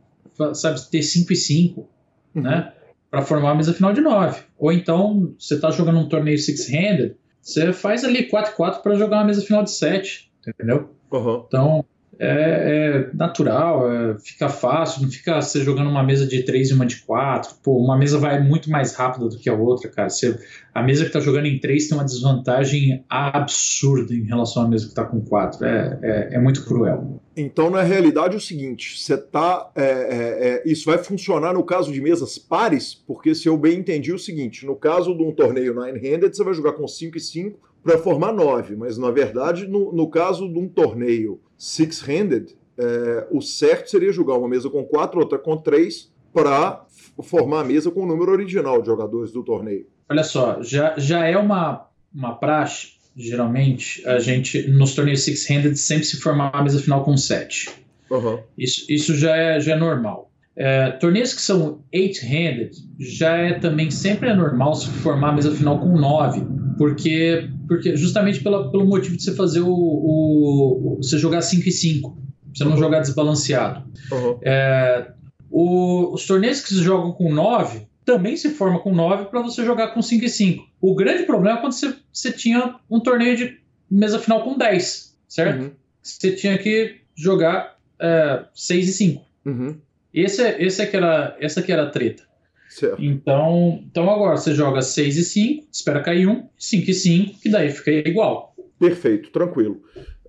sabe, 0.54 0.80
ter 0.90 1.02
5 1.02 1.32
e 1.32 1.36
5, 1.36 1.90
uhum. 2.36 2.42
né? 2.42 2.74
Para 3.10 3.22
formar 3.22 3.52
a 3.52 3.56
mesa 3.56 3.74
final 3.74 3.94
de 3.94 4.02
9. 4.02 4.42
Ou 4.58 4.72
então, 4.72 5.34
você 5.38 5.56
está 5.56 5.72
jogando 5.72 6.00
um 6.00 6.10
torneio 6.10 6.38
six-handed, 6.38 7.16
você 7.42 7.72
faz 7.72 8.04
ali 8.04 8.24
4 8.24 8.56
4 8.56 8.84
para 8.84 8.96
jogar 8.96 9.18
uma 9.18 9.26
mesa 9.26 9.42
final 9.42 9.64
de 9.64 9.72
7 9.72 10.30
entendeu? 10.48 10.90
Uhum. 11.12 11.44
Então, 11.48 11.86
é, 12.20 13.10
é 13.10 13.16
natural, 13.16 13.90
é, 13.90 14.18
fica 14.20 14.50
fácil, 14.50 15.04
não 15.04 15.10
fica 15.10 15.42
você 15.42 15.64
jogando 15.64 15.90
uma 15.90 16.04
mesa 16.04 16.28
de 16.28 16.44
3 16.44 16.70
e 16.70 16.74
uma 16.74 16.86
de 16.86 16.98
4. 16.98 17.56
Pô, 17.64 17.78
uma 17.78 17.98
mesa 17.98 18.18
vai 18.18 18.44
muito 18.44 18.70
mais 18.70 18.94
rápida 18.94 19.30
do 19.30 19.38
que 19.38 19.50
a 19.50 19.54
outra, 19.54 19.90
cara. 19.90 20.10
Você, 20.10 20.38
a 20.74 20.84
mesa 20.84 21.06
que 21.06 21.12
tá 21.12 21.22
jogando 21.22 21.46
em 21.46 21.58
3 21.60 21.88
tem 21.88 21.98
uma 21.98 22.04
desvantagem 22.04 23.06
absurda 23.10 24.14
em 24.14 24.24
relação 24.24 24.64
à 24.64 24.68
mesa 24.68 24.90
que 24.90 24.94
tá 24.94 25.06
com 25.06 25.22
4. 25.22 25.66
É, 25.66 26.00
é, 26.02 26.36
é 26.36 26.40
muito 26.40 26.66
cruel. 26.66 27.22
Então, 27.38 27.70
na 27.70 27.82
realidade, 27.82 28.34
é 28.34 28.38
o 28.38 28.42
seguinte: 28.42 29.00
você 29.00 29.18
tá. 29.18 29.72
É, 29.74 29.84
é, 29.84 30.50
é, 30.50 30.64
isso 30.66 30.86
vai 30.86 30.98
funcionar 30.98 31.54
no 31.54 31.64
caso 31.64 31.90
de 31.90 32.02
mesas 32.02 32.38
pares, 32.38 32.94
porque 32.94 33.34
se 33.34 33.48
eu 33.48 33.58
bem 33.58 33.80
entendi 33.80 34.12
o 34.12 34.20
seguinte: 34.20 34.66
no 34.66 34.76
caso 34.76 35.16
de 35.16 35.24
um 35.24 35.32
torneio 35.32 35.74
nine-handed, 35.74 36.36
você 36.36 36.44
vai 36.44 36.54
jogar 36.54 36.74
com 36.74 36.86
5 36.86 37.16
e 37.16 37.22
5 37.22 37.70
para 37.82 37.98
formar 37.98 38.34
nove, 38.34 38.76
mas 38.76 38.98
na 38.98 39.10
verdade, 39.10 39.66
no, 39.66 39.94
no 39.94 40.10
caso 40.10 40.52
de 40.52 40.60
um 40.60 40.68
torneio 40.68 41.40
six-handed, 41.60 42.56
é, 42.78 43.28
o 43.30 43.42
certo 43.42 43.92
seria 43.92 44.12
jogar 44.12 44.38
uma 44.38 44.48
mesa 44.48 44.70
com 44.70 44.84
quatro, 44.86 45.20
outra 45.20 45.38
com 45.38 45.58
três, 45.58 46.10
para 46.34 46.86
formar 47.22 47.62
a 47.62 47.64
mesa 47.66 47.92
com 47.92 48.04
o 48.04 48.08
número 48.08 48.32
original 48.32 48.82
de 48.82 48.88
jogadores 48.88 49.32
do 49.32 49.44
torneio. 49.44 49.86
Olha 50.10 50.24
só, 50.24 50.64
já, 50.64 50.98
já 50.98 51.26
é 51.28 51.38
uma, 51.38 51.88
uma 52.16 52.36
praxe, 52.36 52.94
geralmente, 53.16 54.08
a 54.08 54.18
gente, 54.20 54.68
nos 54.70 54.96
torneios 54.96 55.22
six-handed, 55.22 55.76
sempre 55.78 56.06
se 56.06 56.18
formar 56.22 56.52
a 56.54 56.64
mesa 56.64 56.80
final 56.80 57.04
com 57.04 57.18
sete. 57.18 57.70
Uhum. 58.10 58.40
Isso, 58.58 58.86
isso 58.90 59.16
já, 59.16 59.36
é, 59.36 59.60
já 59.60 59.74
é 59.74 59.78
normal. 59.78 60.32
É, 60.56 60.92
torneios 60.92 61.34
que 61.34 61.42
são 61.42 61.82
eight-handed, 61.92 62.72
já 62.98 63.38
é 63.38 63.60
também 63.60 63.92
sempre 63.92 64.30
é 64.30 64.36
normal 64.36 64.76
se 64.76 64.88
formar 64.88 65.30
a 65.30 65.34
mesa 65.34 65.52
final 65.52 65.80
com 65.80 65.98
nove, 65.98 66.42
porque 66.80 67.50
porque 67.68 67.98
justamente 67.98 68.40
pela, 68.40 68.72
pelo 68.72 68.86
motivo 68.86 69.18
de 69.18 69.22
você 69.22 69.36
fazer 69.36 69.60
o, 69.60 69.70
o, 69.70 70.98
você 71.02 71.18
jogar 71.18 71.42
5 71.42 71.68
e 71.68 71.72
5, 71.74 72.18
você 72.56 72.64
não 72.64 72.72
uhum. 72.72 72.78
jogar 72.78 73.02
desbalanceado. 73.02 73.84
Uhum. 74.10 74.40
É, 74.42 75.12
o, 75.52 76.14
os 76.14 76.26
torneios 76.26 76.62
que 76.62 76.70
se 76.70 76.82
jogam 76.82 77.12
com 77.12 77.34
9 77.34 77.82
também 78.06 78.38
se 78.38 78.52
forma 78.52 78.80
com 78.80 78.96
9 78.96 79.26
para 79.26 79.42
você 79.42 79.66
jogar 79.66 79.90
com 79.90 80.02
5 80.02 80.24
e 80.24 80.30
5. 80.30 80.70
O 80.80 80.96
grande 80.96 81.24
problema 81.24 81.58
é 81.58 81.62
quando 81.62 81.74
você, 81.74 81.94
você 82.14 82.32
tinha 82.32 82.76
um 82.90 83.02
torneio 83.02 83.36
de 83.36 83.60
mesa 83.92 84.18
final 84.18 84.42
com 84.42 84.58
10, 84.58 85.18
certo? 85.28 85.64
Uhum. 85.64 85.72
Você 86.02 86.32
tinha 86.32 86.58
que 86.58 86.96
jogar 87.14 87.78
é, 88.00 88.46
6 88.56 88.88
e 88.88 88.94
5. 88.94 89.26
Uhum. 89.46 89.78
Esse, 90.14 90.42
é, 90.42 90.64
esse 90.64 90.82
é 90.82 90.86
que 90.86 90.96
era, 90.96 91.36
essa 91.42 91.62
que 91.62 91.74
era 91.74 91.84
a 91.84 91.90
treta. 91.90 92.24
Certo. 92.70 93.02
Então, 93.04 93.84
então 93.90 94.08
agora 94.10 94.38
você 94.38 94.54
joga 94.54 94.82
6 94.82 95.18
e 95.18 95.24
5, 95.24 95.68
espera 95.72 96.02
cair 96.02 96.28
um, 96.28 96.48
5 96.56 96.92
e 96.92 96.94
5, 96.94 97.40
que 97.42 97.50
daí 97.50 97.70
fica 97.72 97.92
igual. 97.92 98.54
Perfeito, 98.80 99.32
tranquilo. 99.32 99.82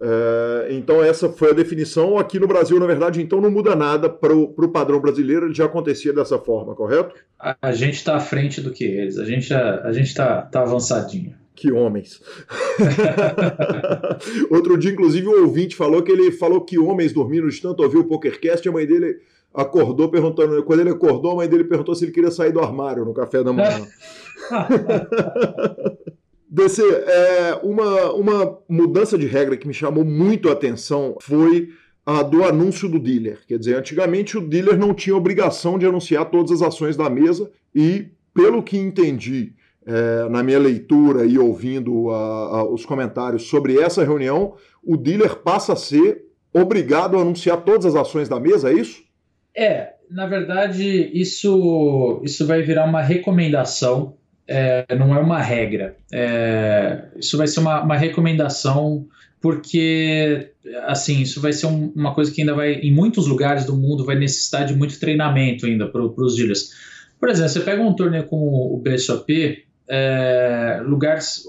É, 0.03 0.69
então 0.71 1.05
essa 1.05 1.29
foi 1.29 1.51
a 1.51 1.55
definição. 1.55 2.19
Aqui 2.19 2.41
no 2.41 2.49
Brasil, 2.49 2.81
na 2.81 2.87
verdade, 2.87 3.21
então 3.21 3.43
não 3.43 3.51
muda 3.51 3.77
nada 3.77 4.09
para 4.09 4.35
o 4.35 4.69
padrão 4.69 4.99
brasileiro, 4.99 5.47
ele 5.47 5.55
já 5.55 5.67
acontecia 5.67 6.15
dessa 6.15 6.39
forma, 6.39 6.75
correto? 6.75 7.15
A, 7.39 7.55
a 7.61 7.73
gente 7.73 7.97
está 7.97 8.17
à 8.17 8.21
frente 8.21 8.62
do 8.62 8.73
que 8.73 8.85
eles, 8.85 9.19
a 9.19 9.25
gente 9.27 9.53
a, 9.53 9.93
gente 9.93 10.07
está 10.07 10.41
tá 10.41 10.62
avançadinho. 10.62 11.39
Que 11.55 11.71
homens. 11.71 12.23
Outro 14.51 14.79
dia, 14.79 14.93
inclusive, 14.93 15.29
um 15.29 15.43
ouvinte 15.43 15.77
falou 15.77 16.03
que 16.03 16.11
ele 16.11 16.33
falou 16.33 16.62
que 16.62 16.79
homens 16.79 17.12
dormiram 17.12 17.49
de 17.49 17.61
tanto 17.61 17.83
ouvir 17.83 17.99
o 17.99 18.05
PokerCast, 18.05 18.67
a 18.67 18.73
mãe 18.73 18.87
dele 18.87 19.19
acordou 19.55 20.09
perguntando. 20.09 20.62
Quando 20.62 20.81
ele 20.81 20.90
acordou, 20.90 21.32
a 21.32 21.36
mãe 21.36 21.48
dele 21.48 21.64
perguntou 21.64 21.94
se 21.94 22.05
ele 22.05 22.12
queria 22.12 22.31
sair 22.31 22.52
do 22.52 22.60
armário 22.60 23.05
no 23.05 23.14
café 23.14 23.43
da 23.43 23.52
manhã. 23.52 23.86
DC, 26.51 26.82
é, 26.82 27.60
uma, 27.62 28.12
uma 28.12 28.59
mudança 28.68 29.16
de 29.16 29.27
regra 29.27 29.56
que 29.56 29.68
me 29.68 29.74
chamou 29.74 30.05
muito 30.05 30.48
a 30.48 30.52
atenção 30.52 31.16
foi 31.20 31.68
a 32.05 32.22
do 32.22 32.44
anúncio 32.44 32.89
do 32.89 32.98
dealer. 32.98 33.39
Quer 33.47 33.59
dizer, 33.59 33.77
antigamente 33.77 34.36
o 34.36 34.40
dealer 34.40 34.77
não 34.77 34.93
tinha 34.93 35.14
obrigação 35.14 35.78
de 35.78 35.86
anunciar 35.86 36.28
todas 36.28 36.51
as 36.51 36.62
ações 36.62 36.97
da 36.97 37.09
mesa 37.09 37.48
e, 37.72 38.09
pelo 38.35 38.64
que 38.64 38.77
entendi 38.77 39.52
é, 39.86 40.28
na 40.28 40.43
minha 40.43 40.59
leitura 40.59 41.24
e 41.24 41.39
ouvindo 41.39 42.10
a, 42.10 42.16
a, 42.16 42.64
os 42.64 42.85
comentários 42.85 43.44
sobre 43.44 43.78
essa 43.78 44.02
reunião, 44.02 44.55
o 44.82 44.97
dealer 44.97 45.36
passa 45.36 45.74
a 45.74 45.77
ser 45.77 46.24
obrigado 46.52 47.16
a 47.16 47.20
anunciar 47.20 47.62
todas 47.62 47.86
as 47.86 47.94
ações 47.94 48.28
da 48.28 48.40
mesa, 48.40 48.70
é 48.70 48.74
isso? 48.74 49.02
É, 49.56 49.94
na 50.10 50.27
verdade, 50.27 51.10
isso, 51.12 52.20
isso 52.24 52.47
vai 52.47 52.62
virar 52.62 52.85
uma 52.85 53.02
recomendação, 53.02 54.14
é, 54.47 54.85
não 54.97 55.14
é 55.14 55.18
uma 55.18 55.40
regra. 55.40 55.97
É, 56.12 57.05
isso 57.16 57.39
vai 57.39 57.47
ser 57.47 57.60
uma, 57.60 57.82
uma 57.82 57.97
recomendação 57.97 59.06
porque 59.40 60.51
assim 60.86 61.22
isso 61.22 61.40
vai 61.40 61.52
ser 61.52 61.66
um, 61.66 61.93
uma 61.97 62.14
coisa 62.14 62.31
que 62.31 62.43
ainda 62.43 62.55
vai 62.55 62.74
em 62.74 62.93
muitos 62.93 63.27
lugares 63.27 63.64
do 63.64 63.74
mundo 63.74 64.05
vai 64.05 64.14
necessitar 64.14 64.66
de 64.66 64.74
muito 64.74 65.01
treinamento 65.01 65.66
ainda 65.66 65.86
para 65.86 66.02
os 66.02 66.36
dealers. 66.36 66.70
Por 67.18 67.28
exemplo, 67.28 67.51
você 67.51 67.60
pega 67.60 67.82
um 67.82 67.94
torneio 67.94 68.24
como 68.24 68.74
o 68.74 68.78
BSOP, 68.78 69.64
é, 69.89 70.81
lugares 70.85 71.44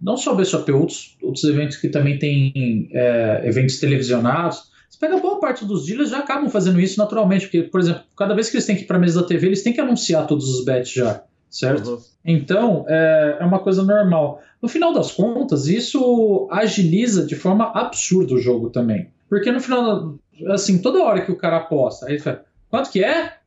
não 0.00 0.16
só 0.16 0.32
o 0.32 0.36
BSOP, 0.36 0.72
outros, 0.72 1.16
outros 1.22 1.44
eventos 1.44 1.76
que 1.76 1.88
também 1.88 2.18
tem 2.18 2.88
é, 2.92 3.42
eventos 3.44 3.78
televisionados, 3.78 4.71
Você 4.92 4.98
pega 4.98 5.16
boa 5.16 5.40
parte 5.40 5.64
dos 5.64 5.86
dealers 5.86 6.10
já 6.10 6.18
acabam 6.18 6.50
fazendo 6.50 6.78
isso 6.78 6.98
naturalmente, 6.98 7.46
porque, 7.46 7.62
por 7.62 7.80
exemplo, 7.80 8.02
cada 8.14 8.34
vez 8.34 8.50
que 8.50 8.56
eles 8.56 8.66
têm 8.66 8.76
que 8.76 8.82
ir 8.82 8.86
para 8.86 8.98
a 8.98 9.00
mesa 9.00 9.22
da 9.22 9.26
TV, 9.26 9.46
eles 9.46 9.62
têm 9.62 9.72
que 9.72 9.80
anunciar 9.80 10.26
todos 10.26 10.46
os 10.54 10.66
bets 10.66 10.92
já, 10.92 11.24
certo? 11.48 11.92
Uhum. 11.92 11.98
Então, 12.22 12.84
é, 12.86 13.38
é 13.40 13.44
uma 13.44 13.58
coisa 13.58 13.82
normal. 13.82 14.42
No 14.60 14.68
final 14.68 14.92
das 14.92 15.10
contas, 15.10 15.66
isso 15.66 16.46
agiliza 16.50 17.24
de 17.24 17.34
forma 17.34 17.72
absurda 17.74 18.34
o 18.34 18.38
jogo 18.38 18.68
também. 18.68 19.08
Porque 19.30 19.50
no 19.50 19.60
final, 19.60 20.18
assim, 20.48 20.76
toda 20.82 21.02
hora 21.02 21.24
que 21.24 21.32
o 21.32 21.36
cara 21.36 21.56
aposta, 21.56 22.04
aí 22.04 22.12
ele 22.12 22.20
fala, 22.20 22.44
quanto 22.68 22.90
que 22.90 23.02
é? 23.02 23.38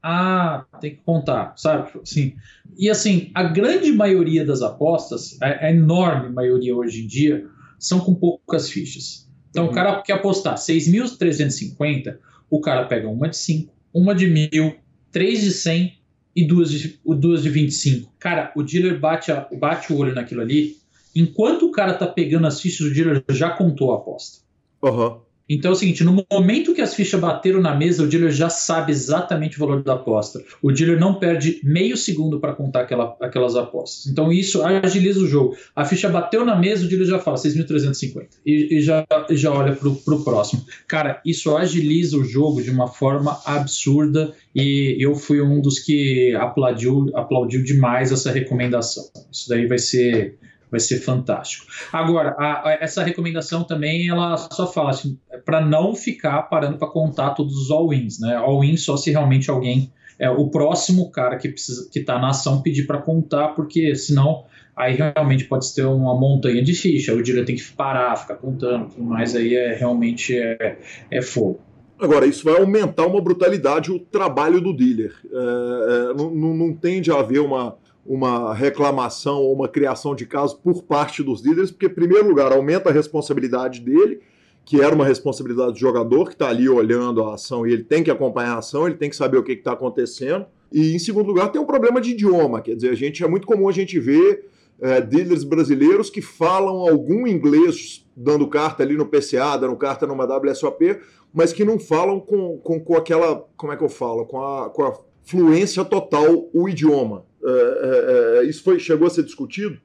Ah, 0.00 0.64
tem 0.80 0.92
que 0.94 1.02
contar, 1.04 1.54
sabe? 1.56 1.90
Assim, 2.00 2.36
e 2.78 2.88
assim, 2.88 3.32
a 3.34 3.42
grande 3.42 3.90
maioria 3.90 4.46
das 4.46 4.62
apostas, 4.62 5.36
a, 5.42 5.66
a 5.66 5.70
enorme 5.72 6.32
maioria 6.32 6.76
hoje 6.76 7.02
em 7.02 7.08
dia, 7.08 7.44
são 7.76 7.98
com 7.98 8.14
poucas 8.14 8.70
fichas. 8.70 9.28
Então, 9.52 9.66
uhum. 9.66 9.70
o 9.70 9.74
cara 9.74 10.00
quer 10.00 10.14
apostar 10.14 10.54
6.350, 10.54 12.16
o 12.50 12.60
cara 12.60 12.86
pega 12.86 13.06
uma 13.06 13.28
de 13.28 13.36
5, 13.36 13.72
uma 13.92 14.14
de 14.14 14.26
1.000, 14.26 14.76
três 15.12 15.42
de 15.42 15.52
100 15.52 15.98
e 16.34 16.46
duas 16.46 16.70
de, 16.70 16.98
duas 17.04 17.42
de 17.42 17.50
25. 17.50 18.10
Cara, 18.18 18.50
o 18.56 18.62
dealer 18.62 18.98
bate, 18.98 19.30
a, 19.30 19.46
bate 19.52 19.92
o 19.92 19.98
olho 19.98 20.14
naquilo 20.14 20.40
ali. 20.40 20.78
Enquanto 21.14 21.66
o 21.66 21.70
cara 21.70 21.92
tá 21.92 22.06
pegando 22.06 22.46
as 22.46 22.60
fichas, 22.62 22.86
o 22.86 22.94
dealer 22.94 23.22
já 23.28 23.50
contou 23.50 23.92
a 23.92 23.96
aposta. 23.96 24.38
Aham. 24.82 25.08
Uhum. 25.08 25.20
Então 25.52 25.70
é 25.70 25.74
o 25.74 25.76
seguinte, 25.76 26.02
no 26.02 26.24
momento 26.30 26.72
que 26.72 26.80
as 26.80 26.94
fichas 26.94 27.20
bateram 27.20 27.60
na 27.60 27.74
mesa, 27.74 28.02
o 28.02 28.06
dealer 28.06 28.30
já 28.30 28.48
sabe 28.48 28.90
exatamente 28.90 29.56
o 29.56 29.60
valor 29.60 29.82
da 29.82 29.92
aposta. 29.92 30.42
O 30.62 30.72
dealer 30.72 30.98
não 30.98 31.14
perde 31.14 31.60
meio 31.62 31.94
segundo 31.94 32.40
para 32.40 32.54
contar 32.54 32.80
aquela, 32.80 33.14
aquelas 33.20 33.54
apostas. 33.54 34.06
Então 34.10 34.32
isso 34.32 34.62
agiliza 34.62 35.20
o 35.20 35.26
jogo. 35.26 35.54
A 35.76 35.84
ficha 35.84 36.08
bateu 36.08 36.42
na 36.42 36.56
mesa, 36.56 36.86
o 36.86 36.88
dealer 36.88 37.06
já 37.06 37.18
fala 37.18 37.36
6.350 37.36 38.28
e, 38.46 38.78
e 38.78 38.80
já, 38.80 39.04
já 39.30 39.52
olha 39.52 39.76
para 39.76 39.88
o 39.88 40.24
próximo. 40.24 40.64
Cara, 40.88 41.20
isso 41.24 41.54
agiliza 41.54 42.16
o 42.16 42.24
jogo 42.24 42.62
de 42.62 42.70
uma 42.70 42.88
forma 42.88 43.38
absurda 43.44 44.32
e 44.54 44.96
eu 44.98 45.14
fui 45.14 45.42
um 45.42 45.60
dos 45.60 45.78
que 45.78 46.34
aplaudiu, 46.34 47.10
aplaudiu 47.14 47.62
demais 47.62 48.10
essa 48.10 48.32
recomendação. 48.32 49.04
Isso 49.30 49.50
daí 49.50 49.66
vai 49.66 49.78
ser 49.78 50.38
vai 50.72 50.80
ser 50.80 50.98
fantástico. 51.00 51.66
Agora, 51.92 52.34
a, 52.38 52.70
a, 52.70 52.78
essa 52.80 53.04
recomendação 53.04 53.62
também, 53.62 54.08
ela 54.08 54.36
só 54.38 54.66
fala 54.66 54.90
assim, 54.90 55.18
para 55.44 55.60
não 55.60 55.94
ficar 55.94 56.42
parando 56.44 56.78
para 56.78 56.88
contar 56.88 57.30
todos 57.30 57.54
os 57.54 57.70
all-ins, 57.70 58.18
né? 58.18 58.34
All-in 58.36 58.78
só 58.78 58.96
se 58.96 59.10
realmente 59.10 59.50
alguém, 59.50 59.92
é, 60.18 60.30
o 60.30 60.48
próximo 60.48 61.10
cara 61.10 61.36
que 61.36 61.50
precisa, 61.50 61.88
que 61.92 61.98
está 61.98 62.18
na 62.18 62.30
ação 62.30 62.62
pedir 62.62 62.86
para 62.86 62.98
contar, 62.98 63.48
porque 63.48 63.94
senão 63.94 64.44
aí 64.74 64.94
realmente 64.94 65.44
pode 65.44 65.72
ter 65.74 65.84
uma 65.84 66.18
montanha 66.18 66.62
de 66.62 66.74
ficha, 66.74 67.12
o 67.12 67.22
dealer 67.22 67.44
tem 67.44 67.54
que 67.54 67.72
parar, 67.72 68.16
ficar 68.16 68.36
contando, 68.36 68.88
mas 68.96 69.36
aí 69.36 69.54
é 69.54 69.74
realmente 69.74 70.34
é, 70.34 70.78
é 71.10 71.20
fogo. 71.20 71.60
Agora, 72.00 72.26
isso 72.26 72.44
vai 72.44 72.58
aumentar 72.58 73.06
uma 73.06 73.20
brutalidade 73.20 73.92
o 73.92 73.98
trabalho 74.00 74.60
do 74.60 74.74
dealer. 74.74 75.14
É, 75.24 75.36
é, 75.36 76.14
não, 76.14 76.34
não, 76.34 76.74
tende 76.74 77.12
a 77.12 77.20
haver 77.20 77.40
uma, 77.40 77.76
uma 78.04 78.52
reclamação 78.52 79.40
ou 79.40 79.54
uma 79.54 79.68
criação 79.68 80.14
de 80.14 80.26
caso 80.26 80.58
por 80.58 80.82
parte 80.82 81.22
dos 81.22 81.40
líderes, 81.40 81.70
porque, 81.70 81.86
em 81.86 81.94
primeiro 81.94 82.28
lugar, 82.28 82.52
aumenta 82.52 82.90
a 82.90 82.92
responsabilidade 82.92 83.80
dele, 83.80 84.20
que 84.64 84.80
era 84.80 84.94
uma 84.94 85.04
responsabilidade 85.04 85.72
do 85.72 85.78
jogador 85.78 86.26
que 86.26 86.34
está 86.34 86.48
ali 86.48 86.68
olhando 86.68 87.22
a 87.22 87.34
ação 87.34 87.66
e 87.66 87.72
ele 87.72 87.82
tem 87.82 88.02
que 88.02 88.10
acompanhar 88.10 88.54
a 88.54 88.58
ação, 88.58 88.86
ele 88.86 88.96
tem 88.96 89.10
que 89.10 89.16
saber 89.16 89.38
o 89.38 89.42
que 89.42 89.52
está 89.52 89.72
acontecendo. 89.72 90.46
E, 90.72 90.94
em 90.94 90.98
segundo 90.98 91.26
lugar, 91.26 91.50
tem 91.50 91.60
um 91.60 91.66
problema 91.66 92.00
de 92.00 92.10
idioma, 92.10 92.60
quer 92.60 92.74
dizer, 92.74 92.90
a 92.90 92.94
gente 92.94 93.22
é 93.22 93.28
muito 93.28 93.46
comum 93.46 93.68
a 93.68 93.72
gente 93.72 93.98
ver 93.98 94.48
é, 94.80 95.00
dealers 95.00 95.44
brasileiros 95.44 96.10
que 96.10 96.20
falam 96.20 96.76
algum 96.88 97.26
inglês 97.26 98.04
dando 98.16 98.46
carta 98.48 98.82
ali 98.82 98.96
no 98.96 99.06
PCA, 99.06 99.56
dando 99.56 99.76
carta 99.76 100.06
numa 100.06 100.24
WSOP, 100.24 100.98
mas 101.32 101.52
que 101.52 101.64
não 101.64 101.78
falam 101.78 102.20
com, 102.20 102.58
com, 102.58 102.80
com 102.80 102.96
aquela, 102.96 103.46
como 103.56 103.72
é 103.72 103.76
que 103.76 103.84
eu 103.84 103.88
falo, 103.88 104.26
com 104.26 104.42
a, 104.42 104.70
com 104.70 104.82
a 104.84 104.92
fluência 105.24 105.84
total 105.84 106.48
o 106.52 106.68
idioma. 106.68 107.24
É, 107.44 107.50
é, 107.50 108.38
é, 108.38 108.44
isso 108.44 108.62
foi, 108.62 108.78
chegou 108.78 109.06
a 109.06 109.10
ser 109.10 109.24
discutido? 109.24 109.78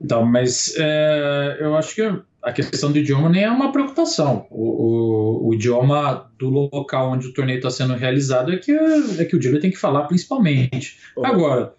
Então, 0.00 0.24
mas 0.26 0.74
eu 1.58 1.74
acho 1.74 1.94
que 1.94 2.02
a 2.42 2.52
questão 2.52 2.92
do 2.92 2.98
idioma 2.98 3.30
nem 3.30 3.44
é 3.44 3.50
uma 3.50 3.72
preocupação. 3.72 4.46
O, 4.50 5.46
o, 5.46 5.48
o 5.48 5.54
idioma 5.54 6.30
do 6.38 6.50
local 6.50 7.12
onde 7.12 7.28
o 7.28 7.32
torneio 7.32 7.56
está 7.56 7.70
sendo 7.70 7.94
realizado 7.94 8.52
é 8.52 8.58
que, 8.58 8.72
é 8.72 9.24
que 9.24 9.34
o 9.34 9.38
dealer 9.38 9.60
tem 9.60 9.70
que 9.70 9.78
falar 9.78 10.02
principalmente. 10.02 10.98
Uhum. 11.16 11.24
Agora, 11.24 11.74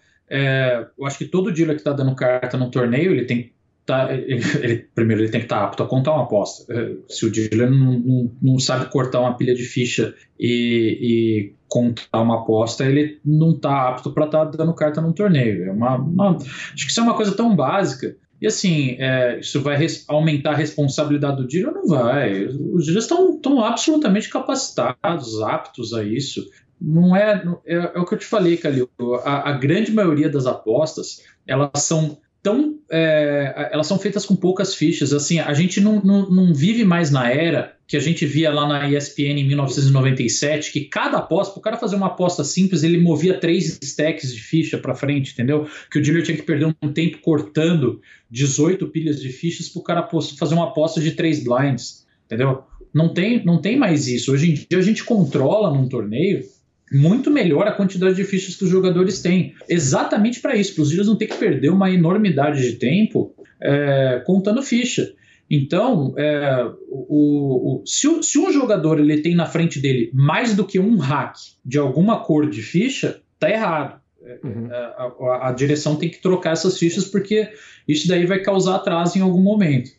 eu 0.98 1.06
acho 1.06 1.20
que 1.20 1.26
todo 1.26 1.52
dealer 1.52 1.76
que 1.76 1.82
está 1.82 1.94
dando 1.94 2.16
carta 2.16 2.58
no 2.58 2.72
torneio, 2.72 3.12
ele 3.12 3.26
tem 3.26 3.54
tá, 3.86 4.14
ele, 4.14 4.41
ele, 4.62 4.78
primeiro 4.94 5.22
ele 5.22 5.32
tem 5.32 5.41
que 5.41 5.45
estar 5.45 5.60
tá 5.60 5.66
apto 5.66 5.84
a 5.84 5.88
contar 5.88 6.14
uma 6.14 6.24
aposta. 6.24 6.66
Se 7.08 7.26
o 7.26 7.32
dealer 7.32 7.70
não, 7.70 7.99
não, 7.99 8.32
não 8.41 8.60
sabe 8.60 8.90
cortar 8.91 9.22
uma 9.22 9.36
pilha 9.36 9.53
de 9.53 9.64
ficha 9.64 10.14
e, 10.40 10.98
e 11.02 11.56
contar 11.68 12.22
uma 12.22 12.41
aposta, 12.41 12.86
ele 12.86 13.20
não 13.24 13.52
está 13.52 13.90
apto 13.90 14.12
para 14.12 14.26
estar 14.26 14.45
tá 14.45 14.58
dando 14.58 14.74
carta 14.74 15.02
num 15.02 15.14
torneio. 15.14 15.66
É 15.66 15.72
uma, 15.72 15.95
uma, 15.95 16.38
acho 16.38 16.86
que 16.86 16.91
isso 16.91 16.99
é 16.99 17.03
uma 17.03 17.16
coisa 17.16 17.36
tão 17.36 17.56
básica. 17.56 18.16
E 18.41 18.48
assim, 18.48 18.95
é, 18.98 19.40
isso 19.40 19.62
vai 19.62 19.78
aumentar 20.08 20.52
a 20.52 20.56
responsabilidade 20.56 21.38
do 21.38 21.48
dealer? 21.48 21.74
Não 21.74 21.88
vai. 21.88 22.45
Os 22.45 22.86
dealers 22.86 23.06
estão 23.06 23.64
absolutamente 23.64 24.30
capacitados, 24.30 25.41
aptos 25.44 25.94
a 25.94 26.03
isso. 26.03 26.44
Não 26.82 27.16
é, 27.16 27.44
é, 27.68 27.76
é 27.76 27.99
o 27.99 28.06
que 28.06 28.16
eu 28.16 28.18
te 28.18 28.26
falei, 28.26 28.58
Calil. 28.58 28.90
A, 29.24 29.52
a 29.52 29.53
grande 29.53 29.91
maioria 29.91 30.28
das 30.28 30.48
apostas 30.48 31.22
elas 31.48 31.84
são 31.84 32.18
tão 32.42 32.80
é, 32.90 33.70
elas 33.72 33.88
são 33.88 33.98
feitas 33.98 34.26
com 34.26 34.36
poucas 34.36 34.76
fichas. 34.76 35.14
Assim, 35.14 35.40
a 35.40 35.54
gente 35.54 35.80
não, 35.80 36.02
não, 36.04 36.30
não, 36.30 36.54
vive 36.54 36.84
mais 36.84 37.10
na 37.10 37.30
era 37.32 37.76
que 37.88 37.96
a 37.96 38.00
gente 38.00 38.26
via 38.26 38.52
lá 38.52 38.68
na 38.68 38.90
ESPN 38.90 39.40
em 39.40 39.48
1997, 39.48 40.72
que 40.72 40.82
cada 40.82 41.18
aposta, 41.18 41.54
para 41.54 41.60
o 41.60 41.64
cara 41.64 41.78
fazer 41.78 41.96
uma 41.96 42.08
aposta 42.08 42.44
simples, 42.44 42.84
ele 42.84 42.98
movia 42.98 43.40
três 43.40 43.80
stacks 43.82 44.34
de 44.34 44.42
ficha 44.42 44.78
para 44.78 44.96
frente, 44.96 45.34
entendeu? 45.34 45.68
Que 45.90 46.00
o 46.00 46.02
dealer 46.02 46.24
tinha 46.24 46.38
que 46.38 46.44
perder 46.44 46.76
um 46.82 46.92
tempo 46.92 47.20
cortando 47.20 48.02
18 48.30 48.88
pilhas 48.88 49.22
de 49.22 49.30
fichas 49.30 49.70
para 49.70 49.80
o 49.80 49.84
cara 49.84 50.10
fazer 50.38 50.56
uma 50.56 50.66
aposta 50.66 51.00
de 51.00 51.12
três 51.12 51.44
blinds, 51.44 52.06
entendeu? 52.26 52.64
Não 52.94 53.14
tem, 53.14 53.44
não 53.46 53.62
tem 53.62 53.78
mais 53.78 54.08
isso. 54.08 54.34
Hoje 54.34 54.52
em 54.52 54.54
dia 54.54 54.80
a 54.80 54.82
gente 54.82 55.04
controla 55.04 55.74
num 55.74 55.88
torneio 55.88 56.44
muito 56.92 57.32
melhor 57.32 57.68
a 57.68 57.72
quantidade 57.72 58.16
de 58.16 58.24
fichas 58.24 58.56
que 58.56 58.66
os 58.66 58.70
jogadores 58.70 59.22
têm. 59.22 59.56
Exatamente 59.70 60.42
para 60.42 60.56
isso, 60.56 60.76
para 60.76 60.82
os 60.82 60.90
dealers 60.90 61.08
não 61.08 61.16
ter 61.16 61.28
que 61.28 61.38
perder 61.38 61.70
uma 61.70 61.90
enormidade 61.90 62.62
de 62.62 62.74
tempo 62.78 63.34
é, 63.62 64.22
contando 64.26 64.62
ficha. 64.62 65.14
Então, 65.50 66.14
é, 66.18 66.66
o, 66.90 67.82
o, 67.82 67.86
se, 67.86 68.08
se, 68.24 68.40
um 68.40 68.52
jogador 68.52 69.00
ele 69.00 69.22
tem 69.22 69.36
na 69.36 69.46
frente 69.46 69.80
dele 69.80 70.10
mais 70.14 70.56
do 70.56 70.66
que 70.66 70.80
um 70.80 70.98
hack 70.98 71.36
de 71.64 71.78
alguma 71.78 72.24
cor 72.24 72.50
de 72.50 72.62
ficha, 72.62 73.22
tá 73.38 73.50
errado. 73.50 74.00
É, 74.24 74.40
uhum. 74.44 74.72
É, 74.72 74.76
a, 74.76 75.12
a, 75.20 75.50
a, 75.50 75.52
direção 75.52 75.96
tem 75.96 76.10
que 76.10 76.22
trocar 76.22 76.54
essas 76.54 76.78
fichas 76.78 77.06
porque 77.06 77.50
isso 77.88 78.08
daí 78.08 78.26
vai 78.26 78.40
causar 78.40 78.76
atraso 78.76 79.18
em 79.18 79.22
algum 79.22 79.42
momento. 79.42 79.92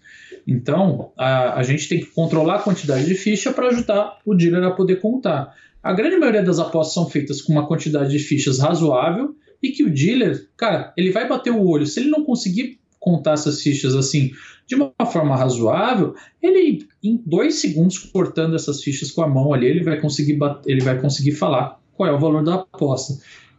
Então, 0.46 1.12
a, 1.18 1.58
a 1.58 1.62
gente 1.62 1.88
tem 1.88 2.00
que 2.00 2.06
controlar 2.06 2.56
a 2.56 2.62
quantidade 2.62 3.04
de 3.04 3.14
ficha 3.14 3.52
para 3.52 3.68
ajudar 3.68 4.18
o 4.24 4.34
dealer 4.34 4.64
a 4.64 4.70
poder 4.70 5.00
contar. 5.00 5.54
A 5.82 5.92
grande 5.92 6.16
maioria 6.16 6.42
das 6.42 6.58
apostas 6.58 6.94
são 6.94 7.08
feitas 7.08 7.42
com 7.42 7.52
uma 7.52 7.66
quantidade 7.66 8.10
de 8.10 8.18
fichas 8.18 8.60
razoável 8.60 9.34
e 9.62 9.70
que 9.70 9.82
o 9.82 9.92
dealer, 9.92 10.48
cara, 10.56 10.92
ele 10.96 11.10
vai 11.10 11.28
bater 11.28 11.50
o 11.50 11.66
olho. 11.66 11.86
Se 11.86 12.00
ele 12.00 12.08
não 12.08 12.24
conseguir 12.24 12.78
contar 13.00 13.32
essas 13.32 13.60
fichas 13.60 13.96
assim 13.96 14.30
de 14.66 14.76
uma 14.76 14.92
forma 15.10 15.36
razoável, 15.36 16.14
ele 16.40 16.86
em 17.02 17.20
dois 17.26 17.56
segundos 17.56 17.98
cortando 17.98 18.54
essas 18.54 18.80
fichas 18.80 19.10
com 19.10 19.22
a 19.22 19.28
mão 19.28 19.52
ali, 19.52 19.66
ele 19.66 19.82
vai 19.82 20.00
conseguir 20.00 20.38
ele 20.66 20.80
vai 20.80 21.00
conseguir 21.00 21.32
falar 21.32 21.80
qual 21.94 22.08
é 22.08 22.12
o 22.12 22.18
valor 22.18 22.44
da 22.44 22.54
aposta. 22.54 23.14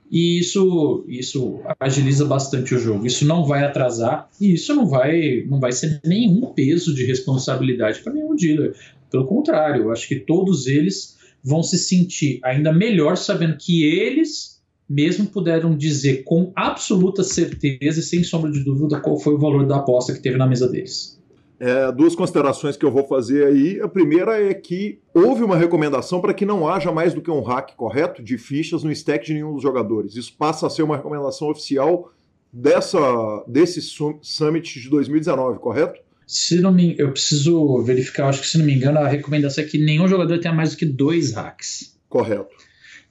E 0.10 0.40
isso, 0.40 1.04
isso 1.08 1.60
agiliza 1.80 2.24
bastante 2.24 2.76
o 2.76 2.80
jogo. 2.80 3.06
Isso 3.06 3.26
não 3.26 3.46
vai 3.46 3.64
atrasar 3.64 4.30
e 4.40 4.54
isso 4.54 4.74
não 4.74 4.86
vai, 4.86 5.44
não 5.48 5.60
vai 5.60 5.72
ser 5.72 6.00
nenhum 6.06 6.54
peso 6.54 6.94
de 6.94 7.04
responsabilidade 7.04 8.00
para 8.00 8.14
nenhum 8.14 8.36
dealer. 8.36 8.76
Pelo 9.10 9.26
contrário, 9.26 9.84
eu 9.84 9.92
acho 9.92 10.08
que 10.08 10.16
todos 10.16 10.68
eles 10.68 11.18
vão 11.44 11.62
se 11.62 11.78
sentir 11.78 12.40
ainda 12.44 12.72
melhor 12.72 13.18
sabendo 13.18 13.58
que 13.58 13.84
eles 13.84 14.62
mesmo 14.90 15.26
puderam 15.26 15.76
dizer 15.76 16.24
com 16.24 16.52
absoluta 16.56 17.24
certeza 17.24 18.00
e 18.00 18.04
sem 18.04 18.24
sombra 18.24 18.52
de 18.52 18.64
dúvida 18.64 19.00
qual 19.00 19.20
foi 19.20 19.34
o 19.34 19.40
valor 19.40 19.66
da 19.66 19.78
aposta 19.78 20.14
que 20.14 20.22
teve 20.22 20.38
na 20.38 20.48
mesa 20.48 20.70
deles. 20.70 21.20
É, 21.60 21.92
duas 21.92 22.14
considerações 22.16 22.76
que 22.76 22.86
eu 22.86 22.92
vou 22.92 23.06
fazer 23.06 23.48
aí. 23.48 23.80
A 23.80 23.88
primeira 23.88 24.42
é 24.42 24.54
que 24.54 25.00
houve 25.14 25.44
uma 25.44 25.56
recomendação 25.56 26.20
para 26.20 26.34
que 26.34 26.46
não 26.46 26.68
haja 26.68 26.92
mais 26.92 27.14
do 27.14 27.22
que 27.22 27.32
um 27.32 27.42
hack 27.42 27.74
correto 27.76 28.22
de 28.22 28.38
fichas 28.38 28.84
no 28.84 28.92
stack 28.92 29.26
de 29.26 29.34
nenhum 29.34 29.54
dos 29.54 29.62
jogadores. 29.62 30.16
Isso 30.16 30.36
passa 30.38 30.68
a 30.68 30.70
ser 30.70 30.84
uma 30.84 30.98
recomendação 30.98 31.50
oficial 31.50 32.12
dessa, 32.52 33.00
desse 33.48 33.82
Summit 33.82 34.82
de 34.82 34.90
2019, 34.90 35.60
correto? 35.60 36.03
Se 36.26 36.60
não 36.62 36.72
me, 36.72 36.96
eu 36.98 37.12
preciso 37.12 37.82
verificar, 37.84 38.30
acho 38.30 38.42
que 38.42 38.48
se 38.48 38.58
não 38.58 38.66
me 38.66 38.74
engano, 38.74 39.00
a 39.00 39.08
recomendação 39.08 39.64
é 39.64 39.68
que 39.68 39.78
nenhum 39.78 40.08
jogador 40.08 40.40
tenha 40.40 40.54
mais 40.54 40.72
do 40.72 40.78
que 40.78 40.86
dois 40.86 41.34
hacks. 41.34 41.98
Correto. 42.10 42.56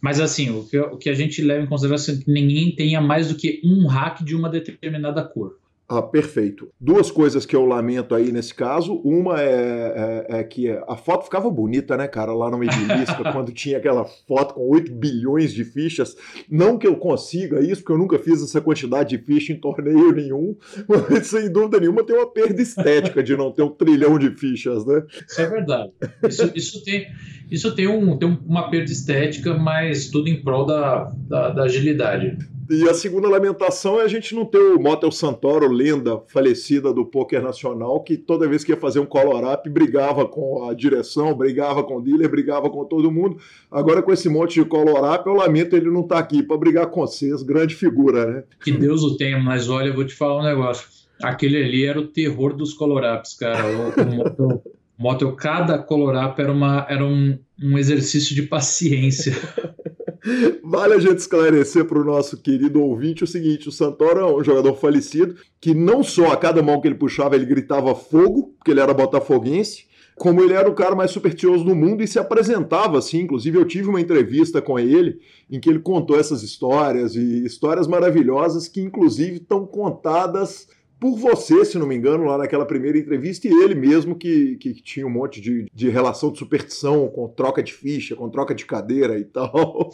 Mas 0.01 0.21
assim, 0.21 0.51
o 0.51 0.65
que, 0.65 0.79
o 0.79 0.97
que 0.97 1.09
a 1.09 1.15
gente 1.15 1.41
leva 1.43 1.65
em 1.65 1.69
consideração 1.69 2.15
é 2.15 2.19
que 2.19 2.31
ninguém 2.31 2.75
tenha 2.75 3.01
mais 3.01 3.29
do 3.29 3.37
que 3.37 3.61
um 3.65 3.87
hack 3.87 4.23
de 4.25 4.35
uma 4.35 4.49
determinada 4.49 5.23
cor. 5.23 5.62
Ah, 5.95 6.01
perfeito. 6.01 6.71
Duas 6.81 7.11
coisas 7.11 7.45
que 7.45 7.55
eu 7.55 7.67
lamento 7.67 8.15
aí 8.15 8.33
nesse 8.33 8.55
caso. 8.55 8.95
Uma 9.05 9.43
é, 9.43 10.25
é, 10.31 10.39
é 10.39 10.45
que 10.45 10.71
a 10.89 10.97
foto 10.97 11.25
ficava 11.25 11.51
bonita, 11.51 11.99
né, 11.99 12.09
cara, 12.09 12.33
lá 12.33 12.51
no 12.51 12.57
Medilisca, 12.57 13.23
quando 13.31 13.53
tinha 13.53 13.77
aquela 13.77 14.07
foto 14.27 14.55
com 14.55 14.71
8 14.71 14.91
bilhões 14.91 15.53
de 15.53 15.67
fichas. 15.67 16.17
Não 16.51 16.79
que 16.79 16.87
eu 16.87 16.97
consiga 16.97 17.61
isso, 17.61 17.83
porque 17.83 17.93
eu 17.93 17.99
nunca 17.99 18.19
fiz 18.19 18.43
essa 18.43 18.59
quantidade 18.59 19.11
de 19.15 19.23
ficha 19.23 19.53
em 19.53 19.61
torneio 19.61 20.13
nenhum, 20.13 20.57
mas 20.89 21.27
sem 21.27 21.53
dúvida 21.53 21.79
nenhuma 21.79 22.03
tem 22.05 22.17
uma 22.17 22.33
perda 22.33 22.63
estética 22.63 23.23
de 23.23 23.37
não 23.37 23.53
ter 23.53 23.63
um 23.63 23.69
trilhão 23.71 24.19
de 24.19 24.31
fichas, 24.31 24.87
né? 24.87 25.03
Isso 25.29 25.43
é 25.43 25.47
verdade. 25.47 25.93
Isso, 26.27 26.53
isso 26.55 26.85
tem, 26.85 27.07
isso 27.51 27.75
tem, 27.75 27.87
um, 27.87 28.17
tem 28.17 28.39
uma 28.47 28.71
perda 28.71 28.91
estética, 28.91 29.53
mas 29.53 30.09
tudo 30.09 30.31
em 30.31 30.43
prol 30.43 30.65
da, 30.65 31.13
da, 31.29 31.51
da 31.51 31.65
agilidade. 31.65 32.39
E 32.73 32.89
a 32.89 32.95
segunda 32.95 33.29
lamentação 33.29 34.01
é 34.01 34.05
a 34.05 34.09
gente 34.09 34.35
não 34.35 34.47
ter 34.47 34.57
o 34.57 34.81
Motel 34.81 35.13
Santoro, 35.13 35.71
lenda 35.71 36.23
falecida 36.29 36.91
do 36.91 37.05
poker 37.05 37.43
nacional, 37.43 38.03
que 38.03 38.17
toda 38.17 38.49
vez 38.49 38.65
que 38.65 38.73
ia 38.73 38.79
fazer 38.79 38.99
um 38.99 39.05
color-up 39.05 39.69
brigava 39.69 40.27
com 40.27 40.67
a 40.67 40.73
direção, 40.73 41.35
brigava 41.35 41.85
com 41.85 41.99
o 41.99 42.01
dealer, 42.01 42.31
brigava 42.31 42.71
com 42.71 42.83
todo 42.87 43.13
mundo. 43.13 43.37
Agora 43.71 44.01
com 44.01 44.11
esse 44.11 44.27
monte 44.27 44.55
de 44.55 44.65
color-up, 44.65 45.27
eu 45.27 45.35
lamento 45.35 45.77
ele 45.77 45.91
não 45.91 46.01
estar 46.01 46.15
tá 46.15 46.21
aqui 46.23 46.43
para 46.43 46.57
brigar 46.57 46.87
com 46.87 47.03
vocês, 47.03 47.43
grande 47.43 47.75
figura, 47.75 48.25
né? 48.25 48.45
Que 48.65 48.73
Deus 48.73 49.03
o 49.03 49.19
tenha, 49.19 49.39
mas 49.39 49.69
olha, 49.69 49.89
eu 49.89 49.95
vou 49.95 50.07
te 50.07 50.15
falar 50.15 50.41
um 50.41 50.45
negócio. 50.45 50.89
Aquele 51.23 51.63
ali 51.63 51.85
era 51.85 52.01
o 52.01 52.07
terror 52.07 52.57
dos 52.57 52.73
color-ups, 52.73 53.35
cara. 53.35 53.67
O, 53.67 54.03
o 54.03 54.17
motel, 54.17 54.63
motel, 55.03 55.33
cada 55.33 55.79
color-up 55.79 56.41
era, 56.41 56.53
uma, 56.53 56.87
era 56.89 57.05
um, 57.05 57.37
um 57.61 57.77
exercício 57.77 58.35
de 58.35 58.43
paciência. 58.43 59.35
Vale 60.63 60.95
a 60.95 61.01
gente 61.01 61.19
esclarecer 61.19 61.85
para 61.85 62.01
o 62.01 62.05
nosso 62.05 62.37
querido 62.41 62.81
ouvinte 62.81 63.25
o 63.25 63.27
seguinte: 63.27 63.69
o 63.69 63.73
Santoro 63.73 64.21
é 64.21 64.37
um 64.37 64.45
jogador 64.45 64.75
falecido 64.77 65.35
que 65.61 65.75
não 65.75 66.05
só 66.05 66.31
a 66.31 66.37
cada 66.37 66.63
mão 66.63 66.81
que 66.81 66.87
ele 66.87 66.95
puxava 66.95 67.35
ele 67.35 67.45
gritava 67.45 67.93
fogo, 67.97 68.55
porque 68.57 68.71
ele 68.71 68.79
era 68.79 68.95
botafoguense, 68.95 69.87
como 70.17 70.41
ele 70.41 70.53
era 70.53 70.71
o 70.71 70.75
cara 70.75 70.95
mais 70.95 71.11
supersticioso 71.11 71.65
do 71.65 71.75
mundo 71.75 72.05
e 72.05 72.07
se 72.07 72.21
apresentava 72.21 72.99
assim. 72.99 73.23
Inclusive, 73.23 73.59
eu 73.59 73.65
tive 73.65 73.89
uma 73.89 74.01
entrevista 74.01 74.63
com 74.63 74.79
ele 74.79 75.19
em 75.51 75.59
que 75.59 75.69
ele 75.69 75.81
contou 75.81 76.17
essas 76.17 76.45
histórias 76.45 77.17
e 77.17 77.45
histórias 77.45 77.89
maravilhosas 77.89 78.69
que, 78.69 78.81
inclusive, 78.81 79.39
estão 79.39 79.67
contadas 79.67 80.69
por 81.03 81.19
você, 81.19 81.65
se 81.65 81.77
não 81.77 81.87
me 81.89 81.97
engano, 81.97 82.27
lá 82.27 82.39
naquela 82.39 82.65
primeira 82.65 82.97
entrevista, 82.97 83.49
e 83.49 83.51
ele 83.51 83.75
mesmo 83.75 84.15
que, 84.15 84.55
que 84.55 84.73
tinha 84.73 85.05
um 85.05 85.11
monte 85.11 85.41
de, 85.41 85.67
de 85.75 85.89
relação 85.89 86.31
de 86.31 86.39
superstição 86.39 87.09
com 87.09 87.27
troca 87.27 87.61
de 87.61 87.73
ficha, 87.73 88.15
com 88.15 88.31
troca 88.31 88.55
de 88.55 88.65
cadeira 88.65 89.19
e 89.19 89.25
tal. 89.25 89.91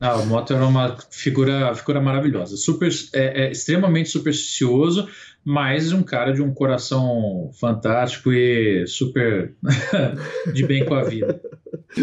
Não, 0.00 0.18
o 0.20 0.26
Moto 0.26 0.52
era 0.52 0.66
uma 0.66 0.96
figura, 1.08 1.72
figura 1.72 2.00
maravilhosa, 2.00 2.56
super, 2.56 2.90
é, 3.14 3.44
é, 3.44 3.52
extremamente 3.52 4.08
supersticioso, 4.08 5.08
mas 5.44 5.92
um 5.92 6.02
cara 6.02 6.32
de 6.32 6.42
um 6.42 6.52
coração 6.52 7.52
fantástico 7.60 8.32
e 8.32 8.88
super 8.88 9.54
de 10.52 10.66
bem 10.66 10.84
com 10.84 10.94
a 10.94 11.04
vida. 11.04 11.40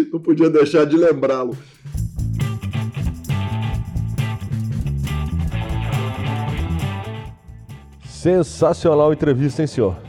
Não 0.09 0.21
podia 0.21 0.49
deixar 0.49 0.85
de 0.85 0.95
lembrá-lo. 0.95 1.57
Sensacional 8.25 9.13
entrevista, 9.13 9.61
hein, 9.61 9.67
senhor? 9.67 10.01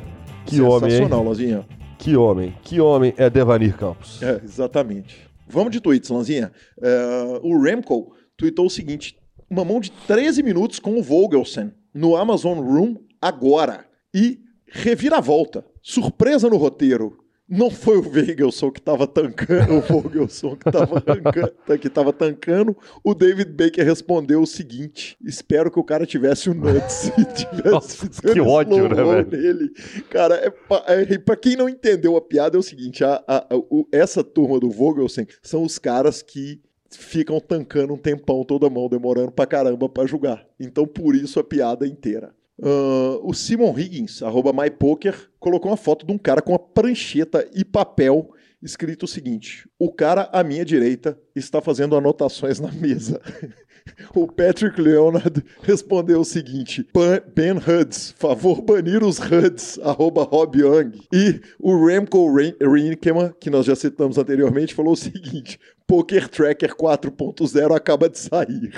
Que 0.47 0.62
homem? 0.62 0.90
Sensacional, 0.90 1.22
Lozinha. 1.22 1.66
Que 1.98 2.16
homem, 2.16 2.56
que 2.62 2.80
homem 2.80 3.12
é 3.14 3.28
Devanir 3.28 3.76
Campos. 3.76 4.22
É, 4.22 4.40
exatamente. 4.43 5.28
Vamos 5.47 5.70
de 5.70 5.82
tweets, 5.82 6.09
Lanzinha. 6.09 6.51
É, 6.80 7.40
o 7.43 7.60
Remco 7.60 8.16
tweetou 8.34 8.64
o 8.64 8.70
seguinte: 8.70 9.18
uma 9.51 9.66
mão 9.66 9.80
de 9.80 9.90
13 9.90 10.43
minutos 10.43 10.78
com 10.78 10.98
o 10.98 11.02
Vogelsen 11.02 11.74
no 11.93 12.16
Amazon 12.16 12.59
Room 12.59 12.97
agora. 13.20 13.84
E 14.14 14.40
reviravolta. 14.66 15.62
Surpresa 15.82 16.48
no 16.48 16.56
roteiro 16.56 17.18
não 17.48 17.70
foi 17.70 17.97
o 17.97 18.02
Vegelson 18.02 18.73
que 18.73 18.81
estava 18.81 19.06
tancando, 19.06 19.74
o 19.74 19.81
Vogelson 19.81 20.56
que 20.56 20.68
estava 20.68 21.01
que 21.78 21.89
tava 21.89 22.12
tancando. 22.12 22.77
O 23.05 23.14
David 23.14 23.52
Baker 23.52 23.85
respondeu 23.85 24.43
o 24.43 24.47
seguinte: 24.47 25.16
espero 25.24 25.70
que 25.70 25.78
o 25.78 25.85
cara 25.85 26.05
tivesse 26.05 26.51
o 26.51 26.55
nuts 26.55 27.09
e 27.16 27.24
tivesse 27.24 27.70
Nossa, 27.70 28.09
que 28.32 28.40
ódio, 28.40 28.89
né, 28.89 28.94
velho? 28.97 29.31
nele. 29.31 29.73
Cara, 30.10 30.35
é, 30.36 30.52
é, 30.93 31.18
pra 31.18 31.36
quem 31.36 31.56
não 31.56 31.68
entendeu 31.68 32.16
a 32.16 32.20
piada, 32.20 32.56
é 32.56 32.60
o 32.60 32.62
seguinte: 32.62 33.05
a, 33.05 33.23
a, 33.27 33.55
a 33.55 33.56
o, 33.56 33.86
essa 33.93 34.24
turma 34.24 34.59
do 34.59 34.70
Vogelson 34.70 35.24
são 35.43 35.62
os 35.62 35.78
caras 35.78 36.23
que 36.23 36.60
ficam 36.90 37.39
tancando 37.40 37.94
um 37.94 37.98
tempão 37.98 38.44
toda 38.44 38.70
mão, 38.70 38.89
demorando 38.89 39.31
pra 39.31 39.47
caramba 39.47 39.89
pra 39.89 40.06
julgar. 40.06 40.47
Então, 40.59 40.86
por 40.86 41.14
isso 41.14 41.39
a 41.39 41.44
piada 41.44 41.86
inteira. 41.86 42.35
Uh, 42.58 43.20
o 43.22 43.34
Simon 43.34 43.78
Higgins, 43.78 44.22
arroba 44.22 44.52
MyPoker, 44.52 45.28
colocou 45.38 45.70
uma 45.70 45.76
foto 45.76 46.06
de 46.06 46.12
um 46.12 46.18
cara 46.18 46.40
com 46.40 46.52
uma 46.52 46.58
prancheta 46.58 47.46
e 47.54 47.64
papel 47.64 48.30
escrito 48.62 49.04
o 49.04 49.08
seguinte: 49.08 49.68
O 49.78 49.92
cara 49.92 50.28
à 50.32 50.42
minha 50.42 50.64
direita 50.64 51.18
está 51.34 51.60
fazendo 51.60 51.96
anotações 51.96 52.58
na 52.58 52.70
mesa. 52.72 53.20
o 54.14 54.26
Patrick 54.26 54.80
Leonard 54.80 55.44
respondeu 55.62 56.20
o 56.20 56.24
seguinte: 56.24 56.86
Ben 57.34 57.52
Huds, 57.52 58.14
favor 58.18 58.60
banir 58.62 59.02
os 59.02 59.18
Huds, 59.18 59.78
arroba 59.84 60.24
Rob 60.24 60.58
Young. 60.58 60.92
E 61.12 61.40
o 61.58 61.86
Remco 61.86 62.26
Rinkeman, 62.34 63.34
que 63.38 63.50
nós 63.50 63.66
já 63.66 63.76
citamos 63.76 64.18
anteriormente, 64.18 64.74
falou 64.74 64.92
o 64.92 64.96
seguinte: 64.96 65.58
Poker 65.86 66.28
Tracker 66.28 66.74
4.0 66.74 67.74
acaba 67.74 68.08
de 68.08 68.18
sair. 68.18 68.72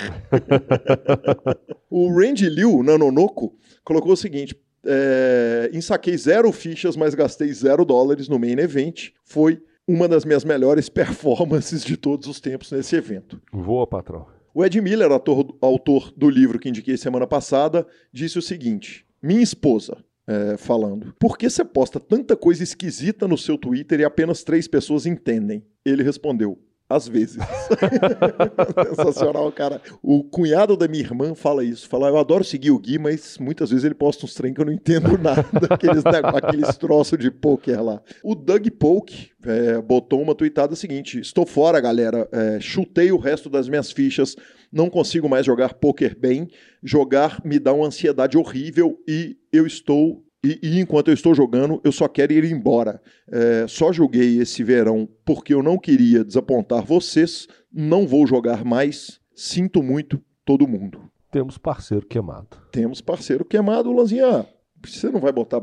o 1.89 2.13
Randy 2.13 2.49
Liu, 2.49 2.83
Nanonoko, 2.83 3.55
colocou 3.89 4.13
o 4.13 4.17
seguinte: 4.17 4.55
é, 4.85 5.71
ensaquei 5.73 6.15
zero 6.15 6.51
fichas, 6.51 6.95
mas 6.95 7.15
gastei 7.15 7.51
zero 7.51 7.83
dólares 7.83 8.29
no 8.29 8.37
main 8.37 8.59
event. 8.59 9.09
Foi 9.23 9.59
uma 9.87 10.07
das 10.07 10.23
minhas 10.23 10.45
melhores 10.45 10.87
performances 10.87 11.83
de 11.83 11.97
todos 11.97 12.27
os 12.27 12.39
tempos 12.39 12.71
nesse 12.71 12.95
evento. 12.95 13.41
Voa, 13.51 13.87
patrão. 13.87 14.27
O 14.53 14.63
Ed 14.63 14.79
Miller, 14.79 15.11
autor, 15.11 15.57
autor 15.59 16.13
do 16.15 16.29
livro 16.29 16.59
que 16.59 16.69
indiquei 16.69 16.97
semana 16.97 17.25
passada, 17.25 17.87
disse 18.13 18.37
o 18.37 18.43
seguinte: 18.43 19.05
Minha 19.21 19.41
esposa, 19.41 19.97
é, 20.27 20.55
falando, 20.57 21.15
por 21.19 21.35
que 21.35 21.49
você 21.49 21.65
posta 21.65 21.99
tanta 21.99 22.35
coisa 22.35 22.61
esquisita 22.61 23.27
no 23.27 23.37
seu 23.37 23.57
Twitter 23.57 24.01
e 24.01 24.05
apenas 24.05 24.43
três 24.43 24.67
pessoas 24.67 25.07
entendem? 25.07 25.65
Ele 25.83 26.03
respondeu: 26.03 26.59
às 26.89 27.07
vezes. 27.07 27.37
Sensacional, 28.95 29.51
cara. 29.51 29.79
O 30.01 30.23
cunhado 30.23 30.75
da 30.75 30.87
minha 30.87 31.03
irmã 31.03 31.35
fala 31.35 31.63
isso. 31.63 31.87
Fala, 31.87 32.07
eu 32.07 32.17
adoro 32.17 32.43
seguir 32.43 32.71
o 32.71 32.79
Gui, 32.79 32.97
mas 32.97 33.37
muitas 33.37 33.69
vezes 33.69 33.85
ele 33.85 33.93
posta 33.93 34.25
uns 34.25 34.33
trem 34.33 34.53
que 34.53 34.59
eu 34.59 34.65
não 34.65 34.73
entendo 34.73 35.15
nada. 35.21 35.45
aqueles, 35.69 36.03
né, 36.03 36.21
aqueles 36.23 36.75
troços 36.77 37.19
de 37.19 37.29
poker 37.29 37.83
lá. 37.83 38.01
O 38.23 38.33
Doug 38.33 38.67
Polk 38.79 39.29
é, 39.45 39.79
botou 39.79 40.19
uma 40.21 40.33
tweetada 40.33 40.75
seguinte: 40.75 41.19
Estou 41.19 41.45
fora, 41.45 41.79
galera. 41.79 42.27
É, 42.31 42.59
chutei 42.59 43.11
o 43.11 43.17
resto 43.17 43.49
das 43.49 43.69
minhas 43.69 43.91
fichas. 43.91 44.35
Não 44.71 44.89
consigo 44.89 45.29
mais 45.29 45.45
jogar 45.45 45.75
poker 45.75 46.17
bem. 46.17 46.47
Jogar 46.83 47.39
me 47.45 47.59
dá 47.59 47.71
uma 47.71 47.85
ansiedade 47.85 48.37
horrível 48.37 48.99
e 49.07 49.37
eu 49.51 49.67
estou 49.67 50.23
e, 50.43 50.59
e, 50.63 50.79
enquanto 50.79 51.09
eu 51.09 51.13
estou 51.13 51.35
jogando, 51.35 51.81
eu 51.83 51.91
só 51.91 52.07
quero 52.07 52.31
ir 52.31 52.45
embora. 52.45 53.01
É, 53.29 53.65
só 53.67 53.91
joguei 53.91 54.39
esse 54.39 54.63
verão 54.63 55.07
porque 55.25 55.53
eu 55.53 55.61
não 55.61 55.77
queria 55.77 56.23
desapontar 56.23 56.83
vocês. 56.83 57.47
Não 57.71 58.07
vou 58.07 58.25
jogar 58.25 58.63
mais. 58.63 59.19
Sinto 59.35 59.83
muito 59.83 60.21
todo 60.45 60.67
mundo. 60.67 61.09
Temos 61.31 61.57
parceiro 61.57 62.05
queimado. 62.05 62.57
Temos 62.71 63.01
parceiro 63.01 63.43
queimado, 63.43 63.91
Lanzinha. 63.91 64.47
Você 64.83 65.09
não 65.09 65.19
vai 65.19 65.31
botar 65.31 65.61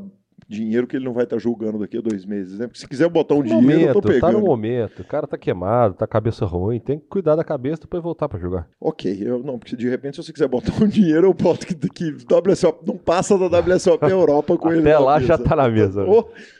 dinheiro 0.49 0.87
que 0.87 0.97
ele 0.97 1.05
não 1.05 1.13
vai 1.13 1.25
estar 1.25 1.37
tá 1.37 1.43
julgando 1.43 1.79
daqui 1.79 1.99
a 1.99 2.01
dois 2.01 2.25
meses, 2.25 2.59
né? 2.59 2.67
Porque 2.67 2.79
se 2.79 2.89
quiser 2.89 3.09
botar 3.09 3.35
um 3.35 3.39
no 3.39 3.45
dinheiro, 3.45 3.67
momento, 3.67 3.89
eu 3.89 3.95
tô 3.95 4.09
pegando. 4.09 4.21
Tá 4.21 4.33
no 4.33 4.41
momento, 4.41 5.03
o 5.03 5.05
cara 5.05 5.27
tá 5.27 5.37
queimado, 5.37 5.95
tá 5.95 6.07
cabeça 6.07 6.45
ruim, 6.45 6.79
tem 6.79 6.99
que 6.99 7.07
cuidar 7.07 7.37
da 7.37 7.45
cabeça 7.45 7.83
depois 7.83 8.03
voltar 8.03 8.29
para 8.29 8.39
jogar. 8.39 8.69
Ok, 8.81 9.17
eu 9.21 9.43
não, 9.43 9.59
porque 9.59 9.77
de 9.77 9.89
repente 9.89 10.17
se 10.17 10.23
você 10.23 10.33
quiser 10.33 10.49
botar 10.49 10.73
um 10.83 10.89
dinheiro, 10.89 11.27
eu 11.27 11.35
boto 11.35 11.67
que, 11.67 11.75
que 11.75 12.17
WSOP 12.51 12.87
não 12.87 12.97
passa 12.97 13.37
da 13.37 13.61
WSOP 13.61 14.05
Europa 14.09 14.57
com 14.57 14.69
Até 14.69 14.79
ele. 14.79 14.91
Até 14.91 14.99
lá 14.99 15.21
já 15.21 15.39
tá 15.39 15.57
na 15.57 15.69
mesa. 15.69 16.05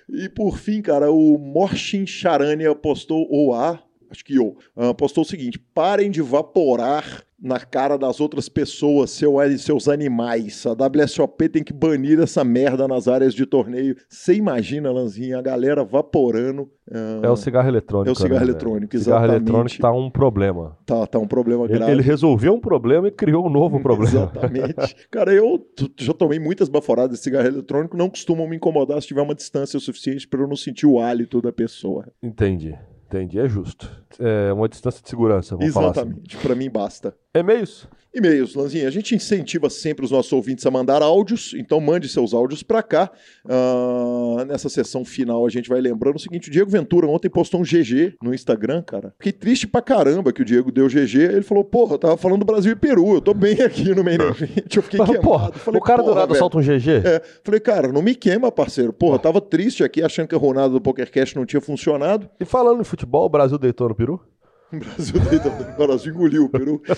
E 0.09 0.29
por 0.29 0.59
fim, 0.59 0.83
cara, 0.83 1.11
o 1.11 1.39
Morshin 1.39 2.07
Charania 2.07 2.75
postou 2.75 3.27
o 3.31 3.53
A, 3.53 3.81
acho 4.11 4.25
que 4.25 4.37
eu, 4.37 4.57
uh, 4.77 4.95
postou 4.95 5.23
o 5.23 5.27
seguinte: 5.27 5.59
parem 5.59 6.11
de 6.11 6.23
vaporar 6.23 7.27
na 7.41 7.61
cara 7.61 7.99
das 7.99 8.21
outras 8.21 8.49
pessoas, 8.49 9.11
seu, 9.11 9.35
seus 9.59 9.89
animais. 9.89 10.65
A 10.67 10.73
WSOP 10.73 11.49
tem 11.49 11.63
que 11.63 11.73
banir 11.73 12.19
essa 12.19 12.43
merda 12.43 12.89
nas 12.89 13.09
áreas 13.09 13.35
de 13.35 13.45
torneio. 13.45 13.97
Você 14.09 14.35
imagina, 14.35 14.91
Lanzinha, 14.91 15.39
a 15.39 15.43
galera 15.43 15.85
vaporando. 15.85 16.63
Uh... 16.89 17.25
É 17.25 17.31
o 17.31 17.37
cigarro 17.37 17.69
eletrônico. 17.69 18.09
É 18.09 18.13
o 18.13 18.15
cigarro 18.15 18.45
né, 18.45 18.51
eletrônico, 18.51 18.97
O 18.97 18.99
cigarro 18.99 19.25
eletrônico 19.27 19.79
tá 19.79 19.93
um 19.93 20.11
problema. 20.11 20.77
Tá, 20.87 21.07
tá 21.07 21.19
um 21.19 21.27
problema 21.27 21.65
ele, 21.65 21.75
grave. 21.75 21.93
Ele 21.93 22.03
resolveu 22.03 22.55
um 22.55 22.61
problema 22.61 23.09
e 23.09 23.11
criou 23.11 23.47
um 23.47 23.51
novo 23.51 23.81
problema. 23.83 24.09
Exatamente. 24.09 24.97
Cara, 25.11 25.33
eu 25.33 25.65
já 25.99 26.15
tomei 26.15 26.39
muitas 26.39 26.69
baforadas 26.69 27.19
de 27.19 27.23
cigarro 27.23 27.47
eletrônico, 27.47 27.97
não 27.97 28.09
costumam 28.09 28.49
me 28.49 28.57
incomodar 28.57 29.01
se 29.03 29.09
tiver 29.09 29.23
uma 29.23 29.35
distância 29.35 29.79
suficiente 29.79 30.27
para 30.27 30.41
eu 30.41 30.49
não 30.49 30.57
sentir 30.57 30.87
o 30.87 30.99
hálito 30.99 31.43
da 31.43 31.53
pessoa. 31.53 32.07
Entendi. 32.23 32.75
Entendi, 33.07 33.39
é 33.39 33.49
justo. 33.49 33.89
É 34.19 34.53
uma 34.53 34.69
distância 34.69 35.03
de 35.03 35.09
segurança, 35.09 35.57
vamos 35.57 35.73
falar 35.73 35.91
assim. 35.91 36.01
Exatamente, 36.01 36.37
para 36.39 36.55
mim 36.55 36.69
basta. 36.69 37.17
E-mails? 37.39 37.89
E-mails, 38.17 38.55
Lanzinha. 38.55 38.89
A 38.89 38.91
gente 38.91 39.15
incentiva 39.15 39.69
sempre 39.69 40.03
os 40.03 40.11
nossos 40.11 40.33
ouvintes 40.33 40.65
a 40.65 40.71
mandar 40.71 41.03
áudios, 41.03 41.53
então 41.55 41.79
mande 41.79 42.09
seus 42.09 42.33
áudios 42.33 42.63
para 42.63 42.83
cá. 42.83 43.11
Uh, 43.45 44.43
nessa 44.47 44.71
sessão 44.71 45.05
final 45.05 45.45
a 45.45 45.51
gente 45.51 45.69
vai 45.69 45.83
lembrando 45.83 46.17
o 46.17 46.19
seguinte: 46.19 46.49
o 46.49 46.51
Diego 46.51 46.71
Ventura 46.71 47.07
ontem 47.07 47.29
postou 47.29 47.61
um 47.61 47.63
GG 47.63 48.15
no 48.23 48.33
Instagram, 48.35 48.83
cara. 48.83 49.13
Fiquei 49.19 49.33
triste 49.33 49.67
pra 49.67 49.83
caramba 49.83 50.33
que 50.33 50.41
o 50.41 50.45
Diego 50.47 50.73
deu 50.73 50.89
GG. 50.89 51.19
Ele 51.19 51.43
falou: 51.43 51.63
Porra, 51.63 51.95
eu 51.95 51.99
tava 51.99 52.17
falando 52.17 52.41
do 52.41 52.47
Brasil 52.47 52.73
e 52.73 52.77
Peru, 52.77 53.17
eu 53.17 53.21
tô 53.21 53.35
bem 53.35 53.61
aqui 53.61 53.95
no 53.95 54.03
main 54.03 54.15
event. 54.15 54.75
Eu 54.75 54.83
fiquei 54.83 54.99
Mas, 54.99 55.11
queimado. 55.11 55.29
porra, 55.29 55.53
falei, 55.53 55.79
o 55.79 55.85
cara 55.85 56.03
do 56.03 56.15
nada 56.15 56.35
solta 56.37 56.57
um 56.57 56.63
GG? 56.63 56.91
É, 57.05 57.23
falei, 57.45 57.61
cara, 57.61 57.93
não 57.93 58.01
me 58.01 58.15
queima, 58.15 58.51
parceiro. 58.51 58.95
Porra, 58.95 59.17
eu 59.17 59.21
tava 59.21 59.43
triste 59.43 59.85
aqui 59.85 60.03
achando 60.03 60.29
que 60.29 60.35
a 60.35 60.39
rodada 60.39 60.71
do 60.71 60.81
PokerCast 60.81 61.37
não 61.37 61.45
tinha 61.45 61.61
funcionado. 61.61 62.31
E 62.41 62.47
falando 62.47 62.81
em 62.81 62.85
futebol, 62.85 63.27
o 63.27 63.29
Brasil 63.29 63.59
deitou 63.59 63.91
no 63.91 63.95
Peru? 63.95 64.23
O 64.73 64.79
Brasil, 64.79 65.15
o 65.17 65.87
Brasil 65.87 66.13
engoliu 66.15 66.45
o 66.45 66.49
Peru. 66.49 66.83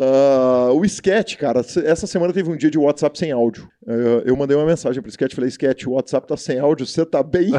Ah, 0.00 0.70
o 0.72 0.84
Sketch, 0.84 1.36
cara, 1.36 1.60
essa 1.60 2.06
semana 2.06 2.32
teve 2.32 2.48
um 2.50 2.56
dia 2.56 2.70
de 2.70 2.78
WhatsApp 2.78 3.18
sem 3.18 3.32
áudio. 3.32 3.68
Eu, 3.84 4.20
eu 4.20 4.36
mandei 4.36 4.56
uma 4.56 4.66
mensagem 4.66 5.02
pro 5.02 5.10
Sketch, 5.10 5.34
falei, 5.34 5.48
Sketch, 5.48 5.86
o 5.86 5.92
WhatsApp 5.92 6.26
tá 6.26 6.36
sem 6.36 6.58
áudio, 6.58 6.86
você 6.86 7.04
tá 7.04 7.22
bem? 7.22 7.50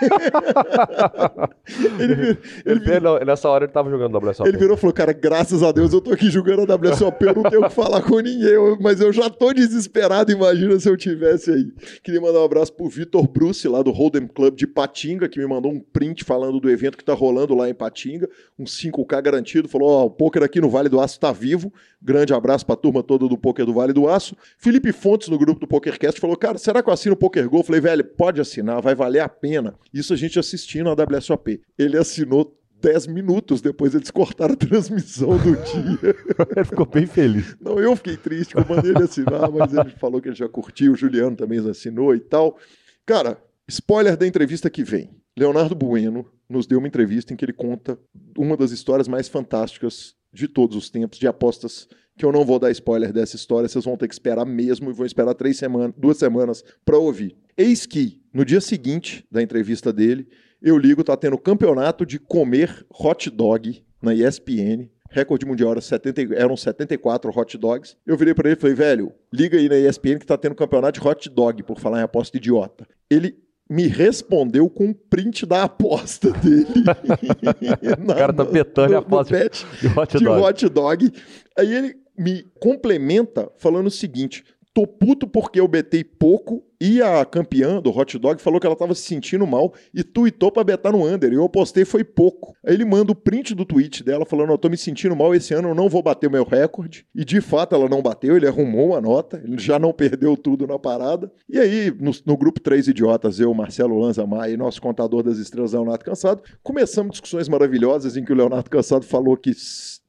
ele, 2.00 2.14
vir- 2.14 2.38
ele, 2.64 2.80
Ele, 2.90 3.24
nessa 3.24 3.48
hora 3.48 3.64
ele 3.64 3.72
tava 3.72 3.90
jogando 3.90 4.16
WSOP. 4.16 4.48
ele 4.48 4.56
virou 4.58 4.76
e 4.76 4.80
falou, 4.80 4.92
cara, 4.94 5.12
graças 5.12 5.62
a 5.62 5.72
Deus 5.72 5.92
eu 5.92 6.00
tô 6.00 6.12
aqui 6.12 6.30
jogando 6.30 6.70
a 6.70 6.74
WSOP, 6.76 7.22
eu 7.24 7.34
não 7.34 7.42
tenho 7.44 7.62
o 7.64 7.68
que 7.68 7.74
falar 7.74 8.02
com 8.02 8.18
ninguém, 8.20 8.56
mas 8.80 9.00
eu 9.00 9.12
já 9.12 9.28
tô 9.30 9.52
desesperado, 9.52 10.30
imagina 10.32 10.78
se 10.78 10.88
eu 10.88 10.96
tivesse 10.96 11.50
aí. 11.50 11.72
Queria 12.02 12.20
mandar 12.20 12.40
um 12.40 12.44
abraço 12.44 12.72
pro 12.72 12.88
Vitor 12.88 13.26
Bruce, 13.28 13.66
lá 13.68 13.82
do 13.82 13.90
Hold'em 13.90 14.26
Club 14.26 14.54
de 14.56 14.66
Patinga, 14.66 15.28
que 15.28 15.38
me 15.38 15.46
mandou 15.46 15.72
um 15.72 15.80
print 15.80 16.24
falando 16.24 16.60
do 16.60 16.70
evento 16.70 16.96
que 16.96 17.04
tá 17.04 17.14
rolando 17.14 17.54
lá 17.54 17.68
em 17.68 17.74
Patinga, 17.74 18.28
um 18.58 18.64
5K 18.64 19.22
garantido, 19.22 19.68
falou, 19.68 19.88
ó, 19.90 20.04
o 20.06 20.10
poker 20.10 20.42
aqui 20.42 20.60
no 20.60 20.68
Vale 20.70 20.88
do 20.88 21.00
Aço 21.00 21.18
tá 21.20 21.32
vivo, 21.32 21.72
grande 22.00 22.32
abraço 22.32 22.64
pra 22.64 22.76
turma 22.76 23.02
toda 23.02 23.28
do 23.28 23.36
Poker 23.36 23.66
do 23.66 23.72
Vale 23.74 23.92
do 23.92 24.08
Aço. 24.08 24.36
Felipe 24.56 24.92
Fontes, 24.92 25.28
no 25.28 25.38
grupo 25.38 25.60
do 25.60 25.66
PokerCast, 25.66 26.20
falou, 26.20 26.36
cara, 26.36 26.58
será 26.58 26.82
que 26.82 26.88
eu 26.88 26.92
assino 26.94 27.14
o 27.14 27.16
Poker 27.18 27.48
Go? 27.48 27.58
Eu 27.58 27.62
falei, 27.64 27.80
velho, 27.80 28.04
pode 28.04 28.40
assinar, 28.40 28.80
vai 28.80 28.94
valer 28.94 29.20
a 29.20 29.28
pena. 29.28 29.74
Isso 29.92 30.12
a 30.12 30.16
gente 30.16 30.38
assistindo 30.38 30.88
a 30.88 30.94
WSOP. 30.94 31.60
Ele 31.78 31.96
assinou 31.96 32.58
10 32.80 33.08
minutos 33.08 33.60
depois 33.60 33.94
eles 33.94 34.10
cortaram 34.10 34.54
a 34.54 34.56
transmissão 34.56 35.36
do 35.36 35.56
dia. 35.56 36.14
ele 36.54 36.64
ficou 36.64 36.86
bem 36.86 37.06
feliz. 37.06 37.56
Não, 37.60 37.78
eu 37.78 37.94
fiquei 37.96 38.16
triste 38.16 38.54
que 38.54 38.60
eu 38.60 38.66
mandei 38.68 38.92
ele 38.92 39.02
assinar, 39.02 39.50
mas 39.50 39.72
ele 39.72 39.90
falou 39.98 40.20
que 40.20 40.28
ele 40.28 40.36
já 40.36 40.48
curtiu, 40.48 40.92
o 40.92 40.96
Juliano 40.96 41.36
também 41.36 41.58
assinou 41.68 42.14
e 42.14 42.20
tal. 42.20 42.58
Cara, 43.04 43.42
spoiler 43.68 44.16
da 44.16 44.26
entrevista 44.26 44.70
que 44.70 44.84
vem. 44.84 45.10
Leonardo 45.36 45.74
Bueno 45.74 46.26
nos 46.48 46.66
deu 46.66 46.78
uma 46.78 46.88
entrevista 46.88 47.32
em 47.32 47.36
que 47.36 47.44
ele 47.44 47.52
conta 47.52 47.98
uma 48.36 48.56
das 48.56 48.70
histórias 48.70 49.06
mais 49.06 49.28
fantásticas 49.28 50.14
de 50.32 50.48
todos 50.48 50.76
os 50.76 50.90
tempos, 50.90 51.18
de 51.18 51.26
apostas 51.26 51.88
que 52.16 52.24
eu 52.24 52.32
não 52.32 52.44
vou 52.44 52.58
dar 52.58 52.70
spoiler 52.72 53.12
dessa 53.12 53.36
história, 53.36 53.68
vocês 53.68 53.84
vão 53.84 53.96
ter 53.96 54.08
que 54.08 54.14
esperar 54.14 54.44
mesmo 54.44 54.90
e 54.90 54.92
vão 54.92 55.06
esperar 55.06 55.34
três 55.34 55.56
semanas, 55.56 55.94
duas 55.96 56.16
semanas 56.16 56.64
para 56.84 56.98
ouvir. 56.98 57.36
Eis 57.56 57.86
que, 57.86 58.17
no 58.32 58.44
dia 58.44 58.60
seguinte 58.60 59.24
da 59.30 59.42
entrevista 59.42 59.92
dele, 59.92 60.28
eu 60.62 60.76
ligo, 60.76 61.02
tá 61.04 61.16
tendo 61.16 61.38
campeonato 61.38 62.04
de 62.04 62.18
comer 62.18 62.84
hot 62.92 63.30
dog 63.30 63.82
na 64.02 64.14
ESPN. 64.14 64.88
Recorde 65.10 65.46
mundial 65.46 65.70
era 65.72 65.80
70, 65.80 66.34
eram 66.34 66.54
74 66.56 67.30
hot 67.34 67.56
dogs. 67.56 67.96
Eu 68.06 68.16
virei 68.16 68.34
para 68.34 68.48
ele 68.50 68.58
e 68.58 68.60
falei, 68.60 68.74
velho, 68.76 69.12
liga 69.32 69.56
aí 69.56 69.68
na 69.68 69.76
ESPN 69.78 70.18
que 70.18 70.26
tá 70.26 70.36
tendo 70.36 70.54
campeonato 70.54 71.00
de 71.00 71.06
hot 71.06 71.30
dog, 71.30 71.62
por 71.62 71.78
falar 71.80 72.00
em 72.00 72.02
aposta 72.02 72.36
idiota. 72.36 72.86
Ele 73.10 73.34
me 73.70 73.86
respondeu 73.86 74.68
com 74.68 74.86
um 74.86 74.92
print 74.92 75.46
da 75.46 75.62
aposta 75.64 76.30
dele. 76.40 76.66
O 78.04 78.14
cara 78.14 78.32
tá 78.32 78.44
petando 78.44 78.94
a 78.96 78.98
aposta 78.98 79.38
de- 79.48 79.88
De 79.88 79.98
hot 79.98 80.18
de 80.18 80.24
dog. 80.24 80.42
hot 80.42 80.68
dog. 80.68 81.12
Aí 81.58 81.74
ele 81.74 81.94
me 82.18 82.44
complementa 82.60 83.50
falando 83.58 83.86
o 83.86 83.90
seguinte: 83.90 84.44
tô 84.74 84.86
puto 84.86 85.26
porque 85.26 85.60
eu 85.60 85.68
betei 85.68 86.04
pouco 86.04 86.64
e 86.80 87.02
a 87.02 87.24
campeã 87.24 87.80
do 87.80 87.90
hot 87.90 88.16
dog 88.18 88.40
falou 88.40 88.60
que 88.60 88.66
ela 88.66 88.76
tava 88.76 88.94
se 88.94 89.02
sentindo 89.02 89.44
mal 89.46 89.74
e 89.92 90.04
tuitou 90.04 90.52
pra 90.52 90.62
betar 90.62 90.92
no 90.92 91.04
under. 91.04 91.32
E 91.32 91.34
eu 91.34 91.44
apostei 91.44 91.84
foi 91.84 92.04
pouco. 92.04 92.54
Aí 92.64 92.74
ele 92.74 92.84
manda 92.84 93.10
o 93.10 93.16
print 93.16 93.54
do 93.54 93.64
tweet 93.64 94.04
dela 94.04 94.24
falando: 94.24 94.52
Eu 94.52 94.58
tô 94.58 94.68
me 94.68 94.76
sentindo 94.76 95.16
mal 95.16 95.34
esse 95.34 95.52
ano, 95.52 95.70
eu 95.70 95.74
não 95.74 95.88
vou 95.88 96.02
bater 96.02 96.28
o 96.28 96.30
meu 96.30 96.44
recorde. 96.44 97.04
E 97.14 97.24
de 97.24 97.40
fato 97.40 97.74
ela 97.74 97.88
não 97.88 98.00
bateu, 98.00 98.36
ele 98.36 98.46
arrumou 98.46 98.96
a 98.96 99.00
nota, 99.00 99.42
ele 99.44 99.58
já 99.58 99.78
não 99.78 99.92
perdeu 99.92 100.36
tudo 100.36 100.66
na 100.66 100.78
parada. 100.78 101.32
E 101.48 101.58
aí, 101.58 101.92
no, 101.98 102.12
no 102.24 102.36
grupo 102.36 102.60
Três 102.60 102.86
Idiotas, 102.86 103.40
eu, 103.40 103.52
Marcelo 103.52 103.98
Lanza 103.98 104.24
Maia 104.26 104.52
e 104.52 104.56
nosso 104.56 104.80
contador 104.80 105.22
das 105.24 105.38
estrelas, 105.38 105.72
Leonardo 105.72 106.04
Cansado, 106.04 106.42
começamos 106.62 107.12
discussões 107.12 107.48
maravilhosas 107.48 108.16
em 108.16 108.24
que 108.24 108.32
o 108.32 108.36
Leonardo 108.36 108.70
Cansado 108.70 109.04
falou 109.04 109.36
que 109.36 109.52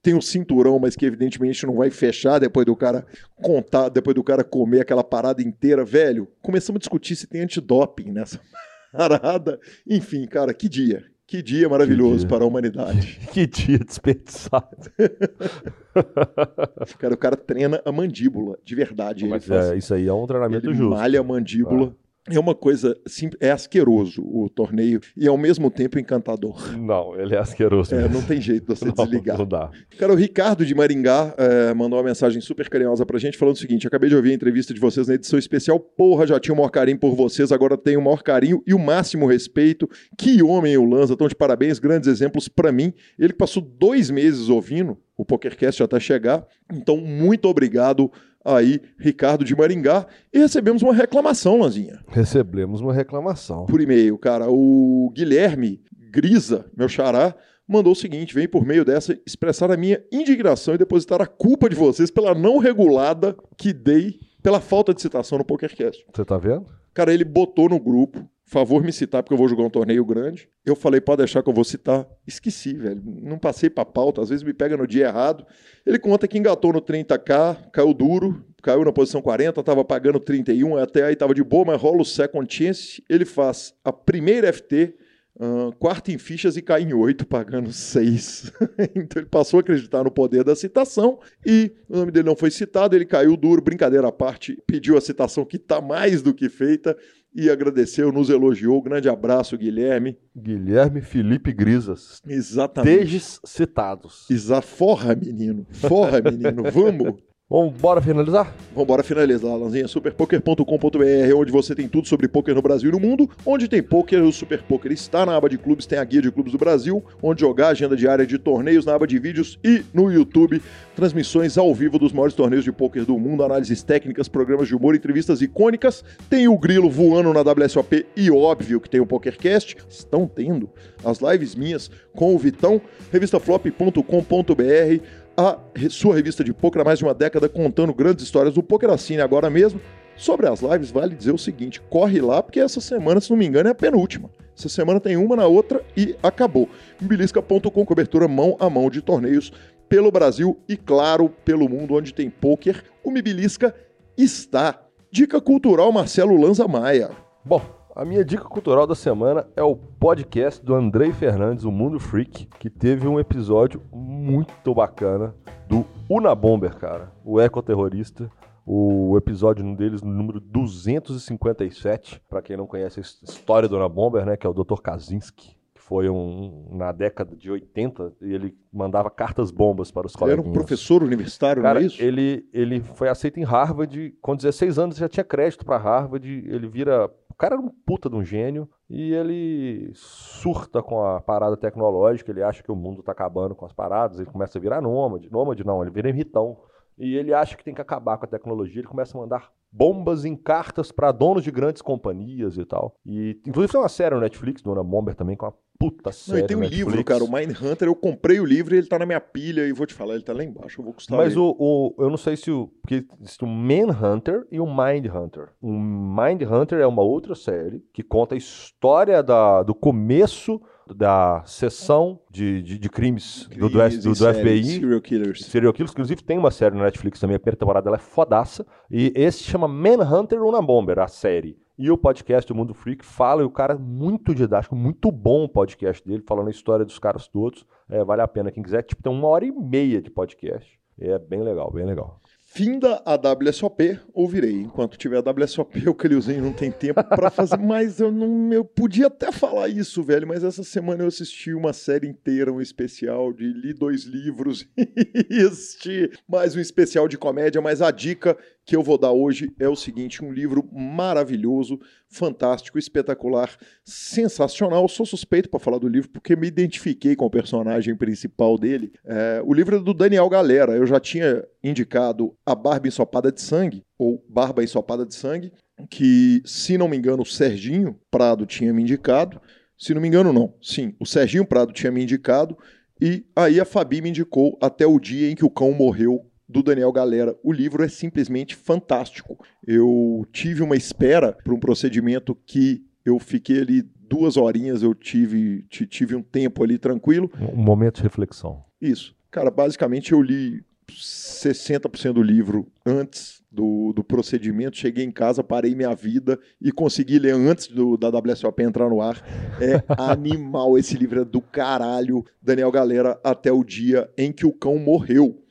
tem 0.01 0.13
um 0.13 0.21
cinturão, 0.21 0.79
mas 0.79 0.95
que 0.95 1.05
evidentemente 1.05 1.65
não 1.65 1.75
vai 1.75 1.89
fechar 1.89 2.39
depois 2.39 2.65
do 2.65 2.75
cara 2.75 3.05
contar, 3.41 3.89
depois 3.89 4.15
do 4.15 4.23
cara 4.23 4.43
comer 4.43 4.81
aquela 4.81 5.03
parada 5.03 5.41
inteira, 5.41 5.83
velho. 5.83 6.27
Começamos 6.41 6.77
a 6.77 6.79
discutir 6.79 7.15
se 7.15 7.27
tem 7.27 7.41
antidoping 7.41 8.11
nessa 8.11 8.39
parada. 8.91 9.59
Enfim, 9.87 10.25
cara, 10.25 10.53
que 10.53 10.69
dia. 10.69 11.03
Que 11.27 11.43
dia 11.43 11.69
maravilhoso 11.69 12.19
dia. 12.19 12.27
para 12.27 12.43
a 12.43 12.47
humanidade. 12.47 13.19
Que 13.31 13.45
dia 13.45 13.77
desperdiçado. 13.77 14.89
Cara, 16.97 17.13
o 17.13 17.17
cara 17.17 17.35
treina 17.35 17.81
a 17.85 17.91
mandíbula, 17.91 18.57
de 18.63 18.73
verdade. 18.73 19.25
Ele 19.25 19.31
Mas 19.31 19.45
faz 19.45 19.71
é, 19.71 19.77
isso 19.77 19.93
aí 19.93 20.07
é 20.07 20.13
um 20.13 20.25
treinamento 20.25 20.65
ele 20.65 20.75
justo. 20.75 20.89
malha 20.89 21.19
a 21.19 21.23
mandíbula. 21.23 21.95
É 22.31 22.39
uma 22.39 22.53
coisa, 22.55 22.95
sim, 23.07 23.29
é 23.39 23.51
asqueroso 23.51 24.21
o 24.23 24.49
torneio 24.49 24.99
e 25.15 25.27
ao 25.27 25.37
mesmo 25.37 25.69
tempo 25.71 25.97
encantador. 25.99 26.77
Não, 26.77 27.19
ele 27.19 27.35
é 27.35 27.39
asqueroso. 27.39 27.93
É, 27.95 28.07
não 28.07 28.21
tem 28.21 28.39
jeito 28.39 28.61
de 28.73 28.79
você 28.79 28.85
Não, 28.89 28.93
desligar. 28.93 29.37
não 29.37 29.45
dá. 29.45 29.69
Cara, 29.97 30.13
o 30.13 30.15
Ricardo 30.15 30.65
de 30.65 30.73
Maringá 30.75 31.33
é, 31.37 31.73
mandou 31.73 31.97
uma 31.99 32.05
mensagem 32.05 32.41
super 32.41 32.69
carinhosa 32.69 33.05
pra 33.05 33.17
gente 33.19 33.37
falando 33.37 33.55
o 33.55 33.59
seguinte: 33.59 33.87
acabei 33.87 34.09
de 34.09 34.15
ouvir 34.15 34.31
a 34.31 34.35
entrevista 34.35 34.73
de 34.73 34.79
vocês 34.79 35.07
na 35.07 35.15
edição 35.15 35.39
especial. 35.39 35.79
Porra, 35.79 36.27
já 36.27 36.39
tinha 36.39 36.53
o 36.53 36.57
maior 36.57 36.69
carinho 36.69 36.99
por 36.99 37.15
vocês, 37.15 37.51
agora 37.51 37.77
tenho 37.77 37.99
o 37.99 38.03
maior 38.03 38.21
carinho 38.23 38.61
e 38.65 38.73
o 38.73 38.79
máximo 38.79 39.25
respeito. 39.25 39.89
Que 40.17 40.41
homem 40.43 40.77
o 40.77 40.85
Lanza, 40.85 41.13
estão 41.13 41.27
de 41.27 41.35
parabéns, 41.35 41.79
grandes 41.79 42.07
exemplos 42.07 42.47
pra 42.47 42.71
mim. 42.71 42.93
Ele 43.17 43.33
passou 43.33 43.61
dois 43.61 44.09
meses 44.09 44.49
ouvindo, 44.49 44.97
o 45.17 45.25
PokerCast 45.25 45.79
já 45.79 45.87
tá 45.87 45.97
a 45.97 45.99
chegar. 45.99 46.45
Então, 46.71 46.97
muito 46.97 47.45
obrigado 47.47 48.11
aí, 48.43 48.81
Ricardo 48.97 49.43
de 49.43 49.55
Maringá. 49.55 50.05
E 50.33 50.39
recebemos 50.39 50.81
uma 50.81 50.93
reclamação, 50.93 51.59
Lanzinha 51.59 51.99
Recebemos 52.07 52.81
uma 52.81 52.93
reclamação. 52.93 53.65
por 53.65 53.81
e-mail, 53.81 54.17
cara. 54.17 54.47
O 54.49 55.11
Guilherme 55.15 55.81
Grisa, 56.11 56.65
meu 56.75 56.89
xará, 56.89 57.35
mandou 57.67 57.93
o 57.93 57.95
seguinte: 57.95 58.33
vem 58.33 58.47
por 58.47 58.65
meio 58.65 58.83
dessa 58.83 59.17
expressar 59.25 59.71
a 59.71 59.77
minha 59.77 60.01
indignação 60.11 60.73
e 60.73 60.77
depositar 60.77 61.21
a 61.21 61.27
culpa 61.27 61.69
de 61.69 61.75
vocês 61.75 62.09
pela 62.09 62.33
não 62.33 62.57
regulada 62.57 63.35
que 63.57 63.71
dei 63.71 64.19
pela 64.41 64.59
falta 64.59 64.93
de 64.93 65.01
citação 65.01 65.37
no 65.37 65.45
PokerCast. 65.45 66.05
Você 66.13 66.25
tá 66.25 66.37
vendo? 66.37 66.65
Cara, 66.93 67.13
ele 67.13 67.23
botou 67.25 67.69
no 67.69 67.79
grupo, 67.79 68.27
favor 68.49 68.83
me 68.83 68.91
citar 68.91 69.21
porque 69.21 69.33
eu 69.33 69.37
vou 69.37 69.47
jogar 69.47 69.63
um 69.63 69.69
torneio 69.69 70.03
grande. 70.03 70.49
Eu 70.65 70.75
falei, 70.75 70.99
pode 70.99 71.19
deixar 71.19 71.43
que 71.43 71.49
eu 71.49 71.53
vou 71.53 71.63
citar. 71.63 72.07
Esqueci, 72.25 72.73
velho. 72.73 73.01
Não 73.05 73.37
passei 73.37 73.69
pra 73.69 73.85
pauta, 73.85 74.21
às 74.21 74.29
vezes 74.29 74.43
me 74.43 74.53
pega 74.53 74.75
no 74.75 74.87
dia 74.87 75.05
errado. 75.05 75.45
Ele 75.85 75.99
conta 75.99 76.27
que 76.27 76.37
engatou 76.37 76.73
no 76.73 76.81
30k, 76.81 77.69
caiu 77.71 77.93
duro, 77.93 78.43
caiu 78.63 78.83
na 78.83 78.91
posição 78.91 79.21
40, 79.21 79.61
tava 79.63 79.85
pagando 79.85 80.19
31, 80.19 80.77
até 80.77 81.05
aí 81.05 81.15
tava 81.15 81.33
de 81.33 81.43
boa, 81.43 81.65
mas 81.65 81.81
rola 81.81 82.01
o 82.01 82.05
second 82.05 82.51
chance. 82.53 83.03
Ele 83.07 83.23
faz 83.23 83.73
a 83.83 83.93
primeira 83.93 84.51
FT, 84.51 84.95
ah, 85.39 85.71
quarta 85.79 86.11
em 86.11 86.17
fichas 86.17 86.57
e 86.57 86.61
cai 86.61 86.81
em 86.81 86.93
8, 86.93 87.25
pagando 87.25 87.71
6. 87.71 88.51
então 88.93 89.21
ele 89.21 89.29
passou 89.29 89.59
a 89.59 89.61
acreditar 89.61 90.03
no 90.03 90.11
poder 90.11 90.43
da 90.43 90.53
citação 90.53 91.19
e 91.45 91.71
o 91.87 91.97
nome 91.97 92.11
dele 92.11 92.25
não 92.25 92.35
foi 92.35 92.51
citado, 92.51 92.93
ele 92.93 93.05
caiu 93.05 93.37
duro, 93.37 93.61
brincadeira 93.61 94.09
à 94.09 94.11
parte, 94.11 94.61
pediu 94.67 94.97
a 94.97 95.01
citação 95.01 95.45
que 95.45 95.57
tá 95.57 95.79
mais 95.79 96.21
do 96.21 96.33
que 96.33 96.49
feita 96.49 96.97
e 97.33 97.49
agradeceu, 97.49 98.11
nos 98.11 98.29
elogiou. 98.29 98.81
Grande 98.81 99.07
abraço, 99.07 99.57
Guilherme. 99.57 100.17
Guilherme 100.35 101.01
Felipe 101.01 101.51
Grisas. 101.51 102.21
Exatamente. 102.27 102.97
Teges 102.97 103.39
citados. 103.43 104.29
Exa 104.29 104.61
forra, 104.61 105.15
menino. 105.15 105.65
Forra, 105.71 106.21
menino. 106.21 106.63
Vamos. 106.71 107.21
Vamos, 107.51 107.73
bora 107.81 107.99
finalizar? 107.99 108.53
Vambora 108.75 109.01
finalizar, 109.01 109.57
Lanzinha. 109.57 109.87
Superpoker.com.br, 109.87 111.35
onde 111.35 111.51
você 111.51 111.73
tem 111.73 111.87
tudo 111.87 112.07
sobre 112.07 112.27
poker 112.27 112.53
no 112.53 112.61
Brasil 112.61 112.89
e 112.89 112.91
no 112.91 112.99
mundo. 112.99 113.27
Onde 113.43 113.67
tem 113.67 113.81
poker, 113.81 114.21
o 114.23 114.31
Super 114.31 114.61
Poker 114.61 114.91
está 114.91 115.25
na 115.25 115.35
aba 115.35 115.49
de 115.49 115.57
clubes, 115.57 115.87
tem 115.87 115.97
a 115.97 116.03
guia 116.03 116.21
de 116.21 116.31
clubes 116.31 116.51
do 116.51 116.59
Brasil, 116.59 117.03
onde 117.23 117.41
jogar, 117.41 117.69
agenda 117.69 117.95
diária 117.95 118.23
de 118.23 118.37
torneios, 118.37 118.85
na 118.85 118.93
aba 118.93 119.07
de 119.07 119.17
vídeos 119.17 119.57
e 119.63 119.83
no 119.91 120.11
YouTube, 120.11 120.61
transmissões 120.95 121.57
ao 121.57 121.73
vivo 121.73 121.97
dos 121.97 122.13
maiores 122.13 122.35
torneios 122.35 122.63
de 122.63 122.71
poker 122.71 123.03
do 123.03 123.17
mundo, 123.17 123.43
análises 123.43 123.81
técnicas, 123.81 124.27
programas 124.27 124.67
de 124.67 124.75
humor, 124.75 124.93
entrevistas 124.93 125.41
icônicas. 125.41 126.03
Tem 126.29 126.47
o 126.47 126.55
Grilo 126.55 126.87
voando 126.87 127.33
na 127.33 127.41
WSOP 127.41 128.05
e 128.15 128.29
óbvio 128.29 128.79
que 128.79 128.91
tem 128.91 129.01
o 129.01 129.07
PokerCast. 129.07 129.75
Estão 129.89 130.27
tendo 130.27 130.69
as 131.03 131.19
lives 131.19 131.55
minhas 131.55 131.89
com 132.13 132.35
o 132.35 132.37
Vitão, 132.37 132.79
revistaflop.com.br 133.11 135.03
a 135.39 135.57
sua 135.89 136.15
revista 136.15 136.43
de 136.43 136.53
poker 136.53 136.81
há 136.81 136.85
mais 136.85 136.99
de 136.99 137.05
uma 137.05 137.13
década 137.13 137.47
contando 137.47 137.93
grandes 137.93 138.25
histórias 138.25 138.53
do 138.53 138.61
poker 138.61 138.89
assine 138.89 139.21
agora 139.21 139.49
mesmo. 139.49 139.79
Sobre 140.17 140.49
as 140.49 140.59
lives, 140.59 140.91
vale 140.91 141.15
dizer 141.15 141.31
o 141.31 141.37
seguinte: 141.37 141.79
corre 141.89 142.19
lá, 142.19 142.43
porque 142.43 142.59
essa 142.59 142.81
semana, 142.81 143.21
se 143.21 143.29
não 143.29 143.37
me 143.37 143.45
engano, 143.45 143.69
é 143.69 143.71
a 143.71 143.75
penúltima. 143.75 144.29
Essa 144.57 144.67
semana 144.67 144.99
tem 144.99 145.15
uma 145.15 145.37
na 145.37 145.47
outra 145.47 145.81
e 145.95 146.13
acabou. 146.21 146.67
Belisca.com, 146.99 147.85
cobertura 147.85 148.27
mão 148.27 148.57
a 148.59 148.69
mão 148.69 148.89
de 148.89 149.01
torneios 149.01 149.53
pelo 149.87 150.11
Brasil 150.11 150.59
e, 150.67 150.75
claro, 150.75 151.29
pelo 151.45 151.69
mundo 151.69 151.95
onde 151.95 152.13
tem 152.13 152.29
pôquer, 152.29 152.83
o 153.01 153.09
Mibilisca 153.09 153.73
está. 154.17 154.83
Dica 155.09 155.39
cultural 155.39 155.91
Marcelo 155.91 156.39
Lanza 156.39 156.67
Maia. 156.67 157.09
Bom, 157.43 157.78
a 157.95 158.05
minha 158.05 158.23
dica 158.23 158.43
cultural 158.43 158.85
da 158.87 158.95
semana 158.95 159.47
é 159.55 159.63
o 159.63 159.75
podcast 159.75 160.63
do 160.63 160.73
Andrei 160.75 161.11
Fernandes, 161.11 161.63
o 161.65 161.71
Mundo 161.71 161.99
Freak, 161.99 162.45
que 162.59 162.69
teve 162.69 163.07
um 163.07 163.19
episódio 163.19 163.81
muito 163.91 164.73
bacana 164.73 165.35
do 165.67 165.85
Una 166.09 166.33
Bomber, 166.35 166.75
cara, 166.77 167.11
o 167.23 167.39
ecoterrorista. 167.41 168.29
O 168.71 169.17
episódio 169.17 169.75
deles, 169.75 170.03
no 170.03 170.11
número 170.13 170.39
257, 170.39 172.21
para 172.29 172.39
quem 172.39 172.55
não 172.55 172.67
conhece 172.67 172.99
a 172.99 173.01
história 173.01 173.67
do 173.67 173.75
Una 173.75 173.89
Bomber, 173.89 174.23
né, 174.23 174.37
que 174.37 174.45
é 174.45 174.49
o 174.49 174.53
Dr. 174.53 174.79
Kaczynski, 174.79 175.57
que 175.73 175.81
foi 175.81 176.07
um, 176.07 176.67
na 176.73 176.91
década 176.91 177.35
de 177.35 177.49
80, 177.49 178.13
e 178.21 178.31
ele 178.31 178.55
mandava 178.71 179.09
cartas 179.09 179.49
bombas 179.49 179.89
para 179.89 180.05
os 180.05 180.13
Ele 180.13 180.19
colegas. 180.19 180.39
era 180.45 180.47
um 180.47 180.53
professor 180.53 181.01
universitário, 181.01 181.63
Cara, 181.63 181.79
não 181.79 181.83
é 181.83 181.87
isso? 181.87 181.99
ele, 181.99 182.47
ele 182.53 182.79
foi 182.79 183.09
aceito 183.09 183.39
em 183.39 183.43
Harvard, 183.43 184.13
com 184.21 184.35
16 184.35 184.77
anos 184.77 184.97
já 184.97 185.09
tinha 185.09 185.23
crédito 185.23 185.65
para 185.65 185.77
Harvard, 185.77 186.27
ele 186.47 186.67
vira... 186.67 187.09
Cara 187.39 187.55
era 187.55 187.63
um 187.63 187.69
puta 187.69 188.09
de 188.09 188.17
um 188.17 188.23
gênio 188.23 188.69
e 188.89 189.13
ele 189.13 189.91
surta 189.95 190.83
com 190.83 191.01
a 191.05 191.21
parada 191.21 191.55
tecnológica, 191.55 192.29
ele 192.29 192.43
acha 192.43 192.61
que 192.61 192.69
o 192.69 192.75
mundo 192.75 193.01
tá 193.01 193.13
acabando 193.13 193.55
com 193.55 193.65
as 193.65 193.71
paradas, 193.71 194.19
ele 194.19 194.29
começa 194.29 194.57
a 194.57 194.61
virar 194.61 194.81
nômade, 194.81 195.31
nômade 195.31 195.65
não, 195.65 195.81
ele 195.81 195.89
vira 195.89 196.09
ermitão. 196.09 196.57
E 196.97 197.15
ele 197.15 197.33
acha 197.33 197.55
que 197.55 197.63
tem 197.63 197.73
que 197.73 197.79
acabar 197.79 198.17
com 198.17 198.25
a 198.25 198.27
tecnologia, 198.27 198.81
ele 198.81 198.89
começa 198.89 199.17
a 199.17 199.21
mandar 199.21 199.53
bombas 199.71 200.25
em 200.25 200.35
cartas 200.35 200.91
para 200.91 201.13
donos 201.13 201.41
de 201.41 201.49
grandes 201.49 201.81
companhias 201.81 202.57
e 202.57 202.65
tal. 202.65 202.93
E 203.05 203.39
inclusive 203.47 203.71
tem 203.71 203.79
uma 203.79 203.87
série 203.87 204.15
no 204.15 204.21
Netflix, 204.21 204.61
Dona 204.61 204.83
Bomber 204.83 205.15
também, 205.15 205.37
com 205.37 205.45
uma 205.45 205.53
puta 205.79 206.09
Não, 206.09 206.11
série 206.11 206.41
e 206.43 206.47
tem 206.47 206.57
um 206.57 206.59
Netflix. 206.59 206.87
livro, 206.91 207.03
cara, 207.05 207.23
o 207.23 207.31
Mindhunter. 207.31 207.87
Eu 207.87 207.95
comprei 207.95 208.39
o 208.39 208.45
livro 208.45 208.75
e 208.75 208.77
ele 208.79 208.87
tá 208.87 208.99
na 208.99 209.05
minha 209.05 209.21
pilha 209.21 209.65
e 209.65 209.71
vou 209.71 209.87
te 209.87 209.93
falar, 209.93 210.15
ele 210.15 210.23
tá 210.23 210.33
lá 210.33 210.43
embaixo. 210.43 210.81
Eu 210.81 210.85
vou 210.85 210.93
custar. 210.93 211.17
Mas 211.17 211.37
o, 211.37 211.55
o- 211.57 211.95
eu 211.97 212.09
não 212.09 212.17
sei 212.17 212.35
se 212.35 212.51
o. 212.51 212.67
Porque 212.81 213.05
existe 213.21 213.43
o 213.43 213.47
Manhunter 213.47 214.45
e 214.51 214.59
o 214.59 214.65
Mindhunter. 214.65 215.49
O 215.61 215.71
Mindhunter 215.71 216.79
é 216.79 216.85
uma 216.87 217.01
outra 217.01 217.33
série 217.35 217.81
que 217.93 218.03
conta 218.03 218.35
a 218.35 218.37
história 218.37 219.23
da, 219.23 219.63
do 219.63 219.73
começo 219.73 220.61
da 220.95 221.43
sessão 221.45 222.19
de, 222.29 222.61
de, 222.61 222.77
de 222.77 222.89
crimes, 222.89 223.47
do, 223.47 223.69
do, 223.69 223.79
Crimes 223.79 224.03
do, 224.03 224.09
em 224.09 224.11
do 224.11 224.15
série, 224.15 224.39
FBI. 224.39 224.63
Serial 224.63 225.01
Killers. 225.01 225.45
Serial 225.45 225.73
Killers, 225.73 225.91
inclusive 225.91 226.23
tem 226.23 226.37
uma 226.37 226.51
série 226.51 226.75
no 226.75 226.83
Netflix 226.83 227.19
também, 227.19 227.35
a 227.35 227.39
primeira 227.39 227.57
temporada 227.57 227.85
dela 227.85 227.97
é 227.97 227.99
fodaça. 227.99 228.65
E 228.89 229.11
esse 229.15 229.43
chama 229.43 229.67
Manhunter 229.67 230.41
Una 230.43 230.61
Bomber, 230.61 230.99
a 230.99 231.07
série. 231.07 231.57
E 231.77 231.89
o 231.89 231.97
podcast 231.97 232.45
do 232.45 232.53
Mundo 232.53 232.73
Freak 232.73 233.05
fala, 233.05 233.41
e 233.41 233.45
o 233.45 233.49
cara 233.49 233.73
é 233.73 233.77
muito 233.77 234.35
didático, 234.35 234.75
muito 234.75 235.09
bom 235.11 235.45
o 235.45 235.49
podcast 235.49 236.05
dele, 236.05 236.21
falando 236.27 236.47
a 236.47 236.51
história 236.51 236.83
dos 236.83 236.99
caras 236.99 237.27
todos. 237.27 237.65
É, 237.89 238.03
vale 238.03 238.21
a 238.21 238.27
pena 238.27 238.51
quem 238.51 238.61
quiser. 238.61 238.83
Tipo, 238.83 239.01
tem 239.01 239.11
uma 239.11 239.27
hora 239.29 239.45
e 239.45 239.51
meia 239.51 240.01
de 240.01 240.11
podcast. 240.11 240.77
É 240.99 241.17
bem 241.17 241.41
legal, 241.41 241.71
bem 241.71 241.85
legal. 241.85 242.19
Finda 242.51 242.99
a 243.05 243.13
WSOP, 243.13 243.99
ouvirei. 244.11 244.61
Enquanto 244.61 244.97
tiver 244.97 245.17
a 245.17 245.31
WSOP, 245.31 245.77
o 245.87 245.93
Calilzinho 245.93 246.41
não 246.41 246.51
tem 246.51 246.71
tempo 246.71 247.03
pra 247.03 247.29
fazer. 247.29 247.55
mas 247.57 247.99
eu 247.99 248.11
não. 248.11 248.51
Eu 248.51 248.65
podia 248.65 249.05
até 249.05 249.31
falar 249.31 249.69
isso, 249.69 250.01
velho. 250.01 250.27
Mas 250.27 250.43
essa 250.43 250.63
semana 250.63 251.03
eu 251.03 251.07
assisti 251.07 251.53
uma 251.53 251.73
série 251.73 252.07
inteira, 252.07 252.51
um 252.51 252.59
especial 252.59 253.31
de 253.31 253.45
li 253.45 253.71
dois 253.71 254.03
livros 254.03 254.67
e 255.29 255.41
assisti 255.43 256.09
mais 256.27 256.55
um 256.55 256.59
especial 256.59 257.07
de 257.07 257.19
comédia. 257.19 257.61
Mas 257.61 257.83
a 257.83 257.91
dica 257.91 258.35
que 258.69 258.75
eu 258.75 258.83
vou 258.83 258.99
dar 258.99 259.11
hoje 259.11 259.51
é 259.59 259.67
o 259.67 259.75
seguinte: 259.75 260.23
um 260.23 260.31
livro 260.31 260.63
maravilhoso, 260.71 261.79
fantástico, 262.07 262.77
espetacular, 262.77 263.49
sensacional. 263.83 264.87
Sou 264.87 265.07
suspeito 265.07 265.49
para 265.49 265.59
falar 265.59 265.79
do 265.79 265.87
livro 265.87 266.11
porque 266.11 266.35
me 266.35 266.45
identifiquei 266.45 267.15
com 267.15 267.25
o 267.25 267.31
personagem 267.31 267.95
principal 267.95 268.59
dele. 268.59 268.93
É, 269.03 269.41
o 269.43 269.55
livro 269.55 269.77
é 269.77 269.79
do 269.79 269.91
Daniel 269.91 270.29
Galera. 270.29 270.73
Eu 270.73 270.85
já 270.85 270.99
tinha 270.99 271.43
indicado 271.63 272.37
A 272.45 272.53
Barba 272.53 272.87
Ensopada 272.87 273.31
de 273.31 273.41
Sangue, 273.41 273.83
ou 273.97 274.23
Barba 274.29 274.63
Ensopada 274.63 275.03
de 275.03 275.15
Sangue, 275.15 275.51
que, 275.89 276.43
se 276.45 276.77
não 276.77 276.87
me 276.87 276.95
engano, 276.95 277.23
o 277.23 277.25
Serginho 277.25 277.99
Prado 278.11 278.45
tinha 278.45 278.71
me 278.71 278.83
indicado. 278.83 279.41
Se 279.75 279.95
não 279.95 280.01
me 280.01 280.07
engano, 280.07 280.31
não. 280.31 280.53
Sim, 280.61 280.93
o 280.99 281.07
Serginho 281.07 281.43
Prado 281.45 281.73
tinha 281.73 281.91
me 281.91 282.03
indicado. 282.03 282.55
E 283.01 283.25
aí 283.35 283.59
a 283.59 283.65
Fabi 283.65 283.99
me 283.99 284.09
indicou 284.09 284.59
até 284.61 284.85
o 284.85 284.99
dia 284.99 285.31
em 285.31 285.35
que 285.35 285.45
o 285.45 285.49
cão 285.49 285.71
morreu 285.71 286.29
do 286.49 286.63
Daniel 286.63 286.91
Galera. 286.91 287.35
O 287.43 287.53
livro 287.53 287.83
é 287.83 287.87
simplesmente 287.87 288.55
fantástico. 288.55 289.37
Eu 289.65 290.25
tive 290.33 290.63
uma 290.63 290.75
espera 290.75 291.37
para 291.43 291.53
um 291.53 291.59
procedimento 291.59 292.35
que 292.45 292.83
eu 293.05 293.19
fiquei 293.19 293.61
ali 293.61 293.81
duas 293.81 294.35
horinhas, 294.37 294.81
eu 294.81 294.95
tive, 294.95 295.61
ti- 295.69 295.85
tive 295.85 296.15
um 296.15 296.21
tempo 296.23 296.63
ali 296.63 296.79
tranquilo. 296.79 297.31
Um 297.53 297.61
momento 297.61 297.97
de 297.97 298.03
reflexão. 298.03 298.63
Isso. 298.81 299.15
Cara, 299.29 299.51
basicamente 299.51 300.11
eu 300.11 300.21
li 300.21 300.63
60% 300.89 302.13
do 302.13 302.23
livro 302.23 302.67
antes 302.85 303.41
do, 303.51 303.93
do 303.93 304.03
procedimento. 304.03 304.77
Cheguei 304.77 305.03
em 305.05 305.11
casa, 305.11 305.43
parei 305.43 305.75
minha 305.75 305.93
vida 305.95 306.39
e 306.61 306.71
consegui 306.71 307.19
ler 307.19 307.33
antes 307.35 307.67
do, 307.67 307.97
da 307.97 308.09
WSOP 308.09 308.61
entrar 308.63 308.89
no 308.89 309.01
ar. 309.01 309.21
É 309.61 309.83
animal. 310.01 310.77
Esse 310.77 310.95
livro 310.97 311.21
é 311.21 311.25
do 311.25 311.41
caralho. 311.41 312.25
Daniel 312.41 312.71
Galera, 312.71 313.19
até 313.23 313.51
o 313.51 313.63
dia 313.63 314.09
em 314.17 314.31
que 314.31 314.45
o 314.45 314.51
cão 314.51 314.77
morreu. 314.79 315.43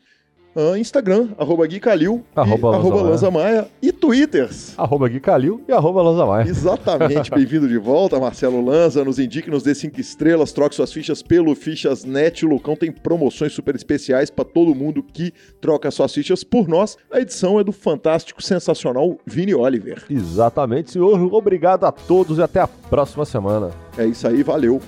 Ah, 0.61 0.77
Instagram, 0.77 1.29
arroba 1.39 1.65
Gui 1.69 1.79
Calil, 1.79 2.25
Arroba 2.35 2.67
e, 2.67 2.71
Lanza 2.73 2.79
arroba 2.79 2.97
Maia. 2.97 3.11
Lanza 3.11 3.31
Maia 3.31 3.69
e 3.81 3.93
Twitters. 3.93 4.75
Arroba 4.77 5.09
Gui 5.09 5.21
Calil 5.21 5.63
e 5.69 5.73
arroba 5.73 6.03
Lanza 6.03 6.27
Maia. 6.27 6.49
Exatamente, 6.49 7.31
bem-vindo 7.31 7.69
de 7.69 7.79
volta, 7.79 8.19
Marcelo 8.19 8.61
Lanza. 8.65 9.05
Nos 9.05 9.21
indique, 9.21 9.49
nos 9.49 9.63
dê 9.63 9.73
cinco 9.73 10.01
estrelas, 10.01 10.51
troque 10.51 10.75
suas 10.75 10.93
fichas 10.93 11.23
pelo 11.23 11.55
Fichas 11.55 12.05
Net. 12.05 12.45
O 12.45 12.49
Lucão 12.49 12.75
tem 12.75 12.91
promoções 12.91 13.53
super 13.53 13.77
especiais 13.77 14.31
para 14.31 14.45
todo 14.45 14.75
mundo 14.75 15.01
que 15.01 15.33
troca 15.61 15.93
suas 15.93 16.13
fichas 16.13 16.43
por 16.43 16.67
nós. 16.67 16.97
A 17.09 17.21
edição 17.21 17.61
é 17.61 17.63
do 17.63 17.71
fantástico, 17.71 18.43
sensacional 18.43 19.17
Vini 19.25 19.55
Oliver. 19.55 20.07
Exatamente, 20.11 20.91
senhor. 20.91 21.33
Obrigado 21.33 21.85
a 21.85 21.93
todos 21.93 22.39
e 22.39 22.43
até 22.43 22.59
a 22.59 22.67
próxima 22.67 23.25
semana. 23.25 23.71
É 23.97 24.05
isso 24.07 24.27
aí, 24.27 24.43
valeu. 24.43 24.83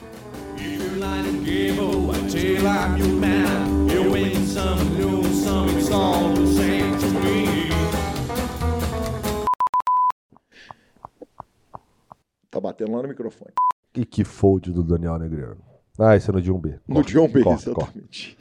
I'm 2.62 2.98
your 2.98 3.08
man. 3.08 3.88
You 3.88 4.12
win 4.12 4.46
some, 4.46 4.98
lose 4.98 5.19
some, 5.32 5.68
it's 5.78 5.90
all 5.90 6.32
the 6.34 6.46
same 6.46 6.98
to 6.98 7.06
me. 7.20 7.70
Tá 12.50 12.60
batendo 12.60 12.92
lá 12.92 13.02
no 13.02 13.08
microfone. 13.08 13.52
E 13.94 14.04
que 14.04 14.24
fold 14.24 14.72
do 14.72 14.82
Daniel 14.82 15.18
Negreiro. 15.18 15.58
Ah, 15.98 16.16
esse 16.16 16.30
é 16.30 16.32
no 16.32 16.40
de 16.40 16.52
1B. 16.52 16.80
No 16.88 17.02
John 17.02 17.28
B, 17.28 17.42
corta, 17.42 17.72
corta. 17.72 17.92
exatamente. 17.98 18.36